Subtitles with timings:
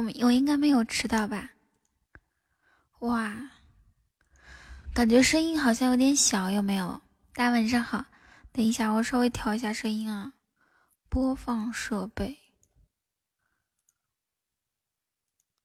[0.00, 1.50] 我我应该没有迟到吧？
[3.00, 3.50] 哇，
[4.94, 7.02] 感觉声音好像有点小，有没有？
[7.34, 8.06] 大家晚上好，
[8.50, 10.32] 等一下我稍微调一下声音啊。
[11.10, 12.38] 播放设备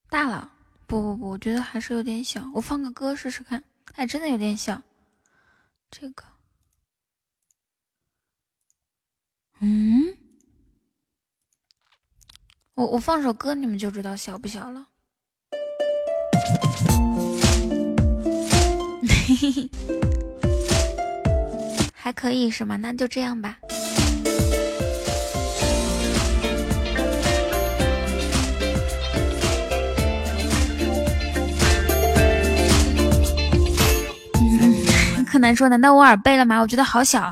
[0.10, 0.52] 大了，
[0.86, 2.50] 不不不，我觉得还是有点小。
[2.54, 4.82] 我放个歌试试看，哎，真的有点小。
[5.90, 6.24] 这个，
[9.60, 10.25] 嗯。
[12.76, 14.88] 我我放首歌，你们就知道小不小了。
[21.94, 22.76] 还可以是吗？
[22.76, 23.58] 那就这样吧。
[35.32, 36.60] 柯南说：“难道我耳背了吗？
[36.60, 37.32] 我觉得好小。”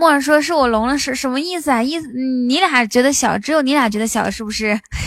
[0.00, 1.82] 木耳说：“是我聋了，是什么意思啊？
[1.82, 2.08] 意思
[2.48, 4.80] 你俩觉得小，只有你俩觉得小，是不是？”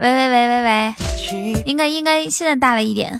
[0.00, 0.92] 喂喂喂喂喂，
[1.64, 3.16] 应该应该现在大了一点。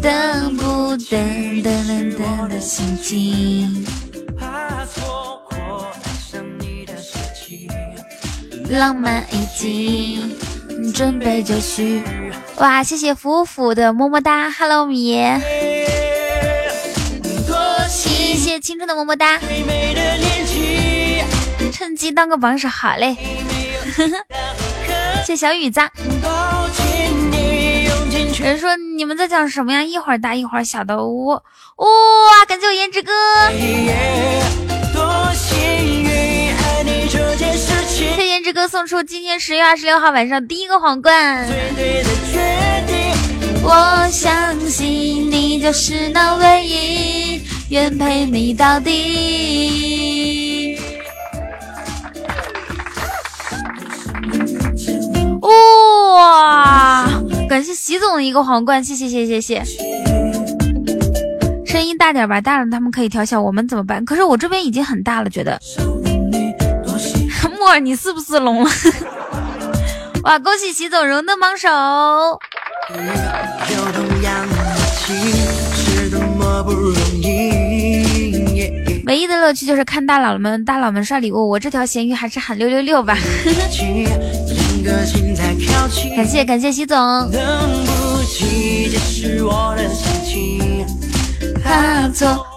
[0.00, 3.84] 等不等等等等的心情，
[8.70, 10.32] 浪漫已经
[10.94, 12.00] 准备就绪。
[12.58, 15.18] 哇，谢谢福福的么么哒，Hello 米。
[18.60, 19.40] 青春的么么哒，
[21.72, 23.16] 趁机当个榜首，好嘞。
[25.26, 25.80] 谢小雨子。
[28.42, 29.82] 人说你们在讲什么呀？
[29.82, 31.34] 一会儿大一会儿小的哇
[31.76, 31.86] 哇！
[32.48, 33.12] 感谢我颜值哥。
[38.16, 41.46] 谢颜值哥送出今天十月二十六号晚上第一个皇冠。
[43.62, 47.29] 我相信你就是那唯一。
[47.70, 50.76] 愿陪你到底。
[55.40, 57.06] 哇！
[57.48, 59.62] 感谢习总的一个皇冠，谢谢谢谢谢。
[61.64, 64.04] 声音大点吧，大了他们可以调小，我们怎么办？
[64.04, 65.56] 可是我这边已经很大了，觉得。
[67.56, 68.70] 木耳，你是不是聋了？
[70.24, 70.40] 哇！
[70.40, 71.68] 恭喜习总荣登榜首。
[79.10, 83.18] 唯一的乐趣就是看大佬们大佬们刷礼物，我这条咸鱼还是喊六六六吧。
[86.14, 86.96] 感谢感谢习总。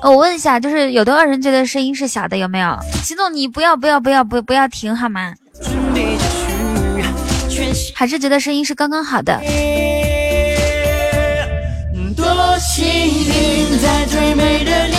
[0.03, 2.37] 我问一下，就是有多少人觉得声音是小的？
[2.37, 2.77] 有没有？
[3.03, 5.33] 习总，你不要不要不要不不要停好吗？
[7.95, 9.41] 还是觉得声音是刚刚好的？
[12.15, 14.92] 多幸运，在最美的。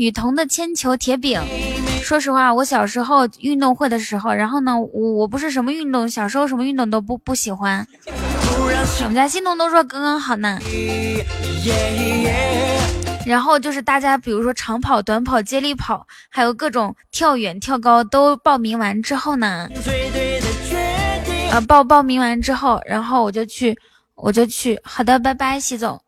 [0.00, 1.38] 雨桐的铅球铁饼。
[2.02, 7.86] 说实话，我小时候运动会的时候，然后呢，我我不是什么运动，小时候什么运动都不不喜欢。
[8.06, 10.58] 我们家欣桐都说刚刚好呢。
[13.26, 19.68] 然后就是大家，比如说长跑、短跑、接力跑，还有各种跳远、跳高，都报名完之后呢，
[21.52, 23.76] 啊报报名完之后，然后我就去。
[24.14, 25.98] 我就去，好的，拜拜，习总。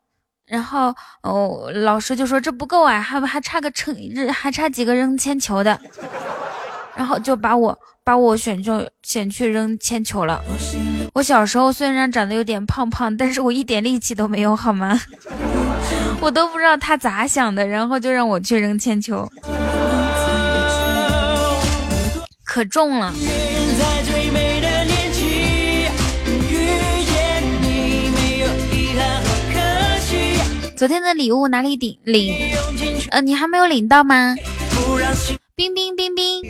[0.53, 0.93] 然后
[1.23, 3.97] 哦，老师就说这不够啊，还还差个称，
[4.31, 5.79] 还差几个扔铅球的。
[6.95, 10.39] 然后就把我把我选中选去扔铅球了。
[11.15, 15.01] 我小时候虽然长得有点胖胖，但是我一点力气都没有，好吗？
[16.21, 19.27] 我都不知道他咋想的，然后就让我去扔铅球，
[22.45, 23.11] 可重了。
[30.83, 32.35] 昨天的礼物哪里领领？
[33.11, 34.35] 呃，你还没有领到吗？
[35.55, 36.41] 冰冰冰冰，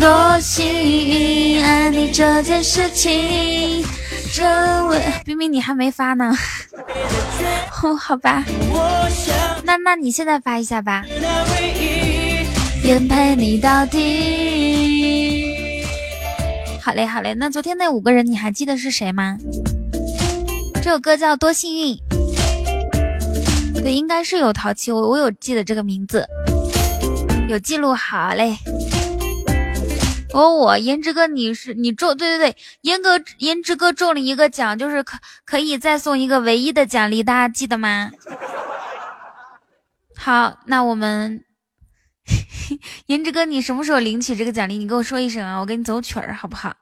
[0.00, 3.84] 多幸运爱你这件事情，
[4.34, 6.36] 真为冰冰你还没发呢。
[7.84, 8.44] 哦，好吧，
[9.62, 11.04] 那那你现在发一下吧。
[12.82, 15.84] 愿陪你到底。
[16.80, 17.32] 好嘞，好嘞。
[17.34, 19.38] 那昨天那五个人你还记得是谁吗？
[20.82, 21.96] 这首歌叫《多幸运》，
[23.82, 26.26] 对，应该是有淘气，我我有记得这个名字，
[27.48, 28.56] 有记录好嘞。
[30.34, 38.10] 哦，我颜值哥，你是你中，对对对，颜哥颜值哥中了一个奖，就是可可以再送一个唯一的奖励，大家记得吗？
[40.16, 41.44] 好，那我们
[43.06, 44.76] 颜值哥，你什么时候领取这个奖励？
[44.78, 46.74] 你跟我说一声啊，我给你走曲儿，好不好？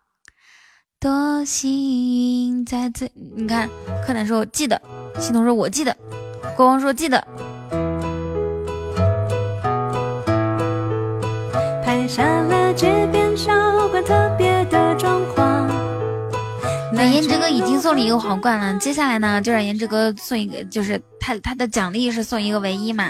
[1.00, 3.66] 多幸运，在最你看，
[4.06, 4.78] 柯南说我记得，
[5.18, 5.96] 系统说我记得，
[6.54, 7.26] 国王说记得
[11.82, 13.50] 拍下了街边小
[13.88, 15.18] 馆特别的装。
[16.92, 23.08] 那颜值哥已经送了一个皇冠了，接下来呢，就让颜值哥送一个，就是他他的奖励是送一个唯一嘛。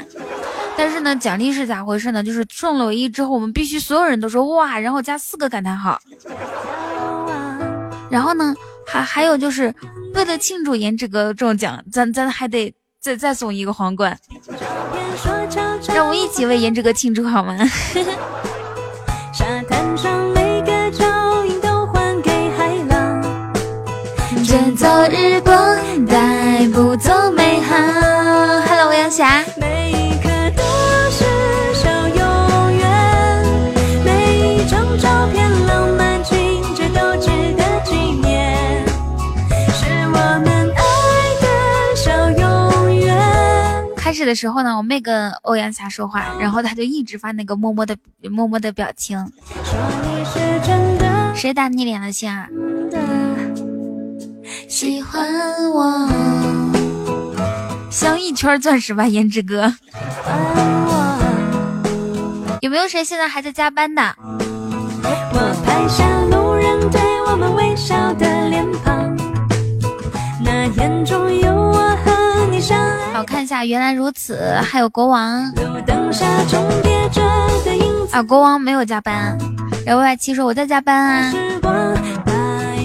[0.77, 2.23] 但是呢，奖励是咋回事呢？
[2.23, 6.01] 就是送了唯一之后，我们必须所有人都说哇，然后加四个感叹号。
[8.11, 8.55] 然后呢，
[8.87, 9.73] 还还有就是
[10.15, 14.19] 为了庆祝颜值哥中奖，咱咱还得再再送一个皇冠。
[15.95, 17.57] 让我一起为颜值哥庆祝好吗？
[24.43, 27.77] 捡走日光，带不走美好。
[28.67, 29.45] Hello，欧阳霞。
[44.31, 47.97] 的时候呢，我没跟欧阳霞说话，然后他就一直发那个默默的
[48.31, 49.19] 默默的表情。
[51.35, 52.49] 谁打你脸了，心儿？
[54.69, 55.27] 喜欢
[55.73, 56.09] 我，
[57.91, 59.75] 镶一圈钻石吧，颜值哥。
[62.61, 64.15] 有没有谁现在还在加班的？
[65.33, 69.17] 我拍下路人对我们微笑的脸庞，
[70.45, 71.70] 那眼中有
[73.21, 75.45] 我看一下，原来如此，还有国王。
[78.11, 79.37] 啊，国王没有加班。
[79.85, 81.31] 然后 Y 七说我在加班啊。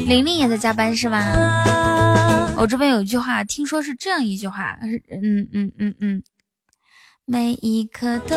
[0.06, 1.24] 玲玲也在加班是吗？
[2.58, 4.78] 我这边有一句话，听说是这样一句话，
[5.10, 6.22] 嗯嗯嗯嗯，
[7.24, 8.36] 每一刻都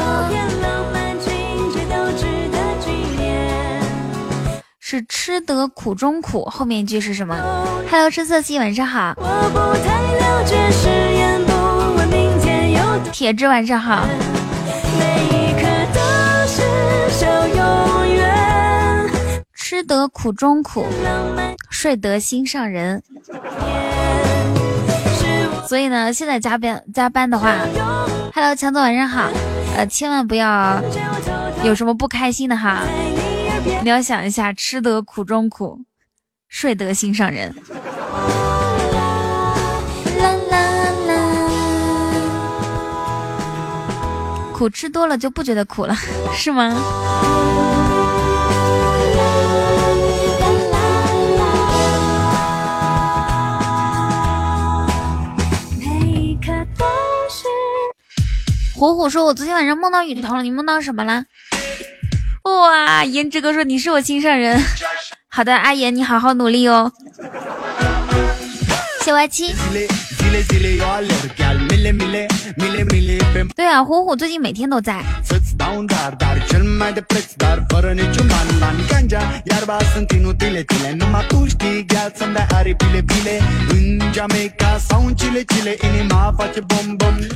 [4.79, 6.45] 是吃得苦中苦。
[6.45, 7.35] 后面一句是什么
[7.91, 9.17] ？Hello，吃色系，晚上好。
[13.13, 14.07] 铁子晚上好。
[19.55, 20.87] 吃得苦中苦，
[21.71, 23.03] 睡得心上人。
[25.67, 27.55] 所以呢，现在加班加班的话
[28.35, 29.31] ，Hello，强总晚上好。
[29.77, 30.83] 呃，千万不要
[31.63, 32.83] 有什么不开心的哈，
[33.83, 35.79] 你要想一下，吃得苦中苦，
[36.49, 37.55] 睡得心上人。
[44.59, 45.95] 苦吃多了就不觉得苦了，
[46.35, 46.75] 是吗？
[58.75, 61.25] 虎虎说：“我昨天晚上梦到雨桐了，你梦到什么了？”
[62.43, 64.61] 哇，颜值哥说：“你是我心上人。
[65.31, 66.91] ”好的，阿言，你好好努力哦。
[69.03, 69.55] 谢歪七。
[73.55, 75.03] 对啊，虎虎最近每天都在。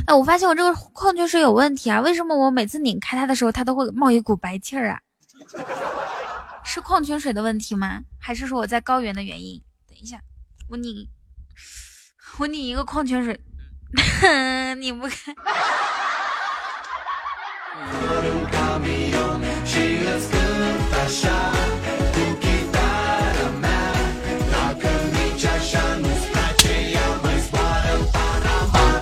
[0.07, 2.01] 哎，我发现我这个矿泉水有问题啊！
[2.01, 4.99] 为什么我每次拧开它的时候，它都会冒一股白气儿啊？
[6.65, 8.01] 是矿泉水的问题吗？
[8.19, 9.61] 还是说我在高原的原因？
[9.89, 10.21] 等一下，
[10.69, 11.09] 我拧。
[12.39, 13.39] 我拧一个矿泉水，
[14.79, 15.35] 拧不开。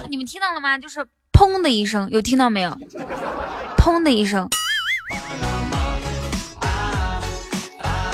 [0.08, 0.76] 你们听到了吗？
[0.76, 2.76] 就是砰的一声，有听到没有？
[3.78, 4.48] 砰的一声。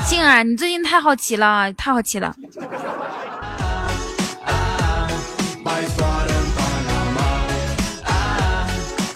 [0.06, 2.36] 静儿，你最近太好奇了，太好奇了。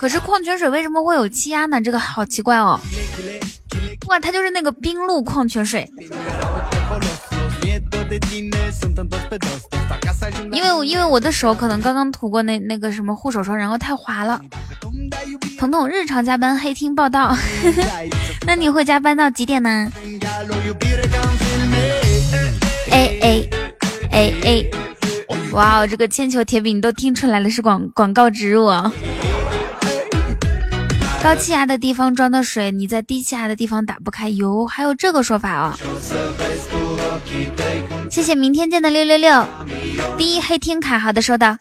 [0.00, 1.78] 可是矿泉水为什么会有气压呢？
[1.78, 2.80] 这个好奇怪哦！
[4.09, 5.87] 哇，它就是那个冰露矿泉水。
[10.50, 14.40] 因为我因为我的手可能刚刚涂过那那个什么护手霜，然后太滑了。
[15.59, 17.37] 彤彤日常加班黑听报道，
[18.47, 19.92] 那你会加班到几点呢？
[22.90, 23.49] 哎哎
[24.12, 24.64] 哎哎！
[25.52, 28.90] 哇哦，这个铅球铁饼都听出来了，是广广告植入啊！
[31.23, 34.31] 高气压的地方装的水，你在低气压的地方打不开。
[34.31, 35.79] 油，还有这个说法啊！
[38.11, 39.47] 谢谢明天见的六六六，
[40.17, 41.59] 第一黑天卡，好的，收到。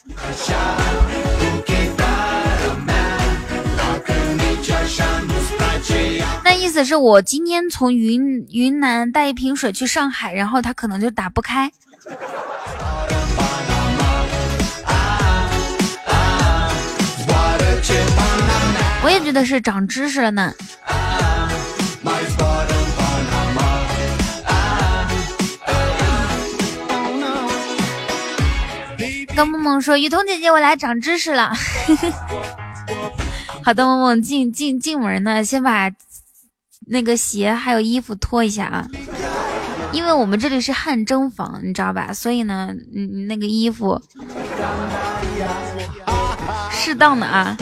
[6.44, 11.72] 那意思是我今天从云云南带一瓶水去上海，然后它可能就打不开。
[19.04, 20.54] 我也觉得是长知识了呢。
[29.36, 31.54] 跟梦梦说：“雨桐姐姐，我来长知识了。
[33.64, 35.90] ”好的，梦梦进进进门呢，先把
[36.88, 38.88] 那个鞋还有衣服脱一下啊，
[39.94, 42.12] 因为我们这里是汗蒸房，你知道吧？
[42.12, 44.02] 所以呢，嗯，那个衣服
[46.70, 47.56] 适当的啊，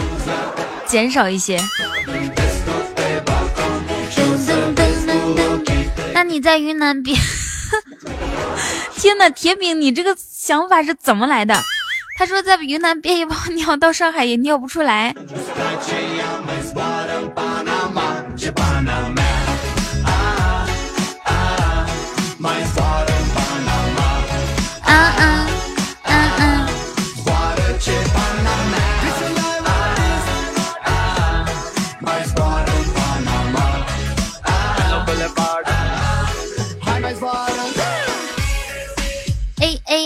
[0.88, 1.60] 减少一些。
[6.14, 7.18] 那你在云南边？
[8.96, 11.56] 天呐，铁饼，你这个想法是怎么来的？
[12.18, 15.14] 他说在云南憋一泡 尿，到上海也尿不出来。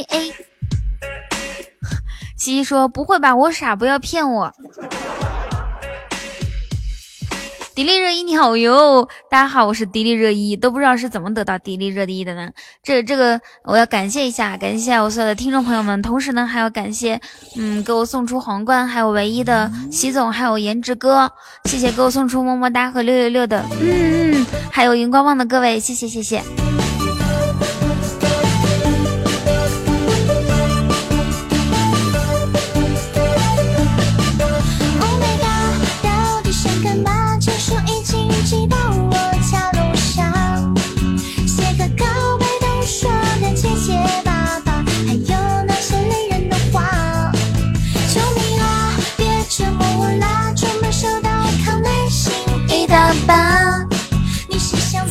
[0.09, 0.33] A
[2.37, 4.51] 西西说：“不会吧，我傻，不要骗我。”
[7.73, 12.49] 迪丽热依你好哟，大家好，我是迪丽热依，都不知道是怎么得到迪丽热依的呢？
[12.83, 17.19] 这这个我要感谢一下，感谢我所有的听众朋友们，同时呢还要感谢，
[17.55, 21.31] 嗯，给我送出皇冠，还有唯一的习总，还有颜值哥，
[21.65, 26.43] 谢谢给我送出么么哒和六六六的，嗯嗯，还有荧光棒的各位，谢谢谢谢。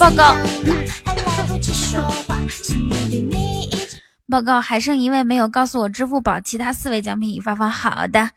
[0.00, 0.34] 报告，
[4.30, 7.70] 报告，还剩一位没有告诉我支付宝，其他四位奖品已发放。
[7.70, 8.30] 好的，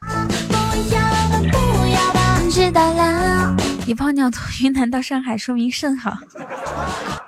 [2.52, 3.56] 知道了。
[3.86, 6.18] 一泡尿从云南到上海，说明甚好。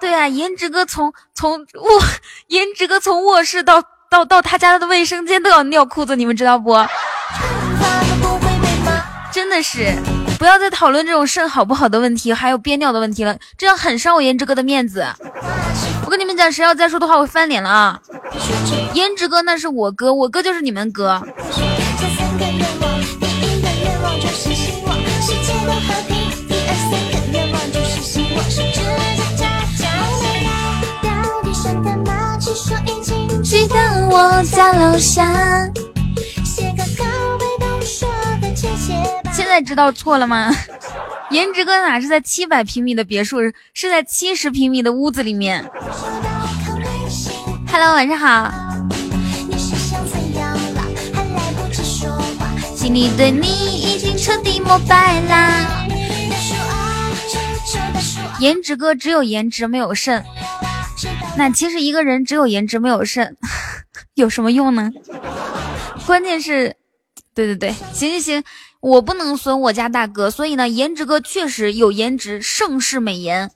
[0.02, 2.02] 对啊，颜值哥从从卧，
[2.48, 6.76] 颜值哥从卧室到到到他家的卫生间都要尿裤子，你们知道不？
[9.32, 9.96] 真的是。
[10.38, 15.06] 不要再讨论这种肾好不好的问题，还有憋尿的问题了，这样很伤我颜值哥的面子。
[16.06, 18.00] 我跟你们讲，谁要再说的话，我翻脸了啊！
[18.94, 21.22] 颜值哥那是我哥，我哥就是你们哥。
[33.44, 33.76] 记得
[34.10, 35.26] 我家楼下。
[39.56, 40.54] 在知道错了吗？
[41.32, 43.38] 颜值哥哪是在七百平米的别墅，
[43.74, 45.64] 是在七十平米的屋子里面。
[47.72, 48.54] Hello，晚上好。
[52.76, 55.88] 心里对你已经彻底膜拜啦。
[58.42, 60.22] 颜值哥只有颜值没有肾，
[61.38, 63.38] 那其实一个人只有颜值没有肾，
[64.16, 64.92] 有什么用呢？
[66.06, 66.76] 关键是，
[67.34, 68.44] 对对对，行行行。
[68.86, 73.50] 我不能损我家大哥，所以呢，颜值哥确实有颜值，盛世美颜。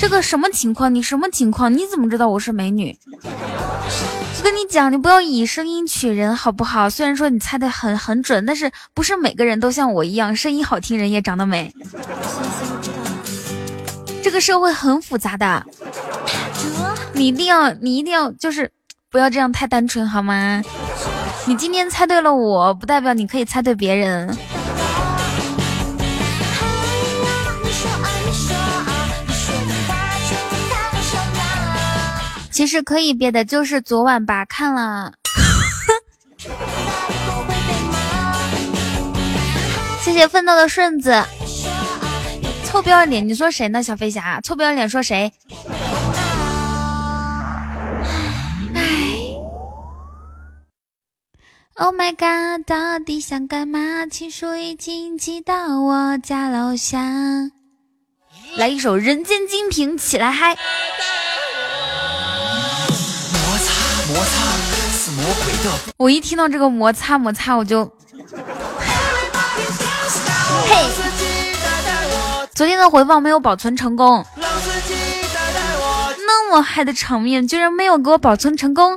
[0.00, 0.94] 这个什么情况？
[0.94, 1.76] 你什么情况？
[1.76, 2.98] 你怎么知道我是美女？
[3.22, 6.88] 我跟你讲，你不要以声音取人，好不好？
[6.88, 11.74] 虽然说你猜的很很准，但是不是每个人都像我一样，声音好听，人也长得美。
[14.22, 15.62] 这个社会很复杂的，
[17.12, 18.72] 你一定要，你一定要，就是
[19.10, 20.62] 不要这样太单纯，好吗？
[21.44, 24.36] 你今天猜对了，我不代表你可以猜对别人。
[32.50, 35.12] 其实可以别的，就是昨晚吧看了。
[40.00, 41.24] 谢谢奋斗的顺子，
[42.64, 43.26] 臭不要脸！
[43.26, 43.82] 你说谁呢？
[43.82, 45.32] 小飞侠，臭不要脸，说谁
[51.82, 54.06] ？Oh my god，到底想干嘛？
[54.08, 57.00] 情书已经寄到我家楼下。
[58.56, 60.56] 来一首《人间精品》，起来嗨！
[63.32, 63.72] 摩擦
[64.06, 64.30] 摩擦，
[64.92, 65.72] 是魔鬼的。
[65.96, 67.84] 我一听到这个摩擦摩擦，我就
[70.68, 70.88] 嘿。
[72.54, 78.96] 昨天的回放没有保存成功，那么嗨的场面居然没有给我保存成功。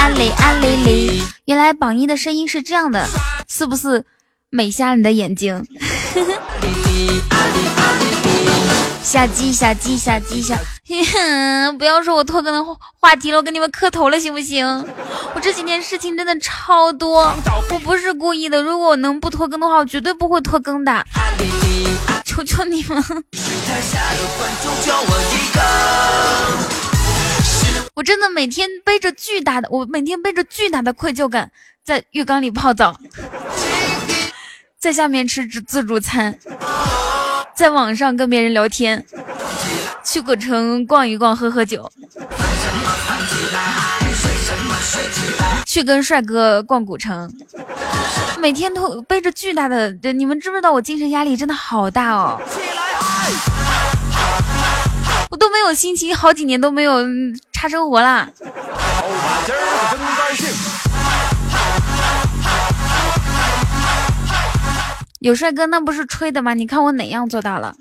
[0.00, 3.06] 阿里阿里里，原来榜一的声音是这样的，
[3.46, 4.02] 是不是
[4.48, 5.62] 美瞎你的眼睛？
[9.04, 10.56] 小鸡小鸡小鸡小，
[11.78, 12.64] 不要说我拖更的
[12.98, 14.64] 话题了，我跟你们磕头了，行不行？
[15.34, 17.30] 我这几天事情真的超多，
[17.70, 18.62] 我不是故意的。
[18.62, 21.04] 如果我能不拖更的话，我绝对不会拖更的。
[22.24, 23.04] 求求你们！
[27.94, 31.50] 我真的每天背着巨大的，我每天背着巨大的愧疚感，
[31.84, 32.98] 在浴缸里泡澡，
[34.78, 36.38] 在下面吃自助餐，
[37.54, 39.04] 在网上跟别人聊天，
[40.04, 41.90] 去古城逛一逛，喝喝酒，
[45.66, 47.30] 去跟帅哥逛古城，
[48.38, 52.40] 每天都背着巨大的，你们知不知道我精神压力真的好大哦？
[55.30, 57.04] 我都没有心情，好几年都没有
[57.60, 58.26] 他生活啦。
[65.18, 66.54] 有帅哥那不是吹的吗？
[66.54, 67.74] 你看我哪样做到了？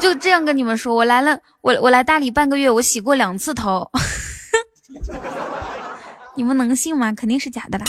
[0.00, 3.90] 就这样跟你们说，我来了，我我来大理半个月，我洗过两次头，
[6.34, 7.12] 你们能信吗？
[7.14, 7.84] 肯定是假的啦。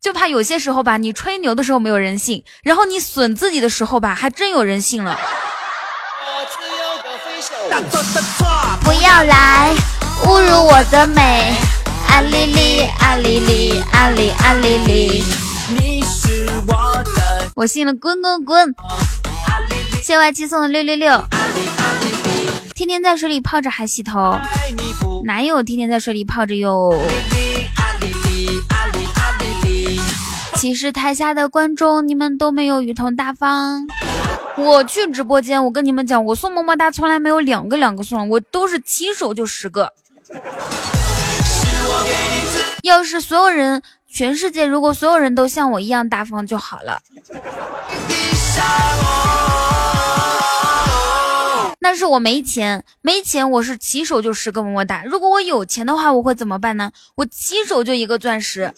[0.00, 5.16] 就怕有些时候吧，你吹牛的时候没有人信，然后你损自己的时候吧，还真有人信了。
[9.02, 9.74] 要来
[10.24, 11.54] 侮辱我的美，
[12.08, 15.24] 阿丽丽，阿丽丽，阿丽阿丽丽。
[17.54, 18.74] 我信了，滚滚滚！
[20.02, 21.22] 谢外七送的六六六。
[22.74, 24.38] 天天在水里泡着还洗头，
[25.24, 26.94] 哪有天天在水里泡着哟？
[30.56, 33.86] 其实台下的观众你们都没有雨桐大方。
[34.56, 39.92] 我去直播间，我跟你们讲，我送么么哒从来没有两个两个送，我都是起手就十个。
[42.82, 47.00] 要是所有人，全世界如果所有人都像我一样大方就好了。
[51.80, 55.02] 但是我没钱，没钱，我是起手就十个么么哒。
[55.04, 56.92] 如果我有钱的话，我会怎么办呢？
[57.14, 58.72] 我起手就一个钻石。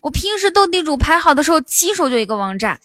[0.00, 2.78] 我平时斗地主排好的时候，起手就一个王炸。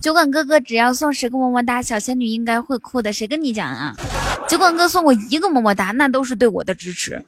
[0.00, 3.12] 酒馆哥哥只要送十个么么哒，小仙女应该会哭的。
[3.12, 3.94] 谁跟你讲啊？
[4.48, 7.24] 酒馆哥送我一个么么哒，那都是对我的支持。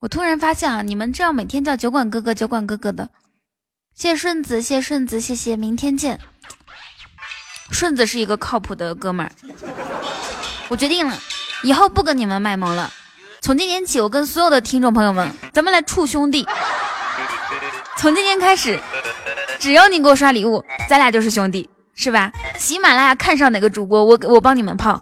[0.00, 3.08] 我突然发现啊，你们这样每天叫酒馆哥哥、酒馆哥哥的。
[3.94, 6.18] 谢顺子，谢顺子，谢谢，明天见。
[7.70, 9.32] 顺子是一个靠谱的哥们儿，
[10.68, 11.16] 我决定了，
[11.62, 12.92] 以后不跟你们卖萌了。
[13.40, 16.46] 从今天起，我跟所有的听众朋友们，咱们来处兄弟。
[17.96, 18.78] 从今天开始，
[19.58, 22.32] 只要你给我刷礼物，咱俩就是兄弟，是吧？
[22.58, 25.00] 喜马拉雅看上哪个主播，我我帮你们泡。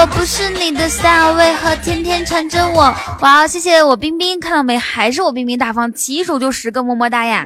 [0.00, 2.94] 我不是你的 style，为何天天缠着我？
[3.20, 4.78] 哇，谢谢我冰冰，看到没？
[4.78, 7.44] 还是我冰冰大方，起手就十个么么哒呀！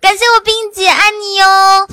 [0.00, 1.86] 感谢我冰姐，爱你哟！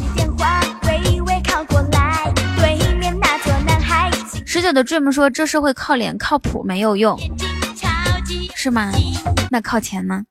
[4.48, 7.16] 十九的 dream 说这社会靠脸靠谱没有用，
[8.56, 8.92] 是吗？
[9.52, 10.24] 那靠钱呢？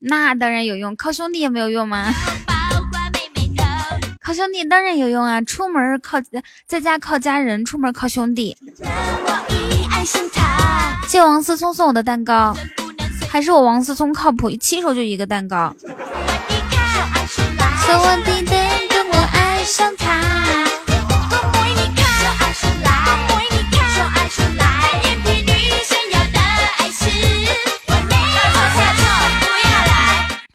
[0.00, 2.12] 那当然有用，靠兄弟也没有用吗？
[4.20, 5.40] 靠兄弟当然有用啊！
[5.40, 6.18] 出门靠
[6.66, 8.56] 在家靠家人，出门靠兄弟。
[11.06, 12.54] 谢王思聪送我的蛋糕，
[13.30, 15.74] 还是我王思聪靠谱，亲手就一个蛋糕。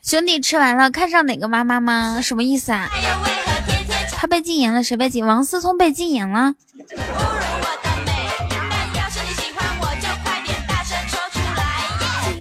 [0.04, 2.20] 兄弟吃完了，看上哪个妈妈吗？
[2.22, 2.90] 什么意思啊？
[4.12, 5.26] 他被禁言了，谁被禁？
[5.26, 6.54] 王思聪被禁言了。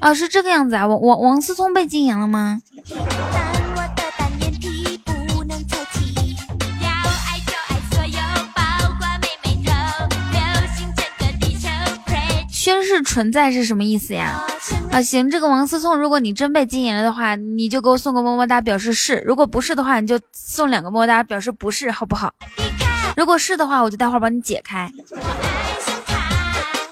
[0.01, 2.61] 哦，是这个样子啊，王王王思聪被禁言了吗？
[12.51, 14.45] 宣誓存在是什么意思呀？
[14.93, 22.31] 啊，行，这个王思聪，如果你真被禁言了的话，你就给我送个么么哒，表示是；如果不是的话，你就送两个么么哒，表示不是，好不好？
[23.17, 24.93] 如果是的话，我就待会儿帮你解开。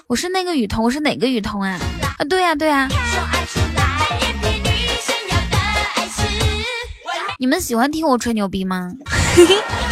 [0.07, 1.77] 我是那个雨桐，我是哪个雨桐啊？
[2.17, 2.89] 啊，对呀对呀。
[7.37, 8.91] 你们喜欢听我吹牛逼吗？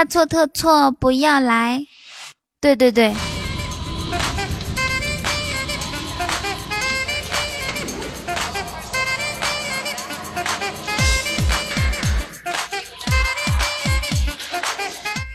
[0.00, 1.84] 大错特错，不要来！
[2.58, 3.14] 对对对。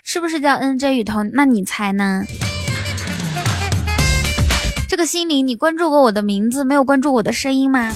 [0.04, 1.30] 是不是叫 N J 雨桐？
[1.34, 2.24] 那你猜呢？
[4.90, 7.94] 这个心灵，你关注过我的名字，没有关注我的声音吗？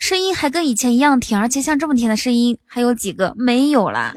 [0.00, 3.32] 声音还跟以前一样甜，而且像这么甜的声音还有几个？
[3.36, 4.12] 没有啦。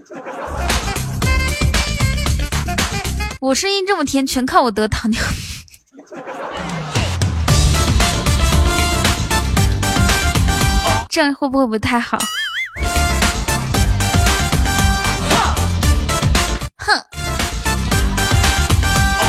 [3.45, 5.29] 我声音这么甜，全靠我得糖尿病。
[11.08, 12.17] 这样会不会不太好？
[16.77, 16.99] 哼！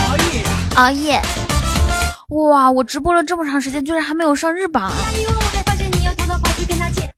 [0.01, 0.43] 熬夜
[0.77, 1.21] 熬夜，
[2.31, 2.71] 哇！
[2.71, 4.91] 我直播了这么长时间，居然还没有上日榜，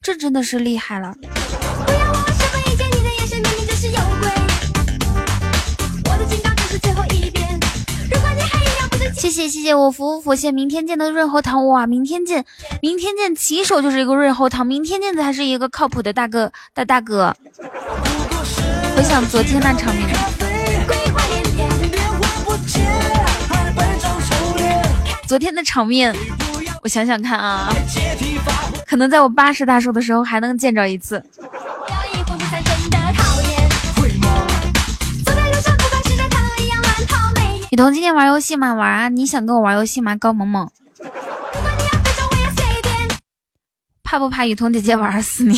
[0.02, 1.14] 这真的是厉害了。
[9.38, 11.86] 谢谢谢我福福佛谢明天见的润喉糖，哇！
[11.86, 12.44] 明天见，
[12.82, 17.32] 明天见，起手就是一个润喉糖，明天见才是一个靠谱的大哥大大哥。
[18.96, 20.08] 回想昨天那场面。
[25.28, 26.12] 昨天的场面，
[26.82, 27.72] 我想想看啊，
[28.88, 31.24] 可能在我八十大寿的时候还能见着一次。
[37.70, 38.72] 雨桐今天玩游戏吗？
[38.72, 39.08] 玩啊！
[39.10, 40.16] 你想跟我玩游戏吗？
[40.16, 40.70] 高萌萌，
[44.02, 45.54] 怕不怕雨桐姐姐玩死你？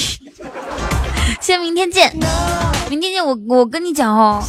[1.41, 2.13] 先明天见，
[2.89, 3.25] 明天见。
[3.25, 4.43] 我我跟你讲哦，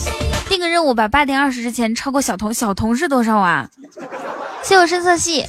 [0.49, 2.51] 定个任务，把八点二十之前超过小童。
[2.51, 3.69] 小童是多少啊？
[4.63, 5.45] 谢我深色系。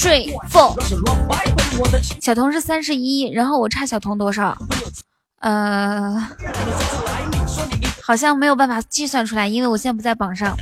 [0.00, 0.72] 追风。
[2.20, 4.56] 小童是三十一，然后我差小童多少？
[5.40, 6.24] 呃，
[8.00, 10.56] 好像没有办法计算出来，因为我现在不在榜上。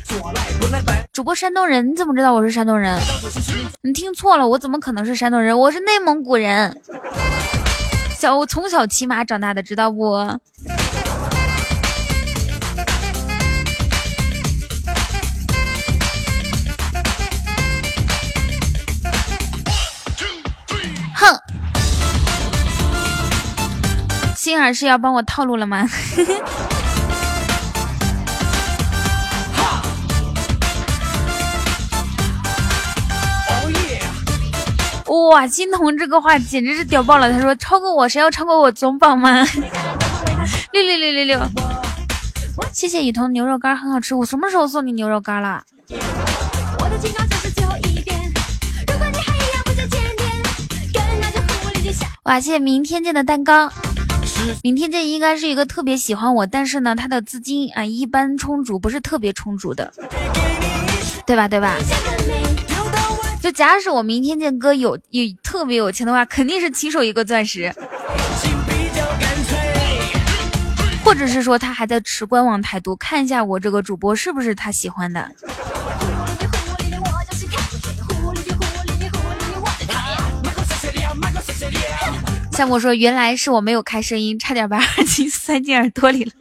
[1.13, 2.99] 主播山东人，你怎么知道我是山东人？
[3.83, 5.59] 你听错了，我怎么可能是山东人？
[5.59, 6.81] 我是内蒙古人。
[8.19, 10.15] 小，我从小骑马长大的，知道不？
[21.27, 21.41] 哼，
[24.37, 25.87] 心儿是要帮我套路了吗？
[35.31, 37.33] 哇，金童这个话简直是屌爆了！
[37.33, 39.45] 他说超过我，谁要超过我总榜吗？
[40.73, 41.41] 六六六六六，
[42.73, 45.63] 谢谢雨桐牛肉干很好吃，我什么时候送你牛肉干了？
[52.27, 53.71] 哇，谢谢明天见的蛋糕。
[54.65, 59.93] 明天见应该是一个特别喜欢我，但是呢，他的资金啊一般充足，不是特别充足的，
[61.25, 61.47] 对吧？
[61.47, 61.77] 对吧？
[63.41, 67.73] 就假使我明天见哥有有特别有钱的话，肯定是起手一个钻石，
[71.05, 75.31] 或者是说他还在持观望态度，看一下我这个主播是不是他喜欢的。
[82.57, 86.33] 夏沫说：“原来是我没有开声音，差点把耳机塞进耳朵里了。”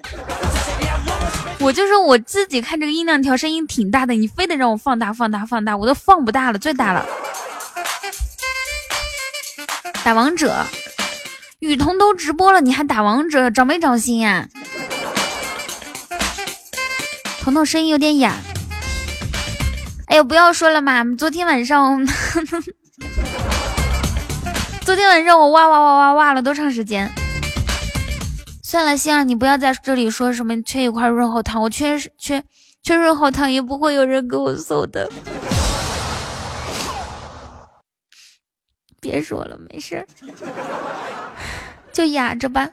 [1.60, 7.06] 我就说我自己看这个音量调声音挺大的，你非得让我放大放大放大，我都放不大了，最大了。
[10.06, 10.56] 打王者，
[11.60, 14.48] 雨桐都直播了，你还打王者，长没长心呀？
[17.42, 18.38] 彤彤声音有点哑。
[20.08, 22.08] 哎呦，不要说了嘛，昨天晚上，
[24.86, 27.12] 昨天晚上我哇哇哇哇哇了多长时间？
[28.62, 32.44] 算了，星儿，你不要在这里说什么缺一块润喉糖，我缺缺
[32.84, 35.12] 缺润喉糖也不会有人给我送的。
[39.02, 40.06] 别说了，没事，
[41.92, 42.70] 就哑着吧，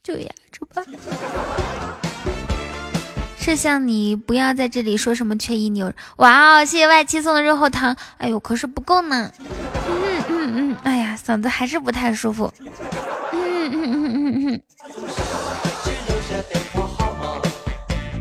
[0.00, 1.67] 就哑着吧。
[3.48, 9.32] 是像你不要在这里说什么缺一牛，哇哦，谢谢外七送的润喉糖，哎呦，可是不够呢。
[9.88, 12.52] 嗯嗯嗯，哎呀，嗓子还是不太舒服。
[13.32, 14.60] 嗯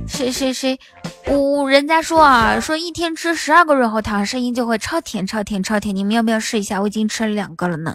[0.07, 0.79] 谁谁谁？
[1.25, 5.93] 我人家说啊，说一天吃十二个润喉糖，声音就会超甜超甜超甜。
[5.93, 6.79] 你们要不要试一下？
[6.81, 7.93] 我已经吃了两个了呢，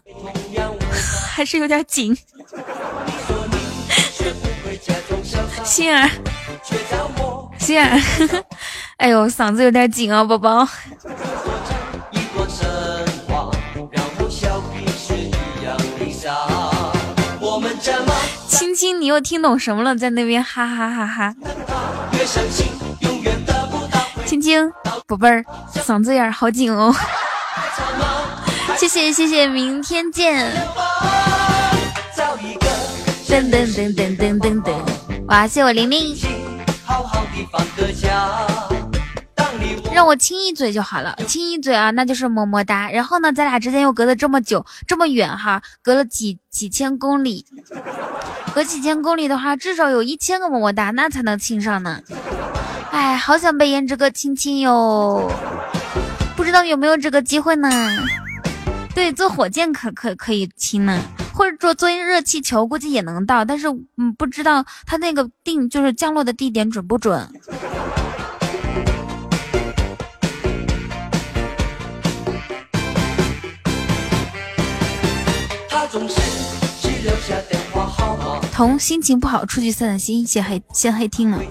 [1.32, 2.14] 还是有点紧。
[5.64, 6.10] 心儿，
[7.58, 8.00] 心儿，
[8.98, 10.68] 哎呦，嗓子有点紧啊，宝宝。
[18.48, 19.94] 青青，你又听懂什么了？
[19.96, 21.34] 在那边哈哈哈哈。
[24.26, 24.72] 青青，
[25.06, 26.94] 宝贝儿，嗓子眼儿好紧哦。
[28.76, 30.50] 谢谢谢谢，明天见。
[33.32, 34.74] 噔噔噔噔噔噔噔，
[35.26, 36.14] 哇，谢我玲玲。
[39.90, 42.90] 让我亲一嘴就好了，亲一嘴啊，那就是么么哒。
[42.90, 47.46] 然后呢，咱俩之间又隔了这么久，这么远哈，隔了几几千公里，
[48.54, 52.02] 隔几千公里的话，至少有一千个么么哒，那才能亲上呢。
[52.90, 55.32] 哎，好想被颜值哥亲亲哟，
[56.36, 57.70] 不知道有没有这个机会呢？
[58.94, 61.00] 对，坐火箭可可可以亲呢，
[61.34, 67.28] 或者坐坐热气球，估计也能到，但是嗯，不知道它那个定就是降落的地点准不准。
[78.52, 81.42] 童心情不好，出去散散心，先黑先黑听了。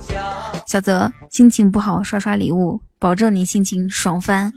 [0.67, 4.53] 小泽心情不好，刷刷礼物，保证你心情爽翻。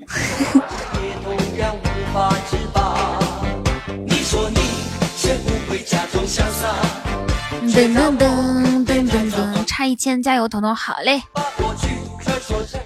[7.75, 11.23] 噔噔噔噔噔噔，差一千，加油，彤彤，好嘞。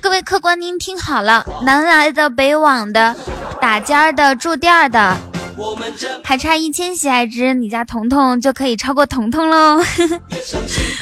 [0.00, 3.14] 各位客官，您听好了，南来的、北往的、
[3.60, 5.16] 打尖儿的、住店的。
[6.24, 9.82] 还差一千喜爱值，你家彤彤就可以超过彤彤喽！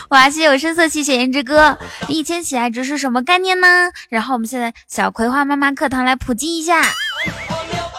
[0.09, 1.76] 哇，谢谢我深色系血颜之歌，
[2.09, 3.90] 一千喜爱值是什么概念呢？
[4.09, 6.82] 然后我们现在小葵花妈妈课堂来普及一下，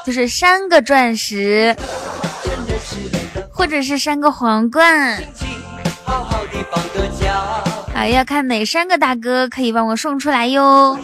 [0.05, 1.75] 就是三个钻石，
[3.57, 5.19] 或者是三个皇冠。
[7.93, 10.99] 好，要看哪三个大哥可以帮我送出来哟。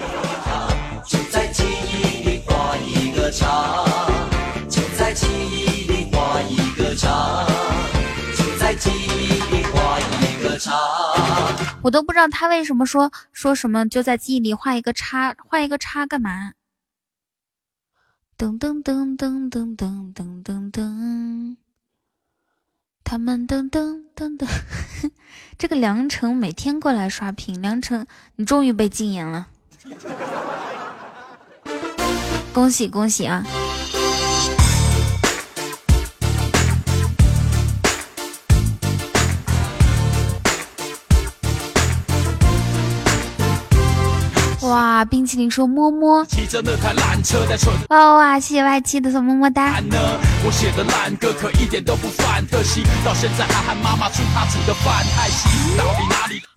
[11.82, 16.52] 我都不知道他为什么说说什么就在记忆里画一个叉，画一个叉干嘛？
[18.38, 21.56] 噔噔噔噔噔噔噔噔噔，
[23.04, 24.48] 他们噔噔噔噔。
[25.58, 29.48] 这个梁城每天过来刷屏，梁城你终于被禁言了，
[32.54, 33.44] 恭喜恭喜啊！
[44.74, 46.26] 哇，冰淇淋说么么。
[47.90, 49.76] 哇哇，谢谢 Y 七的送么么哒。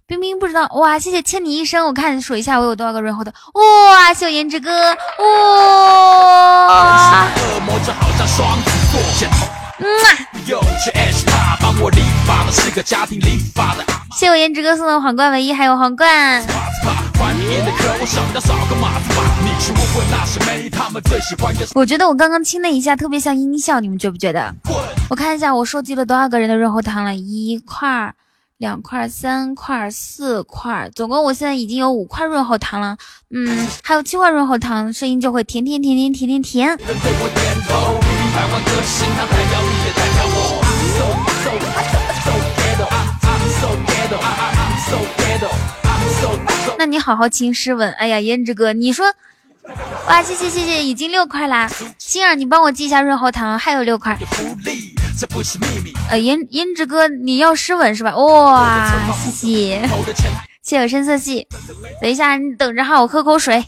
[0.07, 1.85] 冰冰不知道哇，谢谢欠你一生。
[1.85, 3.31] 我看数一下，我有多少个润喉的。
[3.52, 4.70] 哇，谢颜值哥。
[5.18, 7.29] 哇。
[9.79, 9.87] 嗯
[14.17, 16.41] 谢我颜值哥送的皇冠唯一，还有皇冠。
[21.75, 24.55] 我觉得我刚刚亲了一下，特别像音效，你们觉不觉得？
[25.11, 28.15] 我看一下我收集了多少个人的润喉糖了，一块、
[28.59, 32.97] 两块、三块、四块，总共我现在已经有五块润喉糖了。
[33.31, 36.79] 嗯，还有七块润喉糖，声音就会甜甜甜甜甜甜甜。
[46.87, 47.92] 你好好亲湿吻。
[47.92, 49.12] 哎呀，胭脂哥，你说，
[50.07, 51.68] 哇，谢谢谢谢，已经六块啦。
[51.99, 54.16] 星儿，你帮我记一下润喉糖，还有六块。
[56.11, 58.16] 呃，胭胭脂哥，你要湿吻是吧？
[58.16, 58.90] 哇，
[59.25, 59.81] 谢谢，
[60.62, 61.46] 谢谢我深色系。
[62.01, 63.64] 等一下，你等着哈，我喝口水。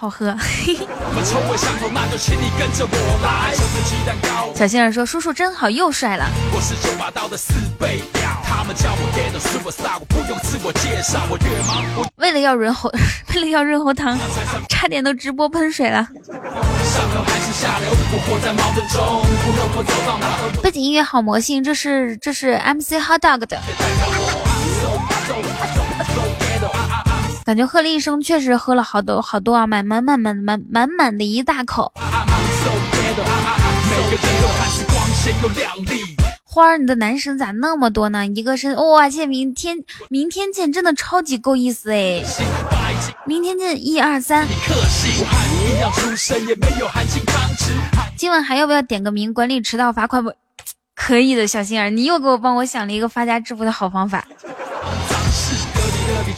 [0.00, 0.32] 好喝。
[4.54, 6.24] 小仙儿说：“叔叔真好，又帅了。”
[12.14, 12.88] 为了要润喉，
[13.34, 14.16] 为了要润喉糖，
[14.68, 16.06] 差点都直播喷水了。
[20.62, 23.60] 背景音乐好魔性，这是这是 MC Hot Dog 的，
[27.48, 31.90] 感觉喝了一声，确实喝了好多好多啊，满满满满满满满的一大口。
[36.44, 38.26] 花儿，你的男神咋那么多呢？
[38.26, 39.78] 一个是哇，谢明天
[40.10, 42.22] 明天见，真的超级够意思哎！
[43.24, 44.46] 明天见，一二三。
[48.14, 49.32] 今晚还要不要点个名？
[49.32, 50.30] 管理迟到罚款不？
[50.94, 54.22] 可以的，小心儿，你又给我帮我想了一个发家致富的好方法。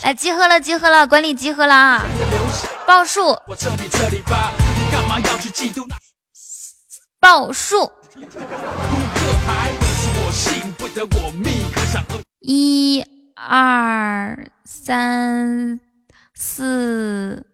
[0.02, 2.02] 来集合了，集合了，管理集合了啊！
[2.86, 3.36] 报数，
[7.20, 7.92] 报数。
[12.40, 15.78] 一二三
[16.34, 17.44] 四，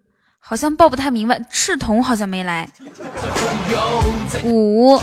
[0.48, 1.40] 好像报不太明白。
[1.50, 2.68] 赤瞳好像没来。
[4.44, 4.96] 五，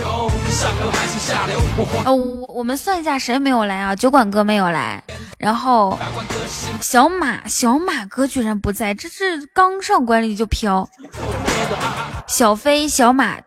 [2.06, 3.93] 呃，我我们算一下谁没有来啊？
[3.93, 5.03] 酒馆哥没有来，
[5.38, 5.99] 然后
[6.79, 10.88] 小马小马哥居然不在，这是刚上管理就飘。
[12.25, 13.38] 小飞小马。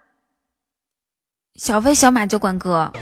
[1.58, 2.92] 小飞、小马、酒馆哥，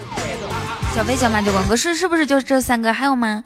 [0.95, 2.95] 小飞、小马、酒馆哥是是不是就是这三个？
[2.95, 3.43] 还有吗？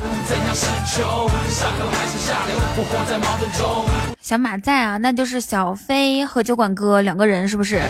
[4.20, 7.80] 小马在啊，那就是小飞和酒馆哥两个人，是不是？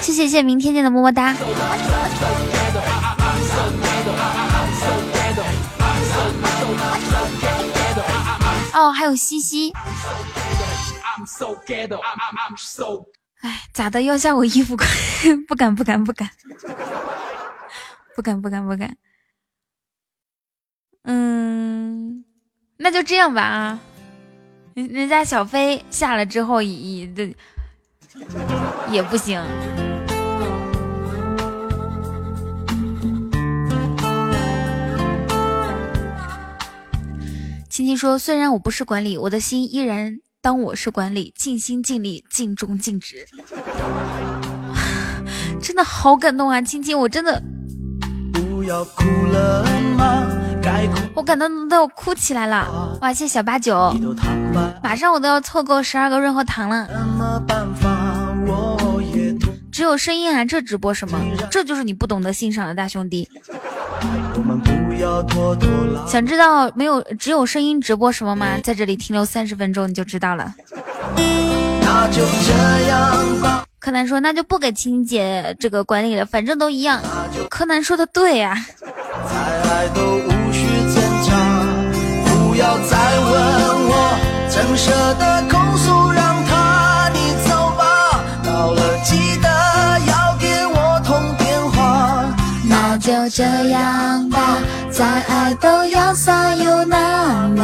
[0.00, 1.34] 谢谢谢谢，明天见的么么哒。
[8.74, 9.72] 哦，还有西西。
[13.40, 14.02] 哎，咋的？
[14.02, 14.76] 要下我衣服？
[15.48, 16.30] 不敢，不敢，不敢，
[18.14, 18.96] 不敢，不敢，不敢。
[21.04, 22.24] 嗯，
[22.76, 23.80] 那就这样吧啊。
[24.74, 27.32] 人人家小飞下了之后也的
[28.90, 29.40] 也不行。
[37.68, 43.24] 青青说：“虽然我不是管理，我的心依然。”当我是管理，尽心尽力，尽忠尽职，
[45.62, 46.60] 真的好感动啊！
[46.60, 47.40] 青青，我真的，
[48.32, 49.64] 不要哭了
[49.96, 50.41] 吗
[51.14, 52.98] 我感动都要哭起来了！
[53.00, 53.94] 哇，谢小八九，
[54.82, 56.88] 马上我都要凑够十二个润喉糖了。
[59.70, 61.18] 只有声音啊，这直播什么？
[61.50, 63.28] 这就是你不懂得欣赏的大兄弟。
[66.06, 68.58] 想知道没有只有声音直播什么吗？
[68.62, 70.54] 在这里停留三十分钟你就知道了。
[73.78, 77.02] 柯南说：“那就不给青姐这个管理了，反正都一样。”
[77.50, 78.56] 柯南说的对呀。
[93.00, 97.56] 就这样吧，再爱都要撒又那样。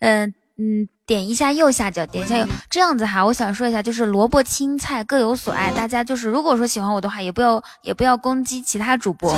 [0.00, 3.24] 嗯嗯，点一下右下角，点一下右，这样子哈。
[3.24, 9.32] 我想说一下，就是萝卜青菜各有所爱，大家就是如果说喜欢我的话，也不要也不要攻击其他主播。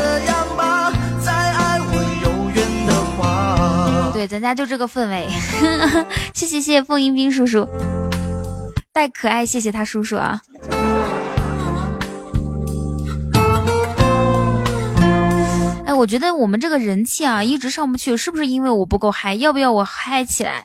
[4.17, 5.29] 对，咱家就这个氛围。
[6.33, 7.69] 谢谢谢谢凤迎宾叔叔，
[8.91, 10.41] 带可爱，谢谢他叔叔啊。
[15.85, 19.35] 哎我觉得我们这个人气啊，一直上不去，是不是因为我不够嗨？
[19.35, 20.65] 要不要我嗨起来？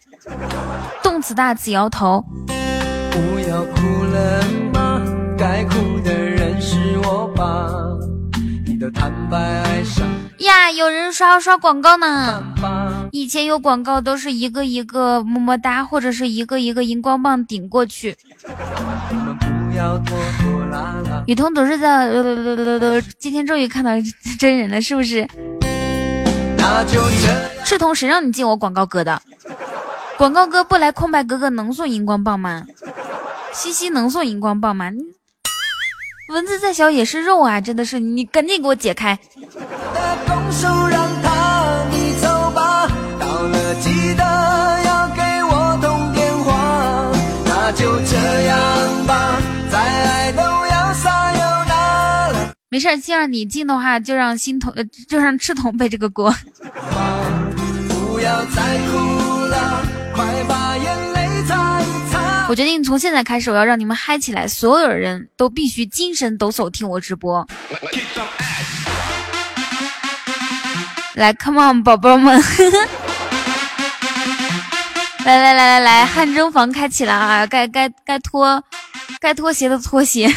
[1.04, 2.24] 动词大词摇头。
[2.48, 4.42] 不要哭了
[10.42, 12.44] 呀，有人刷刷广告呢。
[13.12, 18.18] 以前有广告都是一个一个么么哒，或者是一个一个荧光棒顶过去。
[21.28, 22.10] 雨桐总是在，
[23.20, 23.92] 今天终于看到
[24.40, 25.28] 真 人了，是不是？
[27.64, 29.22] 赤瞳，谁让你进我广告哥的？
[30.18, 32.66] 广告哥不来，空白格格能送荧光棒吗？
[33.54, 34.92] 西西能送荧光棒吗？
[36.32, 37.60] 蚊子再小也是肉啊！
[37.60, 39.18] 真的是，你赶紧给我解开。
[47.74, 48.18] 就这
[48.48, 49.38] 样吧。
[52.70, 54.72] 没事，既然你进的话，就让心头，
[55.08, 56.34] 就让赤瞳背这个锅。
[62.52, 67.48] 我决定从现在开始，我要让你们嗨起来，所有人都必须精神抖擞听我直播。
[71.14, 72.44] 来，come on，宝宝们，
[75.24, 77.48] 来来来来来，汗蒸房开启了啊！
[77.48, 78.62] 该该该脱，
[79.22, 80.30] 该脱鞋的脱鞋。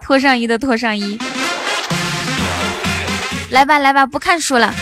[0.00, 1.18] 脱上衣的脱上衣。
[3.50, 4.72] 来吧来吧，不看书了。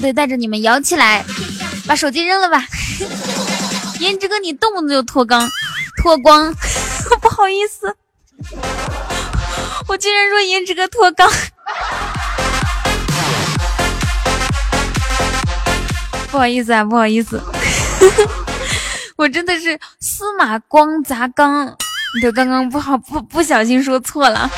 [0.00, 1.22] 我得带着你们摇起来，
[1.86, 2.64] 把手机扔了吧。
[4.00, 5.46] 颜值哥，你动不动就脱光，
[6.00, 6.54] 脱光，
[7.20, 7.94] 不好意思，
[9.86, 11.30] 我竟然说颜值哥脱光，
[16.30, 17.38] 不好意思啊，不好意思，
[19.16, 21.66] 我真的是司马光砸缸，
[22.14, 24.50] 你就刚刚不好不不小心说错了。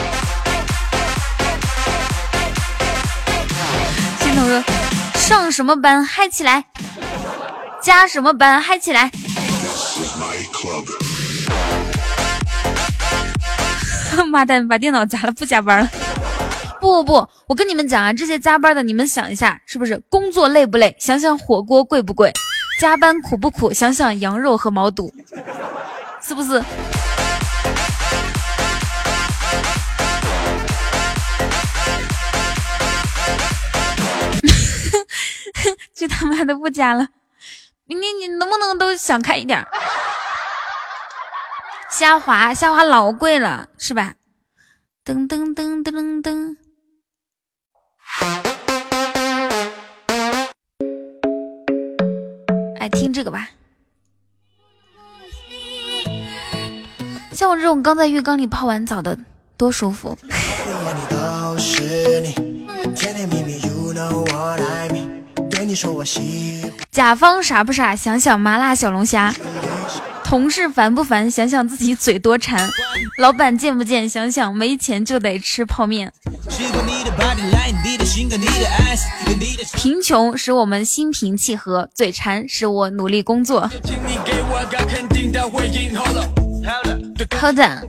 [5.22, 6.64] 上什么班嗨起来，
[7.80, 9.08] 加什么班嗨起来。
[14.28, 15.88] 妈蛋，把电脑砸了，不加班了。
[16.80, 20.94] 不不不，我跟你们讲啊，这些加班的，你们想一下，是不是工作累不累？
[20.98, 22.32] 想想火锅贵不贵？
[22.80, 23.72] 加班苦不苦？
[23.72, 25.12] 想想羊肉和毛肚，
[26.20, 26.60] 是不是？
[36.54, 37.08] 不加了！
[37.86, 39.66] 你你你能不能都想开一点？
[41.90, 44.14] 虾滑，虾滑老贵了，是吧？
[45.04, 46.56] 噔噔噔噔噔噔，
[52.78, 53.50] 来听这个吧。
[57.32, 59.18] 像我这种刚在浴缸里泡完澡的，
[59.56, 60.16] 多舒服。
[66.90, 67.96] 甲方傻不傻？
[67.96, 69.34] 想想麻辣小龙虾。
[70.24, 71.30] 同事烦不烦？
[71.30, 72.68] 想想自己嘴多馋。
[73.18, 74.08] 老板贱不贱？
[74.08, 76.12] 想想没钱就得吃泡面。
[79.74, 83.70] 贫穷使我们心平气和，嘴馋使我努力工作。
[87.38, 87.88] 好的。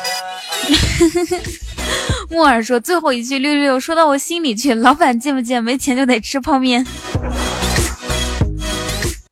[2.29, 5.63] 木耳说最后一句六六六说到我心里去，老板见不见？
[5.63, 6.85] 没钱就得吃泡面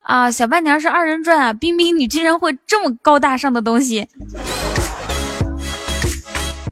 [0.01, 0.29] 啊！
[0.31, 1.53] 小伴娘是二人转啊！
[1.53, 4.07] 冰冰，你居然会这么高大上的东西？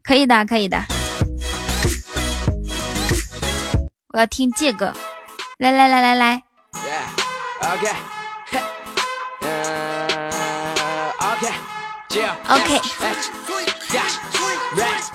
[0.04, 0.84] 可以的，可以的。
[4.10, 4.94] 我要听这个，
[5.60, 6.44] 来来来来来。
[7.62, 7.88] OK。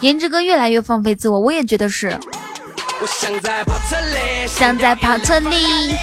[0.01, 2.19] 颜值哥越来越放飞自我，我也觉得是。
[3.07, 5.97] 想在跑车里，想在跑车里。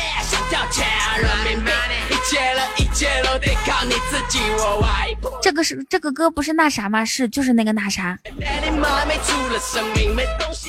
[5.42, 7.06] 这个是这个歌不是那啥吗？
[7.06, 8.18] 是就是那个那啥。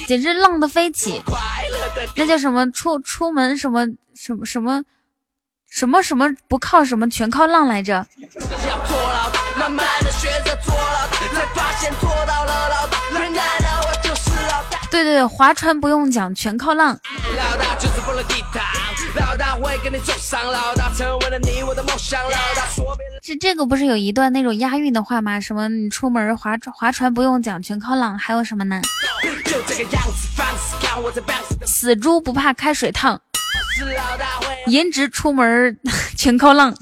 [0.06, 1.20] 简直浪的飞起，
[2.16, 4.82] 那叫什么出出门什么什么什么
[5.68, 8.06] 什么什么不靠什么全靠浪来着。
[14.90, 16.98] 对对对，划船不用讲，全靠浪。
[23.22, 25.40] 这这个不是有一段那种押韵的话吗？
[25.40, 28.18] 什么你出门划划船不用讲，全靠浪。
[28.18, 28.82] 还有什么呢？
[31.66, 33.20] 死猪不怕开水烫，
[34.66, 35.78] 颜值出门
[36.16, 36.74] 全靠浪。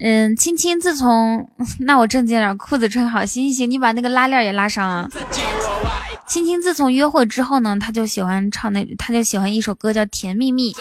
[0.00, 5.08] 嗯，青青自从那我正经点，裤子穿好，行行行，你把那个拉链也拉上啊。
[6.26, 10.72] 青青自从约会之后呢，他就喜欢唱那，他就喜欢一首歌叫《甜蜜蜜》。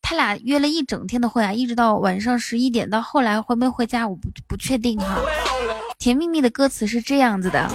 [0.00, 5.20] 他俩约了一整天的会啊，一直到晚上十一点，到后来回没回家我不不确定哈。
[5.98, 7.70] 甜蜜蜜的歌词是这样子的：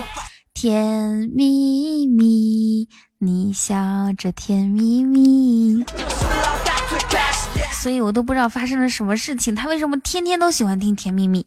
[0.55, 2.87] 甜蜜蜜。
[3.25, 3.75] 你笑
[4.17, 5.81] 着甜蜜蜜，
[7.71, 9.55] 所以我都不知道发生了什么事情。
[9.55, 11.45] 他为什么天天都喜欢听甜蜜蜜？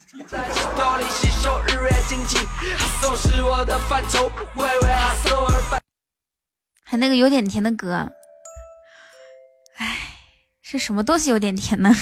[6.82, 8.10] 还那个有点甜的歌，
[9.76, 9.98] 哎，
[10.62, 11.94] 是什么东西有点甜呢？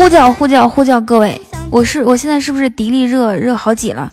[0.00, 1.38] 呼叫呼叫呼叫各位，
[1.68, 4.10] 我是我现在是不是迪丽热热好几了？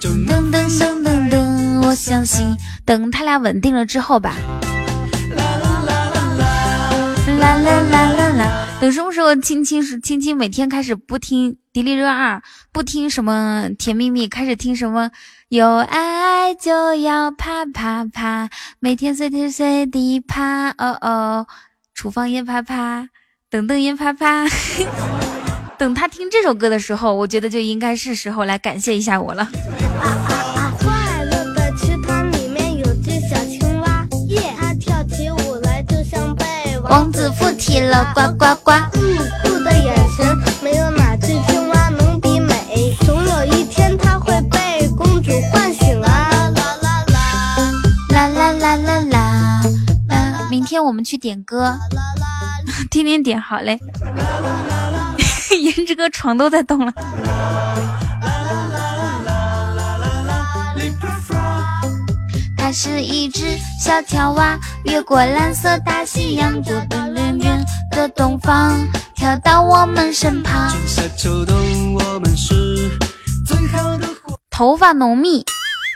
[0.00, 4.36] 噔噔噔噔噔，我相信等他俩稳定了之后吧。
[7.40, 8.57] 啦啦啦啦啦！
[8.80, 15.10] 等什么时候青青是青青每天开始不听迪丽热二，不听什么甜蜜蜜，开始听什么
[15.48, 18.48] 有爱就要啪啪啪，
[18.78, 21.46] 每天随时随地啪哦哦，
[21.92, 23.08] 厨房也啪啪，
[23.50, 24.46] 等等也啪啪。
[25.76, 29.48] 等他听这首歌的时候，我觉得就应该是时候来感谢一下我了。
[36.88, 38.72] 王子附体了，呱呱呱！
[38.92, 39.00] 酷
[39.42, 42.96] 酷的眼神，没有哪只青蛙能比美。
[43.00, 46.50] 总有一天他会被公主唤醒啊！
[48.10, 49.62] 啦啦啦啦啦啦啦啦！
[50.08, 51.78] 嗯，明天我们去点歌，
[52.90, 53.78] 天天点好嘞。
[55.60, 56.92] 颜值哥床都在动了。
[62.68, 68.76] 它是一只小跳蛙，越过蓝色大西洋，走到远远的东方，
[69.14, 70.70] 跳到我们身旁。
[74.50, 75.46] 头发浓密，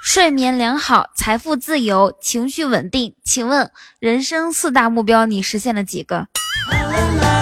[0.03, 3.15] 睡眠良好，财富自由，情绪稳定。
[3.23, 3.71] 请问
[4.01, 6.17] 人生四大目标你实现了几个？
[6.17, 6.27] 啦
[6.71, 7.42] 啦啦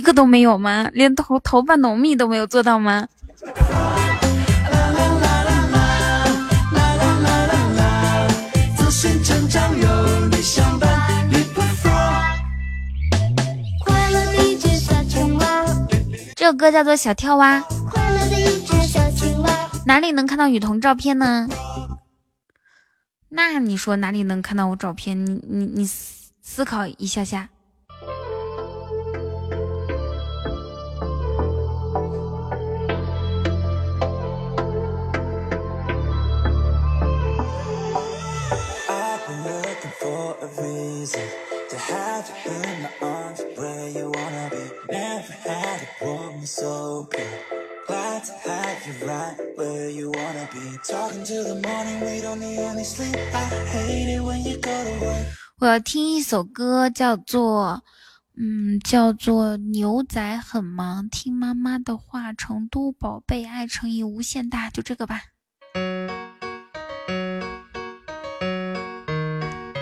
[0.00, 0.88] 一个都没有吗？
[0.94, 3.06] 连头头发浓密都没有做到吗？
[16.34, 17.60] 这首歌叫做《小跳蛙》，
[19.84, 21.46] 哪里能看到雨桐照片呢？
[23.28, 25.26] 那你说哪里能看到我照片？
[25.26, 25.84] 你你你
[26.40, 27.50] 思考一下下。
[41.12, 45.80] to have you in my arms，but you wanna be never had
[46.46, 47.08] so
[48.44, 52.84] had you right where you wanna be talking to the morning we don't need any
[52.84, 54.70] sleep i hate it when you go
[55.58, 57.82] 我要听一首歌叫做
[58.36, 65.20] 嗯叫做牛仔很忙听妈妈的话成都宝贝爱乘以无限大就这个吧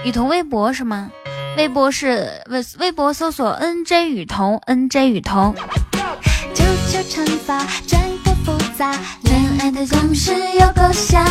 [0.09, 1.11] 雨桐微博是吗？
[1.59, 5.55] 微博是微微博搜索 N J 雨桐，N J 雨桐。
[9.21, 11.23] 恋爱的总是有够像，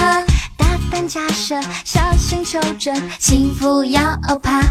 [0.55, 4.61] 大胆假设，小心求证，幸福要怕。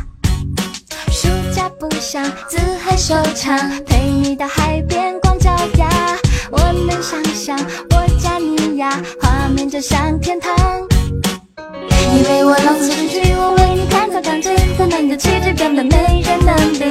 [1.11, 5.89] 暑假不想自嗨收场，陪你到海边光脚丫。
[6.53, 7.59] 我能想象
[7.91, 10.55] 我家你呀，画面就像天堂。
[12.15, 13.56] 你为我朗诵诗句，我
[14.17, 16.87] 为你弹奏钢琴，灿烂的气质根本没人能比。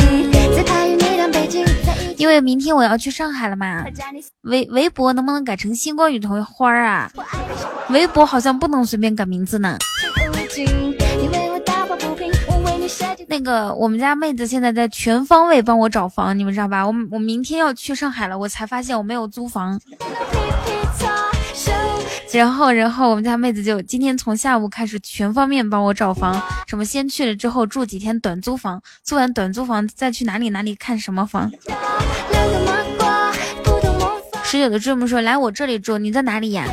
[2.17, 3.84] 因为明天我要去上海了嘛，
[4.41, 7.11] 微微博能不能改成星光雨桐花啊？
[7.89, 9.78] 微博好像不能随便改名字呢。
[13.28, 16.86] 那个我们家妹子现在在全方位帮我找房，你们知道吧？
[16.86, 19.80] 我我明天要去上海了，我才发现我没有租房。
[22.36, 31.49] 然后，然后我们家妹子就今天从下午开始全方面帮我找房，什么先去了之后住几天短租房，租完短租房再去哪里哪里看什么房。
[34.43, 36.65] 十九的追梦说来我这里住，你在哪里呀？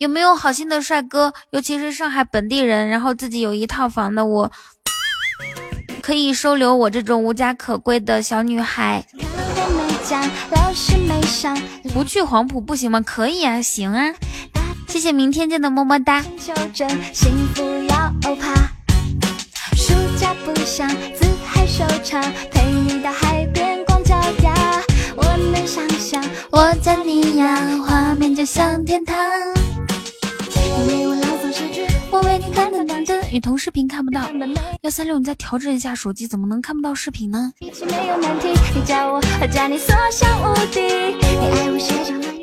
[0.00, 4.52] 有没有好心的帅哥，尤其是上海本地人，然后自己有一套房的，我
[6.02, 9.02] 可以收留我这种无家可归的小女孩。
[11.92, 13.00] 不去黄埔不行吗？
[13.00, 14.12] 可以啊，行啊，
[14.86, 16.22] 谢谢明天见的么么哒。
[16.22, 16.52] 暑
[20.18, 24.54] 假不想自嗨收场，陪你到海边光脚丫。
[25.16, 29.16] 我能想象我在你呀，画面就像天堂。
[30.56, 31.14] 我
[32.22, 34.20] 为你看的等等，雨桐视频看不到。
[34.82, 37.52] 幺三六，你再调整一下手机，怎么能看不到视频呢？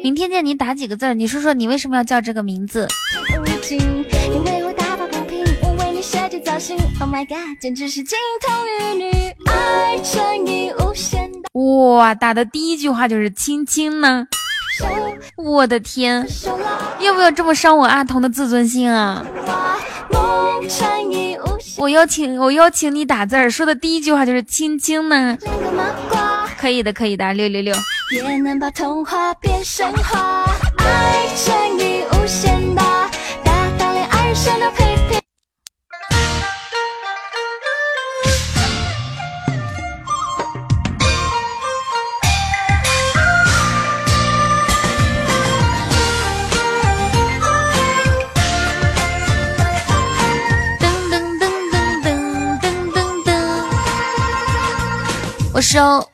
[0.04, 1.14] 明天见，你打几个字？
[1.14, 2.88] 你说说你为什么要叫这个名字？
[3.68, 3.80] 心
[11.54, 11.98] ，Oh。
[11.98, 14.26] 哇，打的第一句话就是亲亲呢，
[15.36, 16.28] 我的天，
[17.00, 19.26] 要不要这么伤我阿童的自尊心啊？
[21.78, 25.38] 我邀请我邀请你打字儿，说的第一句话就是亲亲呢，
[26.60, 27.76] 可以的，可以的，六六六。
[28.12, 30.46] 也能把童话变神话，
[30.78, 33.10] 爱乘以无限大，
[33.44, 35.21] 大到连爱人生都配配。
[55.54, 56.08] 我收。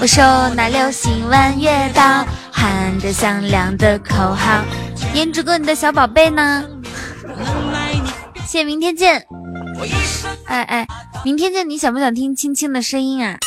[0.00, 0.22] 我手
[0.54, 4.62] 拿流星弯月刀，喊着响亮的口号。
[5.12, 6.64] 颜值哥，你的小宝贝呢？
[8.46, 9.26] 谢谢明天见。
[10.44, 10.86] 哎哎，
[11.24, 13.38] 明天见，你想不想听青青的声音啊？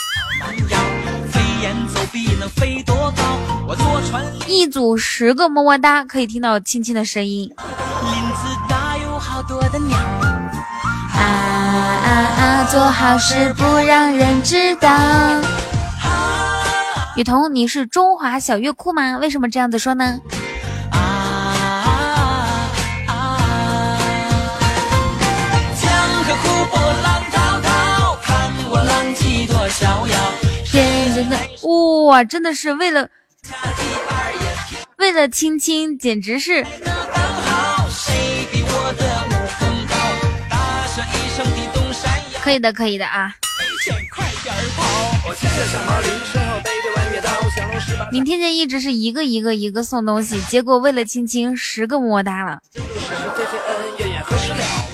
[4.45, 7.49] 一组十个么么哒，可以听到青青的声音。
[11.23, 12.09] 啊啊
[12.41, 12.63] 啊！
[12.71, 14.89] 做好事不让人知道。
[17.17, 19.17] 雨桐，你是中华小月库吗？
[19.17, 20.19] 为什么这样子说呢？
[25.75, 25.91] 江
[26.23, 30.17] 河湖泊浪滔滔，看我浪迹多逍遥。
[30.63, 31.37] 天真的
[32.07, 33.09] 哇，真的是为了
[34.97, 36.65] 为了亲亲，简直是。
[42.43, 43.35] 可以的，可以的啊。
[48.11, 52.59] 明天见一直是一个一个一个送东西，结果为了青青十个么么哒了。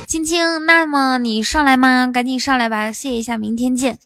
[0.07, 2.09] 青青，那么你上来吗？
[2.13, 3.37] 赶紧上来吧，谢一下。
[3.37, 3.97] 明天见。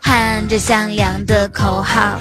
[0.00, 2.20] 喊着响亮的口号。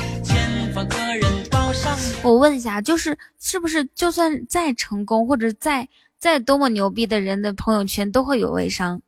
[2.21, 9.01] 我问一下，就是是不是就算再成功，或者再再多么牛逼的人的朋友圈都会有微商？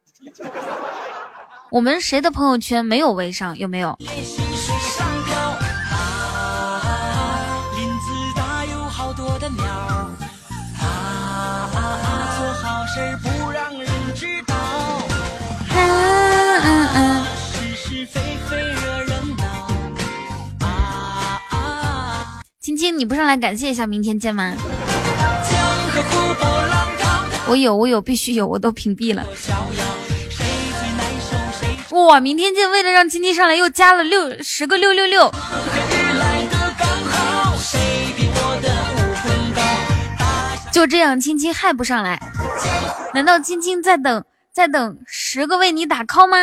[1.70, 3.57] 我们谁的朋友圈没有微商？
[3.57, 3.97] 有没有？
[22.82, 24.56] 亲，你不上来感谢一下，明天见吗？
[27.46, 29.24] 我有，我有，必须有，我都屏蔽了。
[31.92, 32.72] 哇，明天见！
[32.72, 35.32] 为了让青青上来，又加了六十个六六六。
[40.72, 42.20] 就这样，青青还不上来？
[43.14, 46.38] 难道青青在等，在等十个为你打 call 吗？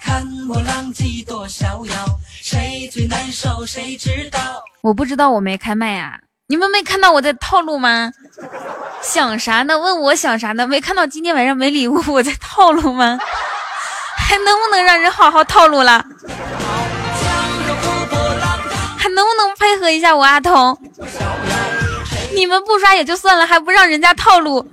[0.00, 3.66] 看我浪迹多逍遥谁最难受？
[3.66, 4.62] 谁知道？
[4.84, 6.20] 我不知道，我没开麦呀。
[6.46, 8.12] 你们没看到我在套路吗？
[9.00, 9.78] 想啥呢？
[9.78, 10.66] 问我想啥呢？
[10.66, 13.18] 没看到今天晚上没礼物，我在套路吗？
[14.18, 16.04] 还能不能让人好好套路了？
[18.98, 20.78] 还能不能配合一下我阿童？
[22.34, 24.70] 你们不刷也就算了，还不让人家套路？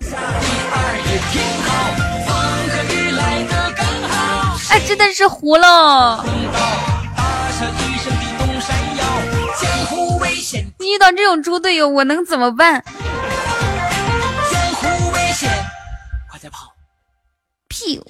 [4.71, 6.25] 哎，真的是糊了。
[10.83, 12.83] 遇到这种猪队友，我能怎么办？
[14.51, 15.49] 江湖危险，
[16.29, 16.73] 快点跑！
[17.67, 18.01] 屁！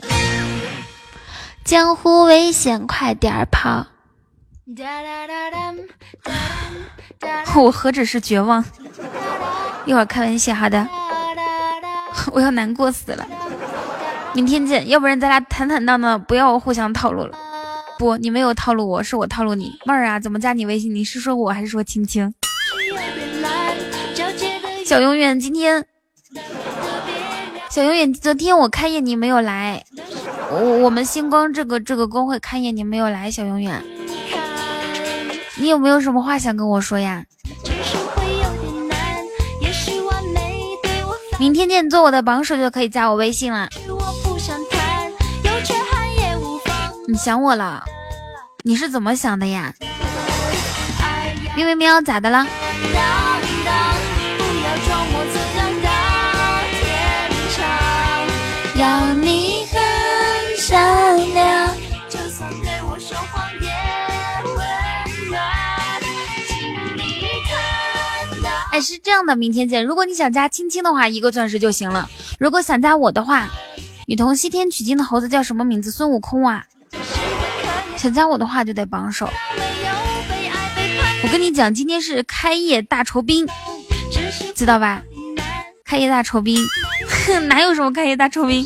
[1.63, 3.86] 江湖危险，快点跑！
[7.55, 8.63] 我何止是绝望，
[9.86, 10.88] 一会儿开玩笑，好的。
[12.32, 13.28] 我要难过死了。
[14.34, 17.38] 明天见，要不然咱俩坦坦荡荡，不要互相套路了。
[17.99, 19.78] 不，你没有套路我，是我套路你。
[19.86, 20.93] 妹儿啊，怎么加你微信？
[20.95, 22.34] 你是说我还是说青青？
[24.91, 25.85] 小永远，今天
[27.69, 29.81] 小永远，昨天我开业你没有来，
[30.51, 33.81] 我我们星光这个这个公会开业你没有来，小永远，
[35.55, 37.23] 你有没有什么话想跟我说呀？
[41.39, 43.69] 明天见，做我的榜首就可以加我微信了。
[47.07, 47.81] 你想我了？
[48.65, 49.73] 你是怎么想的呀？
[51.55, 52.45] 喵喵喵，咋的了？
[58.82, 61.69] 要你很善良，
[62.09, 63.69] 就算对我说谎也
[64.47, 65.39] 温暖。
[68.82, 69.86] 是这样的，明天见。
[69.86, 72.09] 如果你想加青青的话，一个钻石就行了。
[72.39, 73.47] 如果想加我的话，
[74.07, 75.91] 女童西天取经的猴子叫什么名字？
[75.91, 76.65] 孙悟空啊。
[77.97, 79.29] 想加我的话就得榜首。
[81.21, 83.47] 我跟你讲，今天是开业大酬宾，
[84.55, 85.03] 知道吧？
[85.86, 86.57] 开业大酬宾，
[87.47, 88.65] 哪有什么开业大酬宾？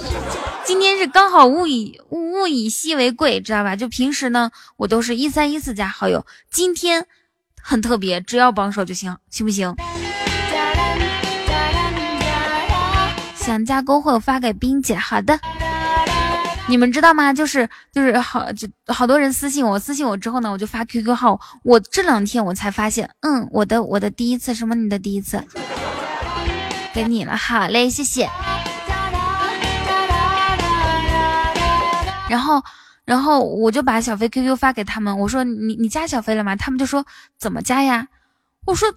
[0.63, 3.75] 今天是刚好物以物物以稀为贵，知道吧？
[3.75, 7.05] 就平时呢，我都是一三一四加好友，今天
[7.61, 9.75] 很特别，只要榜首就行，行不行？
[13.35, 15.39] 想加公会，我发给冰姐，好的。
[16.67, 17.31] 你们知道吗？
[17.31, 21.39] 就是就是好，就好多人私信我，私信我之后呢，我就发 QQ 号。
[21.63, 24.73] 我这两天我才发现，嗯，我的我的第一次什么？
[24.73, 25.43] 你的第一次
[26.95, 28.29] 给你了，好嘞，谢谢。
[32.29, 32.63] 然后
[33.03, 36.55] 然后我就把小飞 QQ 发给他们，我说你你加小飞了吗？
[36.55, 37.05] 他们就说
[37.37, 38.07] 怎么加呀？
[38.65, 38.87] 我说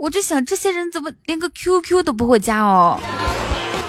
[0.00, 2.98] 我就想这些人怎么连个 QQ 都不会加哦。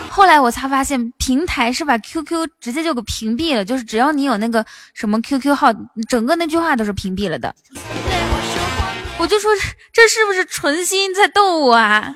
[0.10, 5.74] 后来我才发现，平台是把 QQ 直接就给屏蔽了，就是只要你有那个什么 QQ 号，
[6.10, 7.56] 整个那句话都是屏蔽了的。
[9.18, 9.50] 我就说
[9.94, 12.14] 这是不是纯心在逗我啊？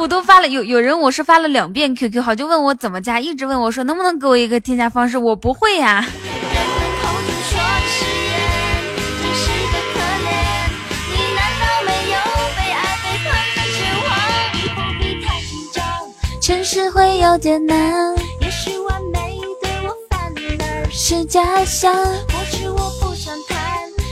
[0.00, 6.06] 我都发了，有有人我是发了两遍 QQ 号，就问我怎么加，一直问我说能不能给我一个添加方式，我不会呀。
[16.40, 21.94] 城市会有点难，也许完美对我反而是假象。
[21.94, 23.58] 过去我不想谈，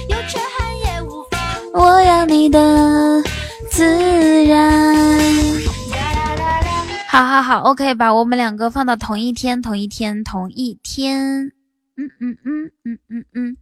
[0.09, 1.41] 有缺憾也无妨。
[1.73, 3.23] 我要你的
[3.71, 5.18] 自然。
[7.19, 11.47] 好好好，OK，把我们两个放到同一天，同一天，同一天。
[11.97, 13.57] 嗯嗯嗯嗯嗯嗯。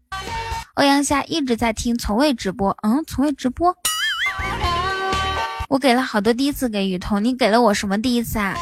[0.75, 2.77] 欧阳夏一直在听，从未直播。
[2.83, 3.75] 嗯，从未直播。
[5.71, 8.55] 我给了好多第一次给雨桐，你给了我什么第一次啊？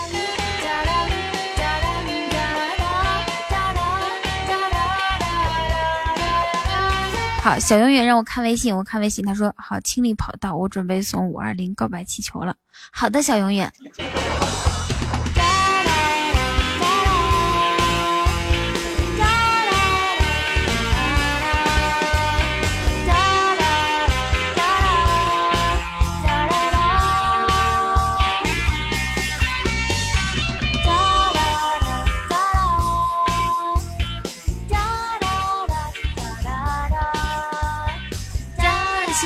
[7.42, 12.54] 好，小永远让我看微信，我看微信，他说好，清理跑道，我准备送五二零告白气球了。
[12.92, 13.72] 好的，小永远。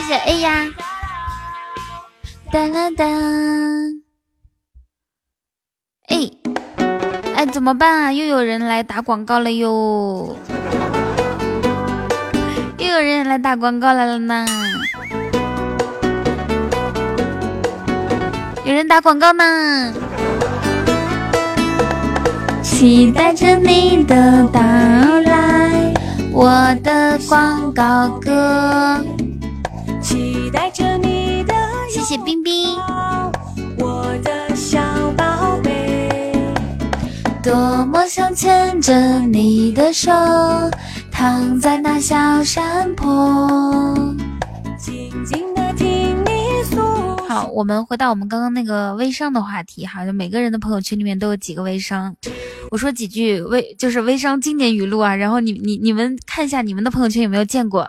[0.09, 0.65] 谢 A 呀，
[2.51, 3.05] 哒啦哒，
[6.09, 6.31] 哎
[7.37, 8.11] 哎，怎么办啊？
[8.11, 10.35] 又有人来打广告了哟，
[12.79, 14.47] 又有人来打广告来了呢，
[18.65, 19.93] 有人打广告呢，
[22.63, 25.93] 期待着你的到来，
[26.33, 29.05] 我的广告歌。
[30.01, 31.55] 期待着你的
[31.91, 32.77] 谢谢冰冰，
[33.77, 34.81] 我的小
[35.17, 36.33] 宝贝，
[37.43, 40.11] 多么想牵着你的手，
[41.11, 43.47] 躺在那小山坡，
[44.79, 46.81] 静静的听你诉。
[47.29, 52.15] 好，我们回到我们刚刚那个微商的话题哈，就每个人的朋友圈里面都有几个微商，
[52.71, 57.89] 我说几句微就是微商经典语录啊，然后你你你们看一下你们的朋友圈有没有见过。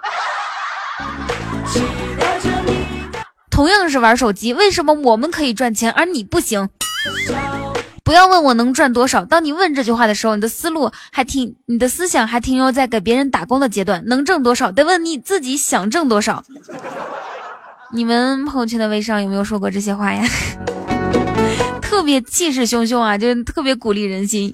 [3.49, 6.69] 同样是玩手机，为什么我们可以赚钱，而你不行？
[8.03, 9.23] 不要问我能赚多少。
[9.25, 14.03] 当你问这句话的时候，你的思路还停，你的思想还停留在给别人打工的阶段。
[14.07, 16.43] 能挣多少，得问你自己想挣多少。
[17.91, 20.23] 你们朋友圈的微商有没有说过这些话呀？
[21.81, 24.53] 特别气势汹汹啊，就是特别鼓励人心，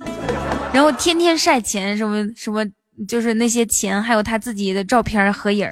[0.73, 2.65] 然后天天晒钱，什么什么，
[3.07, 5.69] 就是那些钱，还有他自己的照片合影。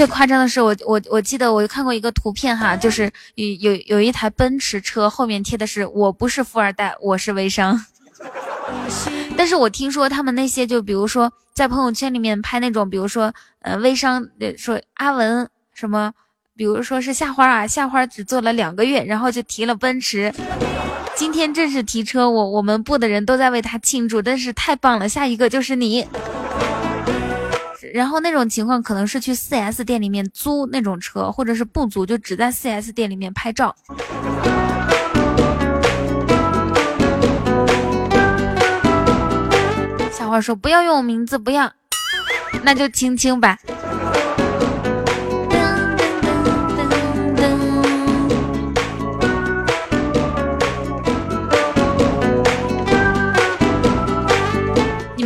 [0.00, 7.78] 最夸张的是，我我我记得我看过一个图片哈，就是有有有一台奔驰车，后面贴的是“我不是富二代，我是微商”。
[9.36, 13.30] 但是我听说他们那些，就比如说在朋友圈里面拍那种，比如说
[13.60, 14.26] 呃微商，
[14.56, 16.10] 说阿文什么，
[16.56, 20.32] 比如说是夏花啊，夏花只做了两个月，然后就提了奔驰，
[21.14, 26.08] 今天正式提车，我我们部的人都在为他庆祝，真是太棒了，下一个就是你。
[27.92, 33.74] 然后那种情况可能是去 4S 店里面租那种车，或者是不租，就只在 4S 店里面拍照。
[40.12, 41.72] 小花说不要用我名字，不要，
[42.62, 43.58] 那就青青吧。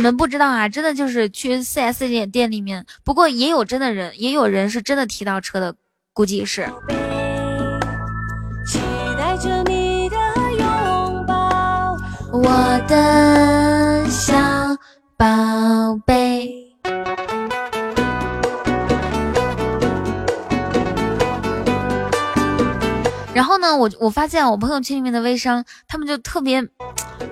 [0.05, 5.75] 们不知道啊，真的就是去 4S 店店里面，不过也有真的人，也有人是真的提到车的，
[6.13, 6.69] 估计是。
[8.67, 8.79] 期
[9.17, 10.15] 待着你的
[10.59, 11.97] 拥抱，
[12.31, 12.43] 我
[12.87, 14.35] 的小
[15.17, 15.25] 宝
[16.05, 16.64] 贝。
[23.65, 26.63] 呢，我我发现我朋友圈里面的微商，他们就特别，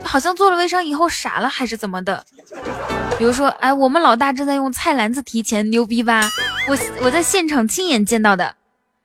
[0.03, 2.25] 好像做了微商以后傻了还是怎么的。
[3.19, 6.27] 比如说，哎，我们老大正在用菜篮子提钱，牛逼吧？
[6.67, 8.55] 我我在现场亲眼见到的。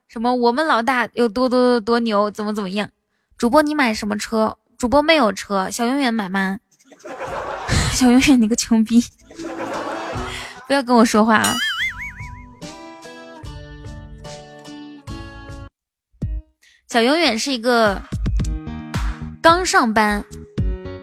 [0.08, 0.34] 什么？
[0.34, 2.30] 我们老大有多多多多牛？
[2.30, 2.88] 怎么怎么样？
[3.36, 4.56] 主播你买什么车？
[4.78, 6.58] 主播没有车，小永远买吗？
[7.92, 9.04] 小永远你个穷逼！
[10.66, 11.54] 不要跟我说话啊！
[16.88, 18.00] 小永远是一个
[19.42, 20.24] 刚上班，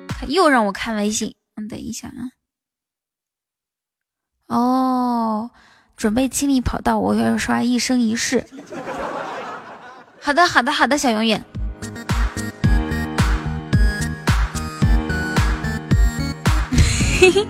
[0.08, 1.36] 他又让我看微信。
[1.54, 2.26] 嗯，等一下啊。
[4.48, 5.52] 哦，
[5.96, 8.44] 准备清理跑道，我要刷一生一世。
[10.20, 11.46] 好的，好的，好的，小永远。
[17.20, 17.48] 嘿嘿。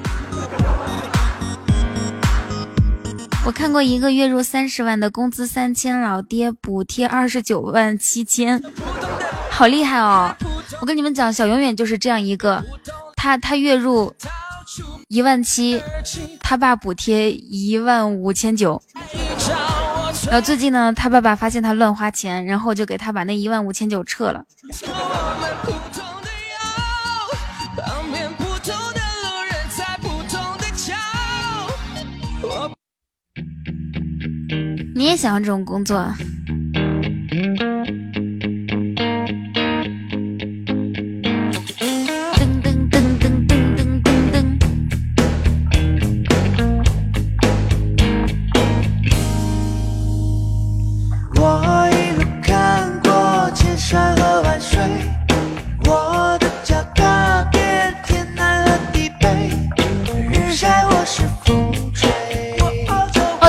[3.45, 8.61] 我看过一个月入三十万的工资三千，老爹补贴二十九万七千，
[9.51, 10.35] 好厉害哦！
[10.81, 12.63] 我跟你们讲，小永远就是这样一个，
[13.15, 14.13] 他他月入。
[15.07, 15.79] 一万七，
[16.39, 18.81] 他爸补贴一万五千九。
[20.25, 24.43] 然后最近呢，他爸爸发现他乱花钱，然后就给他把那一万五千九撤了。
[34.97, 36.09] 你也想要这种工作？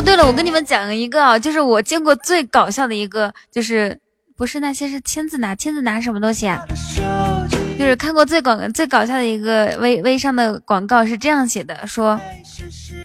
[0.07, 3.99] 对了我跟你们讲一个啊，就是我见过最搞笑的一个，就是
[4.37, 6.65] 不是那些是签字拿签字拿什么东西啊？
[7.79, 12.21] 就是看过最广最搞笑的一个微微商的广告是这样写的，说。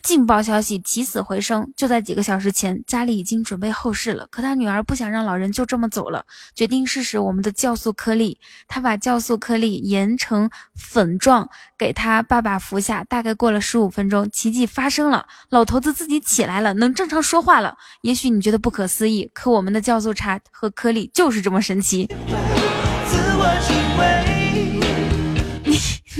[0.04, 1.70] 劲爆消息，起死回生！
[1.76, 4.26] 就在几个小时前，家里已经准备后事了。
[4.32, 8.40] 可他女儿不想让老人就这么走了，决定试试我们的酵素颗粒。
[8.68, 11.48] 他把酵素颗粒研成粉状，
[11.78, 13.04] 给他爸爸服下。
[13.04, 17.76] 大概过了十五分钟，奇迹发生了，老头子自己起来了，能正常说话了。
[18.02, 22.10] 也许你觉得不可思议，可我们的酵素茶和颗粒就是这么神奇。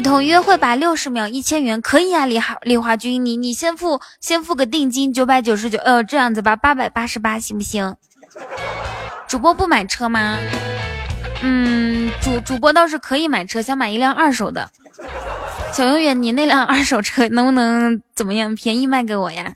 [0.00, 7.96] 同约会吧，六十秒一千元，可以啊，李华李华军，你你先付先付个定金九百九十九，呃，这样子吧，八百八十八行不行？
[9.28, 10.38] 主播不买车吗？
[11.42, 14.70] 嗯，主主播倒是可以买车，想买一辆二手的。
[15.72, 19.52] 小永远，你那辆二手车能不能怎么样，便宜卖给我呀？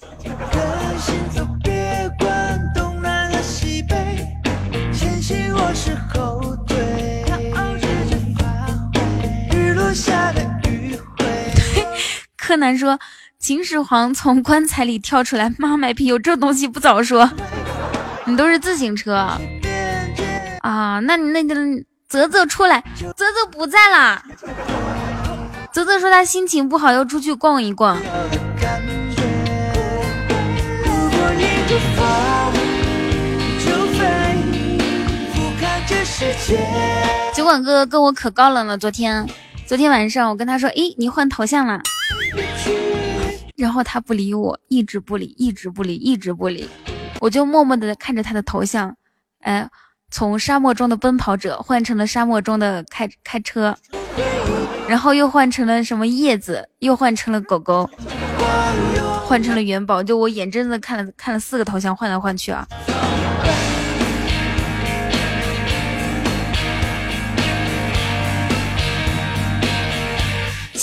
[12.46, 12.98] 柯南说
[13.40, 17.30] ：“秦始皇从棺材里跳出来，妈卖批，有这东西不早说。
[18.26, 21.00] 你都是自行车啊？
[21.04, 21.54] 那你那个
[22.06, 22.84] 泽泽出来，
[23.16, 24.22] 泽泽不在啦。
[25.72, 27.98] 泽泽说他心情不好，要出去逛一逛。
[37.32, 39.26] 酒馆哥哥跟我可高冷了，昨天。”
[39.66, 41.80] 昨天晚上我跟他说：“诶，你换头像了。”
[43.56, 46.68] 然后他不理我，一直不理，一直不理，一直不理。
[47.20, 48.94] 我就默默的看着他的头像，
[49.40, 49.66] 哎，
[50.10, 53.74] 从沙漠中的奔跑者换成了沙漠中的开开车，
[54.86, 57.88] 然后又换成了什么叶子，又换成了狗狗。
[59.24, 62.66] 换成了元宝，就我眼睁睁的看了看了四个头像换来换去啊。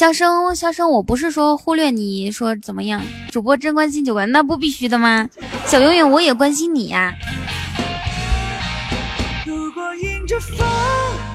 [0.01, 3.03] 笑声，笑声，我不是说忽略你，说怎么样？
[3.29, 5.29] 主播真关心就关，那不必须的吗？
[5.67, 7.13] 小永远，我也关心你呀。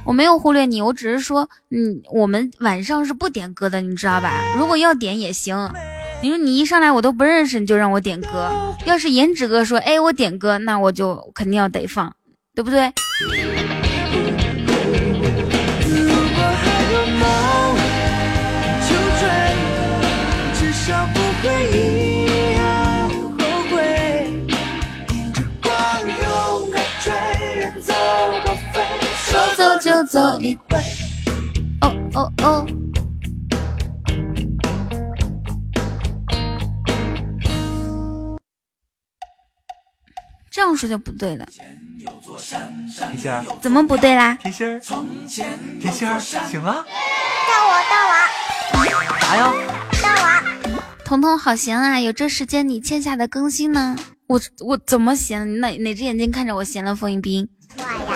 [0.05, 4.33] 我没有忽略你，我只是说，嗯，我们晚上是不点歌的，你知道吧？
[4.59, 5.73] 如果要点也行。
[6.21, 8.51] 你说你一上来我都不认识，你就让我点歌。
[8.85, 12.13] 要是颜值哥说，哎，我点歌，那我就肯定要得放，
[12.53, 12.93] 对不对？
[31.81, 32.67] 哦哦哦。
[40.51, 41.47] 这样说就不对了。
[41.47, 44.35] 甜心儿，怎么不对啦？
[44.41, 44.81] 甜心儿，
[45.81, 46.73] 甜心儿，醒了？
[46.73, 48.15] 到我，到我。
[49.21, 49.53] 啥呀？
[50.03, 50.25] 到我。
[51.05, 53.97] 彤彤好闲啊，有这时间你欠下的更新呢？
[54.29, 55.61] 我我怎么闲？
[55.61, 56.97] 哪哪只眼睛看着我闲了？
[56.97, 57.49] 风一冰。
[57.77, 57.83] 我
[58.15, 58.16] 呀。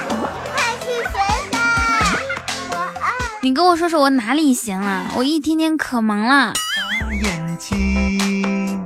[3.42, 5.12] 你跟我说说我哪里闲了？
[5.16, 6.52] 我一天天可忙了。
[7.22, 8.78] 眼睛，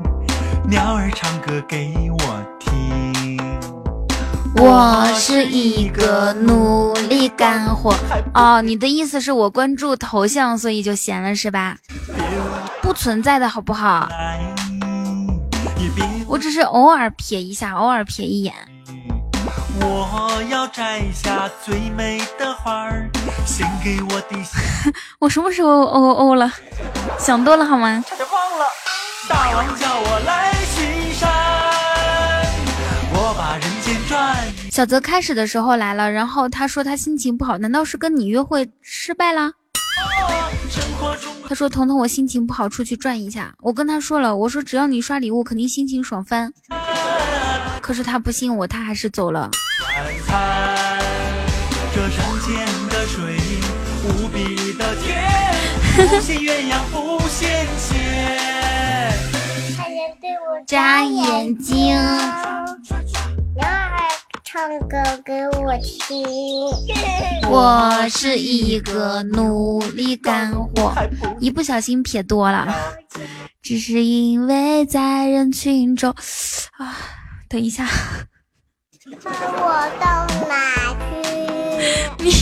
[0.69, 3.37] 鸟儿唱歌给我听。
[4.55, 7.93] 我是一个努力干活。
[8.33, 11.77] 哦，你的意思是我关注头像，所以就闲了是吧？
[12.81, 14.09] 不存在的好不好？
[16.29, 18.55] 我只是偶尔瞥一下，偶尔瞥一眼。
[19.81, 23.11] 我要摘下最美的花儿，
[23.45, 24.61] 献给我的心。
[25.19, 26.51] 我什么时候哦哦了？
[27.19, 28.03] 想多了好吗？
[28.09, 28.67] 差点忘了。
[29.29, 31.31] 大王叫我来巡山，
[33.13, 34.37] 我把人间转。
[34.71, 39.53] 小泽开始的时候来了，然后他说他心情不好，难道是跟你约会失败了？
[41.49, 43.55] 他说彤彤我心情不好，出去转一下。
[43.61, 46.53] 我跟他说了，我说只要你刷礼物，肯定心情爽翻。
[47.85, 49.51] 可是他不信我，他还是走了。
[51.95, 53.37] 这山间的水
[54.03, 55.23] 无比的甜，
[55.95, 57.93] 不羡鸳鸯不羡仙。
[59.77, 61.95] 还能对我眨眼睛。
[63.55, 64.01] 鸟儿
[64.43, 66.25] 唱歌给我听。
[67.51, 70.95] 我是一个努力干活，
[71.39, 72.75] 一不小心撇多了，
[73.61, 76.11] 只是因为在人群中
[76.79, 76.97] 啊。
[77.55, 77.87] 等一下，
[79.07, 80.75] 我到哪
[82.19, 82.25] 去？
[82.25, 82.33] 你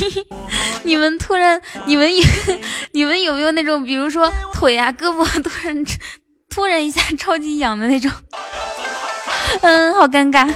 [0.84, 2.24] 你们突然，你们有
[2.92, 5.84] 你们有没有那种，比如说腿啊、胳膊突然
[6.48, 8.10] 突然一下超级痒的那种？
[9.60, 10.50] 嗯，好尴尬。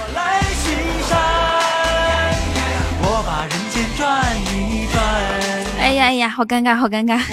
[5.79, 7.21] 哎呀哎呀，好尴尬，好尴尬。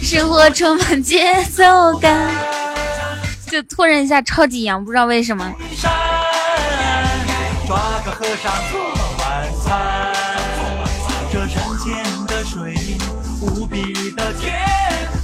[0.00, 2.30] 生活充满节奏感。
[3.50, 5.52] 就突然一下超级痒，不知道为什么。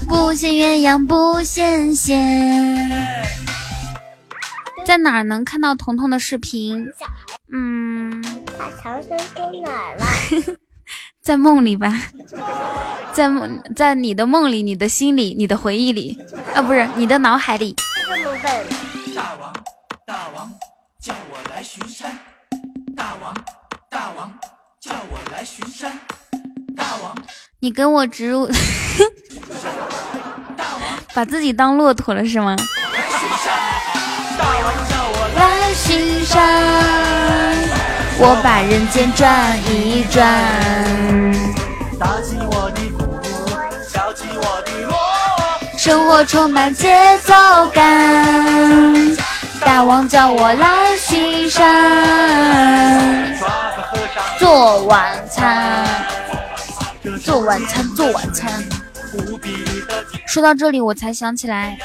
[0.09, 2.91] 不羡鸳鸯不羡仙。
[4.85, 6.87] 在哪儿能看到彤彤的视频？
[7.53, 8.23] 嗯。
[8.59, 10.05] 把长生丢哪儿了？
[11.23, 11.95] 在梦里吧，
[13.15, 16.19] 在梦，在你的梦里，你的心里，你的回忆里，
[16.53, 17.77] 啊，不是你的脑海里。
[19.15, 19.53] 大王，
[20.05, 20.53] 大王，
[21.01, 22.19] 叫我来巡山。
[22.97, 23.33] 大王，
[23.89, 24.33] 大王，
[24.81, 25.97] 叫我来巡山。
[26.77, 27.17] 大王，
[27.61, 28.51] 你跟我植入，
[31.15, 32.57] 把自己当骆驼了是吗？
[34.39, 37.02] 大王叫我来巡山，
[38.25, 40.25] 我把人间转一转。
[41.99, 43.19] 打起我的鼓，
[43.93, 44.97] 敲起我的锣。
[45.77, 47.35] 生活充满节奏
[47.75, 49.17] 感，
[49.59, 53.35] 大王叫我来巡山，
[54.39, 55.85] 做晚餐，
[57.25, 58.63] 做晚餐，做晚餐。
[60.29, 61.77] 说到这里，我才想起来，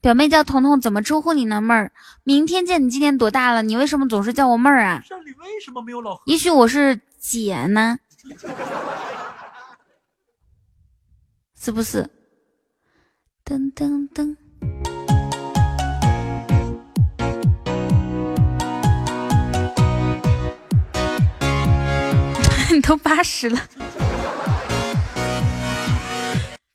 [0.00, 1.60] 表妹叫彤彤，怎么称呼你呢？
[1.60, 1.90] 妹儿，
[2.28, 2.84] 明天见。
[2.84, 3.62] 你今年多大了？
[3.62, 5.02] 你为什么总是叫我妹儿啊？
[6.26, 7.96] 也许我是姐呢，
[11.58, 12.06] 是不是？
[13.46, 14.36] 噔噔噔！
[22.70, 23.58] 你 都八十了，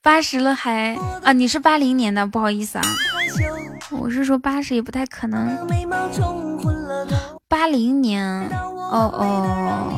[0.02, 1.32] 八十了还啊？
[1.32, 2.84] 你是八零年的，不好意思啊，
[4.00, 5.56] 我是说八十也不太可能。
[7.48, 8.48] 八零年，
[8.90, 9.92] 哦哦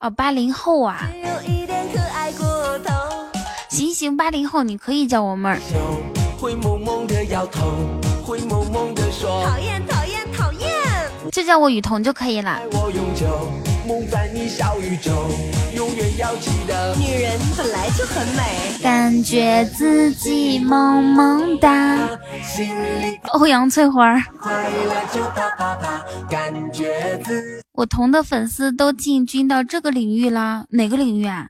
[0.00, 1.08] 哦，八零后啊。
[3.68, 5.58] 行行，八零后你可以叫我妹儿。
[9.22, 10.70] 讨厌讨厌讨厌，
[11.30, 12.60] 就叫我雨桐就可以了。
[16.98, 21.98] 女人本来就很美，感觉自己萌萌哒。
[23.32, 24.22] 欧阳翠花，
[27.72, 31.46] 我桐的粉丝都进军到这个领域了，哪个领域啊？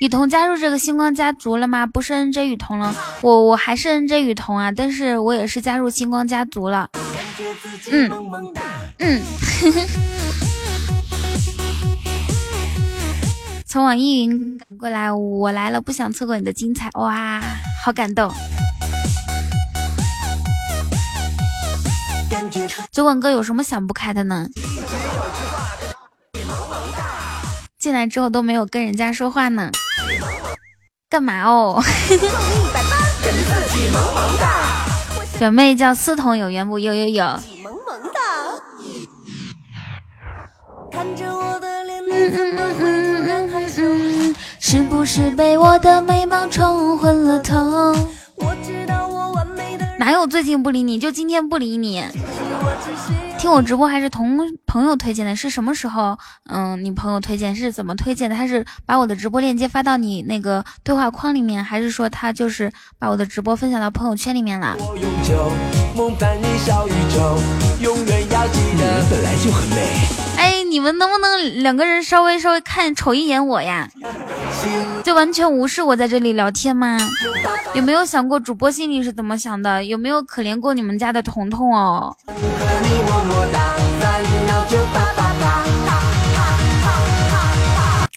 [0.00, 1.86] 雨桐加入这个星光家族了吗？
[1.86, 6.88] 不是 N J 雨桐了，我我还是 N J 雨桐啊，但是我也是加入星光家族了。
[7.90, 8.10] 嗯
[8.98, 9.20] 嗯，
[13.72, 17.40] 从网易云过来，我来了，不想错过你的精彩，哇，
[17.82, 18.30] 好感动。
[22.90, 24.46] 酒馆哥有什么想不开的呢？
[27.78, 29.70] 进来之后都没有跟人家说话呢，
[31.08, 31.82] 干嘛哦？
[35.40, 36.78] 表妹叫思彤，有缘不？
[36.78, 37.40] 有有有。
[44.58, 47.94] 是不是被我的美貌冲昏了头？
[49.98, 50.98] 哪有最近不理你？
[50.98, 52.02] 就今天不理你。
[53.38, 55.36] 听我直播还是同朋友推荐的？
[55.36, 56.16] 是什么时候？
[56.48, 58.36] 嗯，你朋友推荐是怎么推荐的？
[58.36, 64.76] 他是把我的直播链接发到你那个对话框里面，还是说他就是把我的直播分享到朋友圈里面了？
[69.10, 70.21] 本来就很美。
[70.42, 73.88] 哎，你们能不能两个人稍微稍微看瞅一眼我呀？
[75.04, 76.98] 就完全无视我在这里聊天吗？
[77.74, 79.84] 有没有想过主播心里是怎么想的？
[79.84, 82.16] 有没有可怜过你们家的彤彤哦？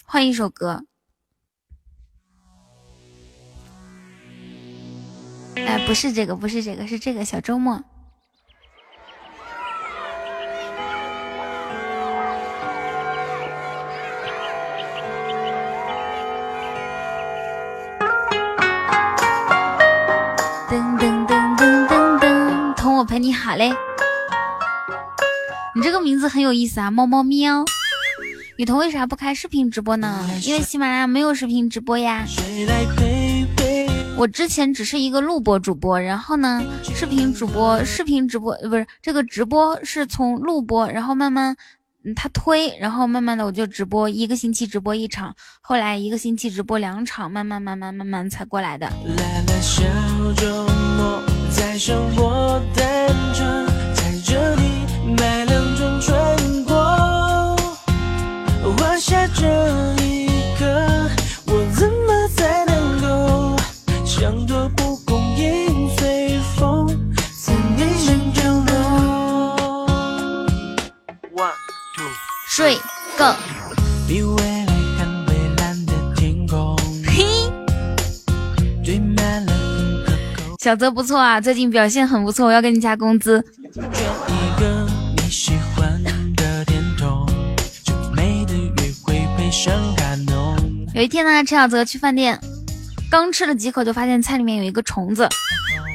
[0.04, 0.82] 换一首歌。
[5.54, 7.80] 哎，不是这个，不是这个，是这个小周末。
[23.06, 23.72] 陪你好嘞。
[25.74, 27.64] 你这个名字很有意思啊，猫猫喵。
[28.56, 30.28] 雨桐为啥不开视频直播呢？
[30.42, 32.24] 因为喜马拉雅没有视频直播呀。
[34.16, 41.54] 我之前只是一个录播主播，然后呢，视频主播、视频直播呃不是这个直播是从录播，然后慢慢
[42.16, 48.90] 他推，然后慢慢的我就直播，一个星期直播一场，后来一个星期直播两场，慢慢慢慢慢慢才过来的。
[58.98, 59.46] 下这
[60.02, 60.26] 一
[60.58, 60.64] 刻，
[61.46, 63.56] 我怎么才能够
[64.04, 66.88] 像朵蒲公英随风
[67.38, 69.56] 在你心中落
[71.36, 71.52] ？One
[71.94, 72.10] two，
[72.48, 72.76] 睡
[73.16, 73.55] 够。
[80.66, 83.40] 小泽不错啊，最近表现很不错，我要给你加工资。
[90.92, 92.36] 有一天呢，陈小泽去饭店，
[93.08, 95.28] 刚吃了几口就发现菜里面有一个虫子。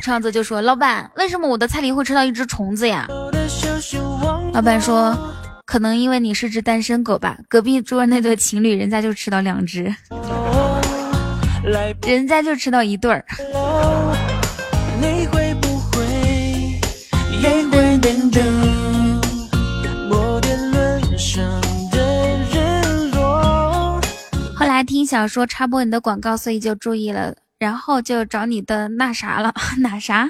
[0.01, 3.05] 陈小泽就说：“老板，为什么我的菜里会吃到一只虫子呀？”
[4.53, 5.13] 老板说
[5.67, 7.37] ：“可能因为你是只单身狗吧。
[7.49, 9.93] 隔壁桌那对情侣，人家就吃到两只，
[12.07, 13.25] 人家就吃到一对儿。”
[15.01, 15.91] 你会不会
[24.55, 30.29] 后来听小说插播你的广告，所以就注意了，然后就找你的那啥了，那啥？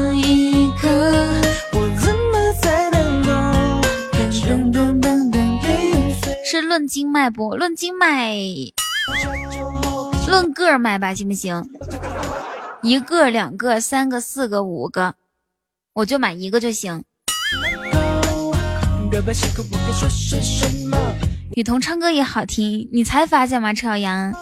[6.71, 7.53] 论斤卖不？
[7.57, 8.33] 论斤卖，
[10.25, 11.61] 论个卖吧，行不行？
[12.81, 15.15] 一个、两个、三个、四个、五个，
[15.91, 17.03] 我就买一个就行。
[21.57, 23.73] 雨桐唱歌也好听，你才发现吗？
[23.73, 24.33] 车小阳。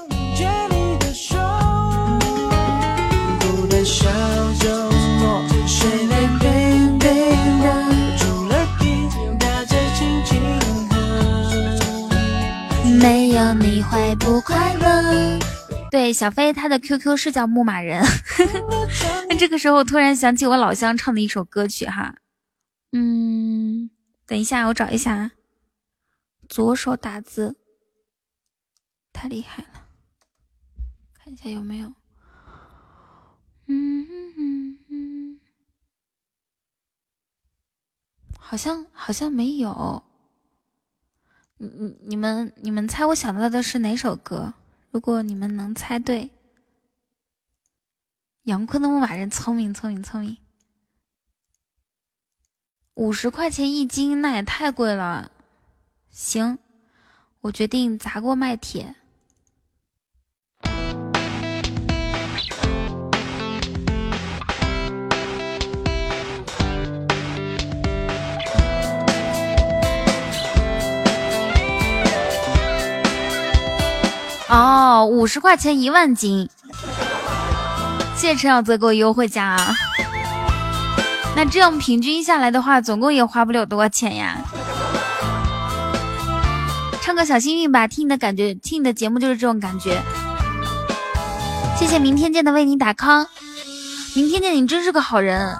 [13.01, 15.39] 没有你会不快乐？
[15.89, 18.03] 对，小飞他的 QQ 是叫牧马人。
[19.29, 22.15] 那 这个时候突然想起我老乡唱的一首歌曲哈，
[22.91, 23.89] 嗯，
[24.25, 25.31] 等一下我找一下，
[26.49, 27.55] 左手打字
[29.13, 29.87] 太厉害了，
[31.13, 31.93] 看一下有没有，
[33.67, 34.05] 嗯
[34.37, 35.39] 嗯嗯，
[38.37, 40.03] 好像好像没有。
[41.61, 44.53] 你你你们你们猜我想到的是哪首歌？
[44.91, 46.29] 如果你们能猜对，
[48.43, 50.37] 杨坤的牧马人聪明聪明聪明，
[52.93, 55.31] 五十块钱一斤，那也太贵了。
[56.09, 56.57] 行，
[57.41, 58.95] 我决定砸锅卖铁。
[74.49, 76.49] 哦，五十块钱一万斤，
[78.15, 79.75] 谢谢陈小泽给我优惠价啊！
[81.35, 84.37] 那这样平均下来的话，总共也花不了多少钱呀。
[87.01, 90.01] 唱个小幸运吧，听你的感觉，听你的节目就是这种感觉。
[91.77, 93.27] 谢谢明天见的为你打 call，
[94.15, 95.55] 明天见你真是个好人。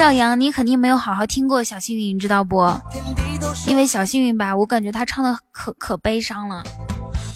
[0.00, 2.74] 赵阳，你肯定没有好好听过小幸运，你知道不？
[3.66, 6.64] 因为小幸运吧，我感觉他唱的可可悲伤了，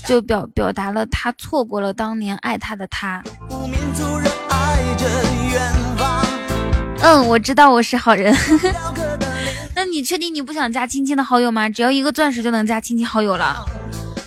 [0.06, 3.22] 就表表达了他错过了当年爱他的他。
[7.02, 8.34] 嗯，我知道我是好人。
[9.76, 11.68] 那你确定你不想加亲亲的好友吗？
[11.68, 13.62] 只要一个钻石就能加亲亲好友了。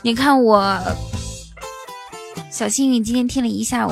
[0.03, 0.79] 你看我，
[2.51, 3.91] 小幸运今天听了一下午。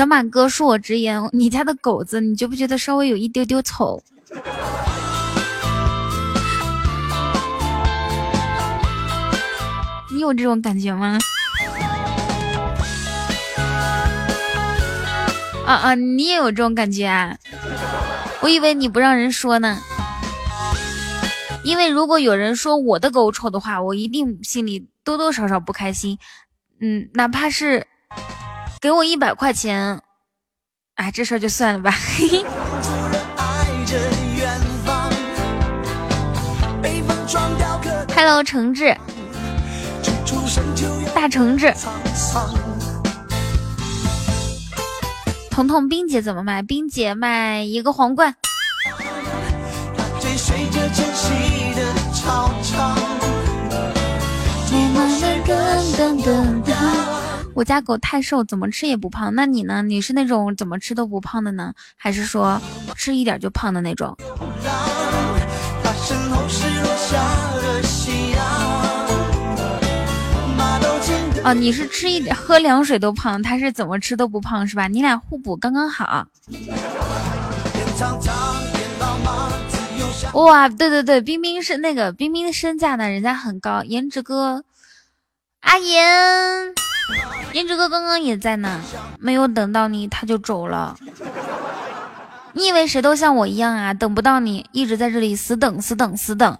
[0.00, 4.02] 小马哥，恕我直言，你家的狗子，你觉不觉得稍微有一丢丢丑？
[10.10, 11.18] 你有这种感觉吗？
[15.66, 17.36] 啊啊，你也有这种感觉啊？
[18.40, 19.78] 我以为你不让人说呢，
[21.62, 26.16] 因为如果有人说我的狗丑的话，我一定心里多多少少不开心。
[26.80, 27.86] 嗯，哪怕是。
[28.80, 30.00] 给我一百块钱，
[30.94, 31.94] 哎，这事儿就算了吧。
[38.16, 38.96] Hello，橙子，
[41.14, 41.70] 大橙子，
[45.50, 46.62] 彤彤，冰姐怎么卖？
[46.62, 48.34] 冰姐卖一个皇冠。
[57.54, 59.34] 我家狗太瘦，怎么吃也不胖。
[59.34, 59.82] 那你呢？
[59.82, 62.60] 你是那种怎么吃都不胖的呢，还是说
[62.96, 64.16] 吃一点就胖的那种？
[71.42, 74.88] 哦，你是吃一点喝凉水都胖，他是怎么吃都不胖是吧？
[74.88, 76.26] 你俩互补刚刚好。
[80.34, 84.64] 哇，对对对，冰冰是那个冰冰的身价呢，人家很高，颜值哥，
[85.60, 86.74] 阿言。
[87.52, 88.80] 颜值哥刚刚也在呢，
[89.18, 90.96] 没有等到你他就走了。
[92.52, 93.94] 你以为谁都像我一样啊？
[93.94, 96.58] 等不到你，一直在这里死等死等死等。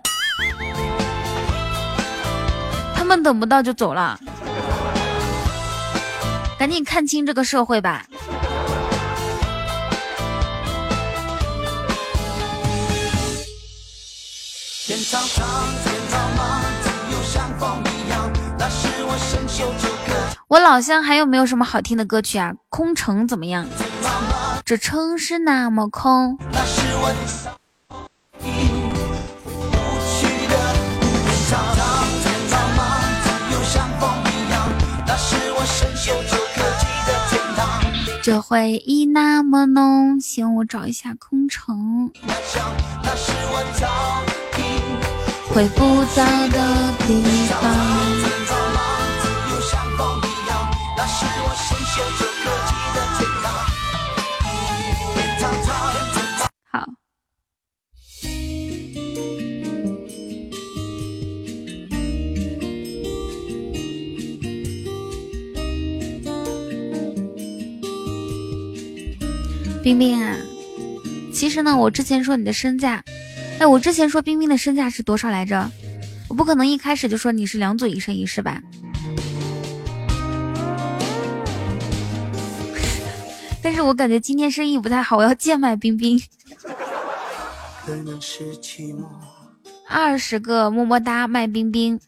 [2.95, 4.19] 他们等不到就走了，
[6.59, 8.07] 赶紧看清这个社会吧。
[20.51, 22.53] 我老乡还有没有什么好听的歌曲啊？
[22.69, 23.69] 空城怎么样？
[24.65, 26.37] 这城市那么空。
[38.21, 42.11] 这回忆那么浓，行，我找一下空城。
[45.55, 48.40] 回不到的地方。
[69.83, 70.37] 冰冰啊，
[71.33, 73.03] 其实呢，我之前说你的身价，
[73.59, 75.71] 哎，我之前说冰冰的身价是多少来着？
[76.29, 78.61] 我不可能一开始就说你是两组一生一世吧？
[83.63, 86.21] 但是我感觉今天生意不太好，我要贱卖冰冰。
[89.89, 91.99] 二十个么么哒卖冰冰。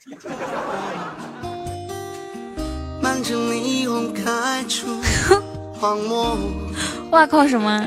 [7.10, 7.46] 哇靠！
[7.48, 7.84] 什么？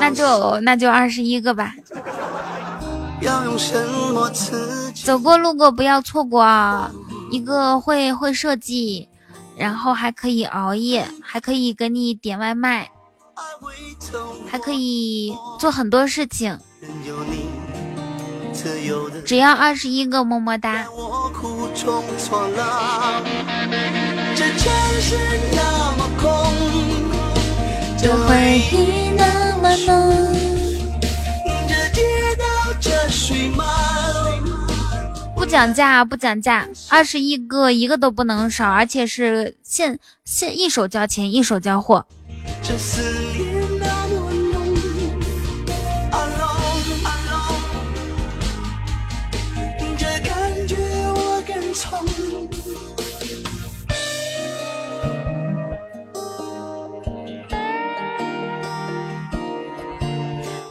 [0.00, 1.74] 那就那就二十一个吧。
[5.04, 6.90] 走过路过不要错过啊！
[7.30, 9.08] 一个会会设计，
[9.56, 12.90] 然后还可以熬夜，还可以给你点外卖，
[14.50, 16.58] 还可以做很多事情。
[19.24, 20.86] 只要二十一个么么哒。
[35.34, 42.06] 不讲价，不讲价，二十一个一个都不能少，而且是现现一手交钱一手交货。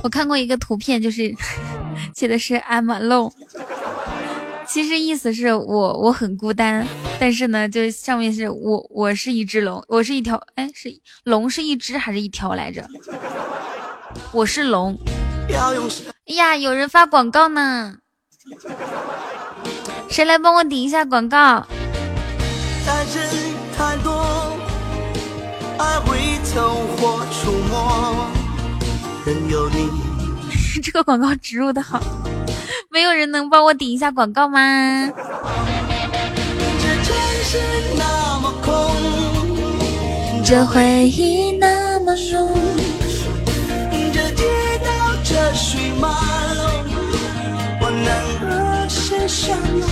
[0.04, 1.34] 我看过一个图片，就是
[2.14, 3.32] 写的是 I'm alone，
[4.68, 6.86] 其实意思是我我很孤单，
[7.20, 10.94] 但是呢，就是上面是我我是一只龙，我是一条，哎，是
[11.24, 12.86] 龙是一只还是一条来着？
[14.34, 14.98] 我是龙。
[16.28, 17.96] 哎呀，有人发广告呢，
[20.10, 21.66] 谁来帮我顶一下广告？
[30.84, 32.02] 这个广告植入的好，
[32.90, 35.10] 没有人能帮我顶一下广告吗？
[40.46, 42.54] 这回忆那么浓，
[44.14, 44.44] 这街
[44.84, 44.90] 道
[45.24, 46.10] 这水马
[46.56, 46.66] 龙，
[47.80, 48.08] 我能
[48.40, 49.88] 和谁相拥？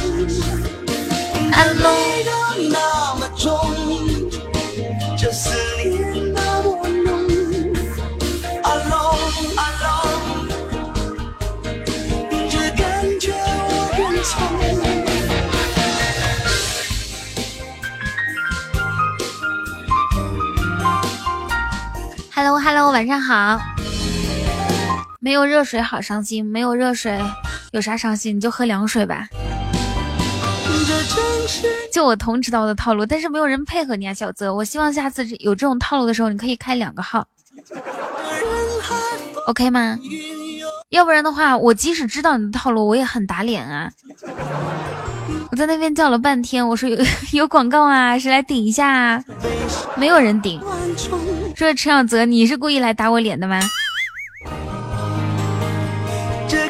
[2.69, 3.49] 那么重，
[22.33, 23.59] Hello Hello，晚上好。
[25.19, 27.21] 没有热水好伤心，没有热水
[27.71, 28.37] 有啥伤心？
[28.37, 29.27] 你就喝凉水吧。
[31.91, 34.53] 就我同知道的套路，但是没有人配合你啊，小泽。
[34.53, 37.27] 我希望下次有这种套路的时候，你可以开两个号
[39.47, 39.97] ，OK 吗？
[40.89, 43.91] 要不然的话，我即使知道你的套路，我也很打脸啊。
[45.51, 46.97] 我在那边叫了半天，我说有
[47.33, 49.23] 有广告啊，谁来顶一下啊？
[49.97, 50.59] 没有人顶。
[51.55, 53.59] 说陈小泽，你是故意来打我脸的吗？
[56.47, 56.67] 这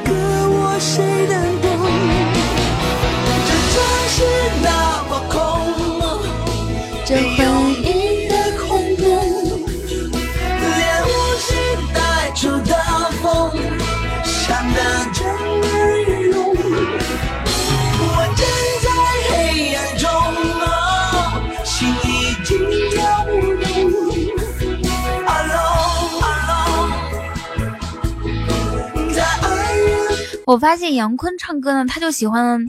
[30.52, 32.68] 我发现杨坤唱歌呢，他就喜欢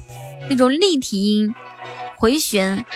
[0.49, 1.53] 那种立体音，
[2.17, 2.87] 回旋。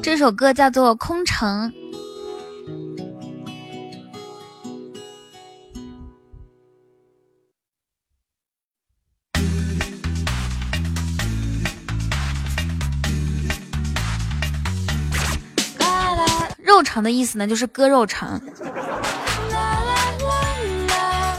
[0.00, 1.72] 这首歌叫做《空城》。
[16.98, 18.40] 肠的意思呢，就是割肉肠。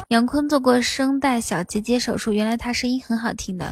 [0.07, 3.65] 杨坤做过声带小结节手术，原来他声音很好听的。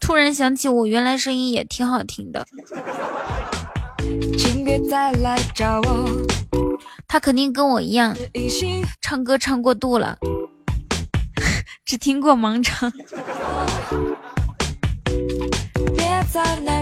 [0.00, 2.44] 突然想起我原来声音也挺好听的。
[4.36, 6.10] 请别再来找我。
[7.06, 8.16] 他肯定跟我一样，
[9.00, 10.18] 唱歌唱过度了，
[11.84, 12.92] 只听过盲唱。
[15.96, 16.81] 别再难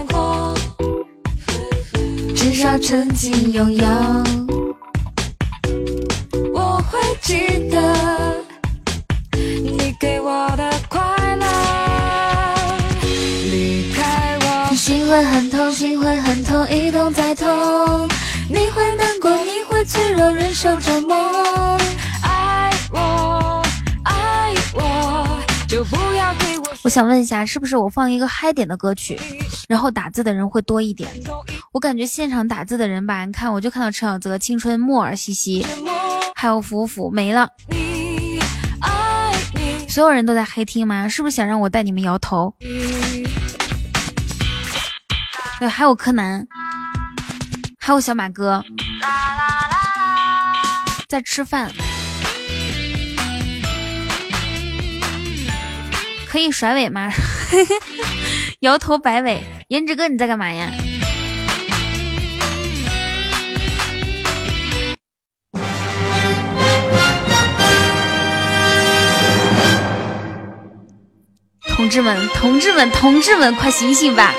[2.41, 3.85] 至少曾经拥有。
[6.51, 8.35] 我会记得
[9.37, 10.99] 你给我的快
[11.35, 11.45] 乐。
[13.03, 18.09] 离开我，心会很痛，心会很痛，一痛再痛。
[18.49, 21.77] 你会难过，你会脆弱，忍受折磨。
[22.23, 23.40] 爱我，
[26.83, 26.89] 我。
[26.89, 29.19] 想问一下，是不是我放一个嗨点的歌曲，
[29.69, 31.09] 然后打字的人会多一点？
[31.71, 35.65] 我感觉现场打字的人吧，你看，我就看到陈小泽、青春、木耳、西西。
[36.35, 37.47] 还有福福没了，
[39.87, 41.07] 所有人都在黑听吗？
[41.07, 42.51] 是不是想让我带你们摇头？
[45.59, 46.47] 对，还有柯南，
[47.77, 48.63] 还有小马哥
[51.07, 51.71] 在吃饭，
[56.31, 57.11] 可以甩尾吗？
[58.61, 60.71] 摇头摆尾，颜值哥你在干嘛呀？
[71.67, 74.33] 同志们，同志们，同志们，快醒醒吧！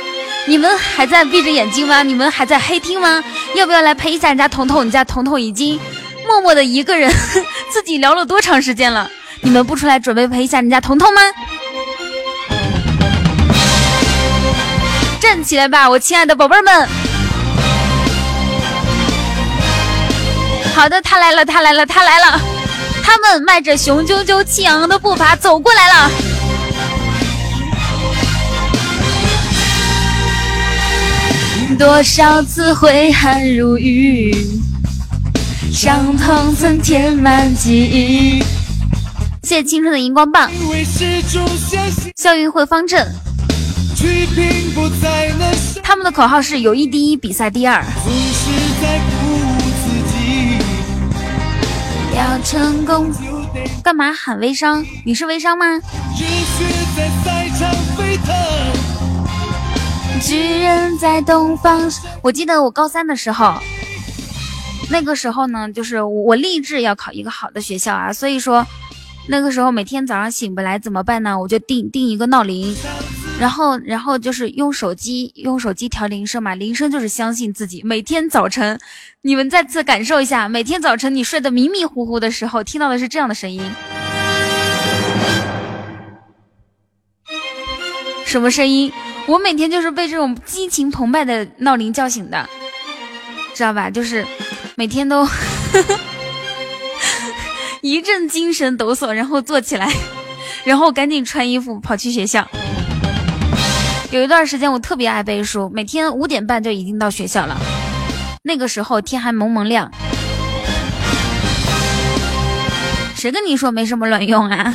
[0.48, 2.02] 你们还在闭着眼睛吗？
[2.02, 3.22] 你们还在黑听吗？
[3.54, 4.80] 要不要来陪一下人家彤彤？
[4.80, 5.78] 人家彤彤已经
[6.26, 7.12] 默默的一个人
[7.68, 9.10] 自己聊了多长时间了？
[9.42, 11.20] 你们不出来准备陪一下人家彤彤吗？
[15.22, 16.88] 站起来吧，我亲爱的宝贝们！
[20.74, 22.40] 好的，他来了，他来了，他来了！
[23.04, 26.10] 他们迈着雄赳赳气昂昂的步伐走过来了。
[31.78, 34.60] 多少次挥汗如雨，
[35.72, 38.42] 伤痛曾填满记忆。
[39.44, 40.50] 谢谢青春的荧光棒，
[42.16, 43.06] 校运会方阵。
[45.82, 47.84] 他们的口号是友谊第一，比赛第二。
[52.16, 53.12] 要成功，
[53.82, 54.84] 干嘛喊微商？
[55.04, 55.80] 你是微商吗？
[60.20, 61.90] 巨人在东方。
[62.22, 63.54] 我记得我高三的时候，
[64.90, 68.66] 那个时候呢，就是我立志要考一个好的学校啊，所以说
[69.28, 71.38] 那个时候每天早上醒不来怎么办呢？
[71.38, 72.74] 我就定定一个闹铃，
[73.40, 77.82] 然后然后就是用手机用手机调铃声嘛，铃声就是相信自己。
[77.84, 78.78] 每天早晨，
[79.22, 83.60] 你们再次感受一下，每天早晨你睡得迷迷糊糊的时候，听到的是这样的声音，
[88.24, 88.92] 什么声音？
[89.26, 92.48] 我每天就是被这种激情澎湃的闹铃叫醒的，
[93.54, 93.90] 知道吧？
[93.90, 94.24] 就是
[94.76, 95.26] 每天都
[97.82, 99.92] 一阵精神抖擞，然后坐起来，
[100.64, 102.48] 然后赶紧穿衣服跑去学校。
[104.12, 107.56] 有一段时间我特别爱背书，每天五点半就已经到学校了。
[108.42, 109.90] 那个时候天还蒙蒙亮，
[113.14, 114.74] 谁跟你说没什么卵用啊？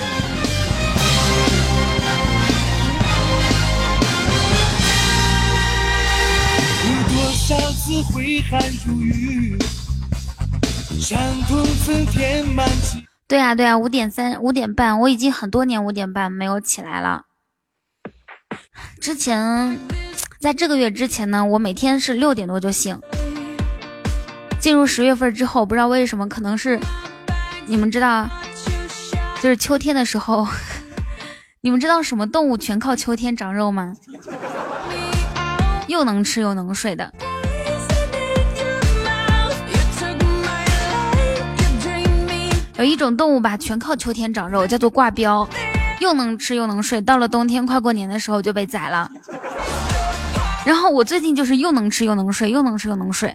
[13.27, 17.27] 对啊对啊，五点三五点半，我已经很多年五点半没有起来了。
[19.00, 19.80] 之前，
[20.40, 23.00] 在这个月之前呢，我每天是六点多就醒。
[24.60, 26.80] 进入十月份之后，不知道为什么，可能是
[27.68, 28.28] 你们知道，
[29.42, 30.48] 就是秋天的时候，
[31.62, 33.94] 你们知道什么动物全靠秋天长肉吗？
[35.88, 37.14] 又能吃又能睡的。
[42.78, 45.48] 有一种动物吧，全靠秋天长肉，叫做挂标，
[45.99, 47.02] 又能吃又能睡。
[47.02, 49.10] 到了冬天快过年的时候就被宰了。
[50.65, 53.34] 然后我最近就是又能吃又能睡，又能吃又能睡。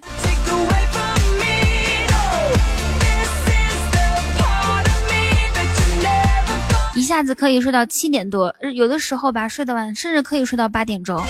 [6.94, 11.20] 一下子可以睡到七点多，有的时候吧睡得晚，甚至可以睡到八点钟。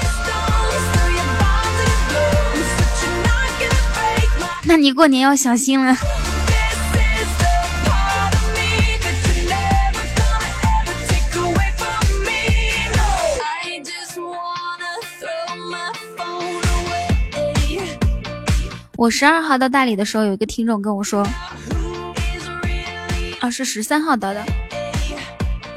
[4.65, 5.97] 那你过年要小心了。
[19.03, 21.27] 我十二号到大理的时候，有一个听众跟我说，
[23.41, 24.41] 啊是十三号到的。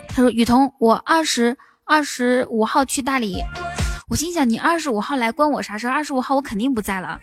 [0.10, 3.44] 他说：“雨桐，我二十二十五号去大理。”
[4.08, 5.88] 我心想：“你二十五号来关我啥事？
[5.88, 7.20] 二十五号我肯定不在了。”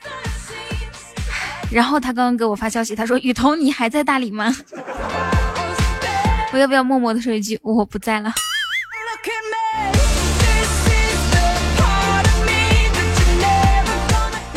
[1.70, 4.52] 然后他刚刚给我发消息，他说：“雨桐，你还在大理吗？”
[6.52, 8.34] 我要不要默默的说一句：“我不在了。”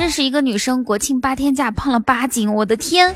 [0.06, 3.11] 认识一个女生，国庆八天假胖了八斤，我的天！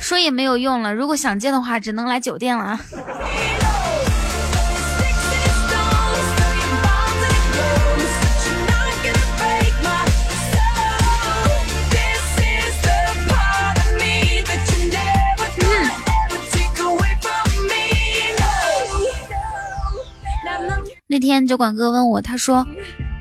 [0.00, 2.78] 说也没有用了，如果想见的话，只能来酒店了。
[21.08, 22.64] 那天酒馆哥问我，他说。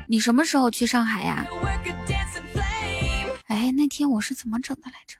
[0.09, 1.45] 你什么时候去上海呀？
[3.47, 5.17] 哎，那天我是怎么整的来着？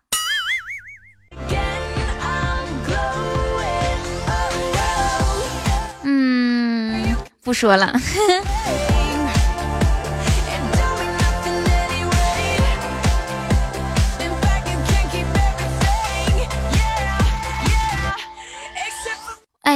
[6.04, 7.94] 嗯，不说了。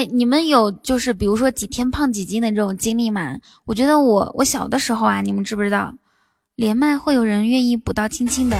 [0.06, 3.38] 你们有就是比如说几天胖几斤的这种经历吗？
[3.65, 5.94] 我觉得我我小的时候啊，你们知不知道，
[6.56, 8.57] 连麦会有人愿意补到亲亲的。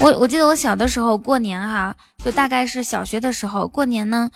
[0.00, 1.94] 我我记得我小的时候过年哈，
[2.24, 4.28] 就大概是小学的时候过年呢，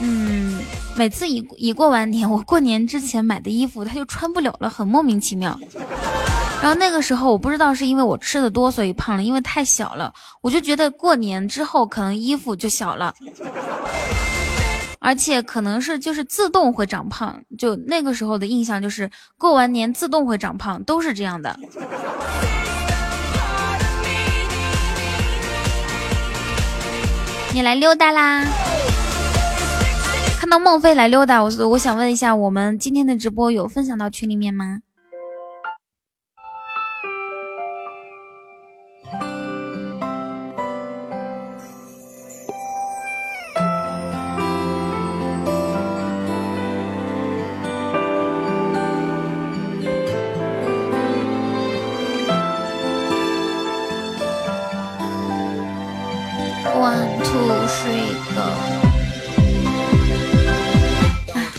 [0.00, 0.60] 嗯，
[0.96, 5.58] 每次一一过完年，我过年之前买的衣服它就穿不了了，很莫名其妙。
[6.60, 10.12] 然后那个时候我不知道是因为我吃的多所以胖了，因为太小了，
[10.42, 13.14] 我就觉得过年之后可能衣服就小了。
[15.00, 19.08] 而且可能是就是自动会长胖，就那个时候的印象就是
[19.38, 21.56] 过完年自动会长胖，都是这样的。
[27.54, 28.44] 你来溜达啦！
[30.38, 34.80] 看到孟非来溜达，我我想问一下，我们今天的直播有分享到群里面吗？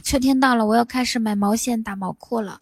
[0.10, 2.60] 秋天到了，我要开始买毛线打毛裤了。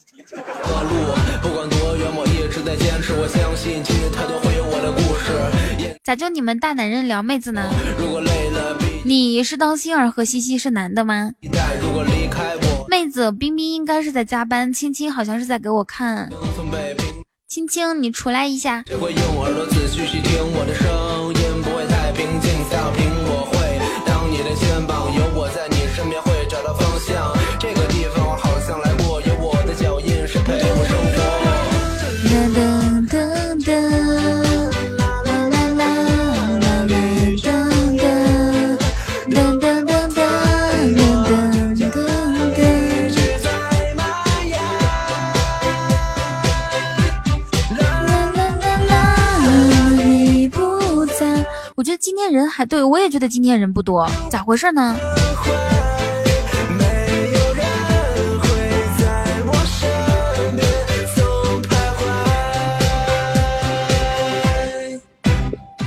[6.04, 7.72] 咋就你们大男人聊妹子呢？
[9.06, 11.32] 你是当心儿和西西是男的吗？
[12.90, 16.30] 妹子冰冰应该是在加班，青青好像是在给我看。
[17.48, 18.84] 青青，你出来一下。
[51.78, 54.98] 我觉得今天人还对我也觉得今天人不多，咋回事呢？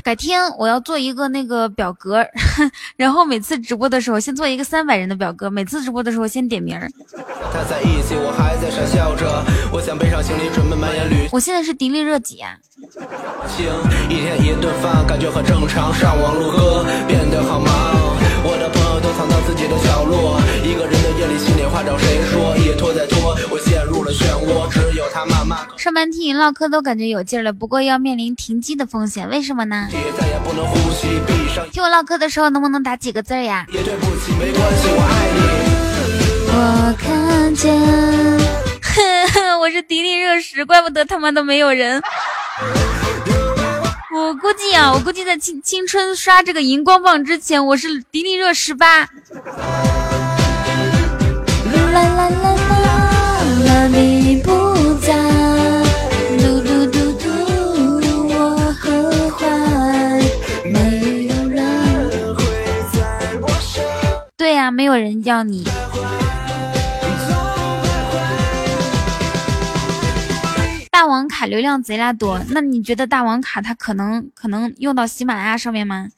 [0.03, 2.27] 改天我要做一个那个表格，
[2.97, 6.91] 然后每次直播的时候先做一个三百人的表格，每次直播的时候先点名儿。
[11.31, 12.57] 我现在是迪丽热几啊？
[14.09, 17.71] 一天一顿饭感觉很正常，上网录歌变得好忙。
[18.43, 22.57] 我的朋友都藏到自己的角落，一个人的夜里心里话找谁说？
[22.57, 23.70] 一拖再拖，我陷
[24.01, 25.59] 入了漩涡，只有他慢慢。
[25.77, 29.89] 上班听你唠嗑都感觉有劲儿了，不过要面临停机的风险，为什么呢？
[31.71, 33.67] 听我唠嗑的时候能不能打几个字呀？
[36.47, 37.79] 我看见。
[39.61, 42.03] 我是迪丽热什，怪不得他妈都没有人。
[44.17, 49.11] 我估计啊，我估计在青青春刷这个荧光棒之前，我是迪丽热十八。
[64.71, 65.65] 没有人要你。
[70.91, 76.09] 大王卡流量贼拉多，那你觉得大王卡它可能可能用到喜马拉雅上面吗？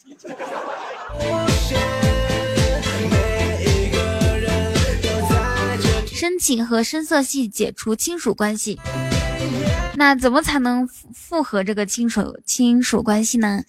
[6.06, 8.80] 申请和深色系解除亲属关系，
[9.96, 13.62] 那怎么才能复合这个亲属亲属关系呢？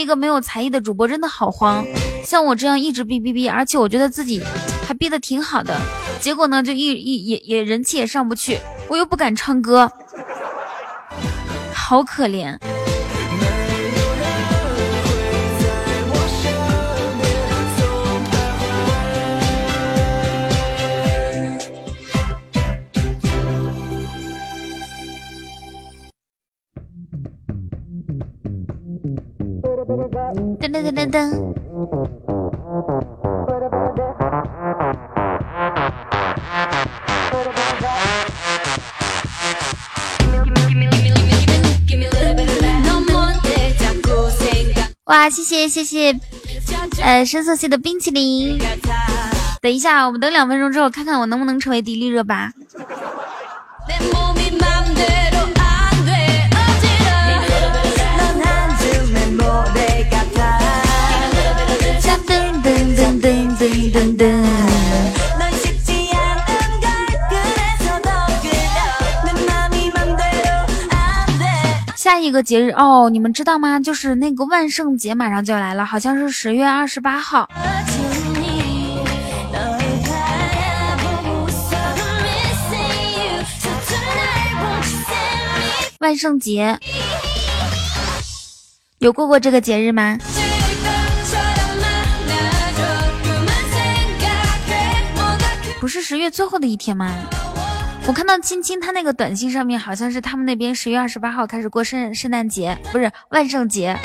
[0.00, 1.84] 一个没有才艺的主播真的好慌，
[2.24, 4.42] 像我这样一直哔哔哔，而且我觉得自己
[4.86, 5.78] 还哔的挺好的，
[6.20, 8.58] 结果呢就一一也也人气也上不去，
[8.88, 9.90] 我又不敢唱歌，
[11.74, 12.58] 好可怜。
[29.90, 31.18] 噔噔噔噔噔！
[45.06, 46.14] 哇，谢谢谢谢，
[47.02, 48.60] 呃，深色系的冰淇淋。
[49.60, 52.52] 等一下，我们等两分钟之后，看看我能不能成为迪丽热巴。
[71.96, 73.78] 下一个节日哦，你们知道吗？
[73.78, 77.48] 就是那个万圣节马上就要来了，好像是十月二十八号。
[85.98, 86.78] 万圣节
[88.98, 90.18] 有过过这个节日吗？
[95.80, 97.10] 不是十月最后的一天吗？
[98.06, 103.96] 我看到青青他那个短信上面好像是他们那边十月二十八号开始过圣圣诞节，不是万圣节。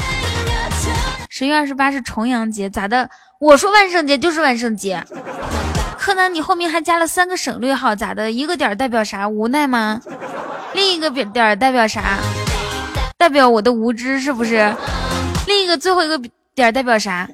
[1.29, 3.09] 十月二十八是重阳节，咋的？
[3.39, 5.03] 我说万圣节就是万圣节。
[5.99, 8.31] 柯南，你后面还加了三个省略号，咋的？
[8.31, 9.27] 一个点代表啥？
[9.27, 9.99] 无奈吗？
[10.73, 12.19] 另一个点点代表啥？
[13.17, 14.73] 代表我的无知是不是？
[15.45, 16.17] 另一个最后一个
[16.53, 17.27] 点代表啥？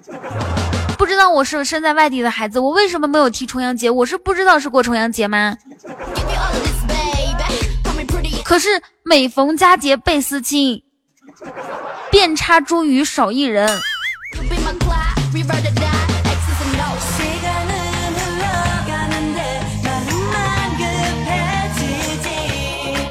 [1.02, 3.90] 不知道我是身在外地的孩子，我为什么没有提重阳节？
[3.90, 5.57] 我是不知道是过重阳节吗？
[8.44, 8.69] 可是
[9.03, 10.84] 每逢佳节倍思亲，
[12.11, 13.68] 遍插茱萸少一人。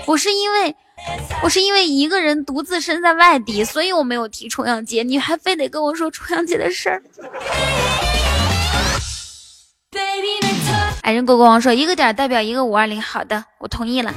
[0.07, 0.77] 我是因为，
[1.43, 5.03] 我是因为一个人独自身在外地，所以我没有提重阳节。
[5.03, 7.03] 你还非得跟我说重阳节的事儿。
[11.03, 14.13] 矮人国国王说：“一个点代表一个五二零。”好的，我同意了。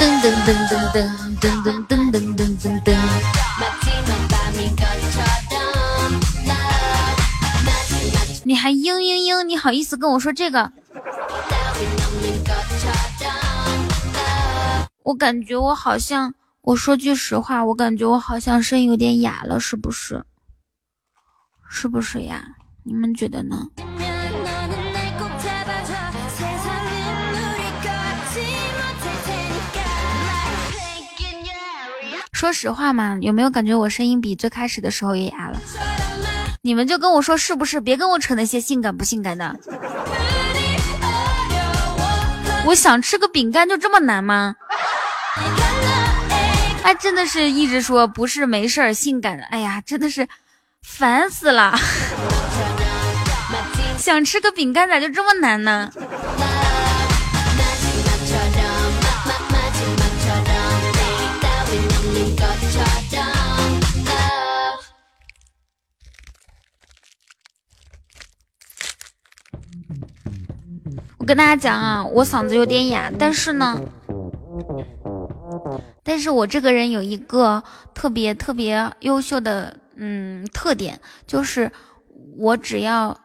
[0.00, 1.06] 噔噔噔噔噔
[1.40, 2.16] 噔噔噔噔噔
[8.52, 9.42] 你还嘤嘤嘤？
[9.44, 10.70] 你好意思跟我说这个？
[15.04, 20.22] 我感觉我好像，我说句实话，我感觉我好像声音有点哑了，是不是？
[21.66, 22.44] 是不是呀？
[22.82, 23.56] 你们觉得呢？
[32.32, 35.58] 说实话嘛，有没有感觉我声音比最开始的时候也哑了？
[36.64, 37.80] 你们就跟我说是不是？
[37.80, 39.52] 别跟我扯那些性感不性感的。
[42.64, 44.54] 我想吃个饼干就这么难吗？
[46.84, 50.28] 哎，真的是一直说不是没事儿，性感的，哎呀，真的是
[50.82, 51.76] 烦死了！
[53.98, 55.90] 想吃个饼干咋就这么难呢？
[71.22, 73.80] 我跟大家讲啊，我嗓子有点哑，但是呢，
[76.02, 77.62] 但是我这个人有一个
[77.94, 81.70] 特别特别优秀的嗯特点，就是
[82.36, 83.16] 我只要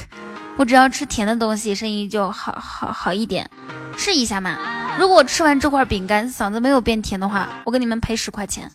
[0.56, 3.50] 我只要吃甜的东西，声音就好好好一点。
[3.98, 4.56] 试一下嘛，
[4.98, 8.66] 如果我吃完这块饼干嗓子没有变甜的话，我给你们赔十块钱，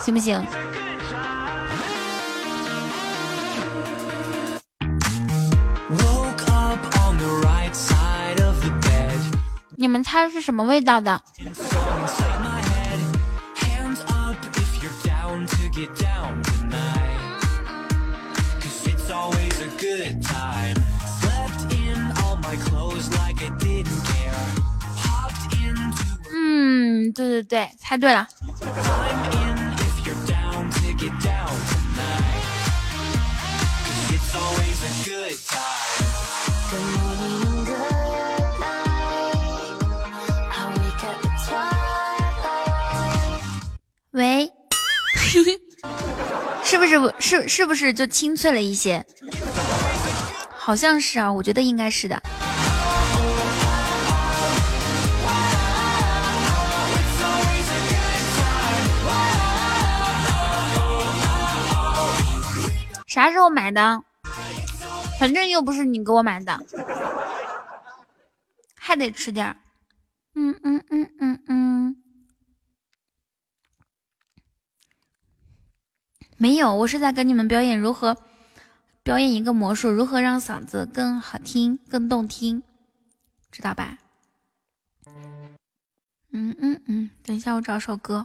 [0.00, 0.42] 行不行？
[9.80, 11.22] 你们猜是什么味道的？
[26.34, 28.26] 嗯，对对对，猜对了。
[44.12, 44.50] 喂，
[46.64, 49.04] 是不是不是是不是就清脆了一些？
[50.56, 52.20] 好像是啊，我觉得应该是的。
[63.06, 64.02] 啥时候买的？
[65.18, 66.58] 反正又不是你给我买的，
[68.74, 69.56] 还得吃点儿。
[70.34, 71.96] 嗯嗯嗯嗯嗯。
[76.40, 78.16] 没有，我是在跟你们表演如何
[79.02, 82.62] 表演一个魔术，如何让嗓子更好听、更动听，
[83.50, 83.98] 知道吧？
[86.32, 88.24] 嗯嗯嗯，等一下，我找首歌，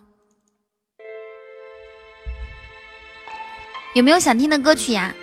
[3.96, 5.16] 有没有想听的歌曲呀？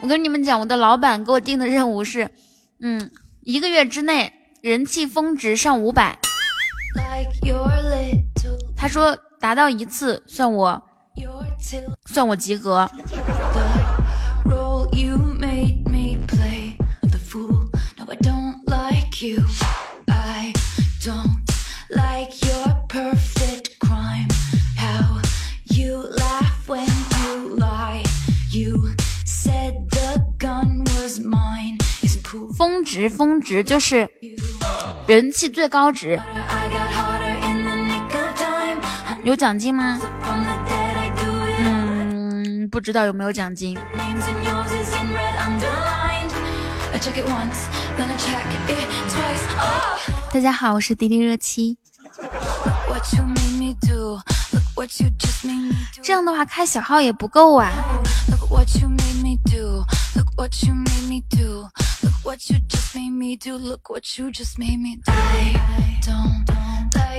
[0.00, 2.30] 我跟你们讲，我的老板给我定的任务是，
[2.80, 3.10] 嗯，
[3.42, 4.32] 一个月之内
[4.62, 6.18] 人气峰值上五百。
[8.76, 10.82] 他说达到一次算我
[12.06, 12.88] 算我及格。
[32.56, 34.08] 峰值峰值就是
[35.06, 36.20] 人气最高值。
[39.24, 40.00] 有奖金吗？
[41.58, 43.78] 嗯，不知道有没有奖金。
[50.32, 51.78] 大家好，我是迪丽热七。
[56.02, 57.70] 这样的话开小号也不够啊。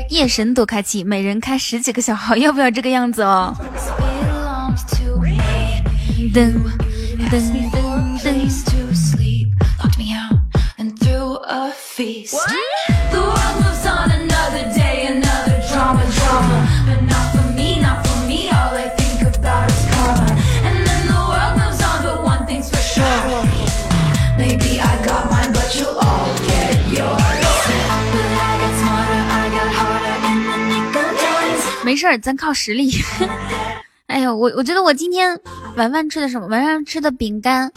[0.09, 3.53] 夜神多开启，每人开十几个小号，要不要这个样子哦？
[6.33, 6.53] 噔
[7.29, 7.41] 噔
[7.71, 8.39] 噔噔。
[32.17, 32.91] 咱靠实力。
[34.07, 35.39] 哎呦，我我觉得我今天
[35.75, 36.47] 晚饭吃的什么？
[36.47, 37.71] 晚上吃的饼干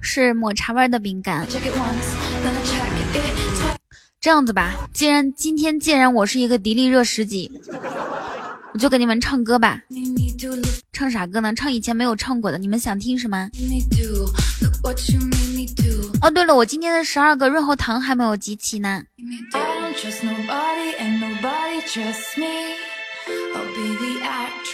[0.00, 1.44] 是抹茶味的饼干。
[4.20, 7.50] 这样子吧，既然今天既然我是一个迪丽热十级，
[8.72, 9.82] 我就给你们唱歌吧。
[10.92, 11.52] 唱啥歌呢？
[11.54, 13.50] 唱以前没有唱过的，你们想听什么？
[16.22, 19.02] 哦，对了，我今天的十二个润喉糖还没有集齐呢。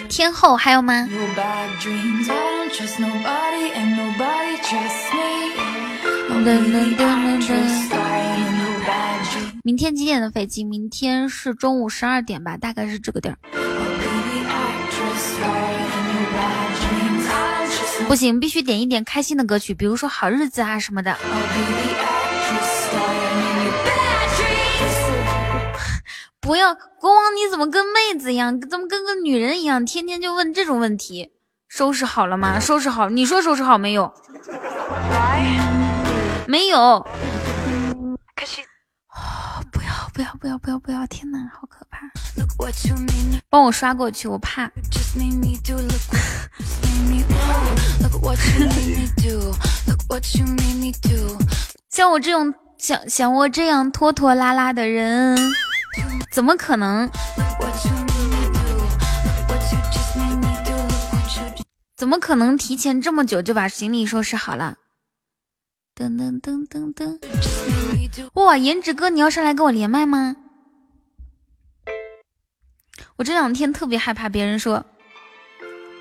[0.08, 1.08] 天后还有吗？
[9.62, 10.64] 明天几点的飞机？
[10.64, 13.38] 明天是中午十二点吧，大概是这个点儿。
[18.08, 21.16] 不行，必须点一点开心的歌曲，比如说好日子啊什么的。
[26.50, 31.30] 不要，国王你怎么跟妹子一样，怎么跟个女人一样，天天就问这种问题？
[31.68, 32.58] 收拾好了吗？
[32.58, 34.12] 收拾好，你说收拾好没有？
[36.48, 37.06] 没有。
[39.72, 41.06] 不要不要不要不要不要！
[41.06, 42.00] 天哪，好可怕！
[43.48, 44.68] 帮我刷过去，我怕。
[51.88, 55.38] 像我这种像像我这样拖拖拉拉的人，
[56.30, 57.10] 怎么可能？
[61.96, 64.76] 怎么可能提前这么久就把行李收拾好了？
[65.94, 67.18] 噔噔噔噔噔！
[68.32, 70.36] 哇，颜值哥，你要上来跟我连麦吗？
[73.16, 74.86] 我这两天特别害怕别人说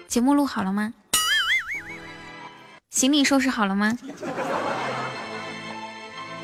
[0.08, 0.94] 节目录好了吗？
[2.92, 3.98] 行李收拾好了吗？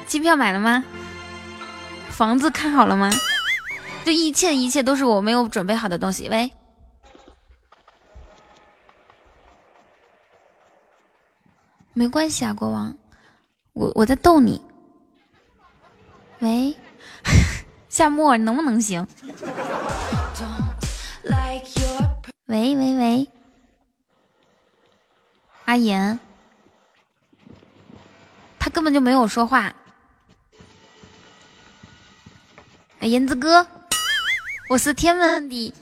[0.06, 0.84] 机票买了吗？
[2.10, 3.10] 房子看好了吗？
[4.06, 6.30] 这一切一切都是我没有准备好的东西。
[6.30, 6.54] 喂。
[11.94, 12.96] 没关系啊，国王，
[13.74, 14.62] 我我在逗你。
[16.40, 16.78] 喂，
[17.90, 19.08] 夏沫，你能不能行？
[22.46, 23.28] 喂喂喂，
[25.66, 26.20] 阿言，
[28.60, 29.74] 他根本就没有说话。
[33.00, 33.66] 言子哥，
[34.68, 35.74] 我是天文的。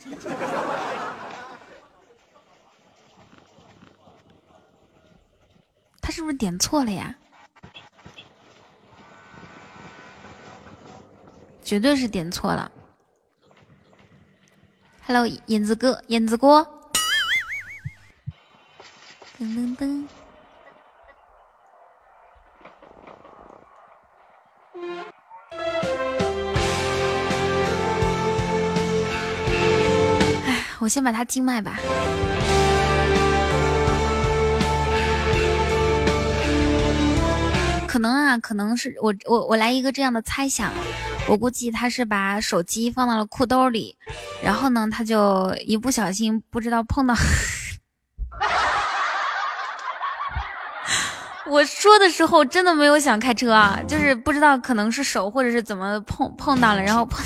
[6.01, 7.15] 他是不是点错了呀？
[11.63, 12.69] 绝对是点错了。
[15.07, 16.61] Hello，燕子哥，燕子哥。
[19.39, 20.07] 噔噔噔。
[30.83, 31.79] 我先把他静麦吧。
[37.87, 40.73] 可能啊，可能是我我我来一个这样的猜想，
[41.29, 43.95] 我估计他是把手机放到了裤兜里，
[44.43, 47.15] 然后呢，他就一不小心不知道碰到。
[51.45, 57.23] 我说的时候真的没有想开车啊，就是不知道可能是手或者是怎么碰碰到了，然后碰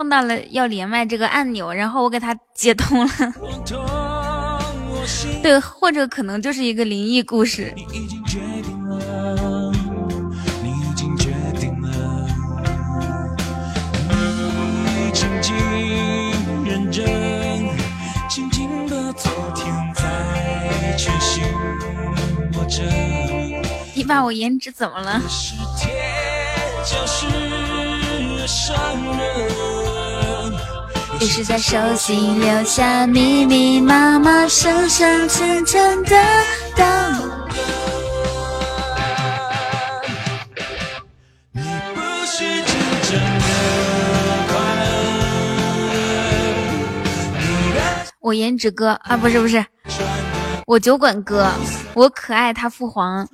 [0.00, 3.12] 碰到了要连麦这个按钮，然后我给他接通了。
[5.42, 7.70] 对，或者可能就是一个灵异故事。
[23.94, 25.20] 你把我颜值怎么了？
[31.44, 36.16] 在手心留下密密麻麻、深深浅浅的
[36.76, 36.84] 刀。
[48.20, 49.64] 我颜值哥啊，不是不是，
[50.66, 51.50] 我酒馆哥，
[51.94, 53.28] 我可爱他父皇，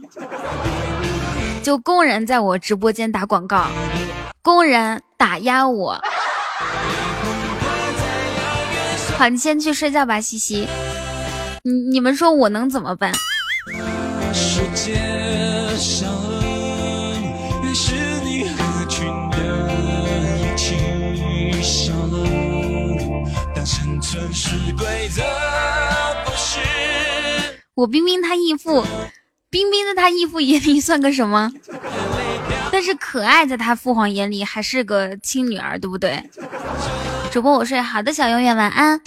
[1.63, 3.67] 就公然在我直播间打广告，
[4.43, 6.01] 公然打压我。
[9.19, 10.69] 好，你先去睡觉吧，西西。
[11.63, 13.13] 你你们说我能怎么办？
[27.75, 28.85] 我冰冰他义父，
[29.49, 31.51] 冰冰在他义父眼里算个什么？
[32.71, 36.23] 但是可爱在他父皇眼里还是个亲女儿，对不对？
[37.37, 38.99] 主播我睡，好的小永远晚安。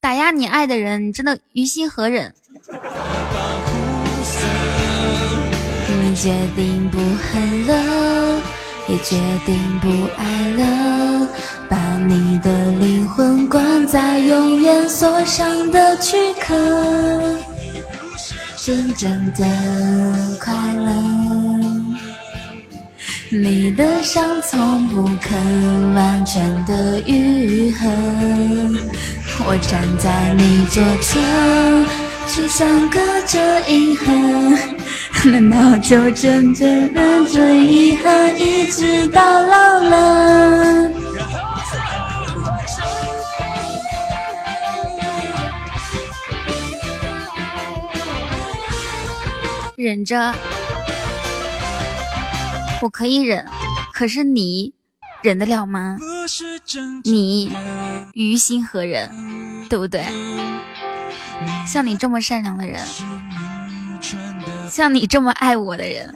[0.00, 2.34] 打压你爱的人，你真的于心何忍？
[5.88, 8.42] 你决定不恨了，
[8.88, 9.16] 也决
[9.46, 11.28] 定不爱了，
[11.68, 11.78] 把
[12.08, 17.38] 你的灵魂关在永远锁上的躯壳，
[18.56, 19.46] 真正的
[20.40, 21.73] 快乐。
[23.36, 27.88] 你的伤从不肯完全的愈合，
[29.44, 31.18] 我站在你左侧，
[32.28, 34.06] 却像隔着银河。
[35.24, 40.90] 难道就真正的追遗憾，一直到老了？
[49.74, 50.32] 忍着。
[52.84, 53.46] 我可以忍，
[53.94, 54.74] 可是你
[55.22, 55.96] 忍得了吗？
[57.02, 57.50] 你
[58.12, 59.10] 于心何忍，
[59.70, 60.04] 对不对？
[61.66, 62.78] 像你这么善良的人，
[64.68, 66.14] 像你这么爱我的人，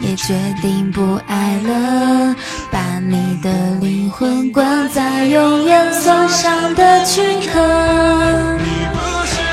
[0.00, 2.34] 也决定不爱了，
[2.70, 7.20] 把你的灵魂关在永远锁上的躯
[7.52, 7.60] 壳。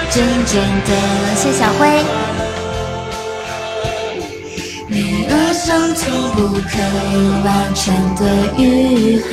[0.10, 0.56] 真正
[0.86, 2.02] 的谢小辉，
[4.90, 6.80] 你额上从不可
[7.44, 8.24] 完全的
[8.58, 9.28] 愈合。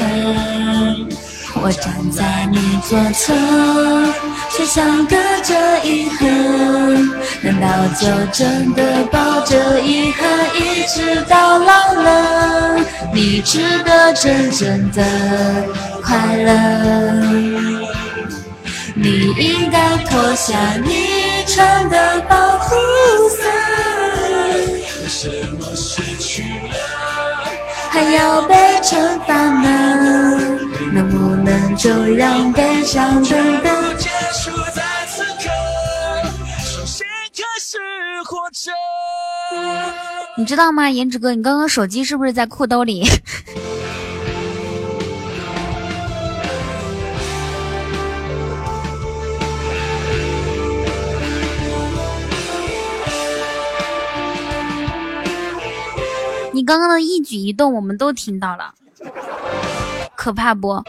[1.62, 3.32] 我站在你左侧，
[4.50, 5.54] 却像隔着
[5.84, 6.28] 遗憾。
[7.40, 7.66] 难道
[7.98, 10.22] 就真的抱着遗憾
[10.56, 12.80] 一直到老了？
[13.14, 15.02] 你值得真正的
[16.02, 16.50] 快乐。
[18.96, 22.74] 你应该脱下你穿的保护
[23.28, 23.73] 色。
[25.04, 25.28] 为什
[25.60, 26.74] 么失去了
[27.90, 30.58] 还要被惩罚呢？
[30.94, 33.68] 能不能就让悲伤全部
[33.98, 35.50] 结束在此刻？
[36.64, 37.76] 重新开始
[38.24, 38.72] 活着。
[40.38, 43.06] 你知道吗，颜值哥，你刚刚手机是不是在裤兜里？
[56.54, 58.72] 你刚刚的一举一动，我们都听到了。
[60.14, 60.80] 可怕不？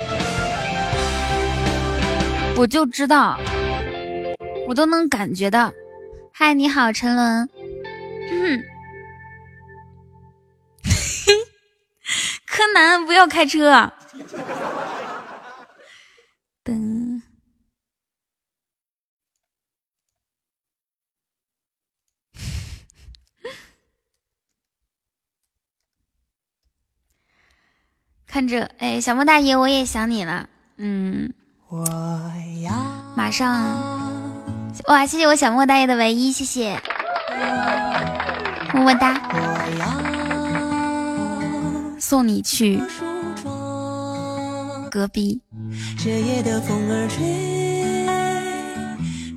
[2.56, 3.40] 我就知道，
[4.68, 5.74] 我都能感觉到。
[6.32, 7.50] 嗨，你好，陈伦。
[12.46, 13.92] 柯南，不要开车。
[28.36, 31.32] 看着，哎，小莫大爷，我也想你了，嗯，
[33.16, 33.64] 马上，
[34.90, 36.78] 哇，谢谢我小莫大爷的唯一，谢谢，
[38.74, 39.22] 么么哒，
[41.98, 42.78] 送你去
[44.92, 45.42] 隔壁。
[45.98, 47.24] 这夜的风儿吹，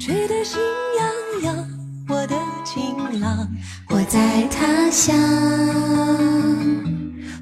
[0.01, 0.59] 吹得心
[0.99, 1.69] 痒痒，
[2.09, 2.35] 我的
[2.65, 3.47] 情郎
[3.91, 5.17] 我在他乡。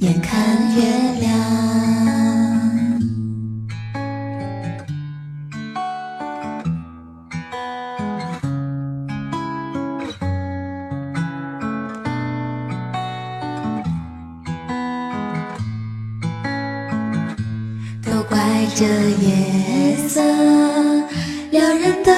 [0.00, 0.40] 眼看
[0.76, 0.82] 月
[1.18, 1.28] 亮，
[18.04, 18.38] 都怪
[18.76, 20.22] 这夜色
[21.50, 22.17] 撩人的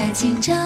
[0.00, 0.56] 太紧张，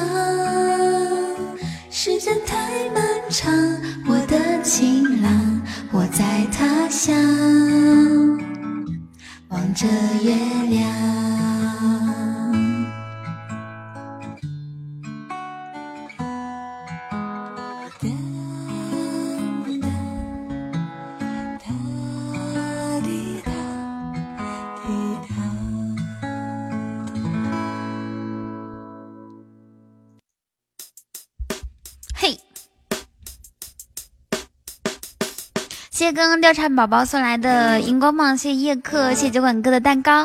[36.15, 40.24] 刚刚调查宝宝送来的荧光棒，谢谢叶克，谢谢酒馆哥的蛋糕。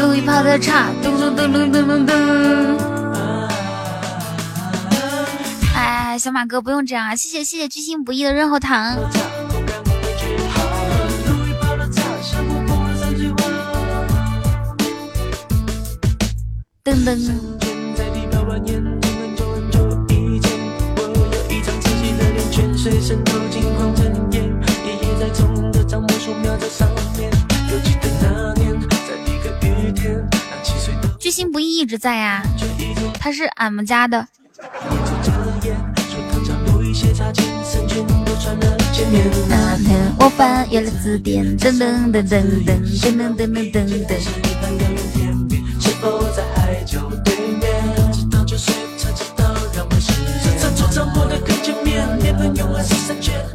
[0.00, 2.12] 路易跑的差，嘟嘟嘟嘟嘟嘟嘟。
[5.76, 8.98] 哎，小马哥不用这样啊，谢谢谢谢居心不易的润喉糖。
[16.82, 17.61] 噔噔。
[22.82, 25.28] 随身透镜框，在
[25.70, 27.30] 的樟木树苗在上面。
[27.70, 32.42] 犹记得那年，在一个雨天，那七岁的居心不易一直在呀、
[33.20, 34.26] 他是俺们家的。
[39.48, 41.56] 那天我翻阅了字典，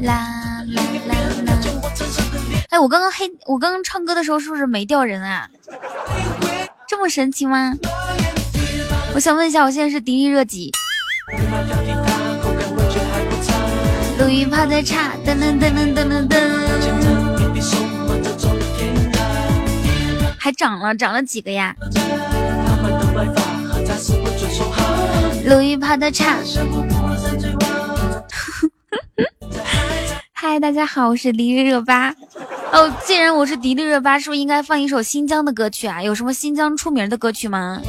[0.02, 1.16] 啦啦啦
[1.46, 1.54] 啦！
[2.70, 5.48] 哎，我刚刚黑，我刚刚唱歌的时候是不是没掉人啊？
[6.88, 7.74] 这么神奇吗？
[9.14, 10.72] 我想问一下，我现在是迪丽热几？
[14.20, 16.38] 路易跑得差，噔噔噔噔噔噔噔。
[20.38, 21.76] 还涨了，涨了几个呀？
[25.46, 26.38] 路易跑得差。
[30.50, 32.16] 嗨，大家好，我是迪丽热巴。
[32.72, 36.02] 哦，既然我是迪丽热巴，是不是应该放一首新疆的歌曲啊？
[36.02, 37.82] 有什么新疆出名的歌曲吗？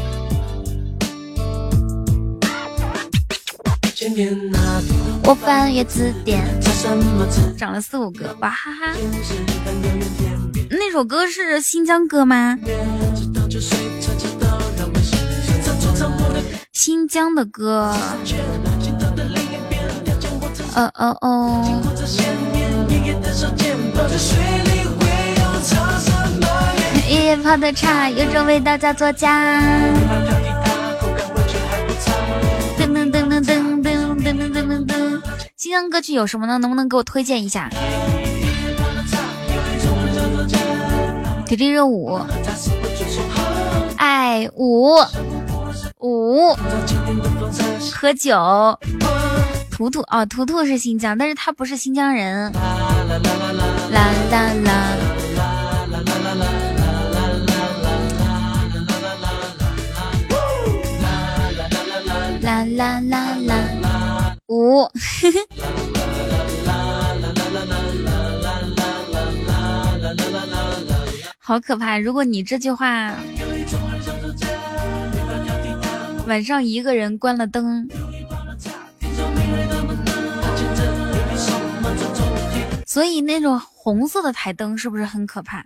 [5.23, 6.45] 我翻阅字典，
[7.57, 8.93] 涨了四五个，哇哈哈！
[10.69, 12.59] 那首歌是新疆歌吗？
[16.73, 17.95] 新疆的歌。
[20.75, 21.83] 哦哦哦！
[27.09, 29.61] 爷爷泡的茶，有种味道叫做家。
[32.79, 35.21] 噔噔噔噔噔噔噔噔噔噔！
[35.57, 36.59] 新疆歌曲有什么呢？
[36.59, 37.71] 能不能给我推荐一下？
[41.47, 42.21] 迪丽热舞，
[43.97, 44.97] 爱舞
[45.99, 46.55] 舞，
[47.95, 48.37] 喝酒。
[49.79, 52.51] 图图哦，图图是新疆，但是他不是新疆人。
[52.53, 52.59] 啦
[54.29, 54.83] 啦啦
[62.43, 64.83] 啦啦啦啦，五。
[71.39, 71.97] 好可怕！
[72.01, 73.15] 如果你这句话
[76.27, 77.89] 晚上一个人关了灯。
[82.99, 85.65] 所以那种红色的台灯是不是很可怕？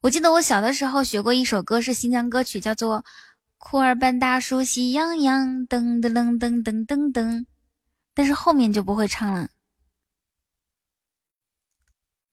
[0.00, 3.00] 我记得我小的时候学过一首歌，是新疆歌曲，叫做
[3.58, 7.44] 《库尔班大叔喜洋洋》，噔噔噔噔噔噔噔，
[8.14, 9.50] 但是后面就不会唱了。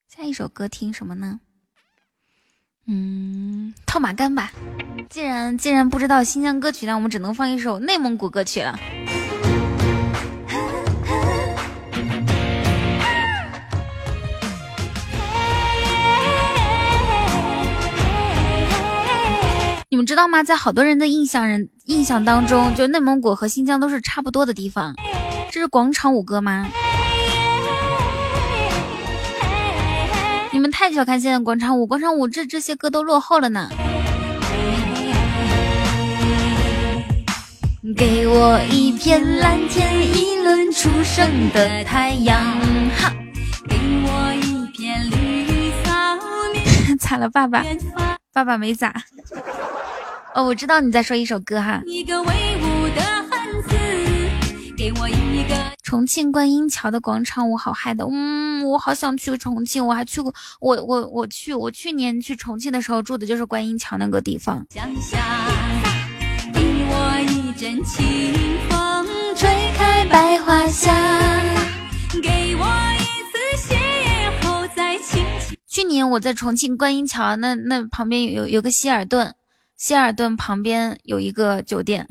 [0.07, 1.41] 下一首歌听什么呢？
[2.85, 4.51] 嗯，套马杆吧。
[5.10, 8.77] 既然既然不知道新疆歌曲，那我们只能放一首内蒙古歌曲了。
[19.89, 20.43] 你们知道吗？
[20.43, 24.93] 在好多人的印象人印象当中，就内蒙古和新疆都是差不多的地方。
[25.51, 26.68] 这是广场舞歌吗？
[30.53, 33.67] 你们太小看现在广场舞，广场舞这这些歌都落后了呢。
[37.97, 42.39] 给我一片蓝天，一轮初升的太阳。
[42.95, 43.11] 哈，
[43.67, 43.75] 给
[44.05, 45.91] 我一片绿草
[46.53, 46.97] 原。
[46.99, 47.65] 惨 了，爸爸，
[48.31, 48.93] 爸爸没咋。
[50.35, 51.81] 哦，我知道你在说一首歌哈。
[51.88, 53.75] 一个威武的汉子，
[54.77, 55.62] 给我一个。
[55.93, 64.65] 重庆观音桥的广场舞好嗨的，嗯，我好想去重庆，我还去过，我我我去，我去年去重庆的时候住的就是观音桥那个地方。
[64.71, 64.81] 给
[66.55, 68.33] 我一阵清
[68.71, 69.05] 风，
[69.35, 69.47] 吹
[69.77, 70.91] 开百花香。
[72.23, 72.65] 给我
[72.97, 73.37] 一次
[73.71, 73.77] 邂
[74.41, 75.23] 逅在青
[75.67, 79.35] 去年我在重庆观音桥那那旁边有有个希尔顿，
[79.77, 82.07] 希尔顿旁边有一个酒店。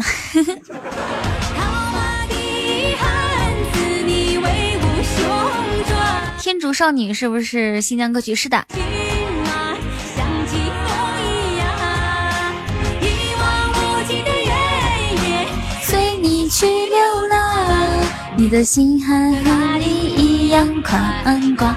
[6.42, 8.34] 天竺少女是不是新疆歌曲？
[8.34, 8.66] 是的。
[15.82, 18.04] 随你去流浪，
[18.36, 21.76] 你的心还和你一样宽广。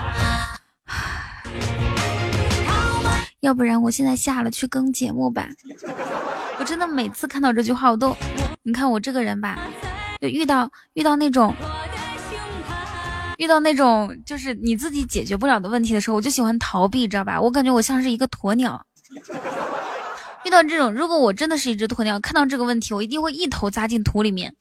[3.41, 5.47] 要不然我现在下了去更节目吧。
[6.57, 8.17] 我真的每次看到这句话，我都，
[8.63, 9.59] 你看我这个人吧，
[10.19, 11.53] 就遇到遇到那种。
[13.37, 17.39] 遇到那种就是你自己解决不了的问题的时候，我就喜欢逃避，知道吧？
[17.39, 18.81] 我感觉我像是一个鸵鸟。
[20.45, 24.53] 遇到这种，如果我真的是一只鸵鸟，看到这个问题，我一定会一头扎进土里面。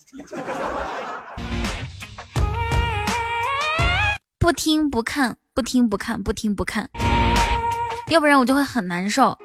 [4.39, 6.91] 不听不看，不听不看，不听不看，
[8.11, 9.39] 要不然我就会很难受。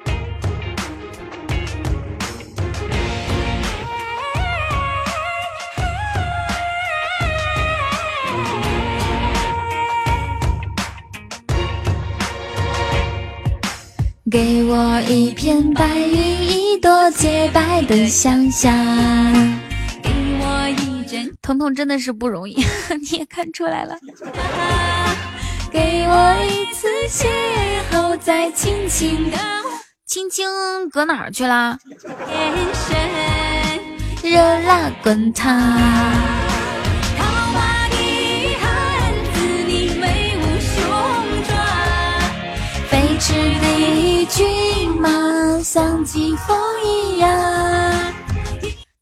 [14.30, 16.16] 给我一片白云，
[16.46, 18.72] 一朵洁白的想象。
[20.00, 22.54] 给我一针，彤彤真的是不容易，
[23.10, 23.96] 你也看出来了。
[25.72, 27.26] 给我一次邂
[27.90, 29.38] 逅，再轻轻的，
[30.06, 30.46] 轻轻
[30.90, 31.76] 搁哪儿去了？
[32.28, 36.49] 眼神热辣滚烫。
[43.20, 45.10] 是的骏马
[45.62, 48.12] 像疾风一样。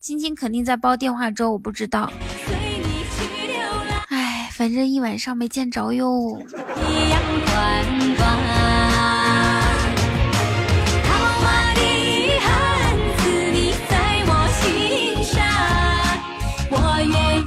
[0.01, 2.13] 晶晶肯定在煲电话粥，我不知道。
[4.09, 6.37] 哎，反正一晚上没见着哟。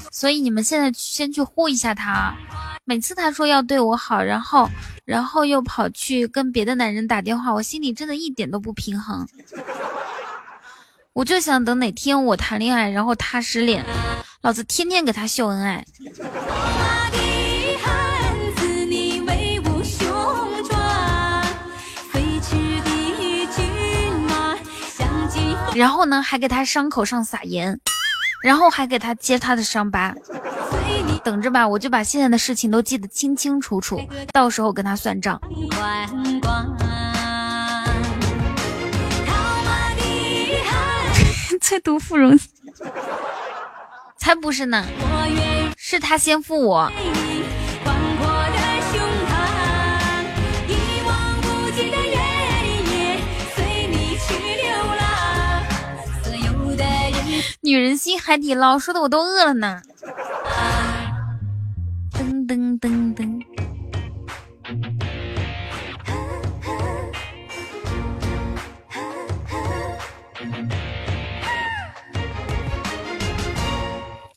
[0.10, 2.34] 所以你们现在先去护一下他。
[2.92, 4.70] 每次他说要对我好，然后，
[5.06, 9.26] 然后又跑去跟别的男人打电话，我心里真的一点都不平衡。
[11.14, 13.86] 我就想等哪天我谈恋爱，然后他失恋，
[14.42, 15.86] 老子天天给他秀恩爱。
[25.74, 27.80] 然后呢，还给他伤口上撒盐，
[28.44, 30.14] 然后还给他揭他的伤疤。
[31.24, 34.02] 等着吧，我就把现在的事情都记得清清楚楚，
[34.34, 35.40] 到时候跟他算账。
[41.62, 42.38] 最毒 芙蓉，
[44.18, 44.86] 才不是呢，
[45.78, 46.92] 是他先负我。
[57.64, 59.82] 女人心海底捞，说的我都饿了呢。
[62.52, 63.42] 噔噔噔，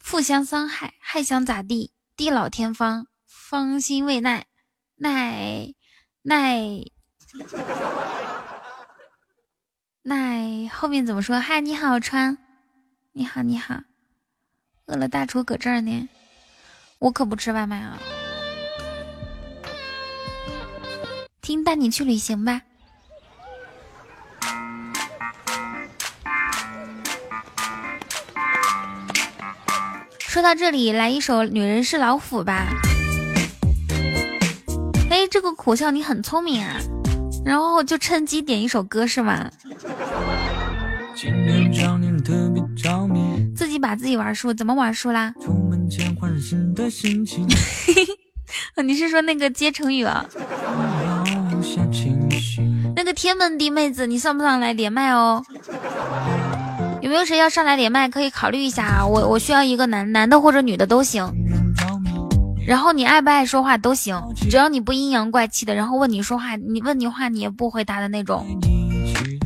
[0.04, 1.90] 互相伤害，还想咋地？
[2.16, 4.46] 地老天荒，芳心未奈，
[4.94, 5.74] 奈
[6.22, 6.84] 奈
[10.04, 11.40] 奈，后面怎么说？
[11.40, 12.38] 嗨，你好，川，
[13.10, 13.80] 你好，你好，
[14.86, 16.08] 饿了大厨搁这儿呢。
[17.04, 17.98] 我可不吃外卖啊！
[21.42, 22.62] 听带你去旅行吧。
[30.18, 32.68] 说到这里，来一首《女人是老虎》吧。
[35.10, 36.78] 哎，这个苦笑你很聪明啊，
[37.44, 39.50] 然后就趁机点一首歌是吗？
[43.54, 45.32] 自己把自己玩输，怎么玩输啦？
[48.84, 50.24] 你是说那个接成语啊？
[52.96, 55.42] 那个天门地妹子，你上不上来连麦哦？
[57.00, 58.08] 有没有谁要上来连麦？
[58.08, 59.06] 可以考虑一下啊！
[59.06, 61.32] 我我需要一个男男的或者女的都行。
[62.66, 64.20] 然后你爱不爱说话都行，
[64.50, 65.74] 只要你不阴阳怪气的。
[65.74, 68.46] 然后问你说话，你问你话你也不回答的那种，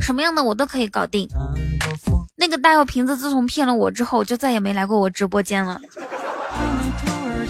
[0.01, 1.27] 什么样的我都可以搞定。
[2.35, 5.79] 那个大药瓶子自从骗了我之后，就再也没来过我直播间了。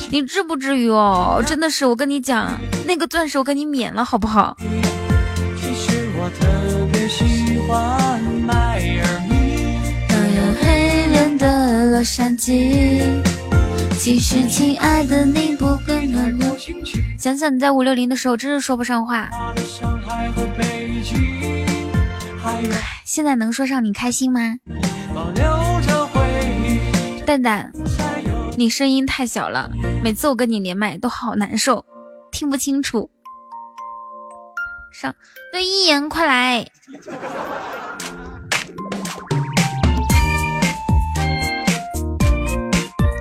[0.09, 4.57] 你至不至于哦，真的是，我跟你讲，那个钻石我给你免了，好不好？
[10.61, 13.03] 黑人的洛杉矶，
[13.97, 15.77] 其实亲爱的你不。
[17.17, 19.29] 想想你在五六零的时候，真是说不上话。
[23.05, 24.57] 现在能说上你开心吗？
[27.25, 27.71] 蛋蛋，
[28.57, 29.69] 你声音太小了，
[30.03, 31.85] 每次我跟你连麦都好难受，
[32.31, 33.09] 听不清楚。
[34.91, 35.15] 上
[35.51, 36.65] 对一言，快来！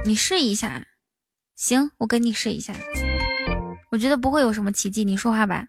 [0.04, 0.82] 你试一下，
[1.54, 2.72] 行，我跟你试一下。
[3.90, 5.66] 我觉得不会有什么奇迹，你说话吧。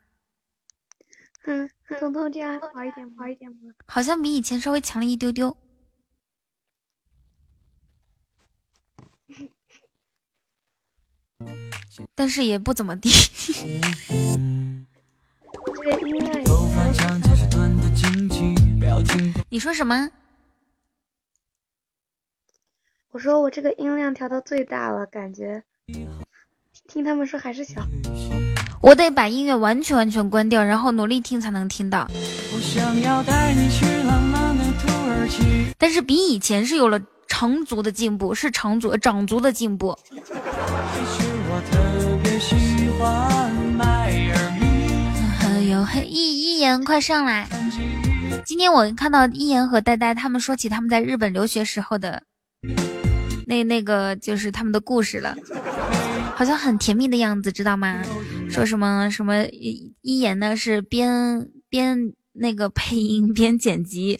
[1.46, 3.58] 嗯，彤彤这样好一点，好一点吗？
[3.88, 5.56] 好像比以前稍微强了一丢丢，
[12.14, 13.10] 但是也不怎么地。
[19.50, 20.12] 你说什么？
[23.12, 25.64] 我说我这个音量调到最大了，感觉
[26.88, 27.82] 听他们说还是小。
[28.82, 32.10] 我得把音乐完全完全关掉，然后努力听才能听到。
[35.78, 39.98] 但是比以前是有了长足的进步，是长足长足的进步。
[45.38, 47.48] 还有嘿一一言，快上来！
[48.46, 52.24] 今天我看到一言和呆呆他们说起他们在日本留学时候的
[53.46, 55.36] 那那个就是他们的故事了，
[56.34, 58.02] 好像很甜蜜的样子，知道吗？
[58.50, 59.46] 说什么什么
[60.02, 64.20] 一言呢是边边那个配音边剪辑，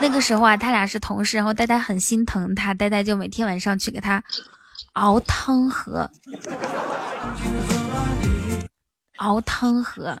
[0.00, 4.22] 那个时候啊他俩是同事，然后呆呆很心疼他，呆呆就每天晚上去给他
[4.94, 6.10] 熬汤喝，
[9.16, 10.16] 熬汤喝。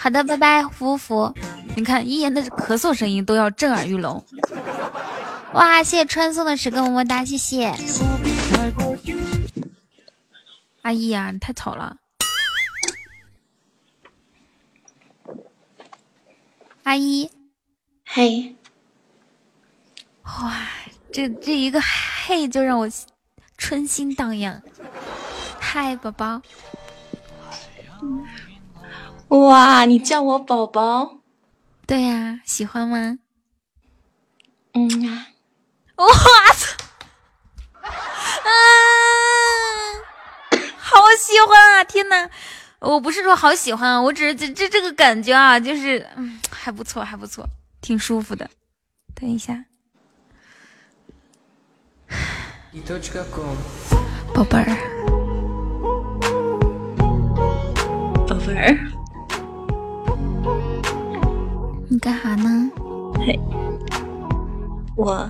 [0.00, 1.32] 好的，拜拜，福福。
[1.76, 4.24] 你看一言的咳嗽声音都要震耳欲聋。
[5.52, 7.72] 哇，谢谢川送的十个么么哒，谢谢。
[10.88, 11.98] 阿姨呀，你太吵了。
[16.84, 17.30] 阿姨，
[18.06, 18.56] 嘿。
[20.24, 20.66] 哇，
[21.12, 22.88] 这这一个嘿就让我
[23.58, 24.62] 春心荡漾。
[25.60, 26.40] 嗨，宝宝。
[29.28, 31.18] 哇，你叫我宝宝？
[31.86, 33.18] 对呀，喜欢吗？
[34.72, 35.26] 嗯啊。
[35.96, 36.06] 我
[36.54, 36.78] 操！
[37.82, 38.48] 啊，
[40.78, 41.84] 好喜欢啊！
[41.84, 42.30] 天哪，
[42.78, 47.44] 我不是说好喜欢啊，我只是这这这个感觉啊，就是嗯，还不错，还不错，
[47.80, 48.48] 挺舒服的。
[49.14, 49.64] 等一下，
[54.32, 54.76] 宝贝儿，
[58.26, 58.78] 宝贝儿，
[61.90, 62.70] 你干啥呢？
[63.16, 63.38] 嘿，
[64.96, 65.28] 我。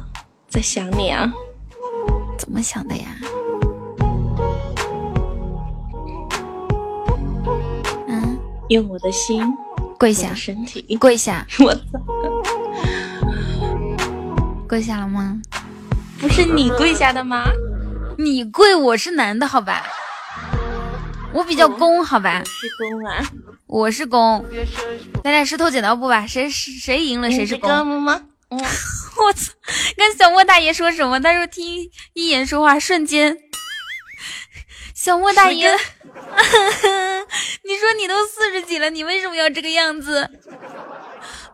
[0.50, 1.30] 在想你啊，
[2.38, 3.14] 怎么想的呀？
[8.68, 9.42] 用我的心
[9.98, 11.46] 跪下，身体跪下。
[11.60, 11.80] 我操，
[14.68, 15.40] 跪下了吗？
[16.20, 17.44] 不是你跪下的吗？
[18.18, 19.82] 你跪，我是男的，好吧？
[21.32, 22.42] 我比较攻，好吧？
[22.44, 23.24] 是攻啊，
[23.66, 24.44] 我是攻。
[25.24, 28.20] 咱俩石头剪刀布吧，谁谁赢了谁是攻吗？
[28.50, 29.52] 我操！
[29.96, 31.20] 刚小莫大爷说什么？
[31.20, 33.36] 他说听一言说话，瞬间。
[34.98, 35.70] 小莫大爷，
[37.62, 40.28] 你说你都四十几了，你为什么要这个样子？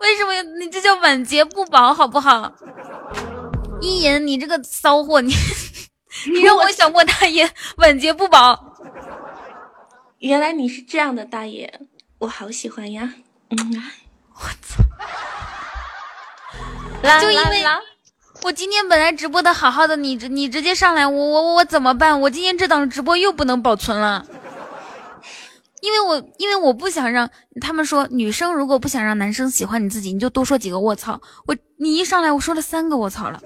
[0.01, 2.51] 为什么你这叫晚节不保，好不好？
[3.83, 5.35] 一言，你这个骚货，你
[6.33, 8.59] 你 让我小莫大爷晚节不保。
[10.21, 11.71] 原来你是这样的大爷，
[12.21, 13.13] 我好喜欢呀。
[13.51, 13.83] 嗯，
[14.37, 14.83] 我操。
[17.21, 17.63] 就因为
[18.45, 22.21] 我今天本来直播的好好的，你你直接上来，我我我怎么办？
[22.21, 24.27] 我今天这档直播又不能保存了，
[25.81, 27.31] 因为我因为我不想让
[27.63, 31.19] 他们说女生如果不想让男生喜欢你自己，你就多说几个卧槽。
[31.47, 33.43] 我你一上来我说了三个卧槽了，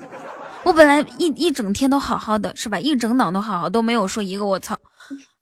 [0.64, 2.76] 我本来一一整天都好好的，是吧？
[2.80, 4.76] 一整档都好好，都没有说一个卧槽。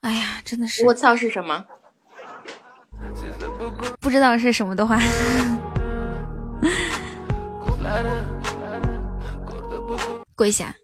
[0.03, 1.65] 哎呀，真的是卧槽是什么？
[4.01, 5.01] 不知道是什么的话。
[10.37, 10.77] 跪下！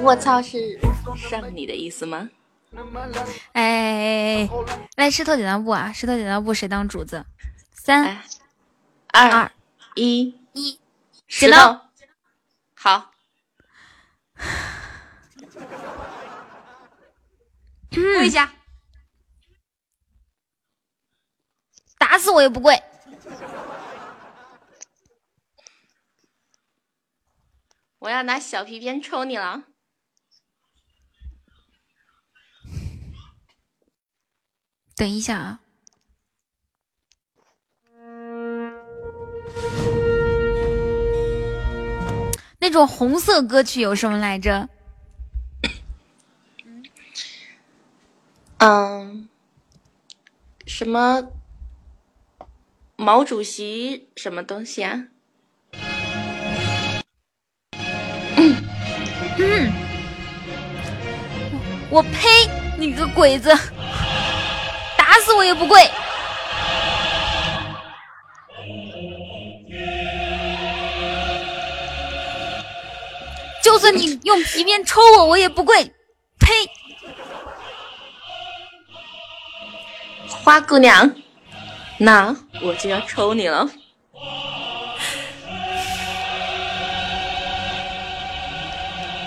[0.00, 0.80] 我操，是
[1.16, 2.30] 上你的意思吗？
[3.52, 4.48] 哎，
[4.96, 5.92] 来石头剪刀布啊！
[5.92, 7.24] 石头剪刀布，谁当主子？
[7.72, 8.22] 三、
[9.08, 9.52] 二、
[9.94, 10.80] 一、一，
[11.28, 11.78] 石头！
[12.74, 13.10] 好，
[17.90, 18.50] 跪下！
[21.98, 22.82] 打死我也不跪！
[28.06, 29.64] 我要拿小皮鞭抽你了！
[34.94, 35.60] 等一下啊，
[42.60, 44.68] 那种红色歌曲有什么来着？
[48.58, 49.28] 嗯，
[50.64, 51.32] 什么
[52.94, 55.08] 毛主席什么东西啊？
[59.38, 59.72] 嗯，
[61.90, 62.48] 我呸！
[62.78, 63.48] 你个鬼子，
[64.96, 65.90] 打死我也不跪！
[73.62, 75.84] 就算你用皮鞭抽我，我也不跪！
[76.38, 76.52] 呸！
[80.28, 81.14] 花姑娘，
[81.98, 83.68] 那我就要抽你了。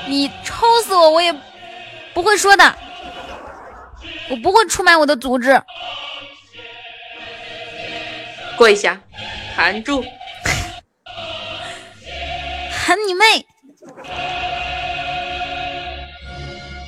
[0.10, 1.31] 你抽死我，我也
[2.14, 2.76] 不会说的。
[4.30, 5.61] 我不会出卖我的组织。
[8.57, 8.99] 跪下，
[9.56, 10.02] 含住，
[12.72, 13.45] 喊你妹！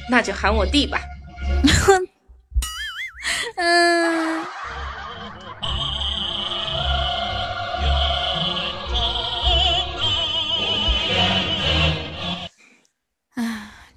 [0.09, 0.99] 那就喊我弟吧。
[3.55, 4.45] 嗯。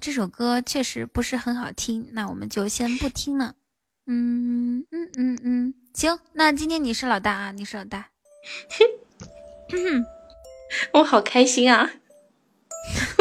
[0.05, 3.55] 这首歌确实不是很好听，那我们就先不听了。
[4.05, 8.09] 嗯嗯嗯嗯，行，那今天你是老大啊，你是老大。
[10.93, 11.89] 我好开心啊！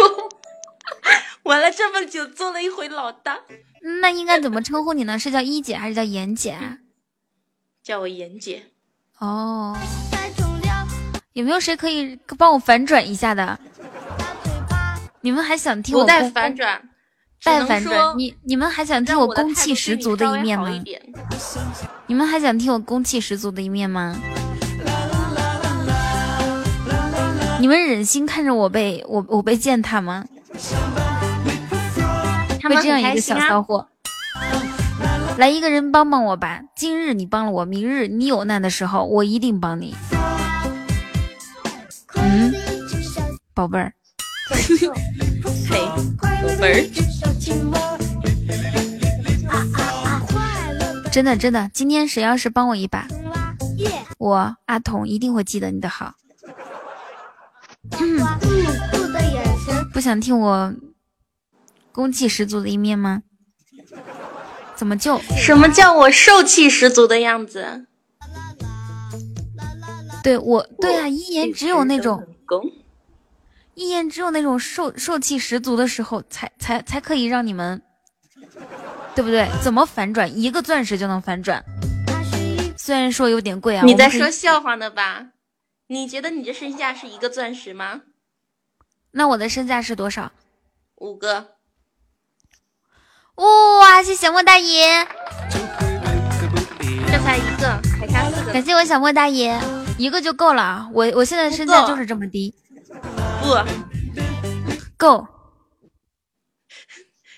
[1.45, 3.41] 玩了这么久，做了一回老大。
[4.03, 5.19] 那应该怎么称呼你呢？
[5.19, 6.51] 是叫一姐还是叫妍姐？
[6.51, 6.81] 啊
[7.83, 8.63] 叫我妍姐。
[9.21, 9.75] 哦。
[11.33, 13.59] 有没有谁可以帮我反转一下的？
[15.25, 16.79] 你们还想听我带反转？
[17.43, 18.15] 带反转？
[18.19, 20.69] 你你们还想听我攻气十足的一面吗？
[22.07, 24.15] 你们还想听我攻气十足的一面吗？
[27.59, 30.27] 你们忍心看着我被我我被践踏吗？
[32.69, 33.89] 被这样一个小骚货，
[35.39, 36.61] 来一个人帮帮我吧！
[36.77, 39.95] 今日你帮了我，明日你有难的时候，我一定帮你。
[42.17, 42.53] 嗯，
[43.55, 43.95] 宝贝儿，
[45.69, 45.79] 嘿，
[46.21, 46.85] 宝贝儿，
[51.11, 53.09] 真的真的，今天谁要是帮我一把，
[54.19, 56.15] 我阿童一定会记得你的好。
[59.93, 60.75] 不想听我
[61.93, 63.23] 攻气十足的一面吗？
[64.77, 67.87] 怎么就什么叫我受气十足的样子？
[70.23, 72.27] 对我对啊，一言只有那种
[73.75, 77.83] 一眼只有那种受受气十足的时候，才才才可以让你们，
[79.15, 79.49] 对不对？
[79.63, 80.39] 怎么反转？
[80.39, 81.65] 一个钻石就能反转？
[82.77, 83.85] 虽然说有点贵啊。
[83.85, 85.27] 你在说笑话呢吧？
[85.89, 88.03] 你觉得你的身价是一个钻石吗？
[89.11, 90.33] 那我的身价是多少？
[90.97, 91.55] 五个。
[93.37, 94.03] 哇！
[94.03, 95.07] 谢小莫大爷，
[97.07, 98.53] 这才一个，还差四个。
[98.53, 99.61] 感谢我小莫大爷，
[99.99, 100.89] 一个就够了。
[100.93, 102.55] 我我现在身价就是这么低。
[103.43, 103.49] 不
[104.97, 105.27] 够。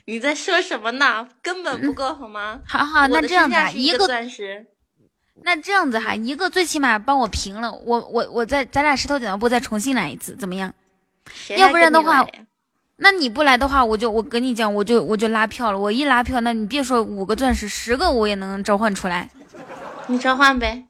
[0.06, 1.28] 你在说什么呢？
[1.42, 2.60] 根本不够，好吗？
[2.66, 4.66] 好好，那这样子，一个钻石。
[5.42, 10.72] 那这样子哈，一个最起码帮我平了，我我我再咱俩石头剪刀布再重新来一次，怎么样？
[11.56, 12.24] 要不然的话，
[12.96, 15.78] 那你不来的话，我就我跟你讲，我就我就拉票了。
[15.78, 19.28] 我一拉票，那你别说五个钻石，十个我也能召唤出来。
[20.06, 20.86] 你召唤呗。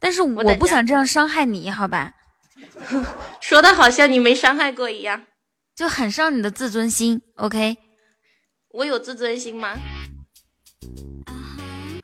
[0.00, 2.12] 但是我不想这样伤害你，好吧？
[3.40, 5.22] 说的好像你没伤害过一样，
[5.74, 7.20] 就很伤你的自尊心。
[7.36, 7.76] OK，
[8.70, 9.78] 我有自尊心吗？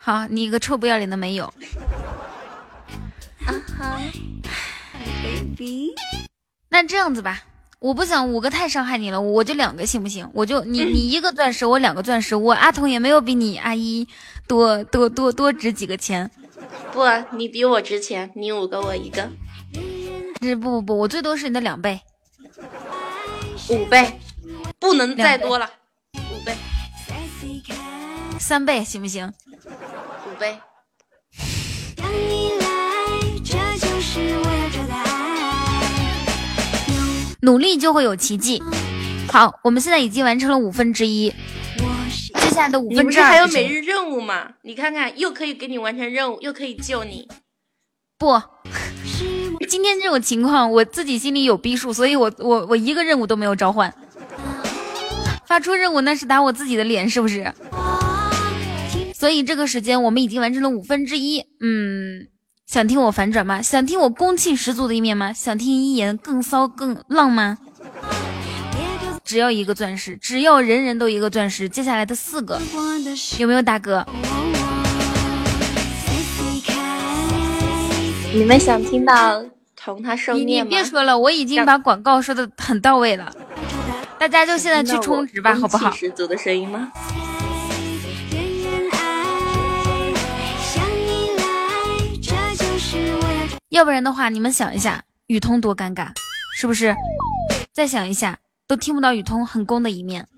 [0.00, 1.44] 好，你一个臭不要脸的没有。
[3.46, 4.00] 啊哈
[5.22, 5.94] ，baby。
[6.70, 7.42] 那这样子吧，
[7.78, 10.28] 我不想五个太伤害你了，我就两个行不行？
[10.32, 14.06] 我就你你一个钻石，我两个钻石，我阿童也没有比你阿姨
[14.46, 16.30] 多多多多值几个钱。
[16.92, 17.02] 不，
[17.36, 19.30] 你比我值钱，你五个我一个。
[20.40, 22.00] 这不不不，我最多是你的两倍，
[23.70, 24.20] 五倍，
[24.78, 25.68] 不能再多了，
[26.14, 26.54] 五倍，
[28.38, 29.32] 三倍行不行？
[29.66, 30.58] 五倍。
[37.40, 38.62] 努力就会有奇迹。
[39.30, 41.30] 好，我们现在已经完成了五分之一，
[42.34, 44.54] 接下来的五分之二还有每日任务吗？
[44.62, 47.28] 你看看，又可以给你完成任务，又可以救你。
[48.18, 48.42] 不，
[49.66, 53.93] 今天这种情况，我自己心里有逼数，所以我我我一个任务都没有召唤。
[55.47, 57.52] 发出任务那是打我自己的脸，是不是？
[59.14, 61.40] 所以这个时间我们已经完成了五分之一。
[61.60, 62.28] 嗯，
[62.66, 63.60] 想听我反转吗？
[63.62, 65.32] 想听我攻气十足的一面吗？
[65.32, 67.59] 想听一言更骚更浪吗？
[69.24, 71.68] 只要一个钻石，只要人人都一个钻石。
[71.68, 72.60] 接下来的四个
[73.39, 74.06] 有没有大哥？
[78.39, 79.44] 你们想听到
[79.74, 80.65] 同他受虐吗？
[80.65, 83.35] 你别说了，我已经把广告说的很到位了。
[84.16, 85.90] 大家就现在去充值吧，好不好？
[85.90, 86.93] 十足的声音吗？
[93.70, 96.10] 要不然的话，你们想一下，雨桐多尴尬，
[96.56, 96.94] 是不是？
[97.73, 98.39] 再想一下，
[98.69, 100.28] 都听不到雨桐很攻的一面。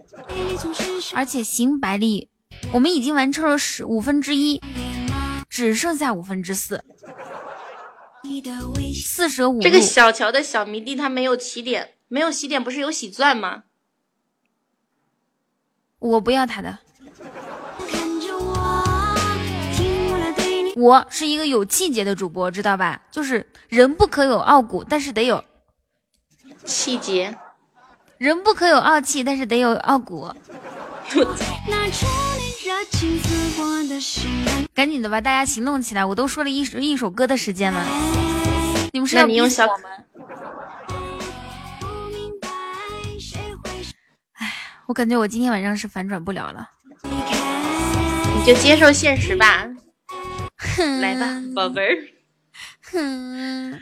[1.14, 2.30] 而且行百里，
[2.72, 4.58] 我们已经完成了十五分之一，
[5.50, 6.82] 只剩下五分之四。
[8.94, 13.64] 四舍五入，这个小乔的小迷弟他没有起点，没有起点不是有洗钻吗？
[15.98, 16.78] 我不要他的。
[20.76, 23.02] 我是一个有气节的主播，知道吧？
[23.10, 25.44] 就是人不可有傲骨，但是得有
[26.64, 27.36] 气节。
[28.16, 30.32] 人不可有傲气，但是得有傲骨。
[34.72, 36.04] 赶紧的吧，大家行动起来！
[36.04, 37.84] 我都说了一首一首歌的时间了，
[38.92, 39.90] 你们是要你用小我们？
[44.34, 44.52] 哎，
[44.86, 46.70] 我感觉我今天晚上是反转不了了。
[47.02, 49.66] 你就接受现实吧，
[51.00, 51.96] 来吧，宝贝儿。
[52.92, 53.78] 哼，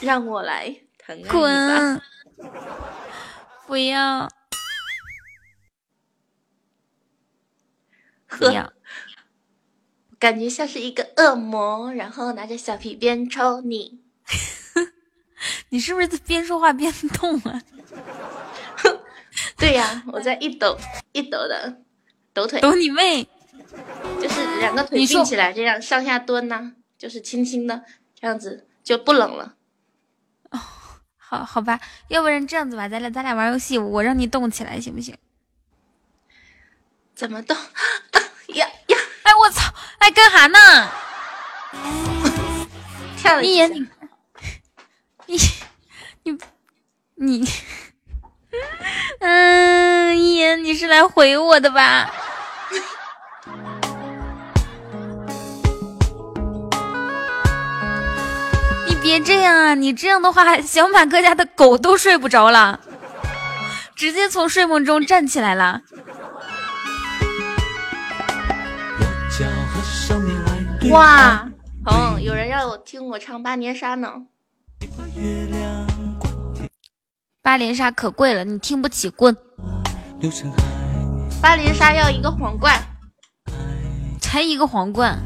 [0.00, 2.02] 让我来疼爱滚！
[3.66, 4.28] 不要。
[8.40, 8.72] 呵，
[10.18, 14.00] 感觉像是一个恶魔，然后拿着小皮鞭抽你。
[15.70, 17.62] 你是不是边说话边动啊？
[19.58, 20.78] 对呀，我在一抖
[21.12, 21.82] 一抖的
[22.32, 22.60] 抖腿。
[22.60, 23.28] 抖你妹！
[24.20, 27.84] 就是两个腿并起来，这样上下蹲呐，就是轻轻的
[28.18, 29.56] 这样子就不冷了。
[30.50, 30.58] 哦，
[31.16, 35.16] 好好吧，要不然这样子吧，咱俩咱俩玩游戏，我让你动起来行不行？
[37.14, 37.56] 怎么动？
[38.54, 38.96] 呀呀！
[39.22, 39.72] 哎，我操！
[39.98, 40.58] 哎，干哈呢？
[43.16, 43.86] 跳一眼你，
[45.26, 45.38] 你
[46.24, 46.38] 你
[47.16, 47.48] 你，
[49.20, 52.10] 嗯，一言，你是来回我的吧？
[58.86, 59.74] 你别这样啊！
[59.74, 62.80] 你这样的话，小马哥家的狗都睡不着了，
[63.96, 65.80] 直接从睡梦中站起来了。
[70.94, 71.50] 哇，
[71.84, 74.08] 红，有人要我听我唱八年杀呢。
[77.42, 79.36] 八连杀可贵了，你听不起滚。
[81.42, 82.80] 八连杀要一个皇冠，
[84.20, 85.18] 才一个皇冠。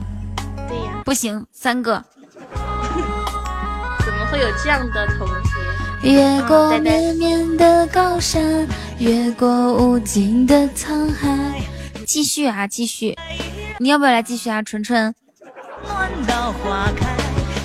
[0.66, 2.02] 对呀，不行，三个。
[4.00, 6.10] 怎么会有这样的同学？
[6.10, 8.66] 越过绵绵的高山，
[8.98, 11.60] 越过无尽的沧海。
[12.06, 13.14] 继续啊，继续。
[13.78, 15.14] 你要不要来继续啊，纯纯？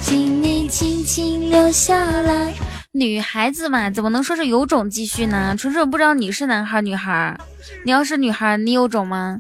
[0.02, 2.54] 请你轻轻留下来。
[2.92, 5.56] 女孩子嘛，怎么能说是有种继续呢？
[5.58, 7.36] 纯纯不知道你是男孩女孩，
[7.84, 9.40] 你要是女孩，你有种吗？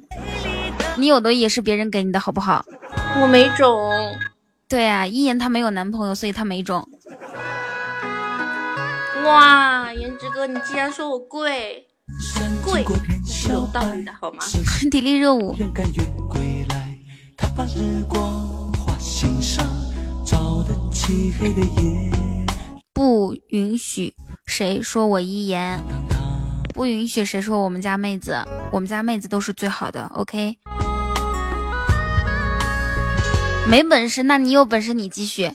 [0.97, 2.65] 你有的也是别人给你的，好不好？
[3.21, 3.91] 我没种。
[4.67, 6.87] 对啊，一言她没有男朋友，所以她没种。
[9.25, 11.85] 哇，颜值哥，你竟然说我贵，
[12.65, 12.83] 贵
[13.25, 14.43] 是有道理的好吗？
[14.89, 15.55] 体力热舞。
[22.93, 24.13] 不允许
[24.45, 25.81] 谁说我一言，
[26.73, 28.37] 不允许谁说我们家妹子，
[28.71, 30.05] 我们家妹子都是最好的。
[30.13, 30.57] OK，
[33.67, 35.51] 没本事，那你有本事你继续。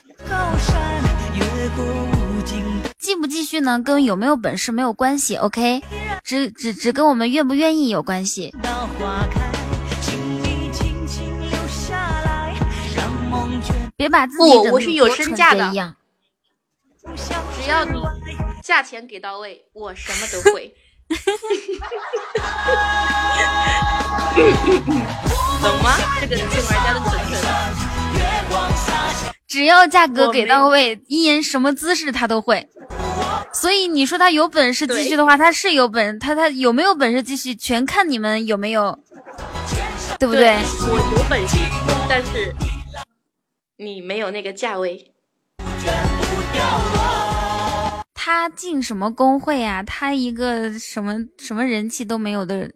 [2.99, 3.81] 继不继续呢？
[3.81, 5.35] 跟有没有本事没有关系。
[5.37, 5.81] OK，
[6.23, 8.53] 只只只跟我们愿不愿意有关系。
[13.99, 15.69] 别把自己不，我是有身价的。
[17.61, 18.01] 只要你
[18.63, 20.73] 价钱给到位，我什么都会。
[25.61, 25.97] 懂吗？
[26.21, 27.35] 这个进玩家的纯纯。
[29.45, 32.69] 只要价格给到位，一言什么姿势他都会。
[33.51, 38.97] 所以你说他有本事继续的话，他是有本，他他有没有本事继续，全看你们有没有，
[40.17, 40.55] 对不对？
[40.83, 41.57] 我有本事，
[42.07, 42.55] 但是。
[43.81, 45.13] 你没有那个价位，
[48.13, 49.81] 他进什么工会啊？
[49.83, 52.69] 他一个什么什么人气都没有的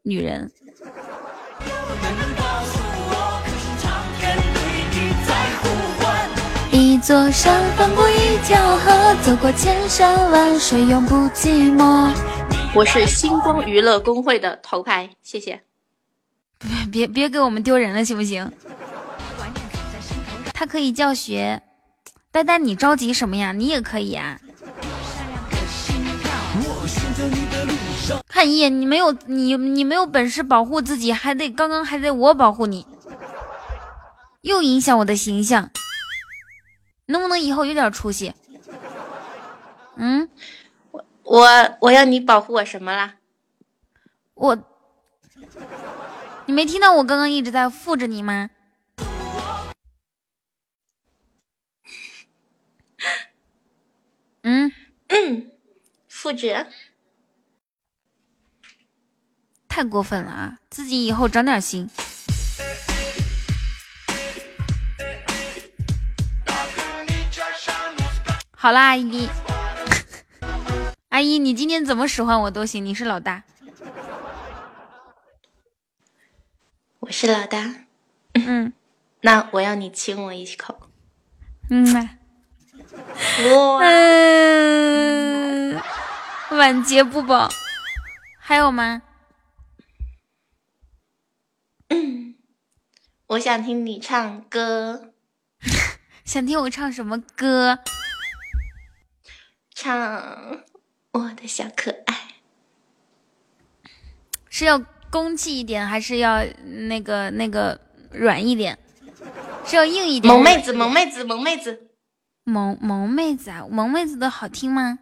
[0.00, 0.50] 女人。
[6.72, 12.10] 一座山翻过一条河，走过千山万水，永不寂寞。
[12.74, 15.60] 我是星光娱乐工会的头牌，谢谢。
[16.90, 18.50] 别别别给我们丢人了，行不行？
[20.58, 21.60] 他可以教学，
[22.32, 23.52] 呆呆，你着急什么呀？
[23.52, 24.40] 你也可以啊。
[28.26, 32.86] 看一眼，你没有你你没有本事保护自己，还得刚刚还得我保护你，
[34.40, 35.68] 又影响我的形象。
[37.04, 38.32] 能不能以后有点出息？
[39.96, 40.30] 嗯，
[40.90, 41.46] 我我
[41.82, 43.16] 我要你保护我什么啦？
[44.32, 44.56] 我，
[46.46, 48.48] 你没听到我刚刚一直在护着你吗？
[54.48, 54.70] 嗯，
[56.06, 56.68] 复制，
[59.66, 60.58] 太过分了啊！
[60.70, 61.90] 自己以后长点心。
[68.52, 69.28] 好啦，阿姨，
[71.08, 73.42] 阿姨，你今天怎么使唤我都行，你是老大，
[77.00, 77.74] 我是老大，
[78.34, 78.72] 嗯，
[79.22, 80.88] 那我要你亲我一口，
[81.68, 82.16] 嗯。
[82.96, 85.80] 哇，嗯，
[86.50, 87.48] 晚节不保，
[88.38, 89.02] 还有吗？
[91.88, 92.34] 嗯，
[93.28, 95.12] 我想听你唱歌。
[96.24, 97.78] 想听我唱什么歌？
[99.74, 100.62] 唱
[101.12, 102.14] 我的小可爱。
[104.48, 104.78] 是要
[105.10, 106.42] 攻气一点，还是要
[106.88, 107.78] 那个那个
[108.10, 108.78] 软一点？
[109.66, 110.32] 是要硬一点？
[110.32, 111.90] 萌妹子，萌妹子，萌妹子，
[112.48, 113.66] 萌萌妹子啊！
[113.68, 115.00] 萌妹子的好听吗？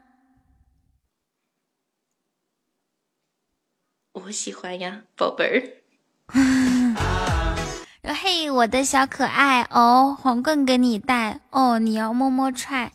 [4.13, 5.85] 我喜欢呀，宝贝儿。
[8.03, 12.91] 嘿，我的小可爱哦，皇冠给你戴哦，你要么么踹。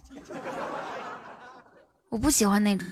[2.10, 2.88] 我不喜欢那种。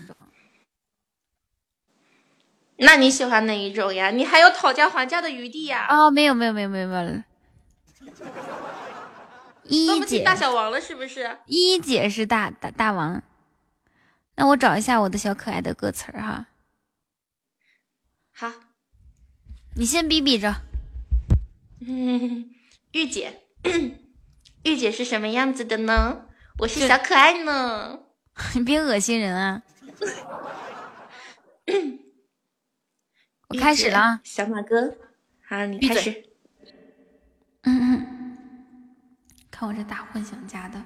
[2.76, 4.12] 那你喜欢哪一种呀？
[4.12, 5.88] 你还有讨价还价的余地呀？
[5.90, 7.24] 哦，没有没有没有没有没有。
[9.68, 11.38] 一姐大小王了是不是？
[11.46, 13.22] 一姐是大大大王。
[14.36, 16.48] 那我找一下我的小可爱的歌词儿哈。
[18.32, 18.54] 好，
[19.76, 20.56] 你先比比着。
[21.82, 22.50] 嗯，
[22.92, 23.42] 玉姐，
[24.64, 26.26] 御姐是什么样子的呢？
[26.60, 28.00] 我是小可爱呢。
[28.54, 29.64] 你别恶心人啊！
[33.50, 34.98] 我开始了，小马哥，
[35.48, 36.24] 好，你开始。
[37.64, 38.17] 嗯嗯，
[39.60, 40.80] 看我这大混响加的。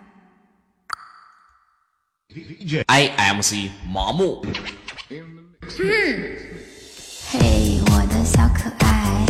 [2.87, 4.45] I M C 麻木。
[5.09, 5.51] 嗯，
[7.29, 9.20] 嘿，我的小可爱，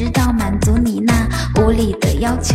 [0.00, 2.54] 我只知道满足你那无理的要求。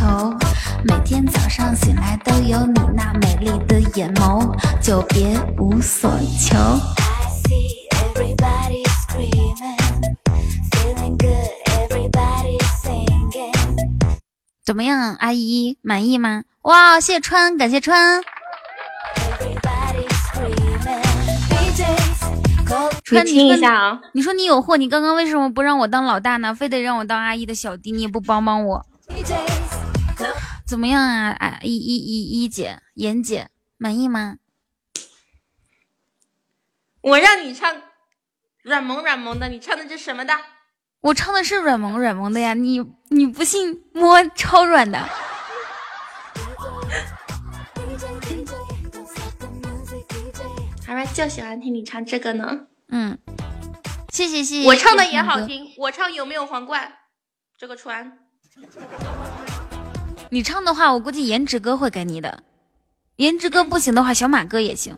[0.84, 4.52] 每天早上醒来都有你那美丽的眼眸，
[4.82, 6.58] 久别无所求。
[14.66, 16.42] 怎么样，阿姨满意吗？
[16.64, 18.24] 哇，谢谢川，感谢川。
[23.12, 24.02] 你听一下啊！
[24.14, 26.56] 你说你有货，你刚刚为什么不让我当老大呢？
[26.56, 28.84] 非得让我当阿姨的小弟，你也不帮帮我？
[30.66, 31.30] 怎么样啊？
[31.40, 34.38] 啊，一一一一姐，妍姐，满意吗？
[37.02, 37.72] 我让你唱
[38.64, 40.34] 软萌软萌的，你唱的这什么的？
[41.02, 44.98] 我唱的是软萌软萌的呀，你你不信摸超软的。
[50.88, 52.66] 好吧，就喜欢听你唱这个呢。
[52.90, 53.18] 嗯，
[54.10, 54.68] 谢谢谢谢。
[54.68, 56.94] 我唱的也好听，我唱有没有皇冠？
[57.58, 58.20] 这个船。
[60.30, 62.44] 你唱的话，我估计颜值哥会给你的。
[63.18, 64.98] 颜值哥不行的话，小马哥也行。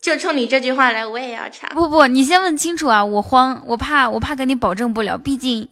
[0.00, 1.70] 就冲你这句话来，我也要唱。
[1.74, 3.04] 不不，你先问清楚啊！
[3.04, 5.68] 我慌，我怕，我怕给你保证不了，毕竟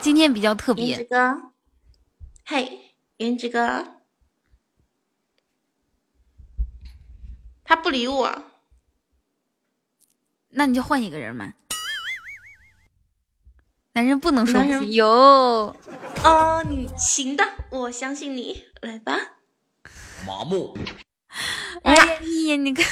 [0.00, 0.84] 今天比较特别。
[0.84, 1.42] 颜值哥，
[2.46, 3.84] 嘿，颜值哥，
[7.64, 8.44] 他不理我，
[10.50, 11.52] 那你就换一个人嘛。
[13.92, 15.06] 男人不能说有。
[15.06, 19.16] 哦，你行的，我相信你，来吧。
[20.26, 20.76] 麻木。
[21.82, 22.84] 哎呀，你你看，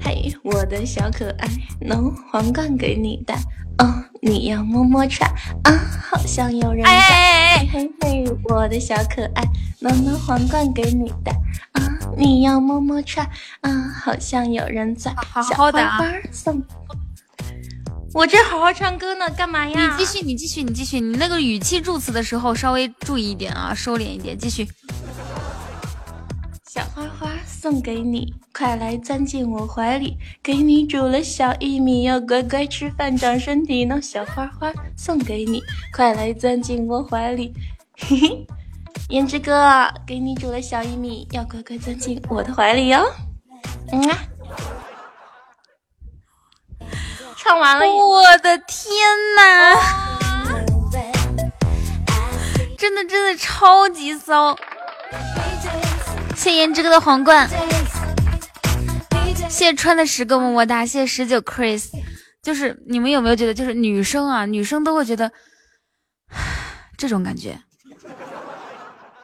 [0.00, 1.48] 嘿，我的小可爱，
[1.80, 3.36] 能皇冠给你戴，
[3.78, 5.26] 哦，你要么么踹
[5.64, 5.70] 啊，
[6.10, 7.66] 好像有人在。
[7.72, 9.42] 嘿嘿，我的小可爱，
[9.80, 11.32] 弄弄皇冠给你戴，
[11.72, 13.28] 啊，你要么么踹
[13.60, 13.70] 啊，
[14.02, 15.14] 好像有人在。
[15.16, 16.00] 好好的啊。
[18.12, 19.96] 我这好好唱歌呢，干嘛呀？
[19.96, 24.68] 你继续，你继续，你继续，你那个语气助词的时候稍微注意一点啊，收敛一点，继续。
[26.74, 34.02] 小花花送给你，快来钻进我怀里，给你煮了小薏米，要乖乖吃饭长身体呢。
[34.02, 35.62] 小花花送给你，
[35.94, 37.54] 快来钻进我怀里，
[37.96, 38.46] 嘿嘿，
[39.08, 43.08] 颜值哥给你煮了小薏米，要乖乖钻进我的怀里哟。
[43.92, 44.18] 嗯啊。
[47.36, 48.90] 唱完了，我的天
[49.36, 49.78] 呐！
[52.76, 54.56] 真的真的超级骚！
[56.44, 57.48] 谢颜值哥的皇冠，
[59.48, 61.86] 谢川的十个么么哒，谢十九 Chris。
[62.42, 65.32] 就是你们有没有觉得，就是女生啊，女生都会觉得
[66.98, 67.58] 这种感觉，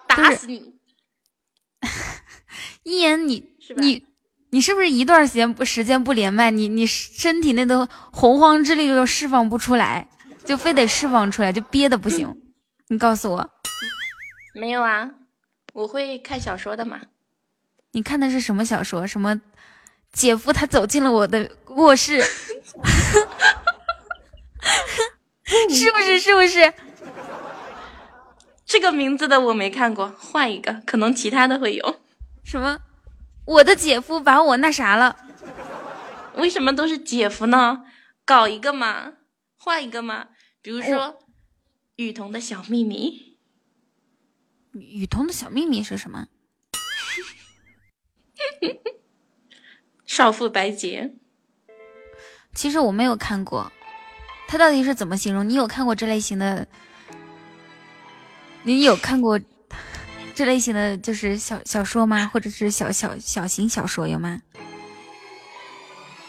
[0.08, 0.72] 打死你！
[2.84, 4.06] 一言你你
[4.48, 10.08] 你是不是一段时间不时间不连麦，你你身体内的洪荒之力就释放不出来，
[10.46, 12.34] 就非得释放出来，就憋的不行。
[12.88, 13.50] 你告诉我，
[14.54, 15.10] 没有啊？
[15.72, 17.00] 我会看小说的嘛？
[17.92, 19.06] 你看的是什么小说？
[19.06, 19.40] 什么？
[20.12, 22.20] 姐夫他走进了我的卧室，
[25.68, 26.18] 是不是？
[26.18, 26.74] 是不是？
[28.66, 32.00] 这个名字的我没看过，换一个，可能其他的会有。
[32.42, 32.80] 什么？
[33.44, 35.16] 我的姐夫把我那啥了？
[36.34, 37.84] 为什么都是姐夫呢？
[38.24, 39.12] 搞一个嘛，
[39.56, 40.28] 换一个嘛。
[40.62, 41.20] 比如说，
[41.96, 43.29] 雨桐的小秘密。
[44.72, 46.26] 雨桐的小秘密是什么？
[50.06, 51.14] 少妇白洁。
[52.54, 53.72] 其实我没有看过，
[54.48, 55.48] 他到底是怎么形容？
[55.48, 56.66] 你有看过这类型的？
[58.62, 59.40] 你有看过
[60.34, 62.26] 这类型的就是小小说吗？
[62.32, 64.40] 或者是小小小型小说有吗？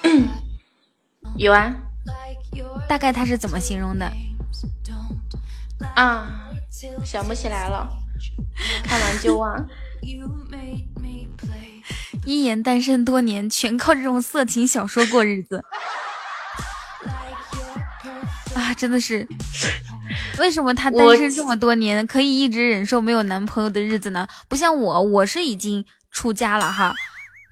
[1.37, 1.75] 有啊。
[2.87, 4.11] 大概他是怎么形容的？
[5.95, 6.49] 啊，
[7.03, 7.89] 想不起来了，
[8.83, 9.67] 看完就忘。
[12.25, 15.63] 一言单身多年，全靠这种色情小说过日子
[18.53, 18.73] 啊！
[18.75, 19.27] 真的是，
[20.37, 24.27] 为什么他单身这么多年，可以一直忍受没有男朋友的日子呢？
[24.47, 26.93] 不像我，我是已经出家了哈，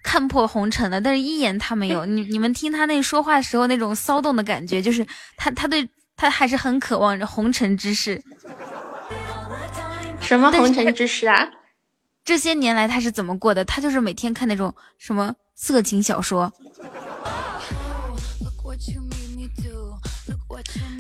[0.04, 1.02] 看破红尘了。
[1.02, 8.22] 但是一言他没有，你你们听他那说话时候那种骚动的感觉，就是他他对他还是很渴望着红尘之事。
[10.30, 11.50] 什么红尘之事啊？
[12.24, 13.66] 这些年来他是怎么过的？
[13.66, 16.54] 他就是每天看那种什么色情小说，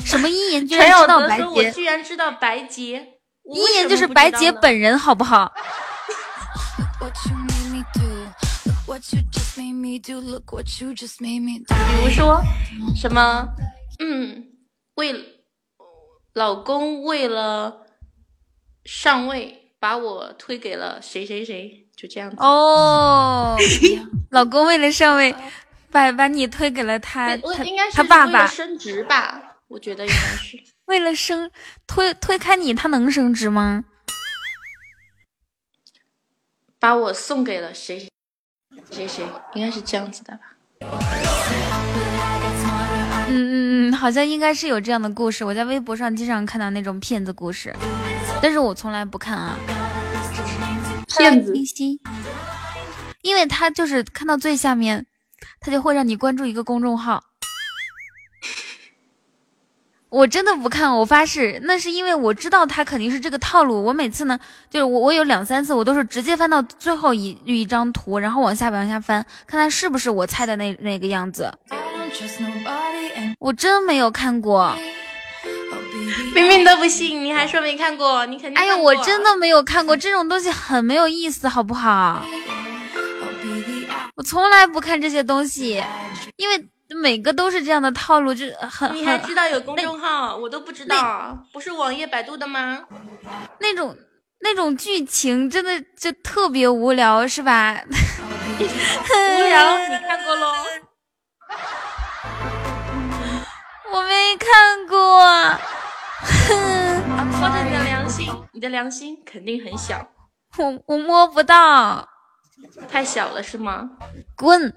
[0.04, 5.54] 什么一言居然知道白洁，我居然知道白洁，一言就是白洁本人，好不好？
[9.88, 10.12] 比
[12.04, 12.42] 如说
[12.96, 13.48] 什么，
[14.00, 14.44] 嗯，
[14.96, 15.14] 为
[16.34, 17.86] 老公为了
[18.90, 19.56] 上位。
[19.82, 23.56] 把我推给了谁谁谁，就这样子哦。
[24.30, 25.34] 老公为了上位，
[25.90, 29.56] 把把你推给了他，他他爸爸升职吧？
[29.70, 31.50] 我觉得应该是 为了升
[31.88, 33.86] 推推开你，他能升职吗？
[36.78, 38.10] 把我送给了谁
[38.92, 40.58] 谁谁，应该是这样子的吧？
[43.30, 45.46] 嗯嗯嗯，好像应该是有这样的故事。
[45.46, 47.74] 我在微博上经常看到那种骗子故事。
[48.42, 49.58] 但是我从来不看啊，
[51.08, 51.54] 骗子，
[53.22, 55.06] 因为他就是看到最下面，
[55.60, 57.24] 他就会让你关注一个公众号。
[60.10, 63.84] 我真的不看，我发誓，那是因为我知道他肯定是这个套路。
[63.84, 71.54] 我每次呢，就是我我有两三次，我都是直接翻到最后一一张图，然后往下往下翻，看他是不是我猜的那那个样子。
[73.38, 74.76] 我真没有看过。
[76.34, 78.26] 明明都不信，你还说没看过？
[78.26, 78.62] 你肯定。
[78.62, 82.26] 哎呀，我真的没有看过这种东西，很没有意思，好不好？
[84.16, 85.82] 我从来不看这些东西，
[86.36, 86.68] 因为
[87.02, 88.94] 每个都是这样的套路，就很。
[88.96, 90.36] 你还知道有公众号？
[90.36, 92.80] 我都不知道，不是网页百度的吗？
[93.60, 93.96] 那种
[94.42, 97.80] 那种剧情真的就特别无聊，是吧？
[98.60, 100.54] 无聊，你看过喽？
[103.92, 105.58] 我没看过。
[106.22, 107.08] 哼，
[107.40, 110.08] 摸着你的良心，你的良心肯定很小。
[110.58, 112.08] 我我摸不到，
[112.92, 113.90] 太小了是吗？
[114.36, 114.74] 滚！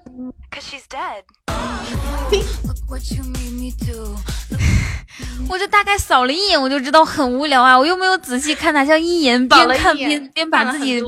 [5.49, 7.77] 我就大概扫了一眼，我就知道很无聊啊！
[7.77, 11.03] 我又没有仔细看它，像一眼边看边边把自己。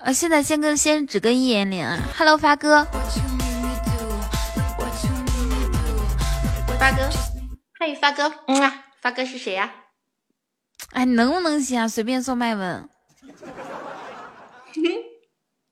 [0.00, 2.86] 呃，现在先跟先只跟一眼连啊！Hello，发哥。
[6.78, 7.08] 发哥，
[7.78, 9.70] 嗨，发哥，嗯啊，发哥是谁呀？
[10.92, 11.88] 哎，能不能行啊？
[11.88, 12.88] 随便送麦吻。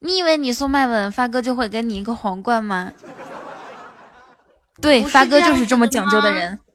[0.00, 2.92] 你以为你送麦吻，发哥就会给你一个皇冠吗？
[4.80, 6.58] 对，发哥就是这么讲究的人。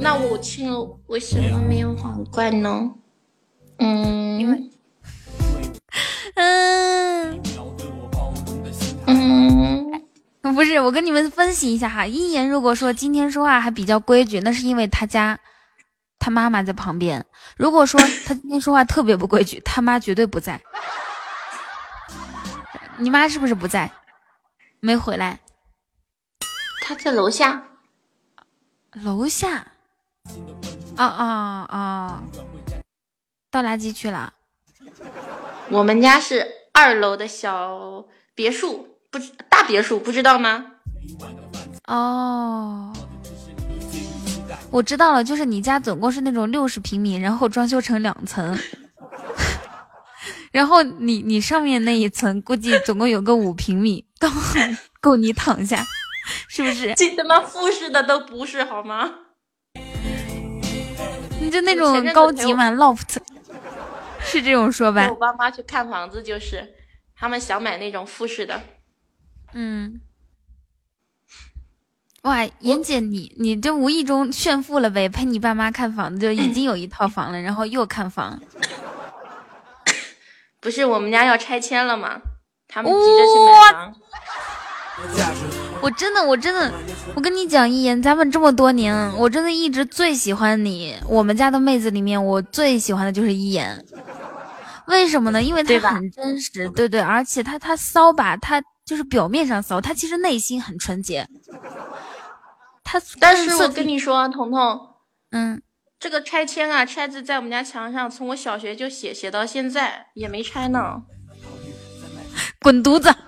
[0.00, 2.90] 那我亲了，为什么没有皇冠呢？
[3.78, 4.70] 嗯，因为
[6.34, 7.40] 嗯
[9.06, 9.61] 嗯，
[10.42, 12.04] 不是，我跟你们分析一下哈。
[12.04, 15.38] 一言如果说今天说话还比较规矩，那是因为他家
[16.18, 17.24] 他妈妈在旁边。
[17.56, 20.60] 如果说他今天说话特别不规矩，他妈绝对不在。
[22.98, 23.90] 你妈是不是不在？
[24.80, 25.40] 没回来？
[26.82, 27.62] 他在楼下。
[28.92, 29.66] 楼下？
[30.96, 32.22] 啊啊啊！
[33.50, 34.34] 倒垃圾去了。
[35.70, 38.04] 我们家是二楼的小
[38.34, 40.64] 别墅，不知大别墅，不知道吗？
[41.86, 42.90] 哦，
[44.70, 48.58] 我知道了，就是你家总共是那种六十平米，然后装修成两层，
[50.50, 54.58] 然后你你上面那一层估计总共有个五平米，刚好
[55.00, 55.84] 够你躺下，
[56.48, 56.94] 是不是？
[56.94, 59.10] 这他妈复式的都不是好吗？
[61.38, 63.18] 你就那种高级嘛，loft，
[64.20, 65.08] 是这种说吧？
[65.10, 66.66] 我爸妈去看房子，就是
[67.14, 68.62] 他们想买那种复式的。
[69.52, 70.00] 嗯。
[72.22, 75.08] 哇，妍姐，你你这无意中炫富了呗？
[75.08, 78.40] 陪你爸妈看房子，就已经有一套房了，然后又看房。
[80.60, 82.20] 不是我们家要拆迁了吗？
[82.68, 83.94] 他们急着去买房。
[85.80, 86.72] 我真的，我真的，
[87.16, 90.96] 我跟你讲，一言，咱们这么多年，我真的一直最喜欢你。
[91.08, 93.84] 我们家的妹子里面，我最喜欢的就是一言。
[94.86, 95.42] 为什么呢？
[95.42, 101.28] 因为对吧她很真实，对对，而且她她骚吧，她就是表面上骚，他其实内心很纯洁。
[102.84, 104.80] 他，但是我跟你说，彤彤，
[105.30, 105.62] 嗯，
[105.98, 111.02] 这个拆迁啊，拆字在我们家墙上，从我小学就写，写到现在也没拆呢。
[112.60, 113.14] 滚犊子！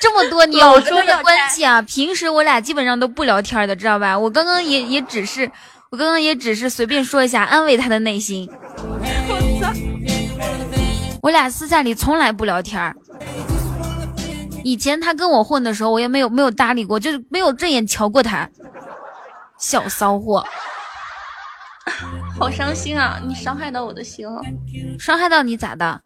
[0.00, 4.18] 这么多年老我跟他的关系啊，平时我俩基本上都不聊天的，知道吧？
[4.18, 5.50] 我刚刚也也只是，
[5.90, 8.50] 我刚刚也只是随便说一下，安慰他的内心。
[11.22, 12.96] 我俩私下里从来不聊天儿。
[14.64, 18.50] 以前他跟我混的时候，我也没有没有搭理过，就是没有正眼瞧过他。
[19.56, 20.44] 小骚货，
[22.36, 23.20] 好伤心啊！
[23.24, 24.42] 你伤害到我的心了。
[24.98, 26.00] 伤害到你咋的？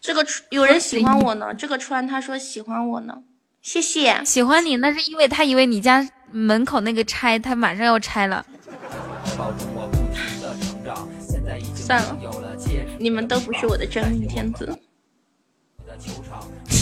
[0.00, 3.18] 这个有人喜欢我呢，这个川他说喜欢我呢，
[3.60, 4.24] 谢谢。
[4.24, 8.46] 喜欢你那是因为他以为你家门口那个拆，他马上要拆了。
[11.74, 12.16] 算了，
[13.02, 14.78] 你们都不是我的真命天子。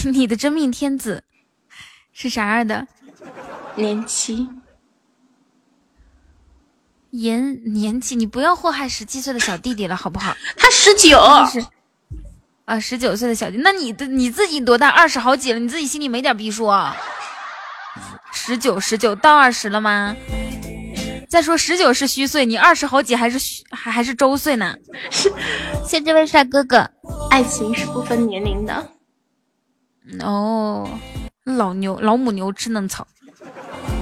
[0.12, 1.24] 你的真命天子
[2.12, 2.86] 是啥样的？
[3.74, 4.48] 年期
[7.10, 10.36] 年年纪，你不要祸害十七岁的小弟弟了，好不好？
[10.56, 11.18] 他十九，
[11.50, 11.64] 是
[12.66, 14.88] 啊，十九岁的小弟，那你的你自己多大？
[14.88, 16.96] 二十好几了，你自己心里没点逼数啊？
[18.32, 20.14] 十九，十九到二十了吗？
[21.30, 24.74] 再说十九是虚岁，你二十好几还是虚还还是周岁呢？
[25.86, 26.90] 谢这位帅哥哥
[27.30, 28.92] 爱情是不分年龄的。
[30.22, 30.90] 哦，
[31.44, 33.06] 老牛老母牛吃嫩草，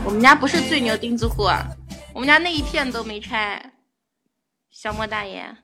[0.06, 1.68] 我们家不是最牛钉子户啊，
[2.14, 3.74] 我们家那一片都没拆。
[4.70, 5.54] 小莫大爷，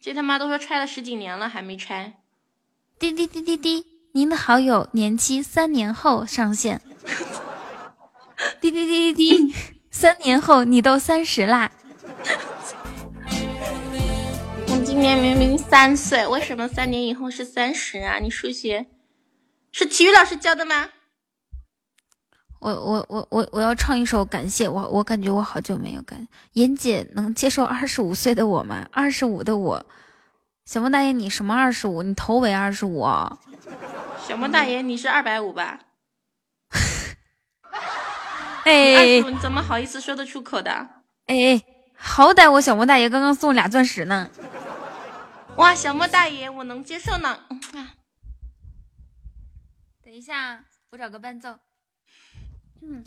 [0.00, 2.14] 这他妈都说拆了十几年了还没拆。
[2.98, 3.84] 滴滴滴滴滴，
[4.14, 6.80] 您的好友年期三年后上线。
[8.62, 9.54] 滴滴滴滴滴，
[9.92, 11.70] 三年后你都三十啦。
[14.68, 18.18] 我今年明明三岁，为什么三年以后是三十啊？
[18.18, 18.86] 你数学
[19.70, 20.88] 是体育老师教的吗？
[22.58, 26.26] 我我我我我要唱一首感谢我，我感觉我好久没有感。
[26.54, 28.88] 妍姐能接受二十五岁的我吗？
[28.90, 29.84] 二十五的我，
[30.64, 32.02] 小莫大爷你什么二十五？
[32.02, 33.04] 你头围二十五？
[34.26, 35.80] 小莫大爷，你是二百五吧？
[38.64, 40.70] 二 哎你怎么好意思说得出口的？
[41.26, 41.60] 哎，
[41.96, 44.28] 好歹我小莫大爷刚刚送俩钻石呢。
[45.56, 47.28] 哇，小莫大爷，我能接受呢。
[47.28, 47.48] 啊
[50.04, 51.58] 等一下，我找个伴奏。
[52.82, 53.04] 嗯，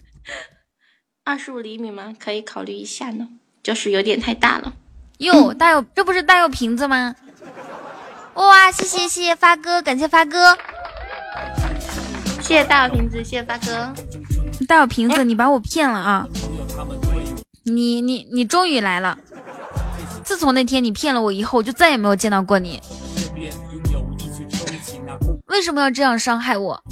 [1.24, 2.14] 二十五厘米吗？
[2.20, 3.28] 可以考虑一下呢，
[3.64, 4.74] 就是有点太大了。
[5.20, 7.16] 哟， 大有这不是大有瓶子吗？
[8.36, 10.58] 哇，谢谢谢谢发哥，感谢发哥。
[12.42, 13.94] 谢谢大有瓶子，谢谢发哥。
[14.68, 16.28] 大有瓶子，你把我骗了啊！
[17.64, 19.18] 你你你终于来了！
[20.24, 22.82] 自从那天你骗了我以后，我就再也没有见到过你。
[25.48, 26.84] 为什么要这样伤害我？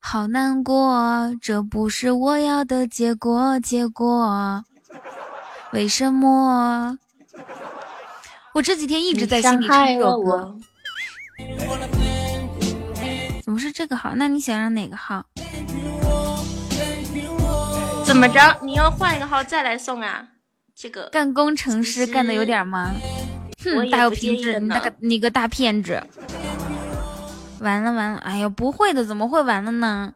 [0.00, 4.64] 好难过，这不是我要的结果，结果
[5.72, 6.96] 为什么？
[8.54, 10.56] 我这几天一直在心里唱这首歌。
[13.42, 14.12] 怎么是这个号？
[14.14, 15.24] 那你想让哪个号？
[18.06, 18.60] 怎么着？
[18.62, 20.28] 你要换一个号再来送啊？
[20.76, 22.94] 这个干工程师干的有点忙。
[23.64, 26.00] 哼，大有品质，你个你个大骗子！
[27.58, 30.14] 完了完了，哎呀，不会的，怎么会完了呢？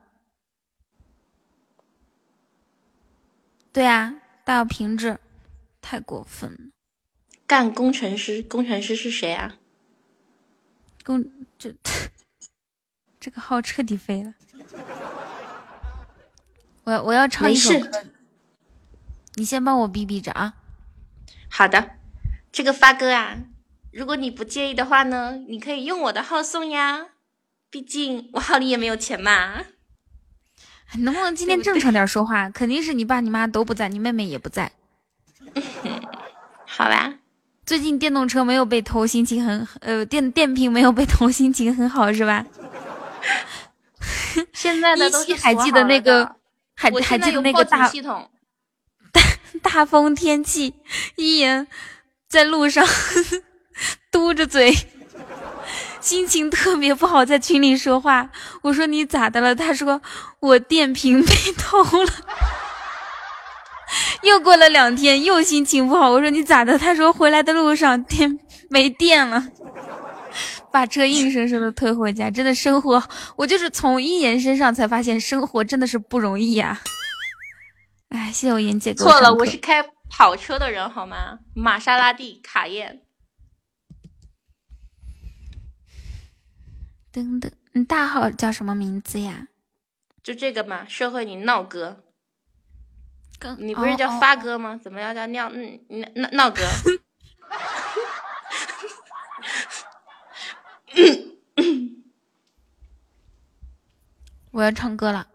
[3.72, 5.18] 对啊，大有品质，
[5.80, 6.58] 太过分了！
[7.48, 9.56] 干工程师，工程师是谁啊？
[11.04, 11.28] 工
[11.58, 11.74] 这
[13.18, 14.32] 这个号彻底废了。
[16.84, 18.04] 我我要唱一首歌，
[19.34, 20.54] 你先帮我逼逼着啊。
[21.48, 21.90] 好的，
[22.50, 23.36] 这个发哥啊，
[23.92, 27.08] 如果你不介意的话呢，你可以用我的号送呀。
[27.70, 29.62] 毕竟我号里也没有钱嘛。
[30.98, 32.50] 能不能今天正常点说话？
[32.50, 34.72] 肯定是你爸你妈都不在，你妹妹也不在。
[36.66, 37.14] 好吧。
[37.64, 42.44] 最近电动车没有被偷，心情很呃电电瓶没有被偷，心情很好是吧？
[44.52, 46.36] 现在的都还记得那个
[46.80, 47.86] 还还记得那个大
[49.12, 49.20] 大
[49.62, 50.72] 大风天气，
[51.16, 51.66] 一言
[52.26, 52.86] 在路上
[54.10, 54.74] 嘟着嘴。
[56.00, 58.30] 心情特别不好，在群里说话。
[58.62, 59.54] 我说你咋的了？
[59.54, 60.00] 他说
[60.40, 62.12] 我电瓶被偷了。
[64.22, 66.10] 又过了两天，又心情不好。
[66.10, 66.78] 我说你咋的？
[66.78, 68.38] 他说回来的路上电
[68.70, 69.44] 没电了，
[70.72, 72.30] 把车硬生生的推回家。
[72.30, 73.02] 真的生活，
[73.36, 76.80] 我就是从一言身上才发现生活真的是不容易呀。
[78.08, 78.92] 哎，谢谢我妍姐。
[78.94, 81.38] 错了，我是开跑车的人好吗？
[81.54, 83.02] 玛莎拉蒂卡宴。
[87.12, 89.48] 等等，你大号叫什么名字呀？
[90.22, 92.04] 就这个嘛，社会你闹哥。
[93.58, 94.78] 你不是叫发哥吗？
[94.82, 95.80] 怎么要叫尿嗯
[96.14, 96.62] 闹闹哥？
[104.50, 105.26] 我要唱歌了，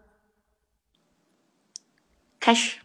[2.38, 2.78] 开始。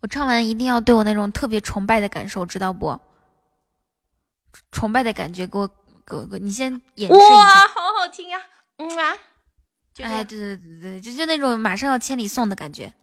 [0.00, 3.00] 我唱完一定要对我那种特别崇拜的感受，知道不？
[4.70, 5.70] 崇拜的感觉，给我。
[6.08, 7.34] 给我，你先演示一下。
[7.34, 8.40] 哇，好好听呀！
[8.76, 9.18] 嗯啊，
[9.98, 12.94] 哎，对对对对，就就那种马上要千里送的感觉。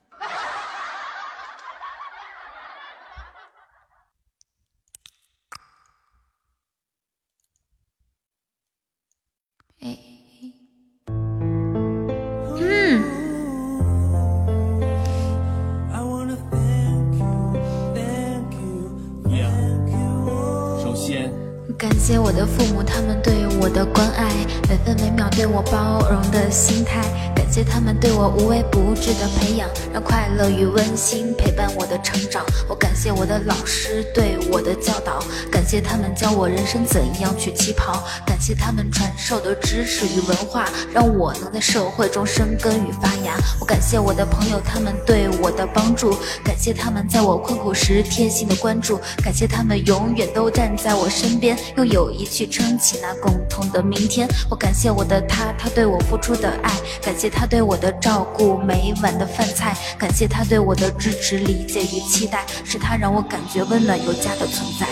[25.73, 27.32] 包容的心态。
[27.53, 32.43] 感谢他们对我无微不至的培养，让快乐与温馨陪伴我的成长。
[32.67, 38.03] 我感谢我的老师对我的教导，感谢他们教我人生怎样去起跑。
[38.25, 43.35] 感谢他们传授的知识与文化，让我能在社会中生根与发芽。
[43.59, 51.55] 我感谢我的朋友，他们对我的帮助，感谢他们在我困苦时贴心的关注，感谢他们永远都站在我身边。
[51.77, 54.27] 用友谊去撑起那共同的明天。
[54.49, 64.87] 我感谢我的他，他对我付出的爱，感谢他对我的照顾，每晚的饭菜，感谢他对我的支持、理解与期待，是他让我感觉温暖有家的存在。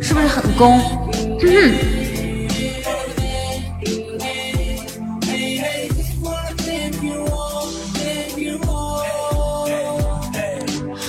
[0.00, 0.80] 是不是很攻？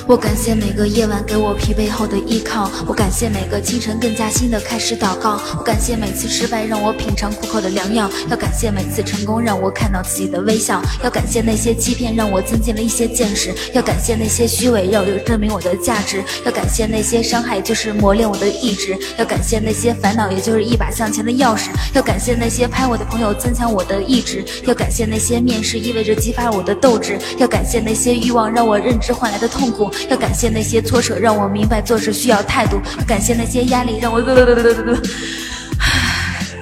[0.07, 29.91] 我感谢每个夜晚给我疲惫后的依靠，我感谢每个清晨更加新的开始祷告，我感谢每次失败让我品尝苦口的良药，要感谢每次成功让我看到自己的微笑，要感谢那些欺骗让我增进了一些见识，要感谢那些虚伪让我证明我的价值，要感谢那些伤害就是磨练我的意志，要感谢那些烦恼也就是一把向前的钥匙，要感谢那些拍我的朋友增强我的意志，要感谢那些面试意味着激发我的斗志，要感谢那些欲望让我认知换来的痛苦。
[30.09, 34.19] 要感谢那些挫折，让我明白做事需要态度；要感谢那些压力，让我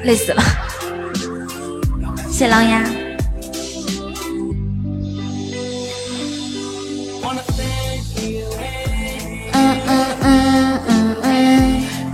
[0.03, 0.43] 累死了。
[2.29, 2.83] 谢狼牙。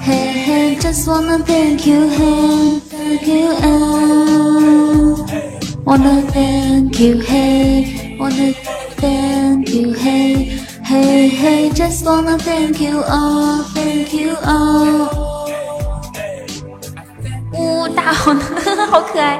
[0.03, 3.53] 嘿嘿，Just wanna thank you, hey, thank you,
[5.85, 8.53] wanna thank you, hey, wanna
[8.97, 10.60] thank you, hey.
[10.91, 15.07] Hey hey, just wanna thank you all, thank you all。
[17.53, 18.43] 呜，大好呢，
[18.91, 19.39] 好可爱。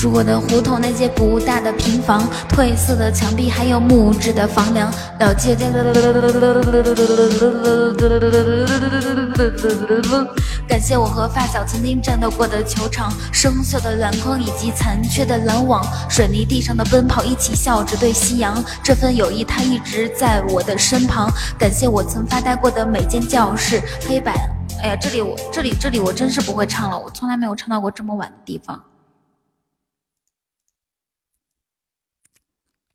[0.00, 4.90] 住过的胡同，那些不大的平房，褪色的墙壁，还有木质的房梁。
[5.18, 5.54] 了解。
[10.66, 18.64] 感谢我和发小曾经战斗过的球场，生锈的篮筐以及残缺的篮网，水泥地上的奔跑，一起笑着对夕阳。
[18.82, 21.30] 这份友谊，它一直在我的身旁。
[21.58, 24.34] 感谢我曾发呆过的每间教室，黑板。
[24.82, 28.80] 哎呀，这里我这里这里我真是不会唱了，我从来没有唱到过这么晚的地方。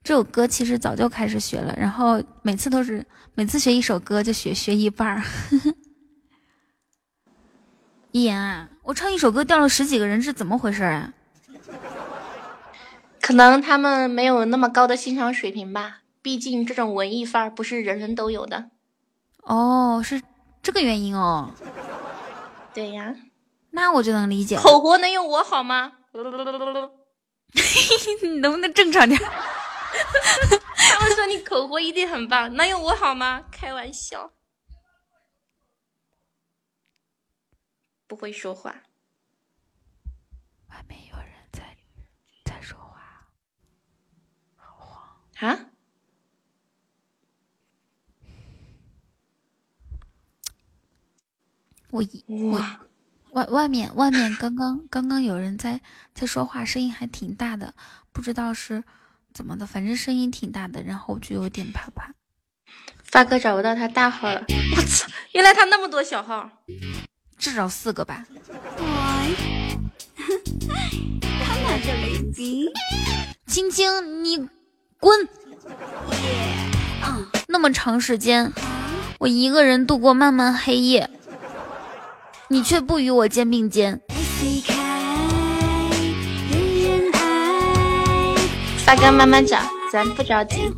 [0.05, 3.03] 这首歌其实早就开始学了，然后每次都是
[3.33, 5.23] 每次学一首歌就学学一半儿。
[8.11, 11.11] 一言啊，我唱一首歌掉了十几个人是怎么回事啊？
[13.19, 18.69] 可能他们没有那么高的欣赏水平吧，毕竟这种文艺范儿不是人人都有的。
[19.41, 20.21] 哦，是
[20.61, 21.49] 这个原因哦。
[22.75, 23.15] 对呀，
[23.71, 24.55] 那我就能理解。
[24.57, 25.93] 口活能有我好吗？
[28.21, 29.19] 你能不能正常点？
[30.77, 33.45] 他们说你口活一定很棒，能有我好吗？
[33.51, 34.33] 开玩笑，
[38.07, 38.83] 不会说话。
[40.69, 41.77] 外面有人在
[42.43, 43.27] 在说话，
[44.55, 45.71] 好慌啊！
[51.89, 52.59] 我我
[53.31, 55.81] 外外面外面刚刚刚刚有人在
[56.13, 57.73] 在说话，声音还挺大的，
[58.11, 58.83] 不知道是。
[59.35, 59.67] 怎么的？
[59.67, 62.13] 反正声音挺大的，然后我就有点怕怕。
[63.03, 64.45] 发哥找不到他大号了，
[64.77, 65.09] 我操！
[65.33, 66.49] 原来他那么多小号，
[67.37, 68.25] 至少四个吧。
[73.45, 74.47] 青青，你
[75.01, 75.27] 滚！
[77.47, 78.53] 那么长时间，
[79.19, 81.09] 我一个人度过漫漫黑夜，
[82.47, 83.99] 你却不与我肩并肩。
[88.85, 89.59] 发哥慢慢找，
[89.91, 90.71] 咱不着急。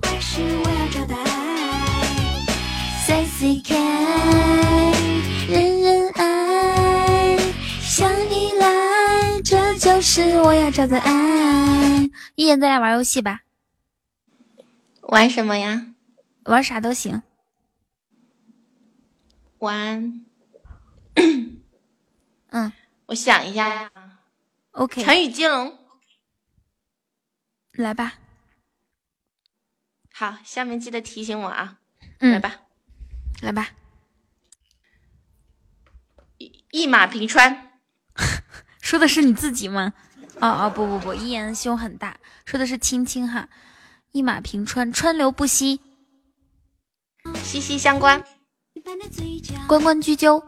[5.50, 7.38] 人人爱，
[7.82, 12.10] 想依赖，这就是我要找的爱。
[12.36, 13.42] 一言，咱俩玩游戏吧。
[15.02, 15.88] 玩什么呀？
[16.46, 17.22] 玩啥都行。
[19.60, 20.22] 玩。
[21.16, 22.72] 嗯，
[23.08, 23.92] 我想一下呀。
[24.72, 25.04] OK。
[25.04, 25.78] 成语接龙。
[27.78, 28.14] 来吧，
[30.12, 31.78] 好，下面记得提醒我啊。
[32.20, 32.56] 嗯，来吧，
[33.42, 33.70] 来吧。
[36.40, 37.80] 一一马平川，
[38.82, 39.94] 说的是你自己吗？
[40.40, 43.48] 哦哦不不不，一言胸很大，说的是青青哈。
[44.12, 45.80] 一马平川，川流不息，
[47.44, 48.24] 息息相关，
[49.68, 50.44] 关关雎鸠，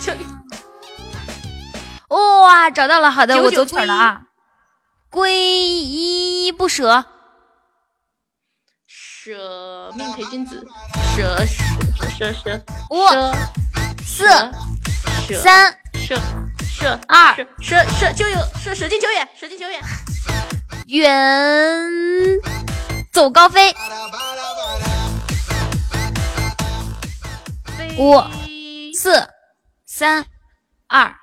[0.00, 0.12] 就
[2.08, 4.26] 哇，找到了，好的，我走腿了啊。
[5.12, 7.04] 归依不舍，
[8.86, 10.66] 舍命陪君子，
[11.14, 13.06] 舍舍舍舍五
[14.06, 14.24] 四
[15.38, 16.18] 三舍
[16.66, 19.82] 舍二舍舍就有舍舍近求远，舍近求远，
[20.86, 22.40] 远
[23.12, 23.74] 走高飞，
[27.98, 28.18] 五
[28.94, 29.28] 四
[29.84, 30.24] 三
[30.88, 31.14] 二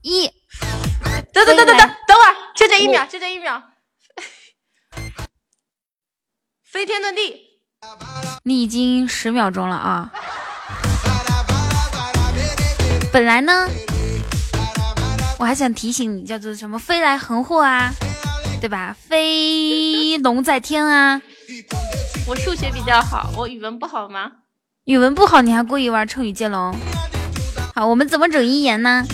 [0.00, 0.37] 一。
[1.32, 3.62] 等等等等等，等会儿，就这一秒，就这一秒，
[6.64, 7.46] 飞天遁地。
[8.44, 10.10] 你已经十秒钟了啊！
[13.12, 13.68] 本来呢，
[15.38, 17.92] 我还想提醒你，叫做什么“飞来横祸”啊，
[18.60, 18.96] 对吧？
[18.98, 21.22] 飞龙在天啊！
[22.26, 24.32] 我数学比较好，我语文不好吗？
[24.84, 26.74] 语文不好，你还故意玩成语接龙？
[27.74, 29.04] 好，我们怎么整一言呢？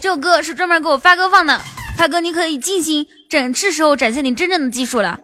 [0.00, 1.60] 这首歌是专门给我发哥放的，
[1.96, 5.18] 发哥你可以尽情展，是时候展现你真正的技术了。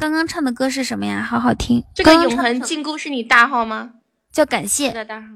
[0.00, 1.22] 刚刚唱的歌是什么呀？
[1.22, 1.84] 好好听。
[1.94, 3.90] 这个永恒禁锢是你大号吗？
[4.32, 4.92] 叫感谢。
[5.04, 5.26] 大号。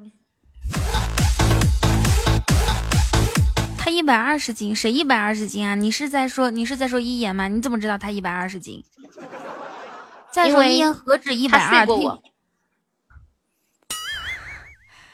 [3.79, 5.77] 他一百二十斤，谁一百二十斤啊？
[5.77, 7.47] 你是在说你是在说一言吗？
[7.47, 8.83] 你怎么知道他一百二十斤？
[10.33, 11.87] 再说一言何止一百二？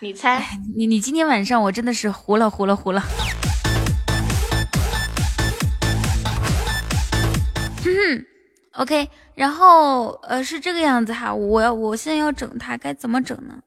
[0.00, 0.40] 你猜，
[0.76, 3.00] 你你今天晚上我真的是糊了糊了糊了。
[7.82, 8.24] 哼
[8.74, 13.60] ，OK，然后呃是这个样子哈，我要我现在要整他，该怎么整呢？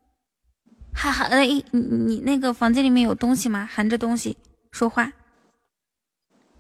[0.93, 3.68] 哈哈，哎，你你那个房间里面有东西吗？
[3.69, 4.38] 含着东西
[4.72, 5.11] 说话？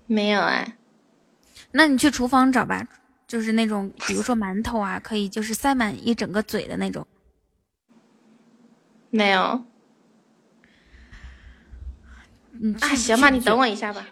[0.05, 0.75] 没有哎，
[1.71, 2.85] 那你去厨房找吧，
[3.25, 7.07] 就是那种，比如说馒头啊，可以就是塞满一整个嘴的那种。
[9.11, 9.63] 没有。
[12.53, 14.05] 嗯啊，行吧，你等我一下吧。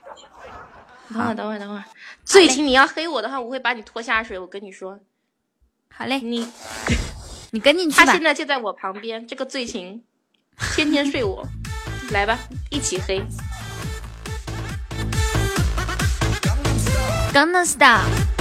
[1.11, 1.83] 等会儿，等会儿，等会儿。
[2.23, 4.37] 最近你要黑我的话，我会把你拖下水。
[4.37, 4.99] 我跟你说。
[5.91, 6.47] 好嘞，你
[7.51, 10.03] 你跟进去吧他现在就在我旁边，这个醉情，
[10.75, 11.47] 天天睡我。
[12.11, 12.37] 来吧，
[12.69, 13.23] 一起黑。
[17.31, 18.38] Gangnam Style。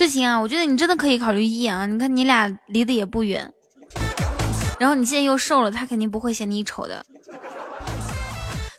[0.00, 3.52] 最近啊，我觉得你真的可以考虑一啊，你看你俩离得也不远，
[4.78, 7.04] 然后你现在又瘦了，他肯定不会嫌你丑的。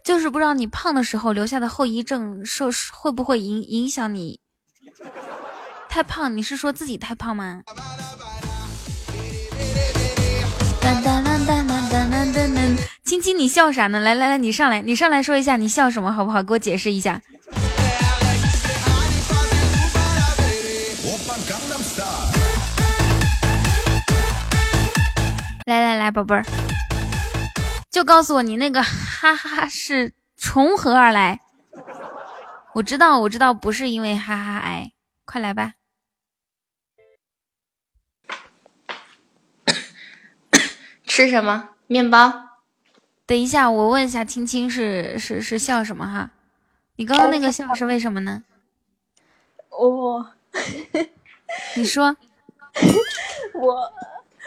[0.03, 4.39] 就是不知道你胖的时候留下的后遗症，受会不会影影响你？
[5.87, 7.61] 太胖，你是说自己太胖吗？
[13.05, 13.99] 亲亲，你笑啥呢？
[13.99, 16.41] 来来来，你上来，你上来说一下你笑什么好不好？
[16.41, 17.21] 给我解释一下。
[25.71, 26.43] 来来来，宝贝儿。
[27.89, 31.39] 就告诉我你那个 哈哈是从何而来？
[32.73, 34.91] 我知道，我知道，不是因为哈哈癌，
[35.23, 35.75] 快来吧。
[41.07, 41.69] 吃什么？
[41.87, 42.49] 面包。
[43.25, 46.31] 等一下，我问一下青青是是是笑什么哈？
[46.97, 48.43] 你刚刚那个笑是为什么呢？
[49.69, 50.33] 我，
[51.77, 52.17] 你说，
[53.53, 53.93] 我。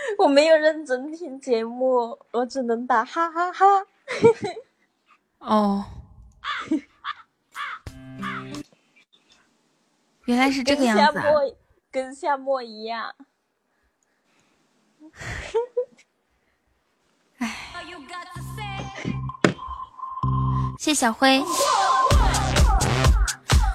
[0.19, 3.65] 我没有认真听节目，我只能打哈哈哈。
[5.39, 5.85] 哦，
[10.25, 11.25] 原来是这个样子啊！
[11.91, 13.15] 跟夏沫一样。
[17.39, 17.55] 哎，
[20.79, 21.43] 谢小辉，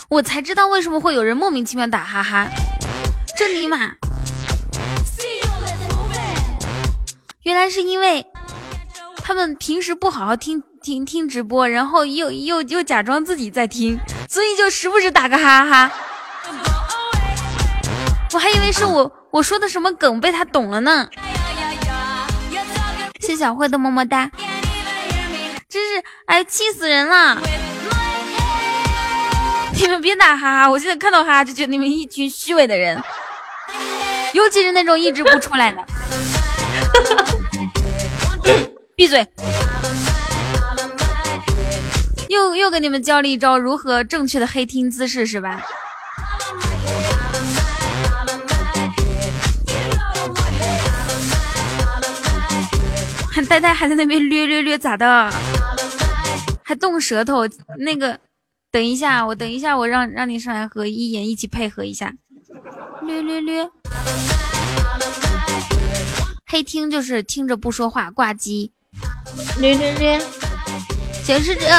[0.09, 2.47] 我才知道为什么会有人莫名其妙打哈哈，
[3.37, 3.95] 这尼玛！
[7.49, 8.23] 原来是因为
[9.23, 15.91] 他们平时不好好听听听直播，然后又又又假装自己在听，所以就时不时打个哈哈。
[18.33, 21.09] 我还以为是我我说的什么梗被他懂了呢。
[23.19, 24.29] 谢小慧的么么哒，
[25.67, 27.41] 真是哎气死人了！
[29.73, 33.03] 你们别打哈哈，我现在看到哈哈就觉得你们一群虚伪的人，
[34.33, 35.83] 尤其是那种一直不出来的。
[38.95, 39.25] 闭嘴！
[42.29, 45.65] 又又给你们教了一招如何正确的黑听姿势是吧？
[53.31, 55.31] 还 呆呆还在那边略略略咋的？
[56.63, 57.47] 还动舌头？
[57.79, 58.19] 那个，
[58.71, 62.13] 等一下，我等一下，我让让你上来和一言一起配合一下，
[63.01, 63.67] 略略略。
[66.51, 68.71] 黑听就是听着不说话，挂机。
[69.59, 70.19] 略略略，
[71.23, 71.69] 行是这，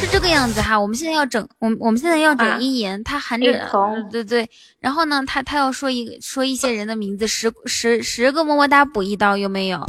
[0.00, 0.80] 是这个样子哈。
[0.80, 3.70] 我们现在要整，我们我们现在要整一言，他喊着，
[4.10, 4.48] 对对。
[4.80, 9.86] 然后呢，他他要说一说一些人的名字，十十十个么么哒补一刀，有没有？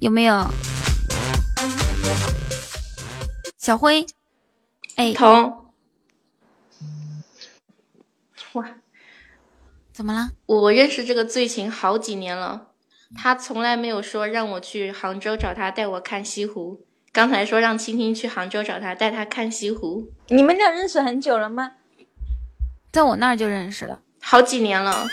[0.00, 0.48] 有没有？
[3.58, 4.06] 小辉，
[4.94, 5.52] 哎，疼。
[8.52, 8.64] 哇，
[9.92, 10.30] 怎么了？
[10.46, 12.68] 我认识这个醉情好几年了。
[13.16, 16.84] 他从来没有说让我去杭州找他带我看西湖。
[17.12, 20.10] 刚才说让青青去杭州找他带他看西湖。
[20.28, 21.72] 你们俩认识很久了吗？
[22.90, 25.06] 在我那儿就认识了好几年了。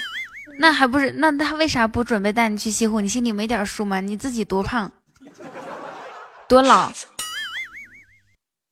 [0.59, 1.11] 那还不是？
[1.17, 3.01] 那他为啥不准备带你去西湖？
[3.01, 3.99] 你心里没点数吗？
[4.01, 4.91] 你自己多胖，
[6.47, 6.91] 多老？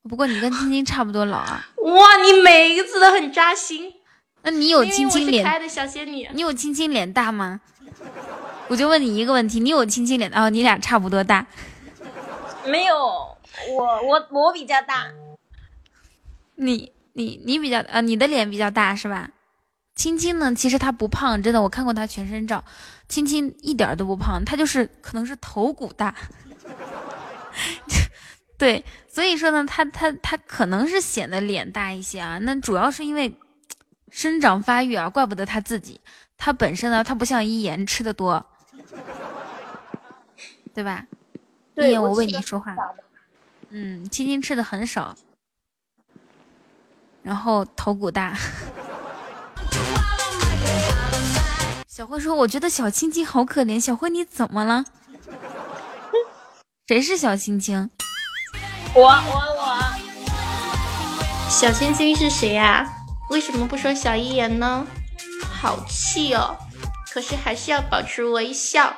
[0.09, 1.67] 不过你跟青青差不多老啊。
[1.83, 3.93] 哇，你每一个字都很扎心。
[4.43, 5.45] 那你有青青脸？
[5.45, 6.29] 可的小仙女。
[6.33, 7.59] 你有青青脸大吗？
[8.69, 11.45] 我就问你一个问题，你有青青脸哦，你俩差不多大。
[12.65, 15.07] 没有，我我我比较大。
[16.55, 19.29] 你你你比较呃，你的脸比较大是吧？
[19.95, 22.63] 青青呢，其实她不胖，真的，我看过她全身照，
[23.07, 26.13] 青青一点都不胖，她就是可能是头骨大。
[28.57, 33.33] 对，所以说呢，她她她可能是显得脸大一些啊，那主要是因为
[34.11, 36.01] 生长发育啊，怪不得她自己，
[36.37, 38.45] 她本身呢，她不像一言吃的多。
[40.73, 41.05] 对吧？
[41.75, 42.75] 对，我为你说话。
[43.69, 45.15] 嗯，青青吃的很少，
[47.21, 48.37] 然后头骨大。
[51.87, 54.85] 小辉说：“我觉得小青青好可怜。”小辉，你怎么了？
[56.87, 57.89] 谁是小青青？
[58.93, 59.77] 我我我。
[61.49, 62.87] 小青青是谁呀？
[63.31, 64.85] 为什么不说小一言呢？
[65.51, 66.55] 好气哦！
[67.11, 68.95] 可是还是要保持微笑。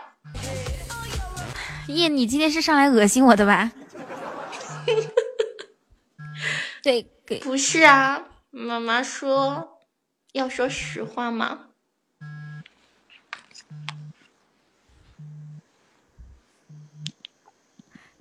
[1.87, 3.71] 叶，你今天是上来恶心我的吧？
[6.83, 9.79] 对，给不是啊，妈妈说
[10.33, 11.67] 要说实话吗？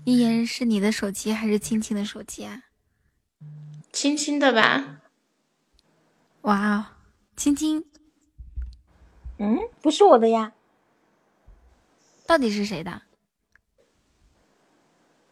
[0.04, 2.62] 依言是你的手机还是青青的手机啊？
[3.92, 5.00] 青青的吧。
[6.42, 6.86] 哇哦，
[7.36, 7.84] 青青，
[9.38, 10.52] 嗯，不是我的呀，
[12.26, 13.02] 到底是谁的？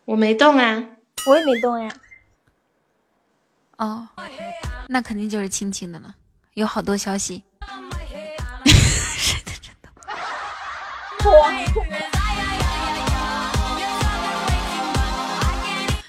[0.05, 1.91] 我没动啊，我也没动呀。
[3.78, 4.09] 哦，
[4.89, 6.15] 那肯定就是青青的了，
[6.55, 7.43] 有好多消息。
[8.65, 9.91] 谁的真的？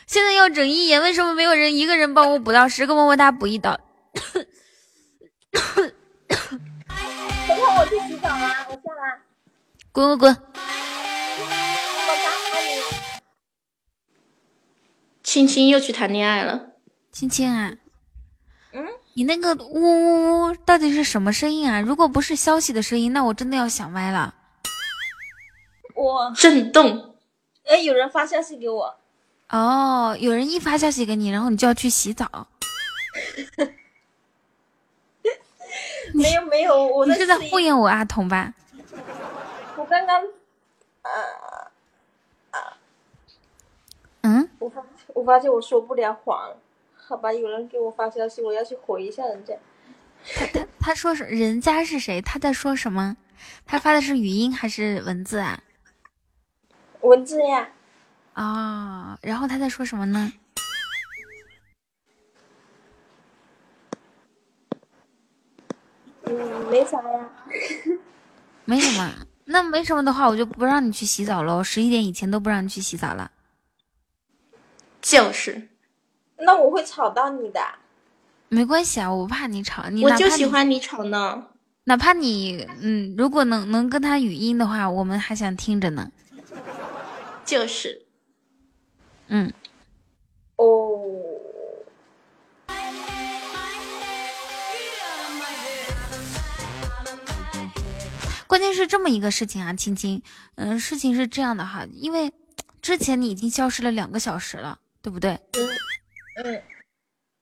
[0.05, 3.79] 现在要整一眼，为什么没有人一个人帮我补到十个么么哒补一刀？
[7.47, 9.19] 等会我去洗澡啦，我下来。
[9.91, 10.35] 滚滚滚！
[10.35, 10.35] 我
[12.07, 12.67] 打卡你。
[15.23, 16.71] 青青又去谈恋爱了。
[17.11, 17.73] 青青啊，
[18.73, 21.79] 嗯，你那个呜呜呜到底是什么声音啊？
[21.79, 24.35] 如果不是消息的声音，那我真的要想歪了。
[25.95, 27.15] 我震动。
[27.65, 28.99] 哎，有人发消息给我。
[29.49, 32.49] 哦，有人一发消息给你，然后你就要去洗澡。
[36.13, 38.53] 没有没有，我你是在敷衍我阿童吧？
[39.75, 40.23] 我刚刚，
[41.01, 41.11] 啊
[44.21, 46.53] 嗯，我发我发现我说不了谎，
[46.95, 49.53] 好吧，有人给我发消息，我要去回一下人家。
[50.35, 52.21] 他他他说是人家是谁？
[52.21, 53.15] 他在说什么？
[53.65, 55.61] 他发的是语音还是文字啊？
[57.01, 57.69] 文字呀。
[58.33, 60.33] 啊、然后他在说什么呢？
[66.29, 67.29] 嗯，没啥呀。
[68.65, 69.11] 没什么。
[69.45, 71.63] 那没什么的话，我就不让你去洗澡喽。
[71.63, 73.31] 十一点以前都不让你去洗澡了。
[75.01, 75.69] 就是，
[76.37, 77.61] 那我会吵到你的。
[78.49, 79.89] 没关系啊，我不怕你吵。
[79.89, 81.47] 你我就喜欢你吵呢。
[81.85, 86.11] 哪怕你嗯，如果能能跟他语音的话，我们还想听着呢。
[87.45, 88.01] 就是，
[89.27, 89.53] 嗯，
[98.47, 100.21] 关键是这么一个事情啊，青青，
[100.55, 102.31] 嗯，事情是这样的哈，因为
[102.81, 105.33] 之前你已经消失了两个小时了，对不对？
[105.53, 105.69] 嗯
[106.43, 106.61] 嗯。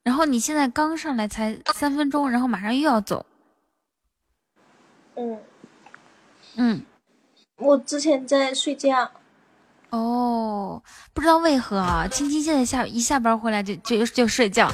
[0.03, 3.25] 然后你现在刚上来才三分钟，然后马上又要走。
[5.15, 5.39] 嗯
[6.55, 6.85] 嗯，
[7.57, 9.11] 我之前在睡觉。
[9.89, 14.69] 哦，不知道为何啊，青青现在下一下班回来就就就睡觉，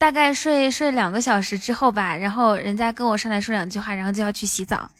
[0.00, 4.90] 大概睡睡两个小时之后吧，然后人家跟我上来说两句话，然后就要去洗澡。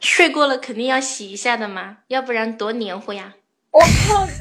[0.00, 3.34] 睡过了肯定要洗一下的嘛，要不然多黏糊呀。
[3.70, 4.32] 我靠你！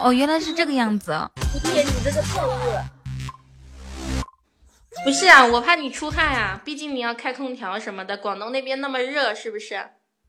[0.00, 1.12] 哦，原来是这个样子。
[1.72, 2.82] 爷，你这个太恶。
[5.04, 9.76] 不是啊，我怕你出汗啊，毕竟你要开空调什么的，广东那边那么热，是不是？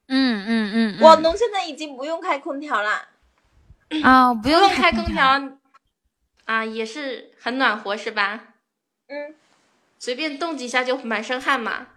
[0.08, 3.08] 嗯嗯嗯，广东现在已经不用开空调啦。
[4.04, 5.58] 啊、不用不用开空空调
[6.46, 8.40] 啊，也是很暖和，是吧？
[9.08, 9.36] 嗯，
[10.00, 11.88] 随便动几下就满身汗嘛。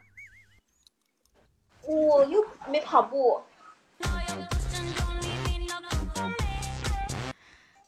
[1.82, 3.42] 我又没跑步。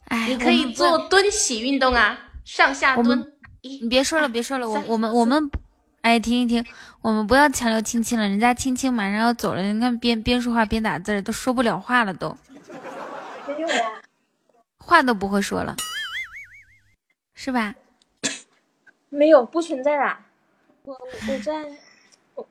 [0.05, 3.31] 哎，你可以做蹲起运动啊，上下蹲。
[3.61, 5.49] 你别说了，别说了，我我们我们，
[6.01, 6.65] 哎，停一停，
[7.01, 12.37] 我们不要强留青青了，人家青青马上要走了，你看边边说话边打字，都说不了话了都，
[13.67, 14.01] 呀。
[14.77, 15.75] 话都不会说了，
[17.33, 17.73] 是吧？
[19.09, 20.17] 没有，不存在的。
[20.83, 21.53] 我我在，
[22.35, 22.47] 我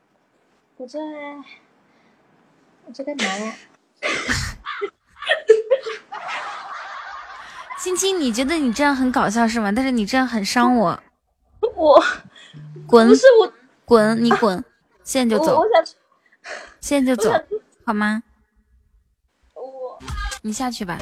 [0.77, 0.99] 我在，
[2.85, 3.53] 我在干嘛呀？
[7.79, 9.71] 青青，你觉得你这样很搞笑是吗？
[9.71, 11.03] 但是你这样很伤我，
[11.75, 12.03] 我
[12.87, 13.53] 滚不是我，
[13.85, 14.63] 滚，你滚，
[15.03, 15.85] 现在就走我我，想
[16.79, 17.31] 现在就走
[17.85, 18.23] 好吗？
[20.43, 20.97] 我你下去吧，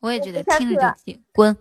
[0.00, 1.56] 我也觉得听着就气，滚。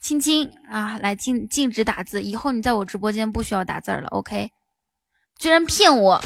[0.00, 4.50] 青青啊，来禁禁止打字，以后你在我直播间不需要打字了，OK？
[5.36, 6.20] 居然骗我，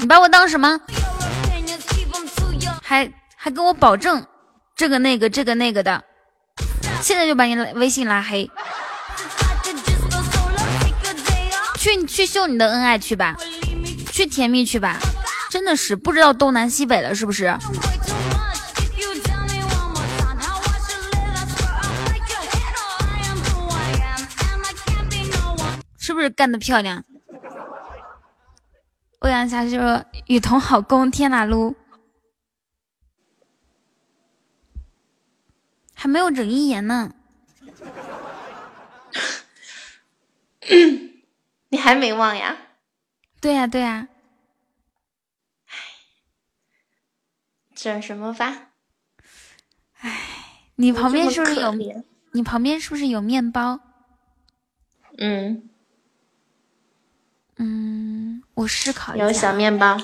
[0.00, 0.78] 你把我当什么？
[2.82, 4.24] 还还跟我保证
[4.76, 6.04] 这个那个这个那个的，
[7.00, 8.50] 现在就把你微信拉黑。
[11.86, 13.36] 去去秀你的恩爱去吧，
[14.10, 14.98] 去甜蜜去吧，
[15.48, 17.56] 真的是不知道东南西北了，是不是？
[25.96, 27.04] 是不是干得漂亮？
[29.20, 31.72] 欧阳霞说：“雨桐好攻，天哪噜！
[35.94, 37.12] 还没有整一言呢。
[41.68, 42.56] 你还没忘呀？
[43.40, 44.08] 对呀，对呀。
[47.74, 48.70] 整什么发？
[49.98, 51.74] 唉，你旁边是不是有？
[52.32, 53.80] 你旁边是不是有面包？
[55.18, 55.70] 嗯。
[57.56, 59.24] 嗯，我思考一下。
[59.24, 59.96] 有小面包。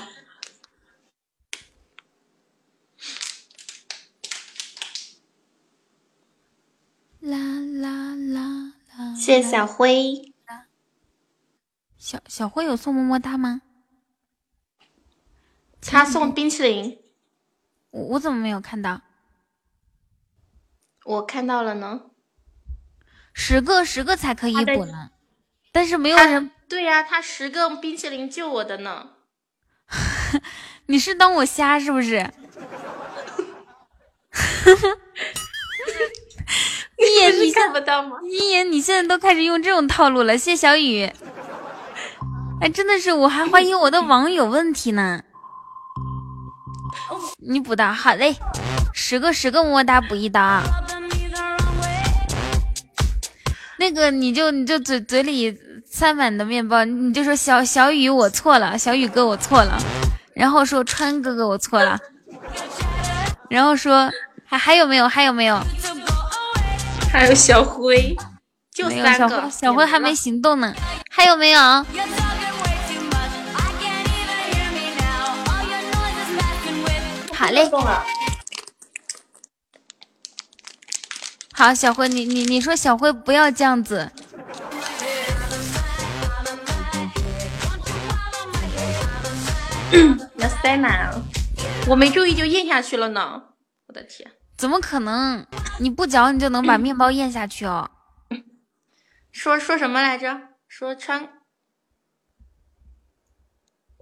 [7.19, 9.15] 啦啦啦啦！
[9.15, 10.32] 谢谢小辉。
[12.05, 13.61] 小小辉有送么么哒吗？
[15.81, 16.99] 他送冰淇淋。
[17.91, 18.99] 我我怎么没有看到？
[21.05, 22.01] 我看到了呢。
[23.33, 25.11] 十个十个才可以补呢，
[25.71, 26.51] 但是没有人。
[26.67, 29.11] 对呀，他十个冰淇淋救我的呢。
[30.87, 32.29] 你是当我瞎是不是？
[36.97, 38.17] 一 言你看不到吗？
[38.29, 41.09] 一言你现在都开始用这种套路了，谢小雨。
[42.63, 45.19] 哎，真的是，我还怀疑我的网有问题呢。
[47.45, 48.37] 你补刀好嘞，
[48.93, 50.61] 十个十个么么哒补一刀。
[53.77, 55.59] 那个你就你就嘴嘴里。
[55.85, 59.77] 塞满的面包，你就说小小雨我错了，小雨哥我错了，
[60.33, 61.99] 然后说川哥哥我错了，
[63.47, 64.09] 然后说
[64.43, 65.61] 还还有没有还有没有？
[67.11, 68.15] 还有小辉，
[68.73, 70.73] 就三个，小辉还没行动呢，
[71.11, 71.59] 还有没有？
[77.33, 77.69] 好嘞，
[81.53, 84.11] 好小辉，你你你说小辉不要这样子。
[90.37, 91.21] 要塞满了，
[91.87, 93.43] 我没注意就咽下去了呢！
[93.87, 95.45] 我的天，怎么可能？
[95.79, 97.89] 你不嚼你就能把面包咽下去哦？
[99.31, 100.39] 说说什么来着？
[100.67, 101.29] 说川，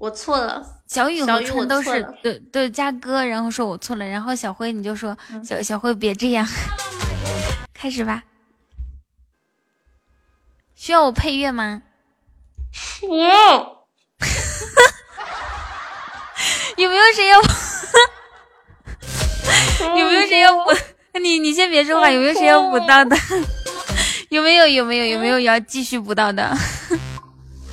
[0.02, 0.66] 我错了。
[0.88, 6.44] 小雨和春都是对对加哥，然后说我错了，然后小辉你就说小小辉别这样，
[7.72, 8.24] 开始吧。
[10.74, 11.84] 需要我配乐吗？
[13.08, 13.86] 我。
[16.78, 17.40] 有没有谁要？
[19.96, 20.72] 有没有谁要补？
[21.22, 23.16] 你你先别说话，有没有谁要补到的？
[24.30, 26.52] 有没有有没有有没有要继续补到的？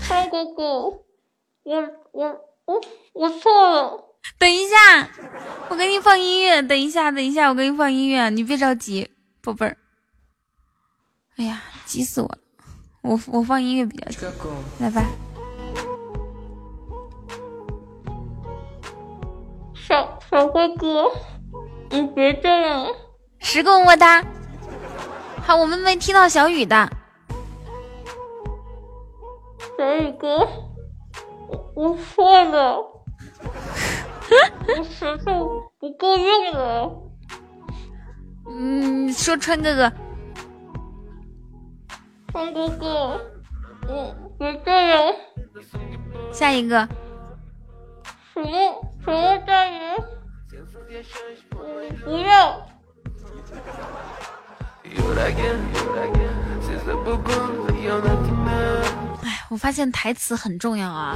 [0.03, 0.63] 嗨哥哥，
[1.63, 1.83] 我
[2.19, 2.27] 我
[2.65, 2.81] 我
[3.13, 4.05] 我错了。
[4.41, 5.09] 等一下，
[5.69, 6.61] 我给你放音乐。
[6.61, 9.09] 等一下，等一下，我给你放音乐，你别着急，
[9.41, 9.77] 宝贝儿。
[11.37, 12.39] 哎呀，急死我了！
[13.03, 14.27] 我我放音乐比较急，
[14.81, 15.05] 来吧。
[19.77, 21.13] 小小哥哥，
[21.91, 22.89] 你别这样！
[23.39, 24.25] 十个么么哒。
[25.47, 26.91] 好，我们没听到小雨的。
[29.79, 30.49] 小雨哥，
[31.79, 32.77] 我我错了，
[34.77, 36.93] 我舌头不够用了。
[38.51, 39.93] 嗯，说川哥哥，
[42.33, 43.21] 川哥哥，
[43.87, 45.15] 我我这样。
[46.33, 46.89] 下一个。
[48.35, 48.51] 什么？
[49.05, 49.79] 什么大鱼？
[52.05, 52.67] 不要！
[59.49, 61.15] 哎，我发现台词很重要啊。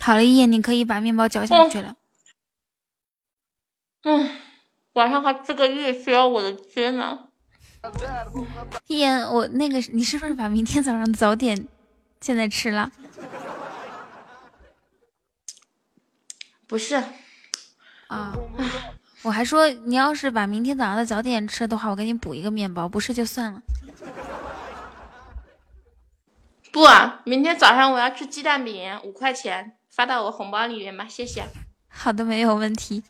[0.00, 1.96] 好了，一眼你可以把面包嚼下去了。
[4.04, 4.30] 嗯，
[4.92, 7.24] 晚上还这个月需要我的接呢。
[8.86, 11.66] 一眼，我那个，你是不是把明天早上早点
[12.20, 12.90] 现在吃了？
[16.66, 17.02] 不是，
[18.08, 18.34] 啊，
[19.28, 22.88] 我还说你要是把明天早上的早点吃的话，我给你补一个面包。
[22.88, 23.60] 不是就算了。
[26.72, 31.44] 不啊，明天早上我要吃鸡蛋饼，五块钱发到我红包里面吧，谢谢。
[31.88, 33.02] 好的，没有问题。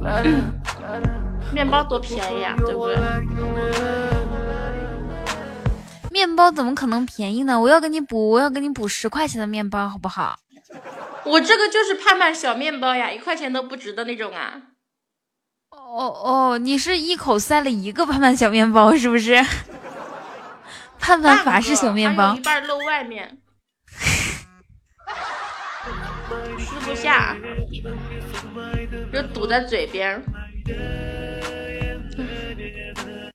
[1.52, 2.96] 面包多便宜啊，对不对？
[6.10, 7.60] 面包怎么可能便宜呢？
[7.60, 10.38] 我要给你补，我要给你补十块钱的面包，好不好？
[11.24, 14.62] 我这个就是盼盼小面包呀，一块钱都不值的那种啊！
[15.70, 19.44] 哦哦，你是一口塞了一个盼盼小面包是不是？
[20.98, 23.38] 盼盼法式小面包，一半露外面，
[26.58, 27.36] 吃不下，
[29.12, 30.22] 就堵在嘴边。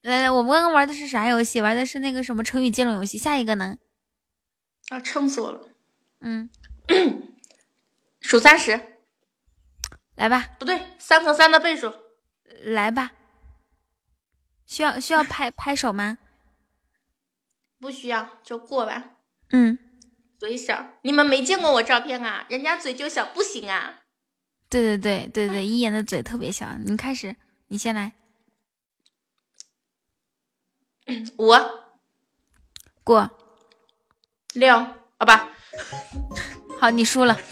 [0.04, 1.60] 来来，我们刚刚玩的是啥游戏？
[1.62, 3.18] 玩的是那个什么成语接龙游戏。
[3.18, 3.76] 下一个呢？
[4.90, 5.60] 啊，撑死我了。
[6.22, 6.50] 嗯，
[8.22, 9.00] 数三十，
[10.16, 10.56] 来吧。
[10.60, 11.94] 不对，三和三的倍数。
[12.64, 13.12] 来吧。
[14.66, 16.18] 需要需要拍 拍手吗？
[17.80, 19.12] 不需要，就过吧。
[19.52, 19.78] 嗯。
[20.40, 22.46] 嘴小，你们没见过我照片啊？
[22.50, 24.02] 人家嘴就小，不行啊。
[24.70, 26.76] 对对对对对，一言的嘴特别小。
[26.86, 27.36] 你开始，
[27.68, 28.14] 你先来。
[31.38, 31.52] 五
[33.04, 33.30] 过
[34.54, 34.78] 六，
[35.18, 35.50] 好吧。
[36.80, 37.38] 好，你输了。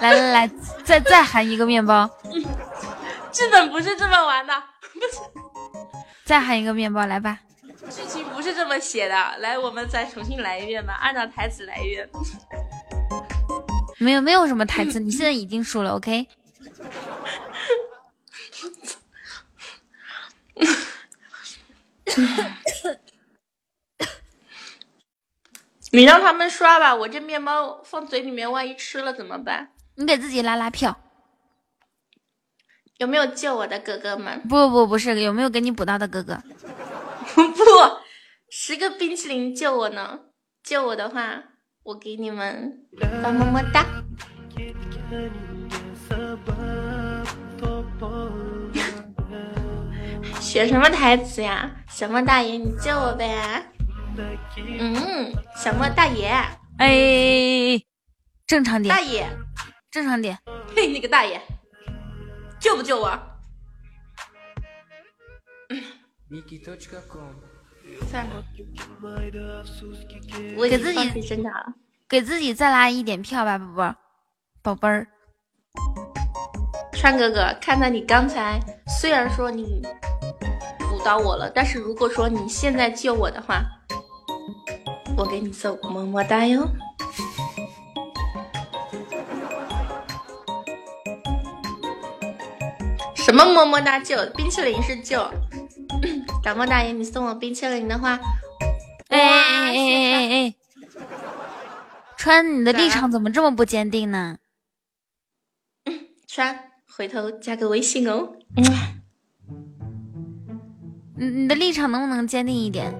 [0.00, 0.50] 来来来，
[0.82, 2.10] 再再喊一个面包。
[3.30, 4.62] 剧本不是这么玩的，
[4.92, 5.18] 不是。
[6.24, 7.38] 再喊一个面包，来吧。
[7.90, 12.08] 剧情不是这么写的，来，我们再重新来一遍吧，按照台词来一遍。
[13.98, 16.26] 没有，没有什么台词，你现在已经输了，OK。
[25.92, 29.70] 你让他们刷吧，我这面包放嘴里面，万一吃了怎么办？
[29.96, 30.98] 你给自己拉拉票。
[32.98, 34.40] 有没有救我的哥哥们？
[34.48, 36.36] 不不不是，有没有给你补刀的哥哥？
[37.34, 37.42] 不，
[38.50, 40.20] 十个冰淇淋救我呢？
[40.62, 41.42] 救我的话，
[41.82, 42.86] 我给你们
[43.22, 43.84] 发么么哒。
[50.40, 51.70] 学什么台词呀？
[51.88, 53.64] 什么大爷，你救我呗！
[54.78, 56.28] 嗯，小莫大爷，
[56.78, 57.80] 哎，
[58.46, 59.26] 正常点，大爷，
[59.90, 60.38] 正常点。
[60.74, 61.40] 嘿，你个大爷，
[62.58, 63.10] 救不救我？
[68.08, 68.44] 算了，
[70.56, 71.74] 我给自己挣扎了，
[72.08, 73.94] 给自己再拉一点票吧，宝宝，
[74.62, 75.06] 宝贝儿。
[76.92, 78.60] 川哥哥，看到你刚才
[79.00, 79.82] 虽然说你
[80.78, 83.64] 补到我了，但是如果说你现在救我的话，
[85.16, 86.68] 我给你送么么哒哟。
[93.14, 94.16] 什么么么哒就？
[94.36, 95.18] 冰淇淋是就。
[96.42, 98.18] 感冒大爷，你送我冰淇淋的话，
[99.08, 100.54] 哎哎哎哎哎！
[102.16, 104.38] 川，你的立场怎么这么不坚定呢？
[106.26, 106.70] 川。
[106.96, 108.32] 回头加个微信哦。
[111.16, 112.92] 你你的立场能不能坚定一点？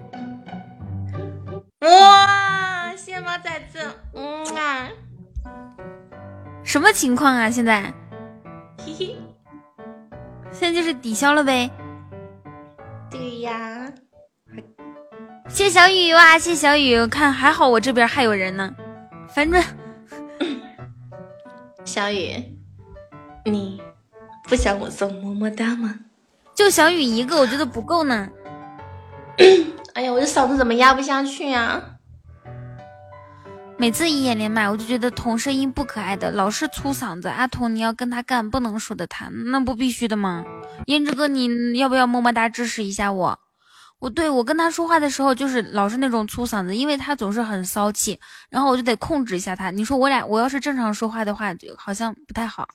[1.81, 3.79] 哇，谢猫崽子，
[4.15, 4.89] 嗯啊。
[6.63, 7.51] 什么情况啊？
[7.51, 7.93] 现在？
[8.79, 9.17] 嘿嘿。
[10.53, 11.71] 现在就是抵消了呗。
[13.11, 13.91] 对呀。
[15.49, 18.75] 谢小雨哇，谢小雨，看还好我这边还有人呢。
[19.29, 19.63] 反正，
[21.85, 22.59] 小雨，
[23.45, 23.81] 你。
[24.45, 26.01] 不想我送么么哒吗？
[26.55, 28.29] 就小雨一个，我觉得不够呢。
[29.95, 31.83] 哎呀，我这嗓子怎么压不下去呀？
[33.77, 37.29] 每次一眼连麦，我就觉得童声音不可爱的，老是粗嗓子。
[37.29, 40.45] 阿童，你要跟他干，不能输的他，那不必须的吗？
[40.87, 43.39] 胭脂哥，你要不要么么哒支持一下我？
[43.99, 48.19] 我对我跟他说话的时候，就是老是那种粗嗓子，因为他总是很骚气，
[48.51, 49.71] 然后我就得控制一下他。
[49.71, 52.69] 你说我俩，我要是正常说话的话，就好像不太好。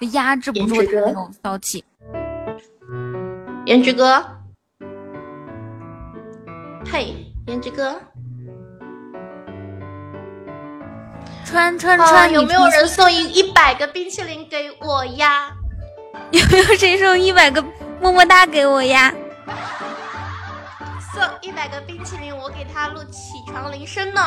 [0.00, 1.84] 就压制不住他那种骚气，
[3.66, 4.24] 颜值哥，
[6.90, 7.14] 嘿，
[7.46, 8.00] 颜值哥，
[11.44, 15.50] 川川川，有没有人送一一百个冰淇淋给我呀？
[16.32, 17.62] 有没有谁送一百个
[18.00, 19.12] 么么哒给我呀？
[21.14, 24.20] 送一百个冰淇淋，我给他录起床铃声呢。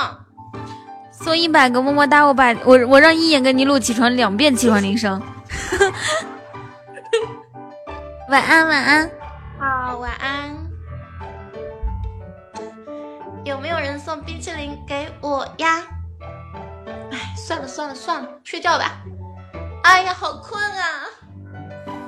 [1.12, 5.22] 送一百个么么哒，我把我我让一眼给你录起床两遍起床铃声。
[8.30, 9.12] 晚安，晚安。
[9.60, 10.65] 好，晚安。
[13.46, 15.84] 有没有人送冰淇淋给我呀？
[17.12, 19.04] 哎，算了算了算了，睡觉吧。
[19.84, 21.06] 哎呀，好困啊！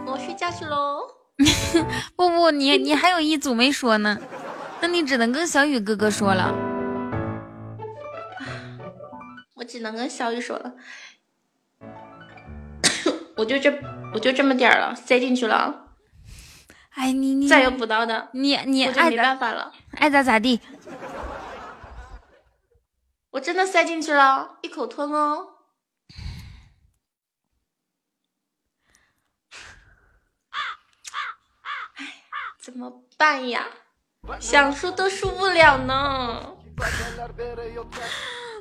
[0.07, 1.03] 我睡觉去喽。
[2.17, 4.17] 不不，你你还有一组没说呢，
[4.81, 6.51] 那你只能跟小雨哥哥说了。
[9.53, 10.73] 我只能跟小雨说了。
[13.37, 13.71] 我就这，
[14.15, 15.83] 我就这么点儿了，塞进去了。
[16.95, 20.59] 哎，你你再有补刀的，你你爱没办法了，爱咋咋地。
[23.37, 25.49] 我真的塞进去了，一口吞哦！
[31.97, 32.23] 哎，
[32.59, 33.67] 怎么办呀？
[34.39, 36.55] 想输都输不了呢！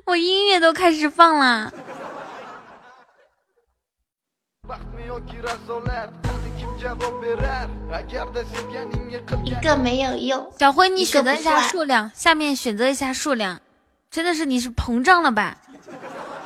[0.05, 1.73] 我音乐都开始放啦！
[9.43, 13.59] 一个没有用，小辉，你选择一下数量，下面选择一下数量。
[14.17, 15.59] 真的是你是膨胀了吧？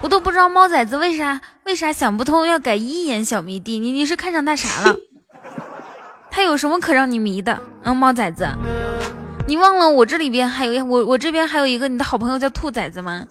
[0.01, 4.97] 我都不知道猫崽子为啥为啥想不通要改一眼小迷弟，你你是看上他啥了？
[6.33, 7.63] 他有什么可让你迷的？
[7.85, 8.45] 嗯，猫崽子，
[9.47, 13.25] 你忘了我这里边还有我我这边还有一个你的好朋友叫兔崽子吗？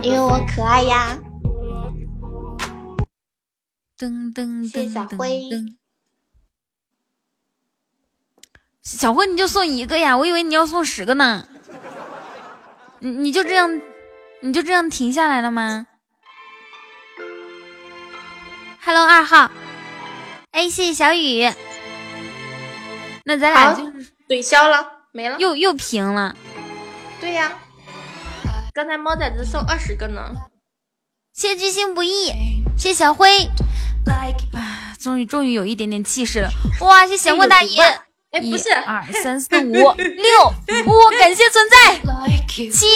[0.00, 1.18] 因为我可爱呀。
[3.98, 5.42] 噔噔，谢谢小辉。
[8.84, 10.16] 小辉，你就送一个呀？
[10.16, 11.48] 我以为你要送十个呢。
[12.98, 13.80] 你你就这样，
[14.42, 15.86] 你就这样停下来了吗
[18.84, 19.50] ？Hello，二号。
[20.50, 21.50] 哎，谢谢小雨。
[23.24, 26.36] 那咱俩就是怼消了，没了，又又平了。
[27.20, 27.52] 对呀，
[28.74, 30.30] 刚才猫崽子送二十个呢。
[31.32, 32.32] 谢居心不易，
[32.76, 33.48] 谢小辉。
[34.52, 36.50] 啊，终于终于有一点点气势了。
[36.80, 37.82] 哇，谢谢莫大爷。
[38.34, 39.86] 哎，不是，二三四五六，
[40.86, 42.00] 五，感谢存在，
[42.68, 42.86] 七。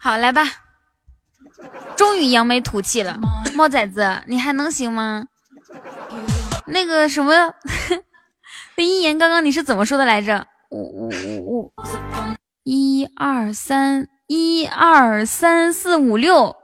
[0.00, 0.42] 好，来吧，
[1.94, 3.18] 终于扬眉吐气了，
[3.52, 5.26] 猫崽子，你还能行吗？
[6.68, 7.52] 那个什么，
[8.76, 10.46] 那一言刚刚你是怎么说的来着？
[10.70, 11.72] 五五五五，
[12.64, 16.56] 一二三，一二三四五六。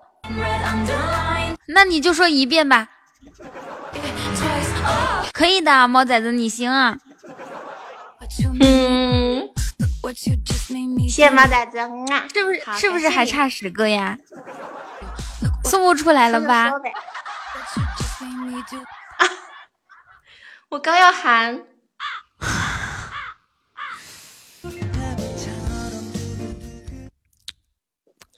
[1.67, 2.89] 那你就说一遍吧，
[5.33, 6.99] 可以的，猫崽子你行啊。
[8.61, 9.49] 嗯，
[11.09, 11.79] 谢谢猫崽子，
[12.33, 14.19] 是不是是不是还差十个呀？
[15.65, 16.71] 送不出来了吧？
[20.69, 21.65] 我刚要喊，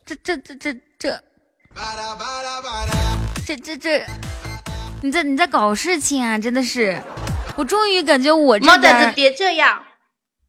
[0.05, 0.73] 这这这这这。
[0.73, 1.25] 这这这，
[5.03, 6.39] 你在你在搞事情啊！
[6.39, 7.01] 真的是，
[7.55, 9.83] 我终于感觉我猫崽子别这样，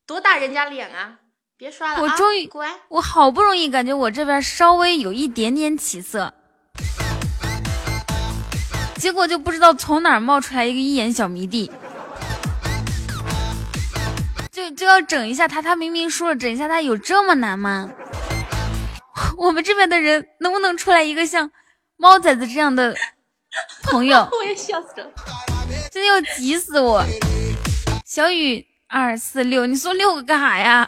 [0.06, 1.16] 多打人家脸啊！
[1.58, 6.34] 别刷了，我终于乖，我好不容易感觉我这边稍微有一点点起色，
[8.96, 11.70] 结果就不知道从哪冒出来一个一眼小迷弟，
[14.52, 17.90] 就就要整一下他，他明明输了，整一下他有这么难吗？
[19.38, 21.50] 我们这边的人能不能出来一个像
[21.98, 22.96] 猫崽子这样的
[23.84, 24.28] 朋友？
[24.40, 25.08] 我也笑死了，
[25.92, 27.04] 真的要急死我！
[28.06, 30.88] 小雨二四六，你说六个干啥呀？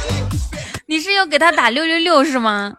[0.86, 2.74] 你是要给他打六六六是吗？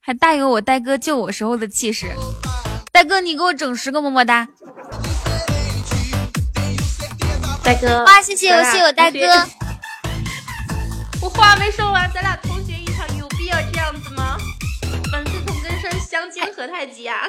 [0.00, 2.14] 还大有我呆哥救我时候的气势，
[2.92, 4.46] 呆哥你给我整十个么么哒！
[7.62, 9.18] 呆哥，哇，谢谢我谢我呆哥。
[11.44, 14.38] 话没说完，咱俩同学一场，有必要这样子吗？
[15.12, 17.20] 本是同根生，相煎何太急啊！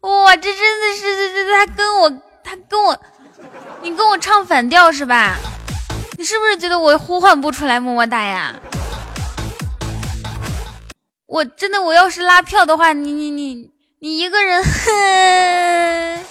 [0.00, 2.10] 哇，这真的是这这他跟我
[2.42, 3.00] 他跟我，
[3.80, 5.36] 你跟我唱反调是吧？
[6.18, 8.56] 你是不是觉得我呼唤不出来么么哒呀？
[11.26, 14.64] 我真的，我要是拉票的话，你你你你一个人，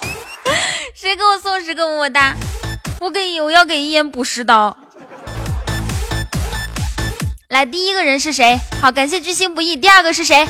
[0.94, 2.36] 谁给我送十个么么哒？
[3.00, 4.78] 我给我要给一言补十刀。
[7.50, 8.60] 来，第一个人是谁？
[8.82, 9.76] 好，感谢居心不易。
[9.76, 10.48] 第二个是谁？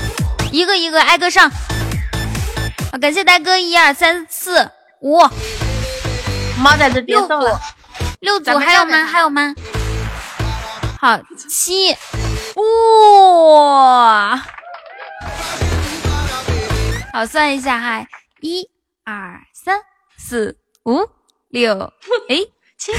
[0.51, 1.49] 一个一个挨个上。
[2.91, 5.19] 好，感谢呆哥，一二三四五。
[6.59, 7.59] 妈在这别送了，
[8.22, 9.05] 六组还有吗？
[9.05, 9.53] 还有吗？
[11.01, 11.97] 好，七。
[12.55, 14.41] 哇！
[17.11, 18.05] 好，算一下哈，
[18.39, 18.69] 一
[19.03, 19.80] 二三
[20.17, 21.09] 四五。
[21.53, 21.93] 六，
[22.30, 22.38] 哎，
[22.80, 22.91] 七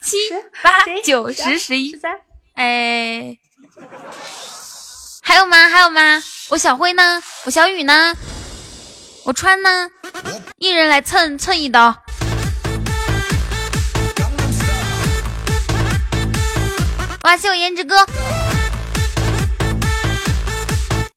[0.00, 0.16] 七
[0.62, 2.12] 八九十十一十三，
[2.54, 3.36] 哎，
[5.22, 5.68] 还有吗？
[5.68, 6.22] 还有吗？
[6.50, 7.20] 我小辉呢？
[7.44, 8.14] 我小雨呢？
[9.24, 9.90] 我川呢？
[10.58, 11.96] 一人来蹭蹭一刀。
[17.24, 18.06] 哇，谢我颜值哥，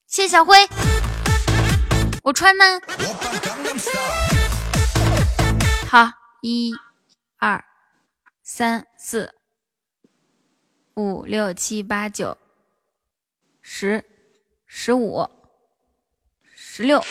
[0.07, 0.67] 谢小辉。
[2.23, 2.81] 我川呢？
[5.91, 6.11] 好，
[6.41, 6.71] 一、
[7.39, 7.65] 二、
[8.43, 9.33] 三、四、
[10.93, 12.37] 五、六、七、八、九、
[13.59, 14.05] 十、
[14.67, 15.27] 十五、
[16.53, 17.03] 十六、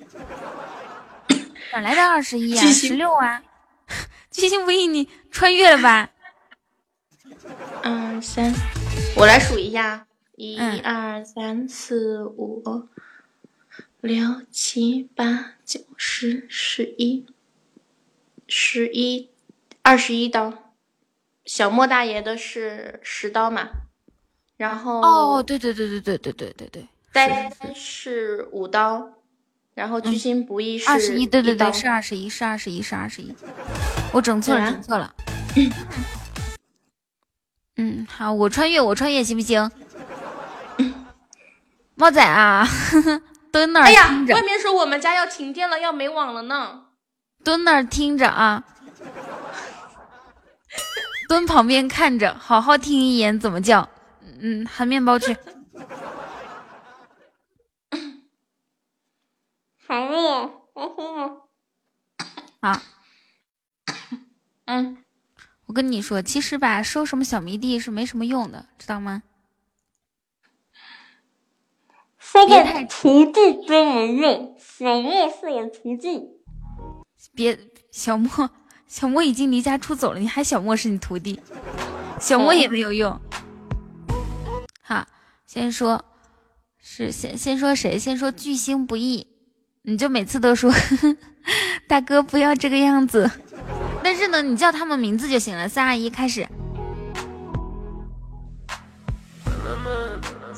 [1.72, 2.66] 哪来的二十一啊？
[2.66, 3.42] 十六啊！
[4.30, 6.10] 七星不易，你穿越了吧？
[7.84, 8.52] 嗯，三，
[9.16, 10.06] 我来数一下，
[10.36, 12.86] 一二三四五
[14.02, 17.26] 六七八九十十一
[18.46, 19.28] 十一
[19.82, 20.72] 二十一刀，
[21.44, 23.68] 小莫大爷的是十刀嘛？
[24.56, 29.12] 然后哦，对对对对对对对对对，呆是五刀，
[29.74, 33.34] 然后居心不易是二十一，对对对，是二十一，是二十一，是二十一，
[34.14, 35.14] 我整错了，整错了。
[37.76, 39.70] 嗯，好，我穿越，我穿越行不行？
[41.94, 42.66] 猫仔啊，
[43.52, 44.34] 蹲那儿听着。
[44.34, 46.86] 外面说我们家要停电了，要没网了呢。
[47.44, 48.64] 蹲那儿听着啊，
[51.28, 53.88] 蹲旁边看着，好好听一眼怎么叫。
[54.40, 55.36] 嗯，喊面包去。
[59.86, 61.48] 好饿，我 饿。
[62.60, 62.80] 好。
[64.66, 65.04] 嗯。
[65.66, 69.22] 我跟你说，其实吧，收什么小迷弟是没什么用的，知道吗？
[72.30, 76.28] 收个徒弟真没用，小莫是我徒弟。
[77.34, 77.58] 别，
[77.90, 78.50] 小莫，
[78.86, 81.40] 小莫已经离家出走了，你还小莫是你徒弟？
[82.20, 83.18] 小莫也没有用。
[84.82, 85.06] 好，
[85.46, 86.04] 先说，
[86.78, 87.98] 是先先说谁？
[87.98, 89.26] 先说巨星不易，
[89.82, 90.70] 你就每次都说，
[91.88, 93.30] 大哥不要这个样子。
[94.04, 95.66] 但是呢，你叫他们名字就行了。
[95.66, 96.46] 三二一，开始。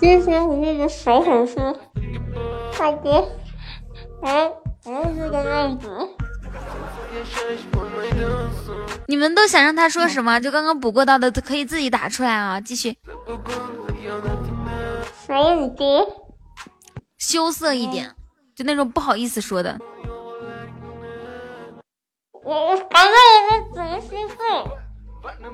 [0.01, 1.57] 今天我那个小粉丝，
[2.79, 3.19] 大哥，
[4.23, 4.49] 啊，
[4.83, 5.91] 不要这个样子。
[9.07, 10.41] 你们都想让他说什么？
[10.41, 12.59] 就刚刚补过到的，可以自己打出来啊！
[12.59, 12.97] 继续。
[15.27, 16.07] 小五哥，
[17.19, 18.11] 羞涩一点，
[18.57, 19.79] 就那种不好意思说的。
[22.43, 23.13] 我我反正
[23.51, 24.67] 我怎么心痛？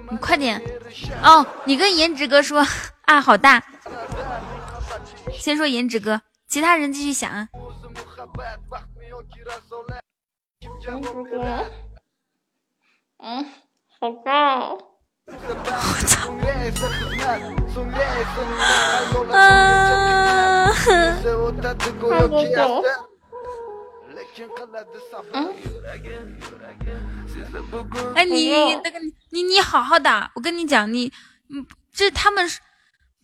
[0.08, 0.62] 你快点
[1.24, 1.44] 哦！
[1.64, 2.64] 你跟颜值哥说
[3.06, 3.62] 啊，好大。
[5.32, 7.48] 先说颜值哥，其他人继续想啊。
[10.86, 11.64] 颜值哥，
[13.18, 13.44] 嗯，
[13.98, 14.58] 好大。
[14.68, 15.32] 我
[16.06, 16.30] 操！
[19.32, 20.70] 啊！
[25.32, 25.54] 嗯，
[28.14, 28.50] 哎，你
[28.84, 28.98] 那个
[29.30, 31.12] 你你好好的，我跟你讲，你
[31.50, 32.60] 嗯，这他们是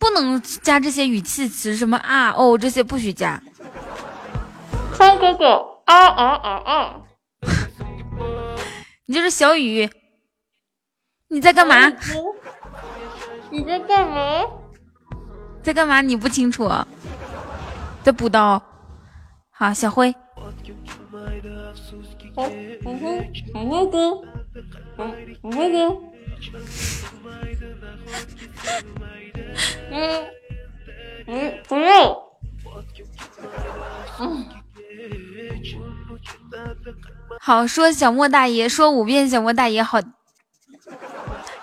[0.03, 3.41] 不能加这些语气词，什么啊哦这些不许加。
[4.95, 5.45] 三哥哥
[5.85, 6.95] 啊啊啊啊！
[9.07, 9.89] 你就是小雨，
[11.29, 11.89] 你在干嘛？
[13.49, 14.43] 你在干嘛？
[15.63, 16.01] 在干嘛？
[16.01, 16.69] 你不清楚？
[18.03, 18.61] 在补刀。
[19.51, 20.13] 好，小辉。
[22.35, 22.43] 好，
[22.85, 23.25] 嗯哼，
[23.55, 23.97] 嗯哼哥，
[24.97, 25.97] 嗯嗯哼哥，
[29.91, 30.25] 嗯
[31.27, 31.63] 嗯
[34.19, 34.45] 嗯，
[37.39, 39.99] 好说小莫大爷说五遍小莫大爷好，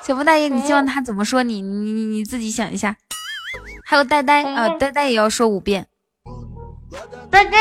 [0.02, 1.60] 小莫大爷你希望他怎么说你？
[1.60, 2.96] 你你你自己想一下，
[3.84, 5.86] 还有呆呆啊呆呆也要说五遍，
[7.30, 7.58] 呆呆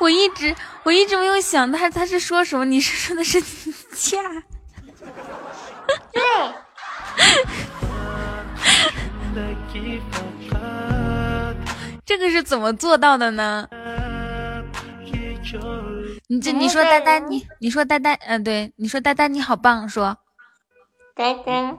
[0.00, 2.64] 我一直我一直没有想他，他是说什么？
[2.64, 3.40] 你是说的是
[3.94, 4.22] 嫁？
[6.12, 6.20] 对。
[12.10, 13.68] 这个是怎么做到的呢？
[16.26, 20.18] 你这你说呆呆你你说呆呆嗯对你说呆呆你好棒说，
[21.14, 21.72] 呆呆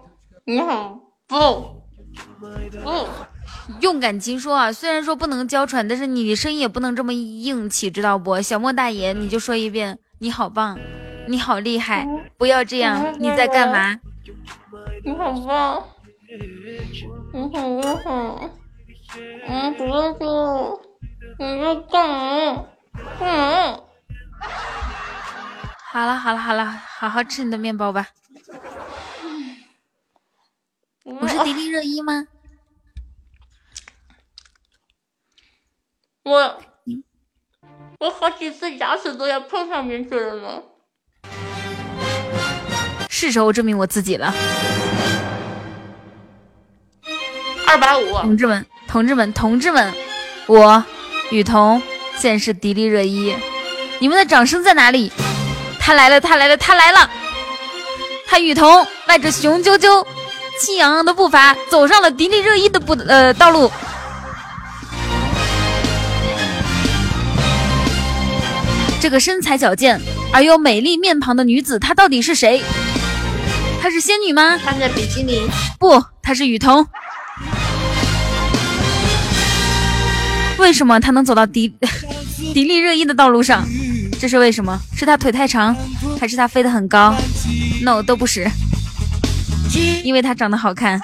[0.46, 1.36] 你好不
[2.40, 3.06] 不，
[3.82, 8.42] 用感情说啊，虽然说不能娇喘，但是你的声音也不能这么硬气，知道不？
[8.42, 10.80] 小莫大爷你就说一遍你好棒，
[11.28, 14.00] 你好厉害，不要这样，你在干嘛？
[15.04, 15.84] 你好棒。
[17.34, 18.50] 你好，你好，
[19.14, 20.82] 嗯，不要说，
[21.38, 22.66] 你在干嘛？
[23.20, 23.84] 嗯，
[25.92, 28.08] 好了好了好了，好好吃你的面包吧。
[31.04, 32.26] 我是迪丽热依吗？
[36.24, 36.62] 我，
[38.00, 40.64] 我好几次牙齿都要碰上面去了呢。
[43.10, 44.34] 是时候证明我自己了。
[47.68, 48.14] 二百五。
[48.20, 49.94] 同志们，同志们，同志们，
[50.48, 50.84] 我
[51.30, 51.82] 雨桐
[52.18, 53.34] 现是迪丽热依，
[54.00, 55.10] 你们的掌声在哪里？
[55.80, 57.10] 他来了，他来了，他来了！
[58.28, 60.06] 他雨桐迈着雄赳赳、
[60.60, 63.72] 气昂昂的步伐，走上了迪丽热依的步呃道路。
[69.00, 70.02] 这个身材矫健
[70.34, 72.62] 而又美丽面庞的女子，她到底是谁？
[73.82, 74.58] 她是仙女吗？
[74.58, 75.50] 穿着比基尼。
[75.80, 76.86] 不，她是雨桐。
[80.62, 81.68] 为什么他能走到迪
[82.54, 83.68] 迪丽热依的道路上？
[84.20, 84.80] 这是为什么？
[84.96, 85.76] 是她腿太长，
[86.20, 87.16] 还是她飞得很高
[87.82, 88.48] ？No，都不是，
[90.04, 91.02] 因为她长得好看。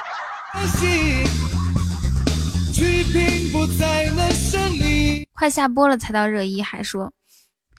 [5.33, 7.11] 快下播了才到热依，还说。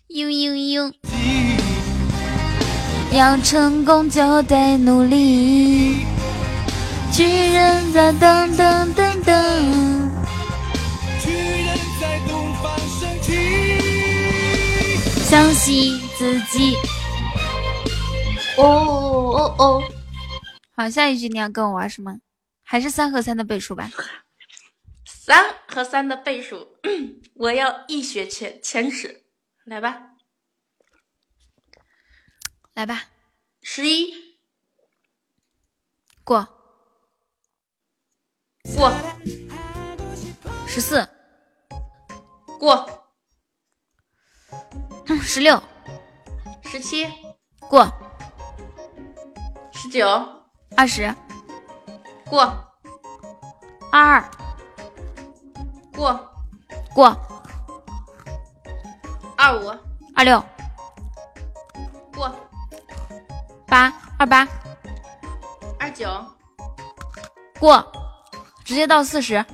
[0.09, 0.93] 嘤嘤嘤！
[3.13, 5.99] 要成功就得努力。
[7.13, 9.88] 巨人在等等等等。
[15.29, 16.75] 相信自己。
[18.57, 19.83] 哦哦哦！
[20.75, 22.19] 好，下一句你要跟我玩什么？
[22.63, 23.91] 还是三和三的倍数吧。
[25.05, 26.79] 三和三的倍数，
[27.37, 29.27] 我要一雪前前耻。
[29.65, 30.13] 来吧，
[32.73, 33.05] 来吧，
[33.61, 34.15] 十一
[36.25, 36.49] 过
[38.75, 38.91] 过，
[40.67, 41.07] 十四
[42.59, 43.11] 过，
[45.17, 45.63] 十六
[46.63, 47.09] 十七。
[47.69, 47.87] 过，
[49.73, 50.07] 十九。
[50.77, 51.15] 二十。
[52.27, 52.43] 过，
[53.91, 54.31] 二二。
[55.95, 56.31] 过。
[56.95, 57.17] 过。
[59.37, 59.73] 二五。
[60.15, 60.43] 二六。
[62.15, 62.35] 过。
[63.67, 63.93] 八。
[64.19, 64.47] 二八。
[65.79, 66.09] 二九。
[67.59, 67.85] 过，
[68.65, 69.45] 直接到四十。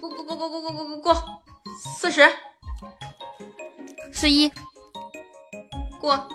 [0.00, 1.42] 过过过过过过过过过。
[1.98, 2.28] 四十。
[4.12, 4.52] 四一
[6.02, 6.28] 过。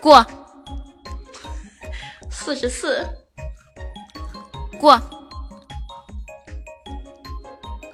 [0.00, 0.26] 过。
[2.30, 3.06] 四十四。
[4.80, 4.98] 过。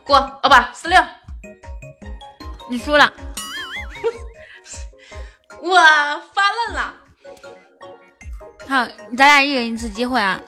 [0.05, 0.17] 过。
[0.17, 1.02] 哦不四六。
[2.70, 3.12] 你输了，
[5.60, 5.75] 我
[6.33, 6.94] 发愣了。
[8.68, 8.86] 好，
[9.18, 10.41] 咱俩一人一次机会啊。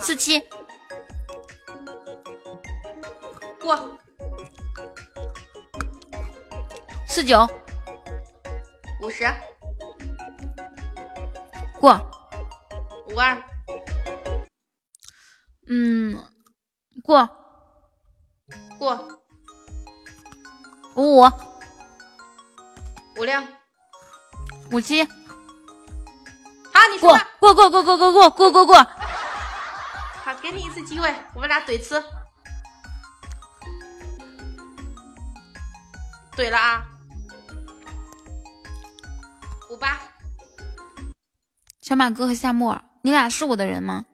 [0.00, 0.40] 四七。
[3.60, 3.98] 过，
[7.12, 7.46] 四九。
[9.02, 9.30] 五十。
[11.78, 11.94] 过，
[13.10, 13.36] 五二。
[15.68, 16.18] 嗯
[17.04, 17.28] 过。
[18.78, 19.20] 过。
[20.94, 21.30] 五五。
[23.18, 23.42] 五六。
[24.70, 25.10] 五七，好，
[26.90, 28.74] 你说过过过过过过过过过，
[30.24, 32.02] 好，给你一次机会，我们俩怼呲，
[36.34, 36.82] 怼了啊，
[39.72, 39.98] 五八，
[41.80, 44.04] 小马哥和夏沫，你俩是我的人吗？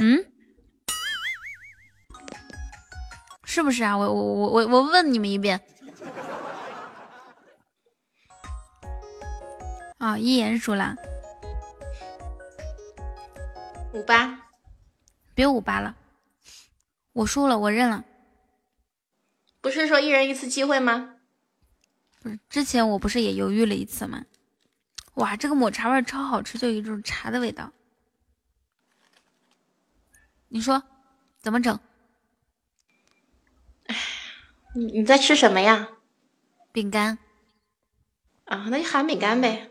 [0.00, 0.26] 嗯？
[3.44, 3.96] 是不是啊？
[3.96, 5.60] 我我我我我问你们一遍
[9.98, 10.18] 啊！
[10.18, 10.96] 一言输了，
[13.94, 14.40] 五八，
[15.36, 15.94] 别五八了，
[17.12, 18.02] 我输了，我认了。
[19.60, 21.11] 不是说一人一次机会吗？
[22.22, 24.24] 不是，之前我不是也犹豫了一次吗？
[25.14, 27.72] 哇，这个抹茶味超好吃，就有一种茶的味道。
[30.48, 30.82] 你说
[31.40, 31.78] 怎么整？
[34.74, 35.88] 你你在吃什么呀？
[36.70, 37.18] 饼干
[38.44, 39.70] 啊，那就喊饼干呗。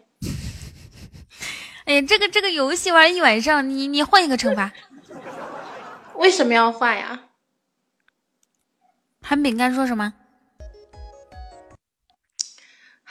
[1.86, 4.72] 哎呀，这个这个游戏玩一晚上，你你换一个惩罚。
[6.16, 7.30] 为什么要换呀？
[9.22, 10.14] 喊饼干说什么？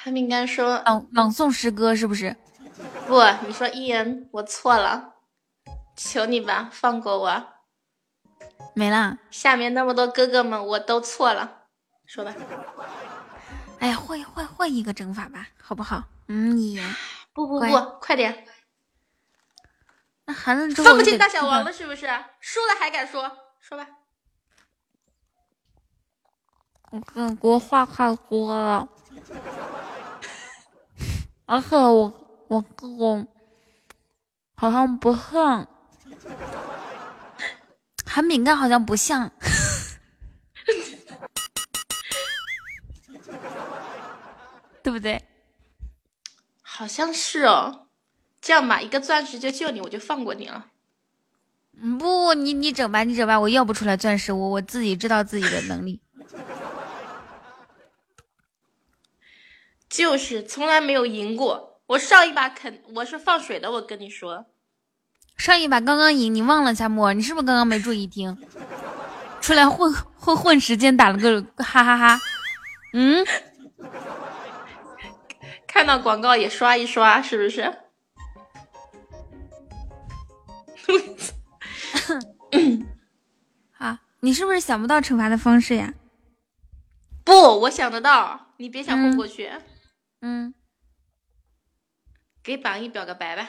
[0.03, 2.35] 喊饼干说朗朗诵诗歌是不是？
[3.07, 5.13] 不，你说一言，我错了，
[5.95, 7.45] 求你吧，放过我。
[8.75, 9.19] 没啦。
[9.31, 11.65] 下面那么多哥哥们，我都错了。
[12.07, 12.35] 说吧，
[13.79, 16.03] 哎呀，换换换一个整法吧，好不好？
[16.29, 16.81] 嗯，你
[17.35, 17.67] 不不不，
[18.01, 18.47] 快点！
[20.25, 22.07] 那寒了之后分不清大小王了是不是？
[22.41, 23.31] 输了还敢说？
[23.61, 23.87] 说吧。
[26.91, 28.89] 我跟国话太多了，
[31.51, 32.15] 而且我
[32.47, 32.65] 我
[32.97, 33.27] 我
[34.55, 35.67] 好像不像，
[38.07, 39.33] 含饼干好像不像。
[44.81, 45.25] 对不对？
[46.63, 47.89] 好像是哦，
[48.41, 50.67] 这样吧，一个钻石就救你，我就放过你了。
[51.83, 56.01] 嗯，不，你你整吧，你整吧，我要不出来钻石，我我自己知道自己的能力。
[59.91, 64.47] 就是从来没有赢过，我上一把肯我是放水的，我跟你说。
[65.37, 67.13] 上一把刚刚赢，你忘了夏沫？
[67.13, 68.39] 你是不是刚刚没注意听？
[69.41, 72.21] 出来混混混时间，打了个哈哈哈。
[72.93, 73.27] 嗯，
[75.67, 77.63] 看到广告也刷一刷，是不是？
[83.79, 85.95] 啊，你是不是想不到惩罚的方式呀？
[87.25, 89.47] 不，我想得到，你别想混过去。
[89.47, 89.63] 嗯，
[92.43, 93.49] 给榜一表个白吧。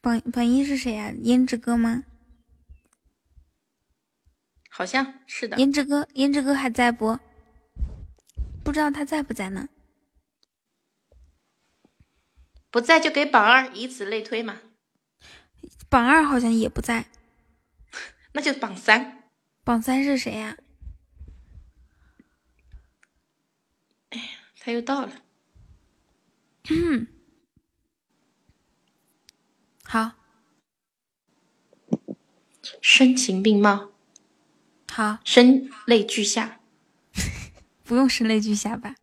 [0.00, 1.10] 榜榜一是谁呀？
[1.10, 2.04] 胭脂哥吗？
[4.70, 5.56] 好像是的。
[5.56, 7.18] 胭脂哥，胭脂哥还在不？
[8.64, 9.68] 不知道他在不在呢？
[12.70, 14.60] 不在就给榜二，以此类推嘛。
[15.88, 17.06] 榜二好像也不在，
[18.32, 19.30] 那就榜三。
[19.64, 20.56] 榜三是谁呀？
[24.10, 24.28] 哎呀，
[24.60, 25.22] 他又到了。
[26.70, 27.06] 嗯。
[29.84, 30.12] 好，
[32.82, 33.90] 声情并茂。
[34.90, 36.60] 好，声泪俱下。
[37.84, 38.96] 不用声泪俱下吧？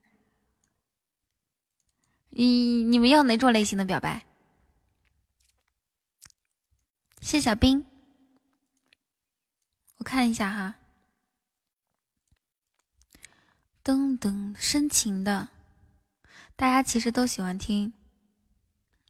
[2.29, 4.25] 你你们要哪种类型的表白？
[7.21, 7.85] 谢小兵，
[9.97, 10.75] 我看一下哈。
[13.83, 15.49] 噔噔，深情的，
[16.55, 17.93] 大家其实都喜欢听。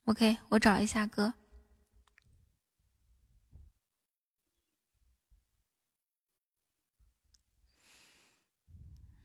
[0.05, 1.33] OK，我找一下歌。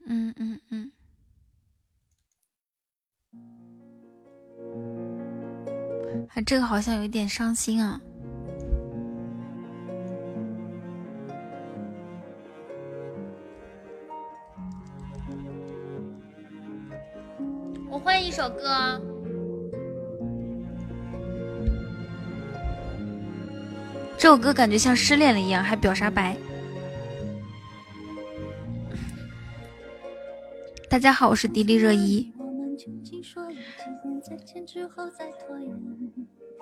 [0.06, 0.92] 嗯嗯嗯，
[6.28, 8.00] 啊，这个好像有点伤心啊。
[18.30, 19.02] 一首歌，
[24.16, 26.36] 这首歌感觉像失恋了一样，还表啥白？
[30.88, 32.32] 大家好，我是迪丽热依。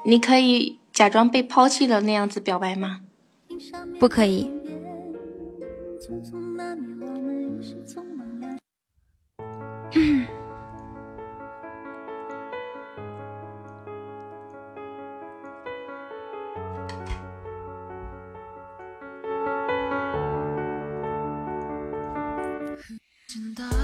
[0.06, 3.02] 你可以假装被抛弃了那样子表白吗？
[4.00, 4.50] 不可以。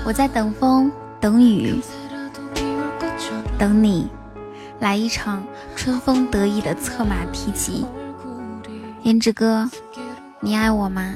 [0.07, 1.81] 我在等风，等雨，
[3.59, 4.07] 等你
[4.79, 5.43] 来一场
[5.75, 7.87] 春风得意的策马提骑。
[9.03, 9.69] 胭脂哥，
[10.41, 11.15] 你爱我吗？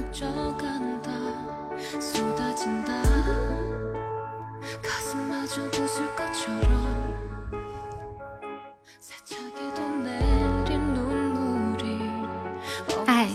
[13.04, 13.28] 爱，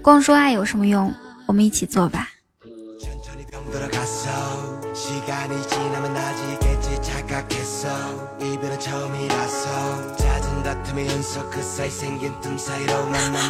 [0.00, 1.12] 光说爱有什么用？
[1.46, 2.28] 我们一起做吧。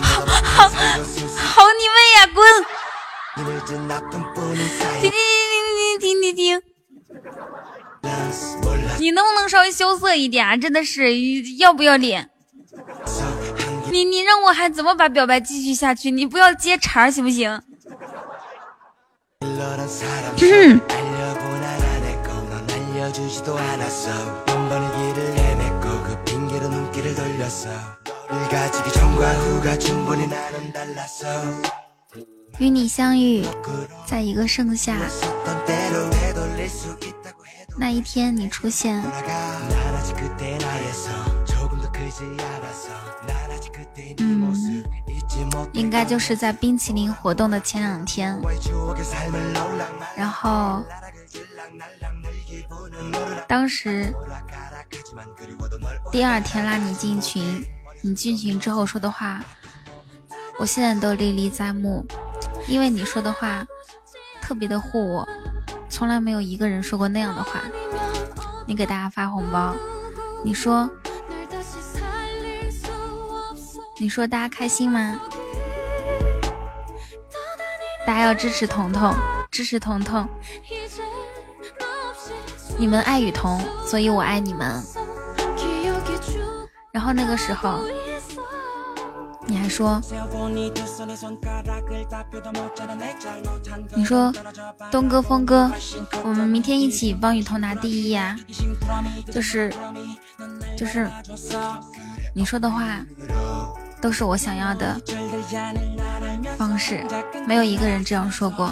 [0.03, 2.27] 好，好好你妹呀！
[2.35, 2.45] 滚！
[3.37, 5.13] 停停
[6.01, 6.63] 停停停停停！
[8.99, 10.57] 你能不能稍微羞涩一点啊？
[10.57, 11.17] 真的是
[11.59, 12.29] 要不要脸？
[13.91, 16.11] 你你让我还怎么把表白继续下去？
[16.11, 17.63] 你不要接茬行不行？
[23.05, 23.12] 嗯。
[32.58, 33.44] 与你相遇
[34.07, 34.97] 在一个盛夏，
[37.76, 39.02] 那一天你出现，
[44.18, 44.83] 嗯，
[45.73, 48.41] 应该就是在冰淇淋活动的前两天，
[50.16, 50.83] 然后。
[53.47, 54.13] 当时
[56.11, 57.65] 第二天拉你进群，
[58.03, 59.43] 你进群之后说的话，
[60.59, 62.05] 我现在都历历在目。
[62.67, 63.67] 因为你说的话
[64.41, 65.29] 特别的护我，
[65.89, 67.61] 从来没有一个人说过那样的话。
[68.67, 69.77] 你给大家发红包，
[70.43, 70.89] 你说，
[73.99, 75.21] 你说大家开心吗？
[78.07, 79.15] 大家要支持彤彤，
[79.51, 80.27] 支持彤彤。
[82.77, 84.83] 你们爱雨桐，所以我爱你们。
[86.93, 87.81] 然后那个时候
[89.47, 90.01] 你还说，
[93.94, 94.33] 你说
[94.91, 95.70] 东哥、峰哥，
[96.23, 98.36] 我们明天一起帮雨桐拿第一呀，
[99.31, 99.73] 就是
[100.77, 101.11] 就是
[102.35, 103.01] 你说的话。
[104.05, 105.00] 都是我想要的
[106.58, 107.02] 方式，
[107.47, 108.70] 没有一个人这样说过，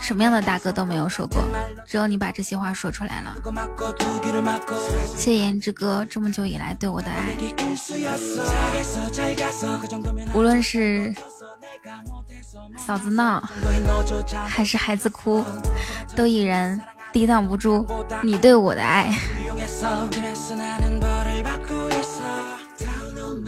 [0.00, 1.42] 什么样的大哥都没有说过，
[1.86, 3.36] 只有你把这些话说出来了。
[5.14, 7.26] 谢谢颜值哥这么久以来对我的爱，
[10.32, 11.14] 无论是
[12.78, 13.46] 嫂子闹
[14.46, 15.44] 还是孩子哭，
[16.16, 16.80] 都依然
[17.12, 17.86] 抵挡不住
[18.22, 19.14] 你对我的爱。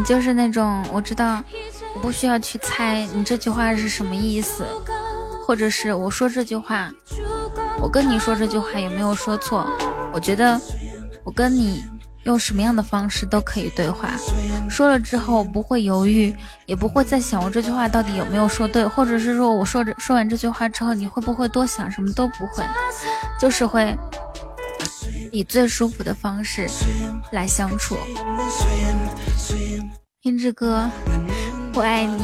[0.00, 1.44] 你就是那种我知道，
[1.94, 4.64] 我不需要去猜你这句话是什么意思，
[5.46, 6.90] 或者是我说这句话，
[7.82, 9.70] 我跟你说这句话有没有说错。
[10.10, 10.58] 我觉得
[11.22, 11.84] 我跟你
[12.22, 14.08] 用什么样的方式都可以对话，
[14.70, 22.64] 说了之后不会犹豫，也不会再想我这句话到底有没有说对，或者是说我说着说完这句话之后你会不会多想什么都不会，
[23.38, 23.94] 就是会
[25.30, 26.66] 以最舒服的方式
[27.32, 27.98] 来相处。
[30.22, 30.86] 天之哥，
[31.72, 32.22] 我爱你。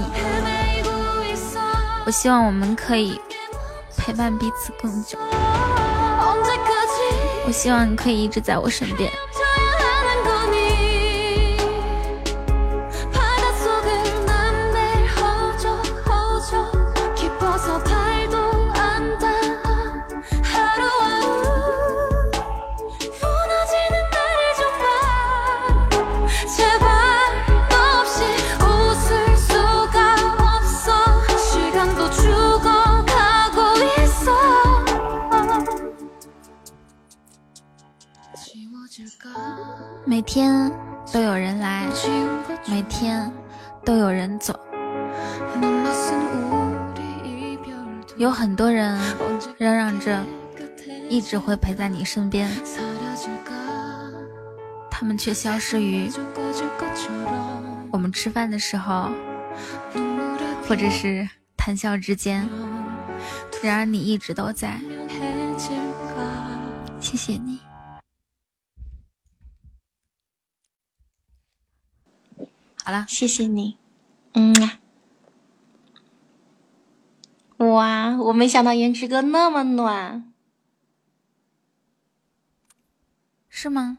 [2.05, 3.19] 我希望我们可以
[3.97, 5.19] 陪伴彼此更久。
[7.47, 9.11] 我希望你可以一直在我身边。
[40.17, 40.73] 每天
[41.13, 41.87] 都有人来，
[42.67, 43.31] 每天
[43.85, 44.59] 都有人走，
[48.17, 48.99] 有很多人
[49.59, 50.25] 嚷嚷着
[51.11, 52.51] 一直会陪在你身边，
[54.91, 56.11] 他们却消失于
[57.91, 59.11] 我们吃饭的时候，
[60.67, 61.29] 或者是
[61.59, 62.49] 谈笑之间。
[63.63, 64.81] 然而你一直都在，
[67.01, 67.61] 谢谢你。
[72.87, 73.79] 好了，谢谢你，
[74.35, 74.55] 嗯。
[74.63, 74.79] 啊，
[77.57, 80.33] 哇，我没想到颜值哥那么暖，
[83.49, 83.99] 是吗？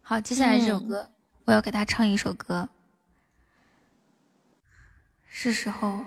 [0.00, 1.10] 好，接下来这首歌，
[1.44, 2.70] 我要给他唱一首歌，
[5.26, 6.02] 是时候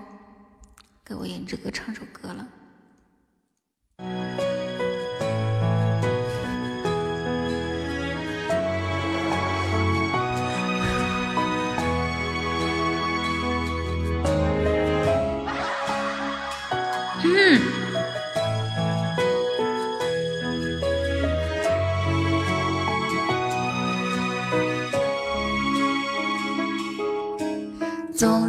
[1.06, 2.48] 给我颜值哥唱首歌了。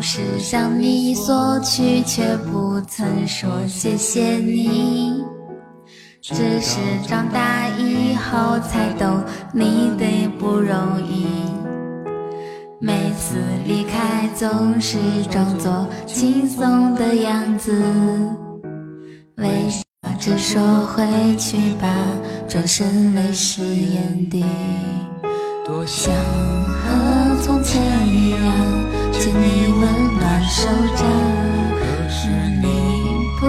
[0.03, 5.23] 是向你索取，却不曾说谢谢你。
[6.21, 9.23] 只是长大以后才懂
[9.53, 10.05] 你的
[10.41, 11.27] 不容易。
[12.81, 14.99] 每次离开总是
[15.31, 17.73] 装作轻松的样子，
[19.37, 19.83] 微笑
[20.19, 21.05] 着说回
[21.37, 21.89] 去吧，
[22.49, 24.45] 转身泪湿眼底。
[25.65, 28.93] 多想和从前一样。
[29.15, 29.72] 牵你
[30.49, 31.05] 守着，
[31.79, 32.29] 可是
[32.61, 32.65] 你
[33.41, 33.43] 不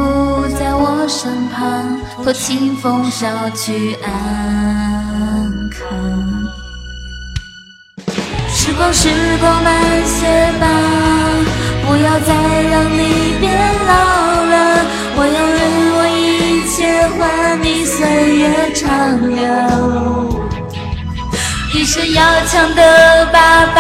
[0.58, 4.10] 在我身旁，托清风捎去安
[5.70, 5.80] 康。
[8.50, 9.74] 时光，时光慢
[10.06, 10.66] 些吧，
[11.86, 12.34] 不要再
[12.72, 13.52] 让你变
[13.86, 13.94] 老
[14.44, 14.54] 了。
[15.16, 15.62] 我要用
[15.98, 17.22] 我一切换
[17.62, 18.00] 你岁
[18.38, 18.82] 月长
[19.30, 19.42] 留，
[21.74, 23.80] 一生要强的爸爸。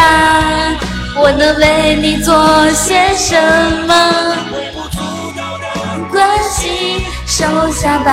[1.15, 3.39] 我能为你做些什
[3.87, 3.93] 么？
[4.51, 4.97] 微不足
[5.37, 5.65] 道的
[6.11, 8.11] 关心收下吧，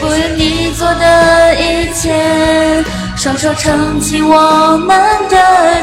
[0.00, 2.84] 不愿你做的一切
[3.16, 4.98] 双手撑起我们
[5.30, 5.36] 的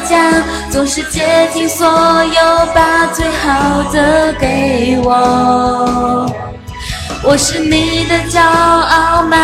[0.07, 6.29] 家，总是竭尽所有把最好的给我。
[7.23, 9.37] 我是你的骄傲吗？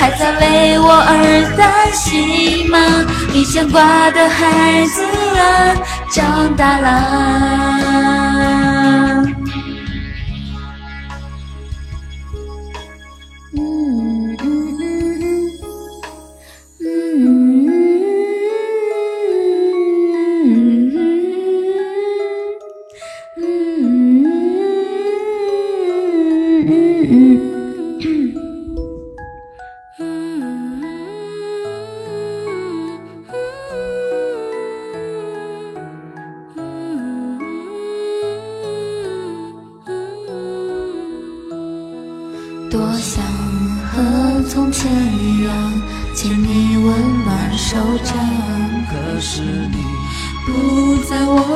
[0.00, 2.78] 还在为我而担心吗？
[3.34, 5.04] 你牵挂的孩子
[5.38, 5.76] 啊，
[6.10, 8.69] 长大了。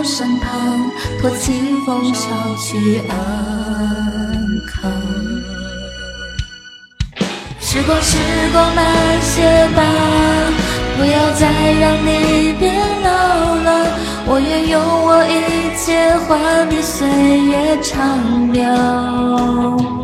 [0.04, 3.16] 身旁，托清风捎去安
[4.66, 4.92] 康。
[7.60, 8.18] 时光，时
[8.52, 8.84] 光慢
[9.22, 9.82] 些吧，
[10.96, 13.08] 不要再让你变老
[13.56, 13.68] 了。
[14.26, 17.08] 我愿用我一切换你岁
[17.40, 20.03] 月长留。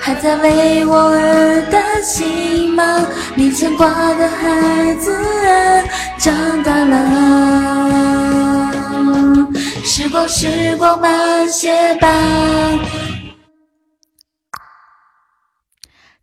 [0.00, 3.06] 还在为我而担心吗？
[3.36, 5.14] 你牵挂的孩子
[5.46, 5.84] 啊，
[6.18, 8.00] 长大了。
[9.84, 12.08] 时光，时光慢些吧。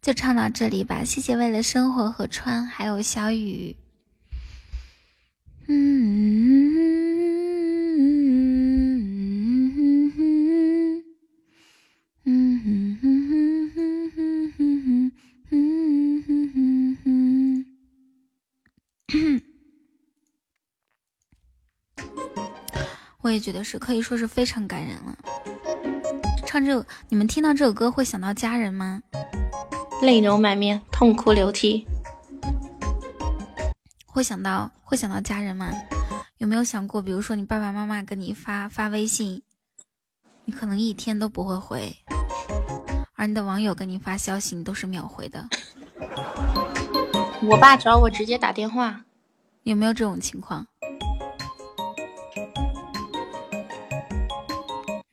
[0.02, 3.76] 就唱到这里吧，谢谢为了生活和川，还有小雨。
[5.68, 7.07] 嗯。
[23.28, 25.14] 我也觉得是，可以说是非常感人了。
[26.46, 29.02] 唱这首，你们听到这首歌会想到家人吗？
[30.02, 31.86] 泪流满面，痛哭流涕。
[34.06, 35.70] 会想到会想到家人吗？
[36.38, 39.42] 有没有想过，比如说你爸爸妈妈给你发发微信，
[40.46, 41.94] 你可能一天都不会回，
[43.18, 45.46] 而你的网友给你发消息，你都是秒回的。
[47.42, 49.02] 我爸找我直接打电话，
[49.64, 50.66] 有没有这种情况？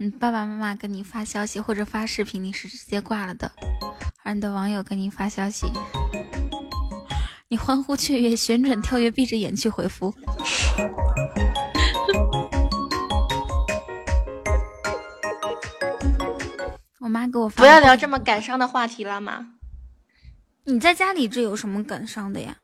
[0.04, 3.48] 你爸爸妈妈给你发消息或者发视频，你是直接挂了的；
[4.22, 5.66] 而你的网友给你发消息，
[7.48, 10.14] 你欢呼雀跃、旋转跳跃、闭着眼去回复。
[17.00, 17.62] 我妈给我发。
[17.62, 19.54] 不要聊这么感伤的话题了嘛？
[20.64, 22.58] 你在家里这有什么感伤的呀？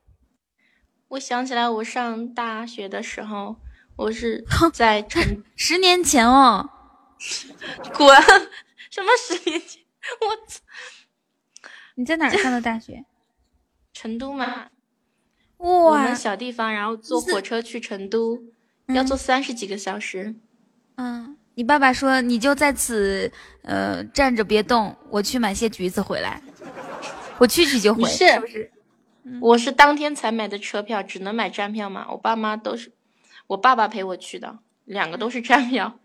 [1.08, 3.56] 我想起来，我上大学的时候，
[3.96, 4.44] 我是
[4.74, 6.68] 在成十年前哦。
[7.94, 8.16] 滚！
[8.90, 9.82] 什么十年前？
[10.20, 10.60] 我操！
[11.96, 13.04] 你在哪儿上的大学？
[13.92, 14.68] 成都吗。
[15.58, 15.68] 哇！
[15.68, 18.42] 我们小地方，然后坐火车去成都，
[18.88, 20.34] 要坐三十几个小时。
[20.96, 23.30] 嗯，你爸爸说你就在此
[23.62, 26.42] 呃站着别动，我去买些橘子回来。
[27.38, 28.72] 我去去就回，是不是？
[29.40, 32.06] 我是当天才买的车票，只能买站票嘛。
[32.10, 32.92] 我爸妈都是
[33.46, 35.99] 我爸爸陪我去的，两个都是站票。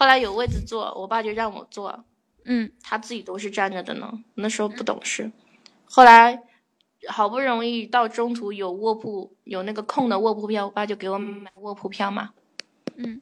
[0.00, 2.06] 后来有位子坐，我爸就让我坐，
[2.44, 4.10] 嗯，他自己都是站着的呢。
[4.36, 5.30] 那时候不懂事，
[5.84, 6.42] 后来
[7.06, 12.30] 好不容易到中途有卧铺，有那个空的卧铺票，我爸就给我买卧铺票嘛，
[12.96, 13.20] 嗯，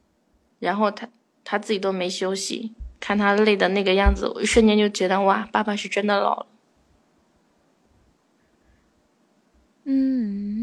[0.59, 1.09] 然后他
[1.43, 6.47] 他自己都没休息，看他累的那个样子，我一瞬间就觉得哇，爸爸是真的老了，
[9.83, 10.58] 嗯。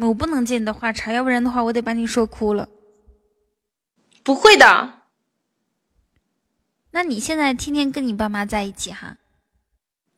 [0.00, 2.68] 我不能接你的话茬，要不然的话，我得把你说哭了。
[4.22, 5.02] 不会的，
[6.90, 9.18] 那你现在天天跟你爸妈在一起哈？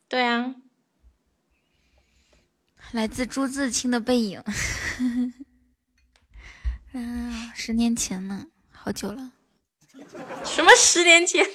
[0.07, 0.55] 对啊。
[2.91, 4.39] 来自朱自清的背影。
[6.93, 9.33] 啊，十年前呢，好久了。
[10.43, 11.45] 什么十年前？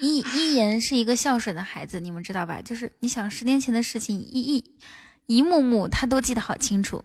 [0.00, 2.62] 一一言是一个孝顺的孩子，你们知道吧？
[2.62, 4.78] 就是你想十年前的事情，一一
[5.28, 7.04] 一幕幕他都记得好清楚。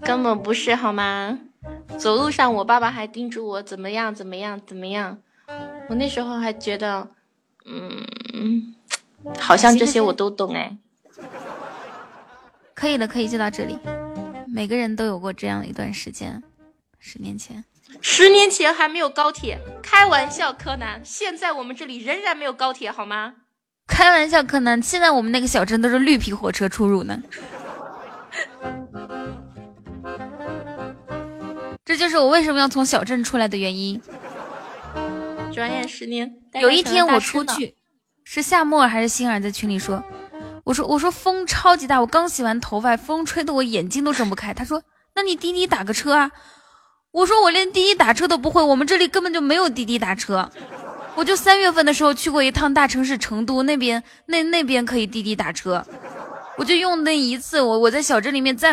[0.00, 1.38] 根本不是好吗？
[1.98, 5.18] 走路上我爸爸还叮嘱我怎么样怎么样怎么样，
[5.90, 7.10] 我那时候还觉得，
[7.66, 8.74] 嗯，
[9.38, 10.78] 好像这些我都懂哎。
[12.72, 13.78] 可以了，可以就到这里。
[14.46, 16.42] 每个人都有过这样的一段时间，
[16.98, 17.66] 十年前。
[18.00, 21.02] 十年前还没有高铁，开玩笑，柯南。
[21.04, 23.34] 现在我们这里仍然没有高铁，好吗？
[23.88, 24.80] 开玩笑，柯南。
[24.80, 27.20] 现在我们那个小镇都是绿皮火车出入呢。
[31.84, 34.00] 这就是我为什么要从小镇出来的原因。
[35.52, 37.74] 转眼十年，有一天我出去，
[38.22, 40.04] 是夏沫还是星儿在群里说，
[40.64, 44.54] 我说我说风超级大，我刚洗完头发，风吹得我眼睛都睁不开。
[44.54, 44.82] 他说，
[45.16, 46.30] 那你滴滴打个车啊。
[47.10, 50.52] 我说我连滴滴打车都不会，我们这里根本就没有滴滴打车。
[51.18, 55.84] 我就三月份的时候去过一趟大城市成都那边，那那边可以滴滴打车，
[56.56, 58.72] 我就用那一次，我我在小镇里面再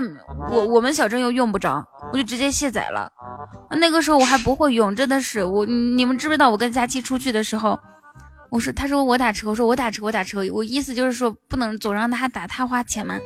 [0.51, 1.83] 我我们小镇又用不着，
[2.14, 3.11] 我就直接卸载了。
[3.72, 6.48] 那个时候我还不会用，真的是我你们知不知道？
[6.51, 7.80] 我跟佳期出去的时候，
[8.51, 13.17] 我说他说我打车，我说我打车我打车，我意思就是说不能总让他打，他花钱嘛。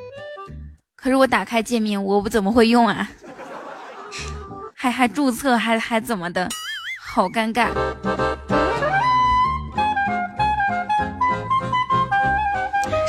[0.95, 3.09] 可是我打开界面，我不怎么会用啊。
[4.73, 6.47] 还还注册还还怎么的，
[7.05, 7.67] 好尴尬。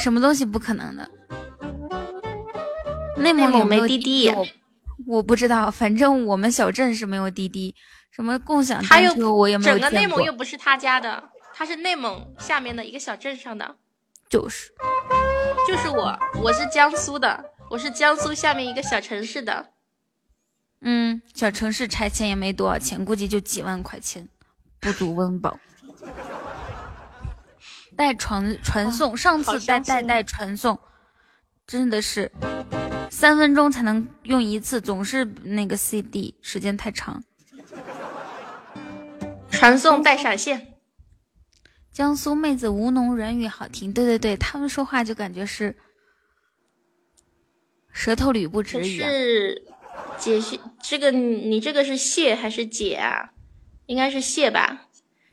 [0.02, 1.10] 什么东西不可能的？
[3.18, 4.30] 内蒙有没滴滴？
[4.30, 4.46] 我
[5.06, 7.74] 我不知道，反正我们小镇是没有滴滴。
[8.10, 13.76] 什么共享单车我也没有整个内蒙又不是他家的，他是内蒙下面的一个小镇上的。
[14.28, 14.72] 就是，
[15.68, 19.70] 就是我，我是江苏的，我是江苏下面一个小城市的。
[20.80, 24.28] 嗯，小城市拆迁也没多少钱，估计就几万块钱，
[24.80, 25.58] 不足温饱。
[28.00, 30.80] 带传传送，上次带带带传送，
[31.66, 32.32] 真的是
[33.10, 37.22] 三分钟才能用一次，总是那个 CD 时间太长。
[39.52, 40.78] 传送带闪现。
[41.92, 45.76] 江苏妹子吴侬软语好听，对对对，他们说话就感觉是
[47.92, 49.10] 舌头捋不直一样。
[50.16, 53.32] 解释这个，你这个是谢还是姐啊？
[53.84, 54.86] 应该是谢吧。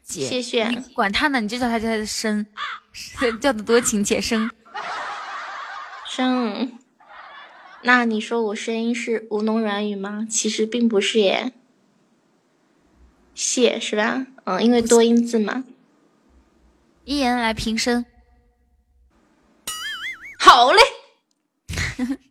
[0.08, 0.69] 谢谢。
[0.69, 2.45] 你管他呢，你就叫他叫他生，
[3.42, 4.50] 叫的多亲切生。
[6.06, 6.80] 生。
[7.84, 10.26] 那你说我声音是吴侬软语吗？
[10.30, 11.53] 其实并不是耶。
[13.36, 14.26] 谢是吧？
[14.45, 15.64] 嗯，因为多音字嘛。
[17.03, 18.06] 一言来平声。
[20.40, 20.82] 好嘞。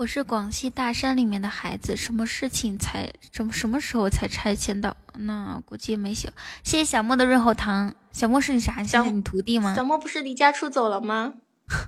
[0.00, 4.96] 我是广西大山里面的孩子，什么事情才什么什么时候才拆迁到？
[5.12, 6.32] 那估计没写。
[6.64, 7.94] 谢谢小莫的润喉糖。
[8.10, 8.82] 小莫是你啥？
[8.82, 9.74] 小你徒弟吗？
[9.74, 11.34] 小莫不是离家出走了吗？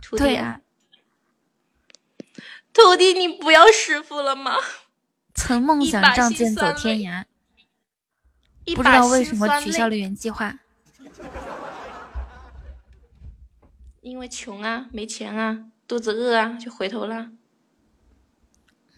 [0.03, 0.61] 徒弟啊，
[2.75, 4.57] 徒弟，你不要师傅了吗？
[5.35, 7.25] 曾梦想仗剑走天涯，
[8.77, 10.59] 不知道为什么取消了原计划。
[14.03, 17.31] 因为穷啊，没钱啊，肚子饿啊，就回头了。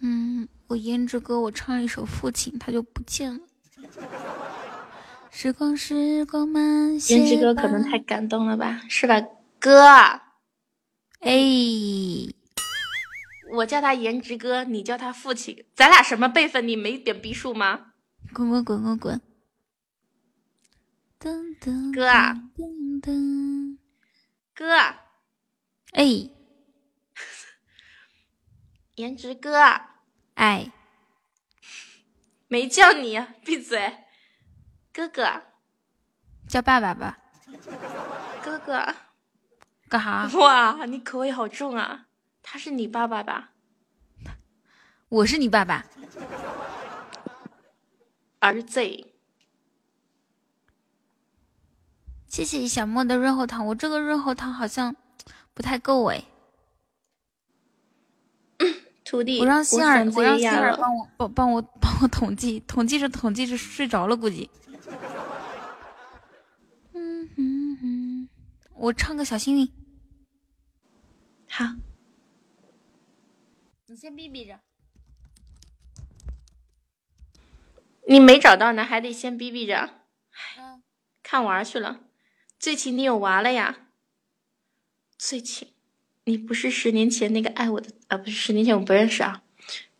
[0.01, 3.41] 嗯，我胭脂哥，我唱一首《父亲》，他就不见了。
[5.31, 7.17] 时光，时光慢些。
[7.17, 9.21] 胭脂歌可能太感动了吧，是吧，
[9.59, 9.87] 哥？
[11.21, 11.33] 哎，
[13.53, 16.69] 我叫他颜值哥，你叫他父亲，咱俩什么辈分？
[16.69, 17.93] 你没点逼数吗？
[18.33, 19.21] 滚滚滚滚滚！
[21.93, 22.35] 哥啊，
[24.55, 24.75] 哥，
[25.93, 26.31] 哎，
[28.97, 29.59] 颜值哥。
[30.35, 30.73] 哎，
[32.49, 34.05] 没叫你，闭嘴，
[34.93, 35.43] 哥哥，
[36.49, 37.19] 叫爸爸吧，
[38.43, 38.95] 哥哥，
[39.89, 40.29] 干哈？
[40.39, 42.07] 哇，你口味好重啊！
[42.43, 43.53] 他是你爸爸吧？
[45.09, 45.85] 我是你爸爸，
[48.41, 48.81] 儿子。
[52.29, 54.97] 谢谢小莫的润喉糖，我这个润喉糖好像
[55.55, 56.25] 不太够哎。
[59.05, 64.51] 徒弟，我让星儿，我让星儿帮我帮帮我帮我统计统计着统计着睡着了，估计。
[66.95, 68.29] 嗯嗯嗯，
[68.75, 69.71] 我唱个小幸运。
[71.49, 71.65] 好，
[73.87, 74.59] 你先逼逼着。
[78.09, 79.91] 你没找到呢，还得先逼逼着。
[81.23, 82.01] 看娃去了。
[82.59, 83.89] 最起你有娃了呀？
[85.19, 85.74] 最起。
[86.25, 89.43] 你不是十年前那个爱我的啊，不是十年前我不认识啊。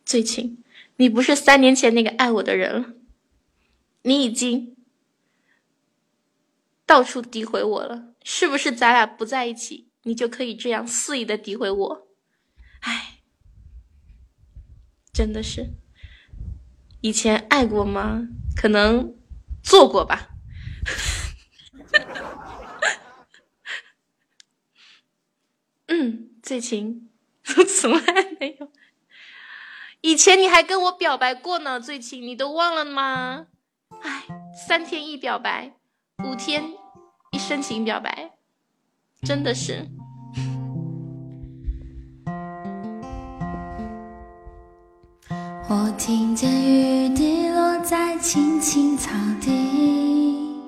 [0.05, 0.63] 最亲，
[0.97, 2.93] 你不是三年前那个爱我的人了。
[4.03, 4.75] 你已经
[6.85, 8.71] 到处诋毁我了，是不是？
[8.71, 12.07] 咱俩不在一起，你就可以这样肆意的诋毁我？
[12.81, 13.19] 哎，
[15.11, 15.71] 真的是，
[17.01, 18.27] 以前爱过吗？
[18.55, 19.15] 可能
[19.63, 20.29] 做过吧。
[25.97, 27.09] 嗯，最近
[27.55, 28.01] 我， 从来
[28.37, 28.69] 没有。
[30.01, 33.47] 以前你还跟我表白过呢，最近，你都忘了吗？
[34.01, 34.23] 哎，
[34.67, 35.73] 三天一表白，
[36.25, 36.73] 五天
[37.31, 38.31] 一深情表白，
[39.21, 39.87] 真的是。
[45.69, 50.61] 我听见雨滴落在青青草地，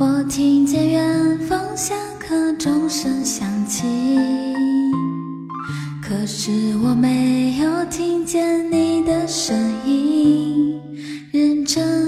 [0.00, 1.94] 我听见远方下
[2.28, 3.86] 课钟声响起，
[6.02, 6.50] 可是
[6.84, 10.78] 我没有听见你的声音，
[11.32, 12.07] 认真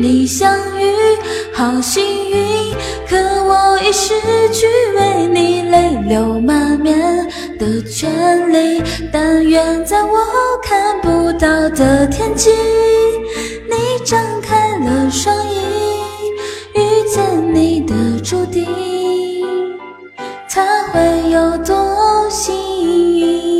[0.00, 0.94] 你相遇，
[1.52, 2.74] 好幸运。
[3.06, 4.14] 可我已失
[4.50, 6.98] 去为你泪流满面
[7.58, 10.18] 的权利，但愿在我
[10.62, 12.50] 看不到的天际，
[13.68, 15.58] 你张开了双翼，
[16.74, 18.66] 遇见你的注定，
[20.48, 22.54] 他会有多幸
[23.18, 23.59] 运？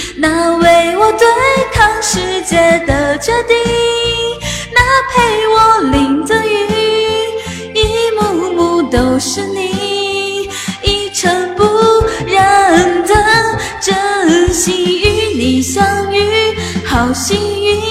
[0.21, 1.27] 那为我对
[1.73, 3.57] 抗世界的决定，
[4.71, 6.53] 那陪我淋的雨，
[7.73, 10.47] 一幕幕都是你，
[10.83, 11.63] 一尘不
[12.27, 13.15] 染的
[13.81, 15.83] 真心与你相
[16.13, 17.81] 遇，好幸运。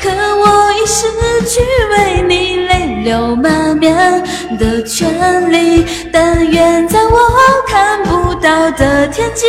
[0.00, 1.10] 可我已失
[1.48, 4.22] 去为你泪流满面
[4.56, 7.18] 的权利，但愿在我
[7.66, 9.46] 看不到的天际，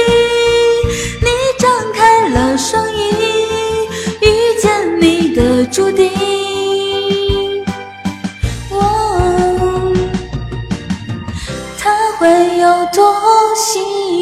[12.94, 14.13] 多幸运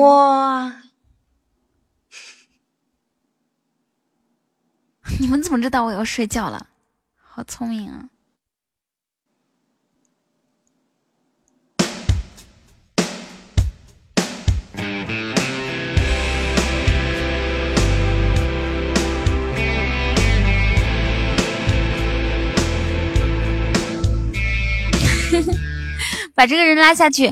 [0.00, 0.72] 哇，
[5.20, 6.68] 你们怎么知道我要睡觉了？
[7.16, 8.08] 好聪明啊！
[26.34, 27.30] 把这个人拉下去。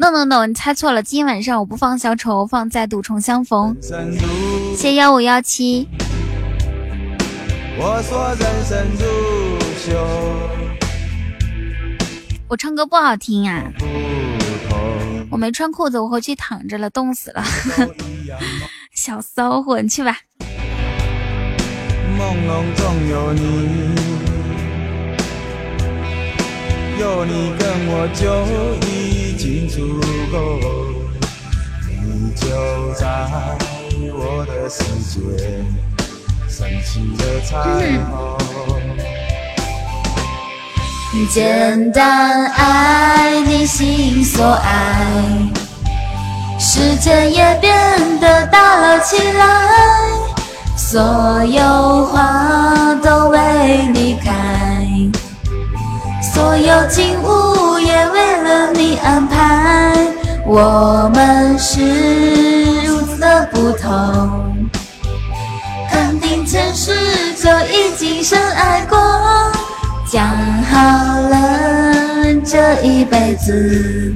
[0.00, 1.02] No No No，你猜错了。
[1.02, 3.76] 今天晚上我不放小丑，放再度重相逢。
[4.76, 5.88] 谢幺五幺七。
[12.46, 13.64] 我唱歌不好听啊！
[15.30, 17.42] 我没穿裤子，我回去躺着了，冻死了。
[18.94, 20.16] 小骚货，你去吧。
[22.16, 23.40] 梦中有你，
[27.00, 28.46] 有你跟我就
[28.86, 30.00] 已经足
[30.32, 30.58] 够，
[32.02, 33.06] 你就在
[34.12, 35.16] 我的世界，
[36.48, 37.48] 升起了彩
[38.10, 38.36] 虹。
[41.30, 45.06] 简单爱你心所爱，
[46.58, 49.46] 世界也变得大了起来。
[50.76, 51.00] 所
[51.44, 54.27] 有花都为你开，
[56.38, 59.92] 所有景物也为了你安排。
[60.46, 61.80] 我们是
[62.86, 64.68] 如此的不同，
[65.90, 66.92] 肯定前世
[67.34, 68.96] 就已经深爱过，
[70.06, 70.28] 讲
[70.70, 70.78] 好
[71.28, 74.14] 了这一辈子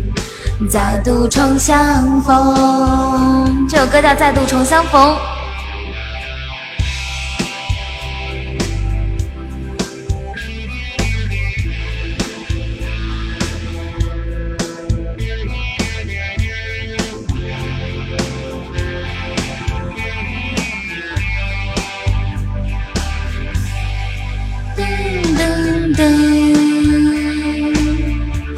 [0.70, 3.66] 再度重相逢。
[3.68, 5.10] 这首歌叫《再度重相逢》。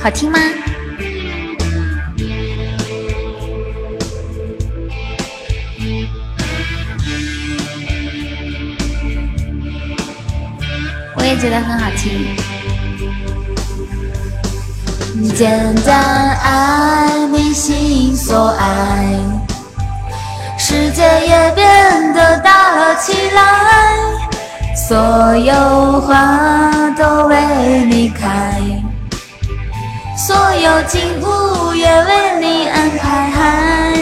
[0.05, 0.39] 好听吗？
[11.17, 12.37] 我也觉得很好听。
[15.35, 19.07] 简单爱你心所爱，
[20.59, 23.97] 世界也变得大了起来，
[24.77, 28.74] 所有花都为你开。
[30.27, 33.95] 所有景物也为你安排，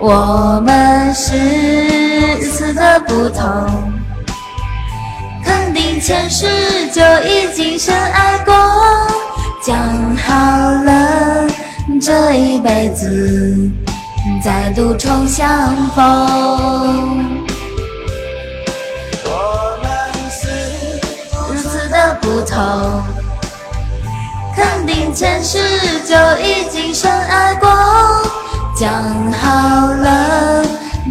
[0.00, 1.36] 我们是
[2.38, 3.92] 如此的不同，
[5.44, 6.46] 肯定前世
[6.94, 8.54] 就已经深爱过，
[9.62, 9.76] 讲
[10.16, 10.32] 好
[10.82, 11.46] 了
[12.00, 13.70] 这一辈子
[14.42, 17.28] 再度重相逢。
[19.26, 19.90] 我们
[20.30, 20.48] 是
[21.36, 23.25] 如此的不同。
[24.56, 25.58] 肯定前世
[26.08, 27.68] 就已经深爱过，
[28.74, 28.90] 讲
[29.32, 30.64] 好了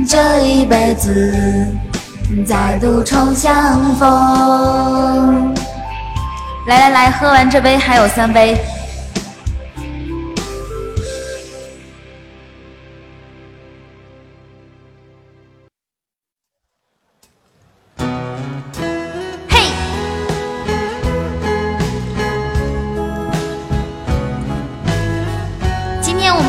[0.10, 1.72] 这一辈子
[2.46, 5.54] 再度重相逢。
[6.68, 8.60] 来来来，喝完这杯还有三杯。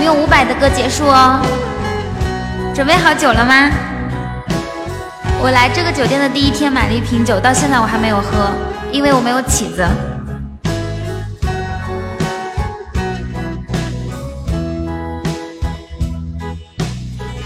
[0.07, 1.41] 用五百的歌结束哦，
[2.73, 3.69] 准备好酒了吗？
[5.43, 8.53] 我来这个酒店的第一天买了一瓶酒，到现在我还没有喝，
[8.93, 9.85] 因为我没有起子。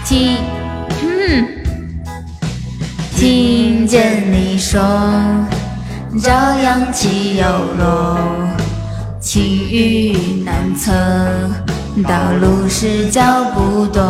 [0.05, 0.37] 听，
[3.15, 4.79] 听见你说，
[6.21, 7.43] 朝阳起又
[7.79, 8.19] 落，
[9.19, 10.91] 晴雨难测。
[12.07, 13.21] 道路是脚
[13.53, 14.01] 步多，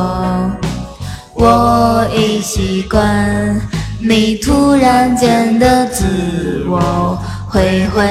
[1.33, 3.59] 我已习惯
[3.99, 7.17] 你突然间的自我，
[7.49, 8.05] 挥挥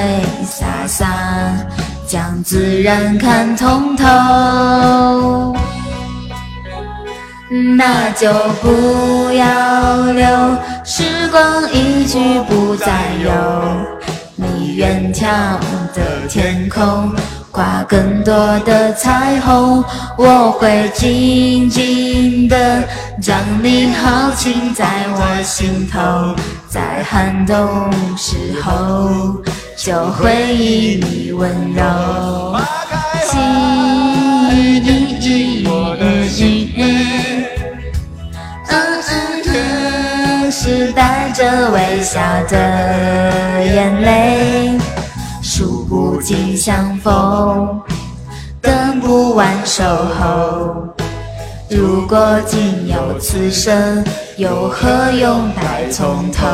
[0.45, 1.07] 洒洒，
[2.05, 5.55] 将自然看通透。
[7.77, 10.27] 那就不要留，
[10.83, 13.31] 时光一去不再有，
[14.35, 15.23] 你远眺
[15.95, 17.13] 的天空。
[17.51, 19.83] 挂更多的彩虹，
[20.17, 22.83] 我会紧紧的
[23.21, 26.33] 将你豪情在我心头，
[26.69, 29.41] 在寒冬时候
[29.75, 32.57] 就回忆你温柔。
[40.53, 44.77] 是带着微笑的眼泪，
[45.61, 47.79] 数不尽相逢，
[48.59, 50.87] 等不完守候。
[51.69, 54.03] 如果仅有此生，
[54.37, 56.47] 又何用待从头？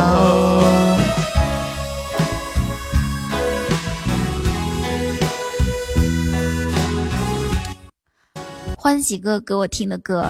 [8.75, 10.25] 欢喜哥给我听的歌，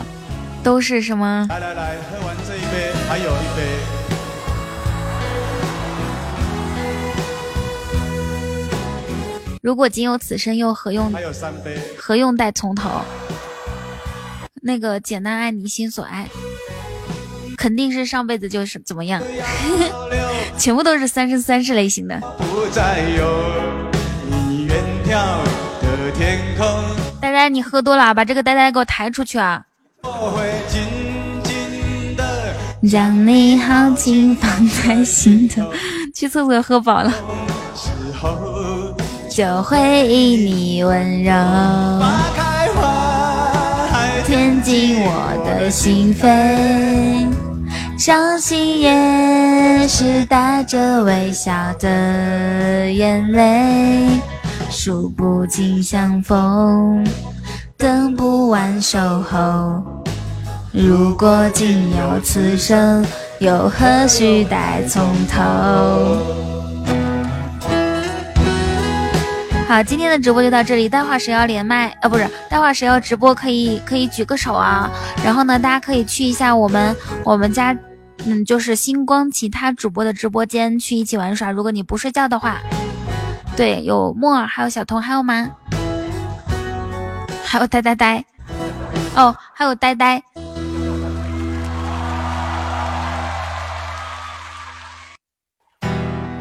[0.62, 1.48] 都是什么？
[1.50, 3.97] 来来来，喝完这一杯，还有一杯。
[9.62, 11.12] 如果仅有此生，又何用？
[11.12, 11.78] 还有三杯。
[11.98, 13.02] 何用待从头？
[14.62, 16.28] 那个简单爱你心所爱，
[17.58, 19.22] 肯定是上辈子就是怎么样，
[20.58, 22.20] 全部都是三生三世类型的。
[22.38, 23.52] 不再有
[24.30, 25.12] 你远眺
[25.82, 26.66] 的天空。
[27.22, 29.64] 呆呆，你喝多了，把这个呆呆给我抬出去啊！
[30.04, 30.84] 我会紧
[31.44, 32.54] 紧的
[32.90, 35.72] 将你好紧放在心头。
[36.14, 37.12] 去厕所喝饱了，
[37.76, 38.57] 时候
[39.38, 43.52] 就会以你温柔花开花
[44.26, 47.28] 填进我的心扉。
[48.00, 54.08] 伤心也是带着微笑的眼泪，
[54.72, 57.06] 数不尽相逢，
[57.78, 59.84] 等不完守候。
[60.72, 63.06] 如果仅有此生，
[63.38, 66.57] 又何须待从头？
[69.68, 70.88] 好，今天的直播就到这里。
[70.88, 72.08] 待会儿谁要连麦啊？
[72.08, 74.90] 不是，待会儿谁要直播可以可以举个手啊。
[75.26, 77.78] 然后呢，大家可以去一下我们我们家，
[78.26, 81.52] 嗯，就是星光其他主播的直播间去一起玩耍。
[81.52, 82.62] 如果你不睡觉的话，
[83.58, 85.52] 对，有木耳，还有小童，还有吗？
[87.44, 88.24] 还有呆呆呆，
[89.16, 90.24] 哦，还有呆呆。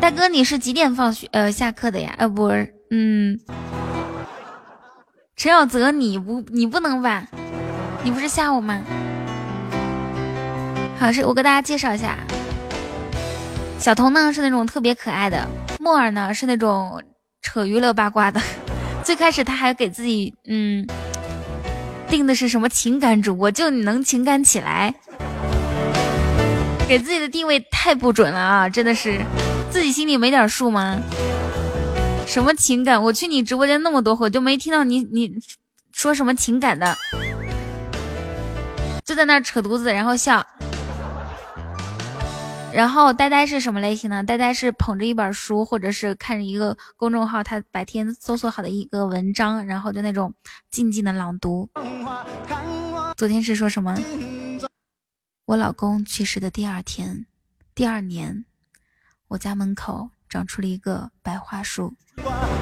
[0.01, 2.15] 大哥，你是几点放学呃下课的呀？
[2.19, 3.39] 呃，不是，嗯，
[5.37, 7.27] 陈小泽，你不你不能晚，
[8.05, 8.81] 你不是下午吗？
[10.99, 12.17] 好，是我给大家介绍一下，
[13.79, 15.47] 小童呢是那种特别可爱的，
[15.81, 17.03] 木耳呢是那种
[17.43, 18.41] 扯娱乐八卦的。
[19.03, 20.87] 最开始他还给自己嗯
[22.09, 24.95] 定的是什么情感主播，就你能情感起来，
[26.89, 28.69] 给自己的定位太不准了啊！
[28.69, 29.21] 真的是。
[29.69, 30.99] 自己心里没点数吗？
[32.27, 33.03] 什么情感？
[33.03, 35.33] 我去你直播间那么多回，就没听到你你
[35.93, 36.95] 说什么情感的，
[39.05, 40.45] 就在那扯犊子，然后笑。
[42.73, 44.23] 然后呆呆是什么类型呢？
[44.23, 50.35] 呆呆是捧着一本书，或者是看着一个公众号，他白天搜索好的一个文章，然后就那种
[50.71, 51.71] 静静的朗读。
[53.17, 53.97] 昨天是说什么？
[55.47, 57.25] 我老公去世的第二天，
[57.75, 58.45] 第二年。
[59.29, 61.93] 我家门口长出了一个白桦树，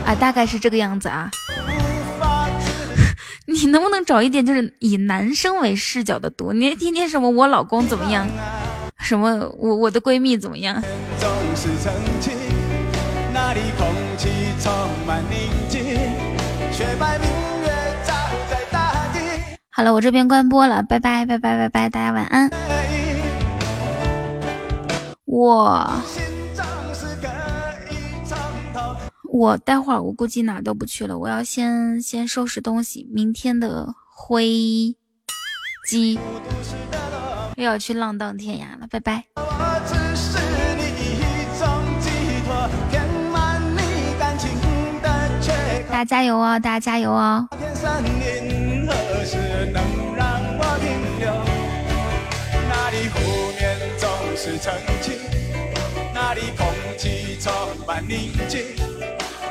[0.04, 1.30] 啊，大概是这个样子啊。
[3.46, 6.52] 你能不能找一点就是以男生为视角的读？
[6.52, 8.26] 你天天什么我老公怎么样，
[9.00, 10.82] 什么我我的闺蜜怎么样？
[19.70, 22.50] 好了，我这边关播了，拜拜拜拜拜拜，大家晚安。
[25.26, 26.02] 我。
[29.36, 34.94] 我待会儿我估计哪都不去了，我要先先收拾东西，明天的灰
[35.88, 36.16] 机
[37.56, 39.24] 又要去浪荡天涯了，拜拜。
[45.88, 47.48] 大家加油哦，大家加油哦。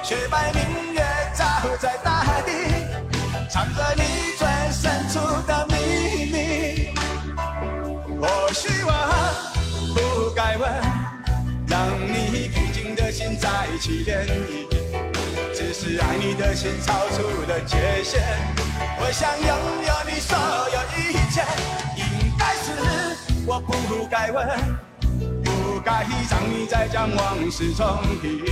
[0.04, 1.02] 雪白明月
[1.34, 1.46] 照
[1.80, 2.52] 在大地，
[3.50, 4.04] 藏着你
[4.38, 5.18] 最深处
[5.48, 6.94] 的秘密。
[8.20, 8.92] 或许我
[9.96, 10.70] 不该问，
[11.68, 13.48] 让你平静的心再
[13.80, 14.68] 起涟漪。
[15.54, 18.22] 只是爱你的心超出了界限，
[19.00, 19.48] 我想拥
[19.88, 20.38] 有你所
[20.74, 21.42] 有一切。
[21.96, 22.04] 应
[22.38, 22.74] 该是
[23.48, 24.46] 我不该问，
[25.46, 28.52] 不该让你再将往事重提。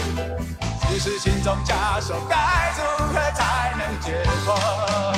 [1.03, 2.35] 是心中枷锁该
[2.77, 5.11] 如何才能解脱？